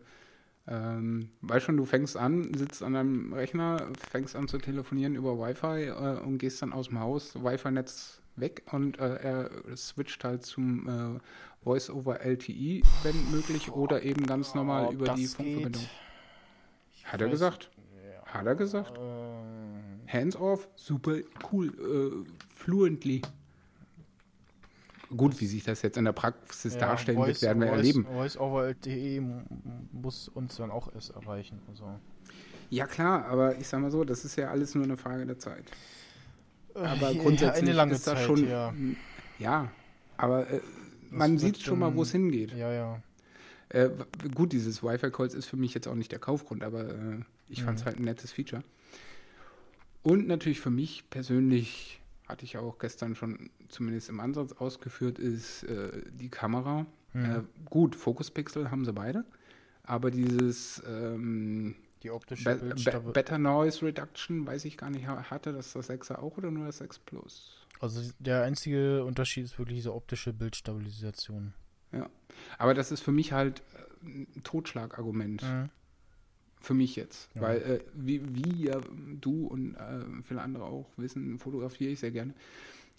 Ähm, 0.68 1.30
weißt 1.42 1.66
schon, 1.66 1.78
du 1.78 1.86
fängst 1.86 2.16
an, 2.16 2.54
sitzt 2.54 2.84
an 2.84 2.94
deinem 2.94 3.34
Rechner, 3.34 3.88
fängst 4.10 4.36
an 4.36 4.48
zu 4.48 4.60
telefonieren 4.60 5.16
über 5.16 5.38
Wi-Fi 5.38 5.86
äh, 5.88 6.20
und 6.24 6.38
gehst 6.38 6.62
dann 6.62 6.72
aus 6.72 6.90
dem 6.90 7.00
Haus, 7.00 7.36
Wi-Fi-Netz 7.36 8.22
weg 8.36 8.64
und 8.72 9.00
äh, 9.00 9.16
er 9.16 9.50
switcht 9.76 10.24
halt 10.24 10.46
zum 10.46 10.88
äh, 10.88 11.20
Voice 11.64 11.90
over 11.90 12.22
LTE, 12.22 12.82
wenn 13.04 13.32
möglich, 13.32 13.72
oder 13.72 14.04
eben 14.04 14.26
ganz 14.26 14.54
normal 14.54 14.86
Ob 14.86 14.94
über 14.94 15.14
die? 15.16 15.26
Funkverbindung. 15.28 15.84
Hat 17.04 17.22
er 17.22 17.30
gesagt? 17.30 17.72
Ja. 18.04 18.26
Hat 18.34 18.46
er 18.46 18.56
gesagt? 18.56 19.00
Hands 20.08 20.36
off, 20.36 20.70
super 20.76 21.18
cool, 21.52 21.68
äh, 21.68 22.32
fluently. 22.54 23.22
Gut, 25.16 25.40
wie 25.42 25.46
sich 25.46 25.64
das 25.64 25.82
jetzt 25.82 25.98
in 25.98 26.06
der 26.06 26.14
Praxis 26.14 26.74
ja, 26.76 26.80
darstellen 26.80 27.18
wird, 27.18 27.28
Voice- 27.38 27.42
werden 27.42 27.60
wir 27.62 27.68
Voice- 27.68 27.78
erleben. 27.78 28.06
Voice 28.06 28.38
over 28.38 28.68
LTE 28.68 29.18
m- 29.18 29.44
muss 29.92 30.30
uns 30.30 30.56
dann 30.56 30.72
auch 30.72 30.94
erst 30.94 31.12
erreichen. 31.12 31.60
Also. 31.68 31.84
Ja 32.70 32.88
klar, 32.88 33.26
aber 33.26 33.58
ich 33.58 33.68
sag 33.68 33.82
mal 33.82 33.92
so, 33.92 34.04
das 34.06 34.24
ist 34.24 34.38
ja 34.38 34.50
alles 34.50 34.74
nur 34.76 34.84
eine 34.86 34.96
Frage 34.98 35.26
der 35.26 35.38
Zeit. 35.38 35.66
Aber 36.74 37.10
Äh, 37.12 37.16
Ja, 37.16 37.22
grundsätzlich 37.22 37.74
lange 37.76 37.94
ist 37.94 38.08
das 38.08 38.16
Zeit, 38.20 38.26
schon. 38.26 38.48
ja. 38.48 38.74
Ja, 39.40 39.72
aber 40.18 40.50
äh, 40.50 40.62
man 41.10 41.32
wird 41.42 41.56
sieht 41.58 41.66
schon 41.66 41.80
mal, 41.80 41.94
wo 41.96 42.04
es 42.04 42.12
hingeht. 42.12 42.54
Ja, 42.56 42.72
ja. 42.72 43.02
Äh, 43.70 43.90
gut, 44.36 44.52
dieses 44.54 44.82
Wi-Fi-Calls 44.84 45.34
ist 45.34 45.48
für 45.48 45.58
mich 45.58 45.74
jetzt 45.74 45.88
auch 45.88 45.96
nicht 45.96 46.12
der 46.12 46.20
Kaufgrund, 46.20 46.64
aber 46.64 46.90
äh, 46.90 47.18
ich 47.50 47.64
fand 47.64 47.78
es 47.80 47.84
Mhm. 47.84 47.86
halt 47.88 48.00
ein 48.00 48.04
nettes 48.06 48.32
Feature. 48.32 48.64
Und 50.04 50.28
natürlich 50.28 50.60
für 50.60 50.70
mich 50.72 51.04
persönlich, 51.10 52.01
hatte 52.32 52.46
ich 52.46 52.58
auch 52.58 52.80
gestern 52.80 53.16
schon 53.16 53.50
zumindest 53.70 54.10
im 54.10 54.20
Ansatz 54.20 54.54
ausgeführt, 54.54 55.20
ist 55.20 55.64
äh, 55.64 56.02
die 56.12 56.30
Kamera. 56.30 56.86
Mhm. 57.14 57.26
Äh, 57.26 57.42
gut, 57.66 57.96
Fokuspixel 57.96 58.72
haben 58.72 58.86
sie 58.86 58.94
beide, 58.94 59.26
aber 59.84 60.10
dieses 60.12 60.82
ähm, 60.88 61.76
Die 62.04 62.10
optische 62.10 62.56
Be 62.56 62.74
Be 62.76 63.12
Better 63.14 63.38
Noise 63.38 63.86
Reduction, 63.86 64.48
weiß 64.48 64.66
ich 64.66 64.78
gar 64.78 64.90
nicht, 64.90 65.06
ha- 65.08 65.30
hatte 65.30 65.52
das 65.54 65.74
das 65.74 65.90
6er 65.90 66.20
auch 66.20 66.38
oder 66.38 66.50
nur 66.52 66.66
das 66.66 66.78
6 66.78 67.00
Plus? 67.00 67.58
Also 67.82 68.02
der 68.20 68.44
einzige 68.44 69.04
Unterschied 69.04 69.44
ist 69.44 69.58
wirklich 69.60 69.78
diese 69.80 69.94
optische 69.94 70.34
Bildstabilisation. 70.34 71.54
Aber 72.58 72.74
das 72.74 72.92
ist 72.92 73.02
für 73.02 73.12
mich 73.12 73.34
halt 73.34 73.62
äh, 74.04 74.08
ein 74.08 74.44
Totschlagargument. 74.44 75.44
Mhm. 75.44 75.70
Für 76.62 76.74
mich 76.76 76.96
jetzt. 76.96 77.30
Ja. 77.36 77.42
Weil, 77.42 77.58
äh, 77.58 77.80
wie, 77.94 78.22
wie 78.36 78.66
ja 78.68 78.80
du 79.20 79.48
und 79.48 79.76
äh, 79.76 80.24
viele 80.24 80.42
andere 80.42 80.66
auch 80.66 80.88
wissen, 80.96 81.40
fotografiere 81.40 81.92
ich 81.92 82.00
sehr 82.00 82.12
gerne. 82.12 82.34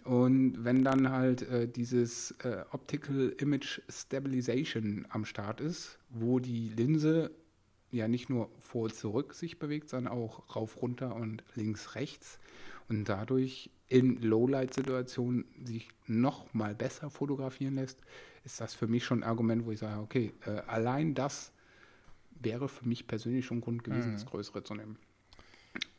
Und 0.04 0.64
wenn 0.64 0.82
dann 0.82 1.10
halt 1.10 1.42
äh, 1.42 1.68
dieses 1.68 2.32
äh, 2.42 2.64
Optical 2.72 3.34
Image 3.38 3.80
Stabilization 3.88 5.06
am 5.10 5.24
Start 5.24 5.60
ist, 5.60 5.98
wo 6.10 6.40
die 6.40 6.70
Linse 6.70 7.30
ja 7.92 8.08
nicht 8.08 8.28
nur 8.28 8.50
vor 8.58 8.90
zurück 8.90 9.34
sich 9.34 9.58
bewegt, 9.58 9.90
sondern 9.90 10.12
auch 10.12 10.56
rauf, 10.56 10.82
runter 10.82 11.14
und 11.14 11.44
links, 11.54 11.94
rechts 11.94 12.40
und 12.88 13.08
dadurch 13.08 13.70
in 13.88 14.20
Lowlight-Situationen 14.22 15.44
sich 15.64 15.88
noch 16.06 16.52
mal 16.54 16.74
besser 16.74 17.10
fotografieren 17.10 17.74
lässt, 17.74 18.00
ist 18.44 18.60
das 18.60 18.74
für 18.74 18.88
mich 18.88 19.04
schon 19.04 19.22
ein 19.22 19.28
Argument, 19.28 19.66
wo 19.66 19.72
ich 19.72 19.78
sage, 19.78 20.00
okay, 20.00 20.32
äh, 20.46 20.62
allein 20.66 21.14
das 21.14 21.52
wäre 22.42 22.68
für 22.68 22.86
mich 22.88 23.06
persönlich 23.06 23.46
schon 23.46 23.60
Grund 23.60 23.84
gewesen, 23.84 24.10
Mhm. 24.10 24.14
das 24.14 24.26
Größere 24.26 24.62
zu 24.64 24.74
nehmen. 24.74 24.96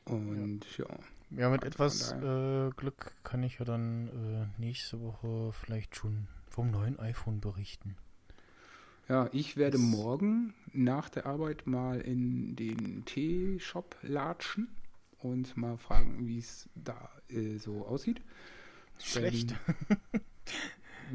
Und 0.06 0.62
ja. 0.78 0.86
Ja, 1.32 1.50
mit 1.50 1.62
Von 1.62 1.68
etwas 1.68 2.12
äh, 2.12 2.70
Glück 2.76 3.14
kann 3.24 3.42
ich 3.44 3.58
ja 3.60 3.66
dann 3.66 4.08
äh, 4.58 4.62
nächste 4.62 5.02
Woche 5.02 5.52
vielleicht 5.54 5.96
schon 5.96 6.28
vom 6.48 6.70
neuen 6.70 7.00
iPhone 7.00 7.40
berichten. 7.42 7.96
Ja, 9.10 9.30
ich 9.32 9.58
werde 9.58 9.78
Das- 9.78 9.82
morgen 9.82 10.54
nach 10.72 11.10
der 11.10 11.26
Arbeit 11.26 11.66
mal 11.68 12.00
in 12.02 12.56
den 12.56 13.04
Tee-Shop 13.06 13.98
latschen 14.02 14.68
und 15.20 15.58
mal 15.58 15.78
fragen, 15.78 16.28
wie 16.28 16.38
es 16.38 16.70
da 16.76 17.10
äh, 17.30 17.58
so 17.58 17.86
aussieht. 17.88 18.22
Schlecht. 19.02 19.56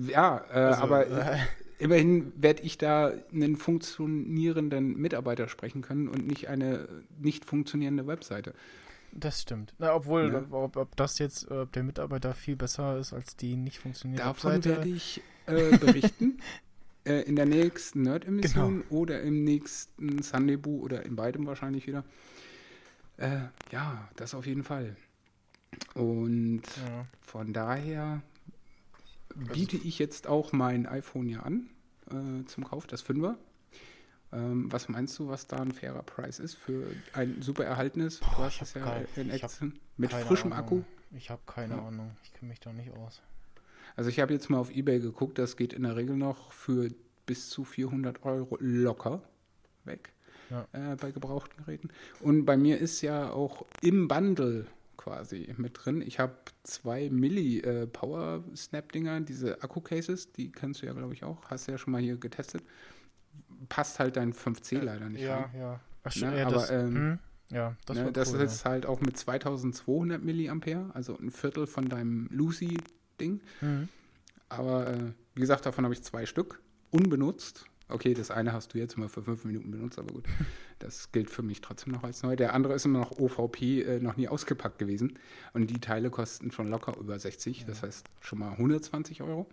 Ja, 0.07 0.45
äh, 0.51 0.53
Also, 0.53 0.83
aber 0.83 1.07
äh, 1.07 1.39
immerhin 1.79 2.33
werde 2.37 2.63
ich 2.63 2.79
da 2.79 3.13
einen 3.33 3.57
funktionierenden 3.57 4.97
Mitarbeiter 4.97 5.49
sprechen 5.49 5.83
können 5.83 6.09
und 6.09 6.27
nicht 6.27 6.49
eine 6.49 6.89
nicht 7.19 7.45
funktionierende 7.45 8.07
Webseite. 8.07 8.55
Das 9.13 9.41
stimmt. 9.43 9.75
Na, 9.79 9.95
obwohl, 9.95 10.33
Ja. 10.33 10.45
ob, 10.57 10.77
ob 10.77 10.97
das 10.97 11.19
jetzt, 11.19 11.51
ob 11.51 11.73
der 11.73 11.83
Mitarbeiter 11.83 12.35
viel 12.35 12.57
besser 12.57 12.99
ist 12.99 13.13
als 13.15 13.37
die 13.37 13.57
nicht 13.57 13.79
funktionierende 13.79 14.25
Davon 14.25 14.53
Webseite. 14.53 14.77
werde 14.77 14.89
ich 14.91 15.23
äh, 15.47 15.77
berichten. 15.79 16.39
äh, 17.05 17.23
in 17.23 17.35
der 17.37 17.47
nächsten 17.47 18.03
Nerd-Emission 18.03 18.83
Genau. 18.83 18.91
oder 19.01 19.23
im 19.23 19.45
nächsten 19.45 20.23
Sunday-Boo 20.23 20.81
oder 20.83 21.07
in 21.07 21.17
beidem 21.17 21.47
wahrscheinlich 21.47 21.87
wieder. 21.87 22.05
Äh, 23.17 23.39
ja, 23.73 24.09
das 24.17 24.35
auf 24.35 24.47
jeden 24.47 24.63
Fall. 24.63 24.95
Und 25.95 26.63
Ja. 26.77 27.07
von 27.21 27.53
daher 27.53 28.21
biete 29.53 29.77
ich 29.77 29.99
jetzt 29.99 30.27
auch 30.27 30.53
mein 30.53 30.87
iPhone 30.87 31.29
ja 31.29 31.41
an 31.41 31.69
äh, 32.11 32.45
zum 32.47 32.65
Kauf, 32.65 32.87
das 32.87 33.05
5er. 33.05 33.37
Ähm, 34.33 34.71
was 34.71 34.89
meinst 34.89 35.19
du, 35.19 35.29
was 35.29 35.47
da 35.47 35.57
ein 35.57 35.73
fairer 35.73 36.03
Preis 36.03 36.39
ist 36.39 36.55
für 36.55 36.87
ein 37.15 37.41
super 37.41 37.65
erhaltenes? 37.65 38.21
Boah, 38.21 38.31
du 38.37 38.43
hast 38.43 38.63
es 38.63 38.75
ja 38.75 38.83
kein- 38.83 39.07
in 39.17 39.31
Action 39.31 39.79
mit 39.97 40.13
frischem 40.13 40.53
Ahnung. 40.53 40.65
Akku. 40.65 40.83
Ich 41.17 41.31
habe 41.31 41.41
keine 41.47 41.77
Ja. 41.77 41.87
Ahnung. 41.87 42.11
Ich 42.23 42.33
kenne 42.35 42.51
mich 42.51 42.61
da 42.61 42.73
nicht 42.73 42.93
aus. 42.93 43.23
Also 43.97 44.11
ich 44.11 44.21
habe 44.21 44.33
jetzt 44.35 44.51
mal 44.51 44.59
auf 44.59 44.71
Ebay 44.71 45.01
geguckt, 45.01 45.39
das 45.39 45.57
geht 45.57 45.73
in 45.73 45.83
der 45.85 45.97
Regel 45.97 46.17
noch 46.17 46.53
für 46.53 46.91
bis 47.27 47.49
zu 47.49 47.65
400 47.65 48.23
Euro 48.25 48.57
locker 48.61 49.23
weg 49.85 50.13
Ja. 50.51 50.67
äh, 50.73 50.97
bei 50.97 51.11
gebrauchten 51.11 51.57
Geräten. 51.65 51.89
Und 52.21 52.45
bei 52.45 52.57
mir 52.59 52.79
ist 52.79 53.01
ja 53.01 53.31
auch 53.31 53.65
im 53.81 54.09
Bundle 54.09 54.67
quasi 54.99 55.55
mit 55.57 55.73
drin. 55.83 56.03
Ich 56.03 56.19
habe 56.19 56.35
zwei 56.65 57.09
Milli 57.09 57.61
äh, 57.61 57.87
Power 57.87 58.45
Snap 58.55 58.93
Dinger, 58.93 59.23
diese 59.23 59.63
Akku 59.63 59.81
Cases, 59.81 60.31
die 60.33 60.53
kennst 60.53 60.83
du 60.83 60.87
ja 60.87 60.93
glaube 60.93 61.15
ich 61.15 61.25
auch, 61.25 61.43
hast 61.51 61.67
du 61.69 61.73
ja 61.73 61.79
schon 61.79 61.93
mal 61.93 62.03
hier 62.03 62.19
getestet. 62.19 62.63
Passt 63.71 63.99
halt 63.99 64.17
dein 64.17 64.35
5C 64.35 64.81
leider 64.81 65.09
nicht 65.09 65.23
Äh, 65.23 65.27
Ja, 65.27 65.37
rein. 65.39 65.51
ja. 65.59 65.81
Ach, 66.05 66.15
Ne, 66.15 66.21
schon, 66.21 66.37
ja, 66.37 66.47
aber, 66.47 66.55
das, 66.57 66.71
ähm, 66.71 66.95
hm, 66.95 67.19
ja, 67.51 67.77
das 67.87 67.97
ne, 67.97 68.13
das 68.13 68.33
cool, 68.35 68.41
ist 68.43 68.65
halt 68.65 68.87
auch 68.87 69.01
mit 69.01 69.17
2200 69.17 70.23
Milliampere, 70.23 70.91
also 70.95 71.19
ein 71.19 71.31
Viertel 71.31 71.67
von 71.67 71.89
deinem 71.89 72.29
Lucy 72.31 72.77
Ding. 73.21 73.41
ja. 73.63 73.69
Mhm. 73.69 73.89
Aber 74.51 74.87
äh, 74.89 75.13
wie 75.35 75.41
gesagt, 75.41 75.67
davon 75.67 75.85
habe 75.85 75.93
ich 75.95 76.03
zwei 76.03 76.25
Stück 76.25 76.61
unbenutzt. 76.91 77.67
Okay, 77.89 78.15
das 78.15 78.31
eine 78.31 78.53
hast 78.53 78.73
du 78.75 78.79
jetzt 78.79 78.97
mal 78.97 79.09
für 79.09 79.23
fünf 79.23 79.45
Minuten 79.45 79.71
benutzt, 79.71 79.99
aber 79.99 80.13
gut. 80.13 80.25
Das 80.79 81.11
gilt 81.13 81.31
für 81.31 81.43
mich 81.43 81.61
trotzdem 81.61 81.93
noch 81.93 82.05
als 82.05 82.23
neu. 82.23 82.37
Der 82.37 82.55
andere 82.55 82.75
ist 82.75 82.85
immer 82.85 83.01
noch 83.01 83.19
OVP, 83.19 83.83
äh, 83.83 84.01
noch 84.01 84.17
nie 84.17 84.29
ausgepackt 84.29 84.79
gewesen. 84.79 85.19
Und 85.53 85.69
die 85.69 85.81
Teile 85.81 86.11
kosten 86.11 86.51
schon 86.53 86.69
locker 86.69 86.97
über 86.99 87.19
60, 87.19 87.65
das 87.67 87.83
heißt 87.83 88.07
schon 88.21 88.39
mal 88.39 88.53
120 88.53 89.23
Euro. 89.23 89.47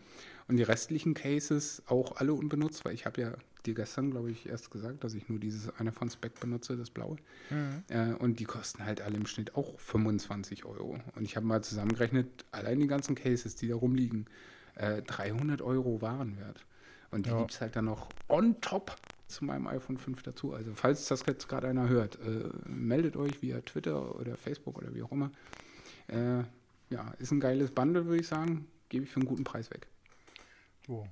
Und 0.48 0.58
die 0.58 0.64
restlichen 0.64 1.14
Cases 1.16 1.82
auch 1.88 2.18
alle 2.18 2.34
unbenutzt, 2.34 2.86
weil 2.86 2.94
ich 2.94 3.06
habe 3.08 3.22
ja 3.22 3.34
dir 3.66 3.74
gestern, 3.74 4.12
glaube 4.12 4.30
ich, 4.30 4.48
erst 4.48 4.70
gesagt, 4.70 5.04
dass 5.04 5.16
ich 5.16 5.28
nur 5.28 5.40
dieses 5.40 5.70
eine 5.80 5.92
von 5.92 6.10
Spec 6.12 6.40
benutze, 6.40 6.78
das 6.78 6.92
blaue. 6.92 7.16
Mhm. 7.50 7.84
Äh, 7.90 8.14
und 8.14 8.40
die 8.40 8.44
kosten 8.46 8.86
halt 8.86 9.02
alle 9.02 9.16
im 9.18 9.26
Schnitt 9.26 9.56
auch 9.56 9.80
25 9.80 10.66
Euro. 10.66 11.00
Und 11.16 11.24
ich 11.24 11.36
habe 11.36 11.48
mal 11.48 11.64
zusammengerechnet, 11.64 12.46
allein 12.52 12.80
die 12.80 12.86
ganzen 12.88 13.16
Cases, 13.16 13.56
die 13.56 13.68
da 13.68 13.76
rumliegen, 13.76 14.28
äh, 14.76 15.02
300 15.02 15.64
Euro 15.64 16.02
Warenwert. 16.04 16.64
Und 17.10 17.26
die 17.26 17.32
Ja. 17.32 17.40
gibt 17.40 17.52
es 17.54 17.62
halt 17.62 17.76
dann 17.76 17.86
noch 17.86 18.10
on 18.28 18.62
top 18.62 18.96
zu 19.28 19.46
meinem 19.46 19.68
iPhone 19.68 19.98
5 19.98 20.22
dazu. 20.24 20.54
Also 20.54 20.74
falls 20.76 21.08
das 21.08 21.24
jetzt 21.26 21.48
gerade 21.48 21.68
einer 21.68 21.90
hört, 21.90 22.20
äh, 22.20 22.50
meldet 22.66 23.16
euch 23.16 23.42
via 23.42 23.62
Twitter 23.62 24.16
oder 24.20 24.38
Facebook 24.38 24.78
oder 24.78 24.94
wie 24.94 25.04
auch 25.04 25.12
immer. 25.12 25.32
Äh, 26.08 26.44
ja, 26.90 27.14
ist 27.18 27.32
ein 27.32 27.40
geiles 27.40 27.72
Bundle, 27.72 28.06
würde 28.06 28.22
ich 28.22 28.28
sagen. 28.28 28.68
Gebe 28.90 29.06
ich 29.06 29.12
für 29.12 29.20
einen 29.20 29.28
guten 29.28 29.44
Preis 29.44 29.72
weg. 29.72 29.88
Oh. 30.88 31.06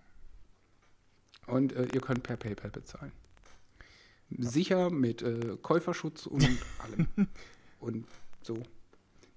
Und 1.48 1.74
äh, 1.74 1.88
ihr 1.94 2.02
könnt 2.02 2.24
per 2.24 2.38
PayPal 2.38 2.70
bezahlen. 2.70 3.12
Sicher 4.38 4.90
mit 4.90 5.22
äh, 5.22 5.58
Käuferschutz 5.62 6.26
und 6.26 6.44
allem. 6.80 7.08
und 7.80 8.08
so. 8.42 8.62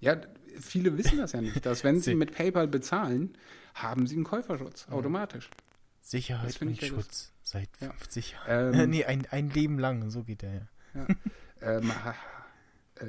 Ja, 0.00 0.20
viele 0.60 0.96
wissen 0.98 1.18
das 1.18 1.32
ja 1.32 1.40
nicht, 1.40 1.64
dass 1.64 1.82
wenn 1.82 2.00
sie 2.00 2.14
mit 2.14 2.32
PayPal 2.32 2.68
bezahlen, 2.68 3.36
haben 3.74 4.06
sie 4.06 4.16
einen 4.16 4.24
Käuferschutz 4.24 4.88
automatisch. 4.88 5.50
Sicherheit 6.00 6.60
und 6.62 6.80
ja 6.80 6.88
Schutz 6.88 7.32
seit 7.46 7.68
Ja. 7.80 7.92
50 7.92 8.32
Jahren. 8.32 8.74
Ähm, 8.74 8.90
nee, 8.90 9.04
ein, 9.04 9.26
ein 9.30 9.50
Leben 9.50 9.78
lang, 9.78 10.10
so 10.10 10.24
geht 10.24 10.42
der 10.42 10.68
ja. 10.94 11.06
ähm, 11.62 11.90
äh, 12.96 13.06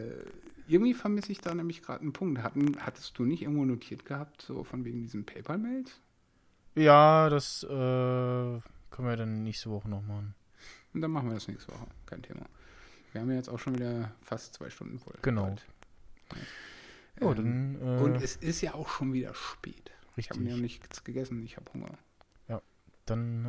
irgendwie 0.67 0.93
vermisse 0.93 1.31
ich 1.31 1.39
da 1.39 1.53
nämlich 1.53 1.81
gerade 1.81 2.01
einen 2.01 2.13
Punkt. 2.13 2.43
Hatten, 2.43 2.77
hattest 2.79 3.17
du 3.17 3.23
nicht 3.23 3.41
irgendwo 3.41 3.65
notiert 3.65 4.05
gehabt, 4.05 4.41
so 4.41 4.63
von 4.63 4.83
wegen 4.83 5.01
diesen 5.01 5.25
PayPal-Mails? 5.25 6.01
Ja, 6.75 7.29
das 7.29 7.63
äh, 7.63 7.67
können 7.67 8.61
wir 8.97 9.15
dann 9.15 9.43
nächste 9.43 9.69
Woche 9.69 9.89
noch 9.89 10.01
machen. 10.01 10.35
Und 10.93 11.01
dann 11.01 11.11
machen 11.11 11.29
wir 11.29 11.35
das 11.35 11.47
nächste 11.47 11.71
Woche. 11.71 11.87
Kein 12.05 12.21
Thema. 12.21 12.45
Wir 13.11 13.21
haben 13.21 13.29
ja 13.29 13.37
jetzt 13.37 13.49
auch 13.49 13.59
schon 13.59 13.75
wieder 13.75 14.11
fast 14.21 14.53
zwei 14.55 14.69
Stunden 14.69 14.99
voll. 14.99 15.15
Genau. 15.21 15.55
Oh, 17.21 17.31
Ähm, 17.31 17.77
dann. 17.79 17.81
Äh, 17.81 18.03
Und 18.03 18.15
es 18.21 18.35
ist 18.35 18.61
ja 18.61 18.73
auch 18.73 18.89
schon 18.89 19.13
wieder 19.13 19.33
spät. 19.33 19.91
Ich 20.17 20.29
habe 20.29 20.39
richtig. 20.39 20.55
mir 20.55 20.61
nichts 20.61 21.03
gegessen, 21.03 21.43
ich 21.43 21.55
habe 21.57 21.71
Hunger. 21.73 21.97
Dann, 23.05 23.45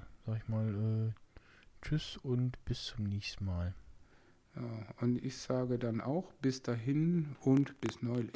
äh, 0.00 0.13
sag 0.26 0.36
ich 0.38 0.48
mal, 0.48 0.68
äh, 0.68 1.12
tschüss 1.82 2.16
und 2.16 2.62
bis 2.64 2.84
zum 2.84 3.04
nächsten 3.04 3.44
Mal. 3.44 3.74
Ja, 4.56 4.86
und 5.00 5.22
ich 5.24 5.36
sage 5.36 5.78
dann 5.78 6.00
auch 6.00 6.32
bis 6.34 6.62
dahin 6.62 7.36
und 7.40 7.80
bis 7.80 8.02
neulich. 8.02 8.32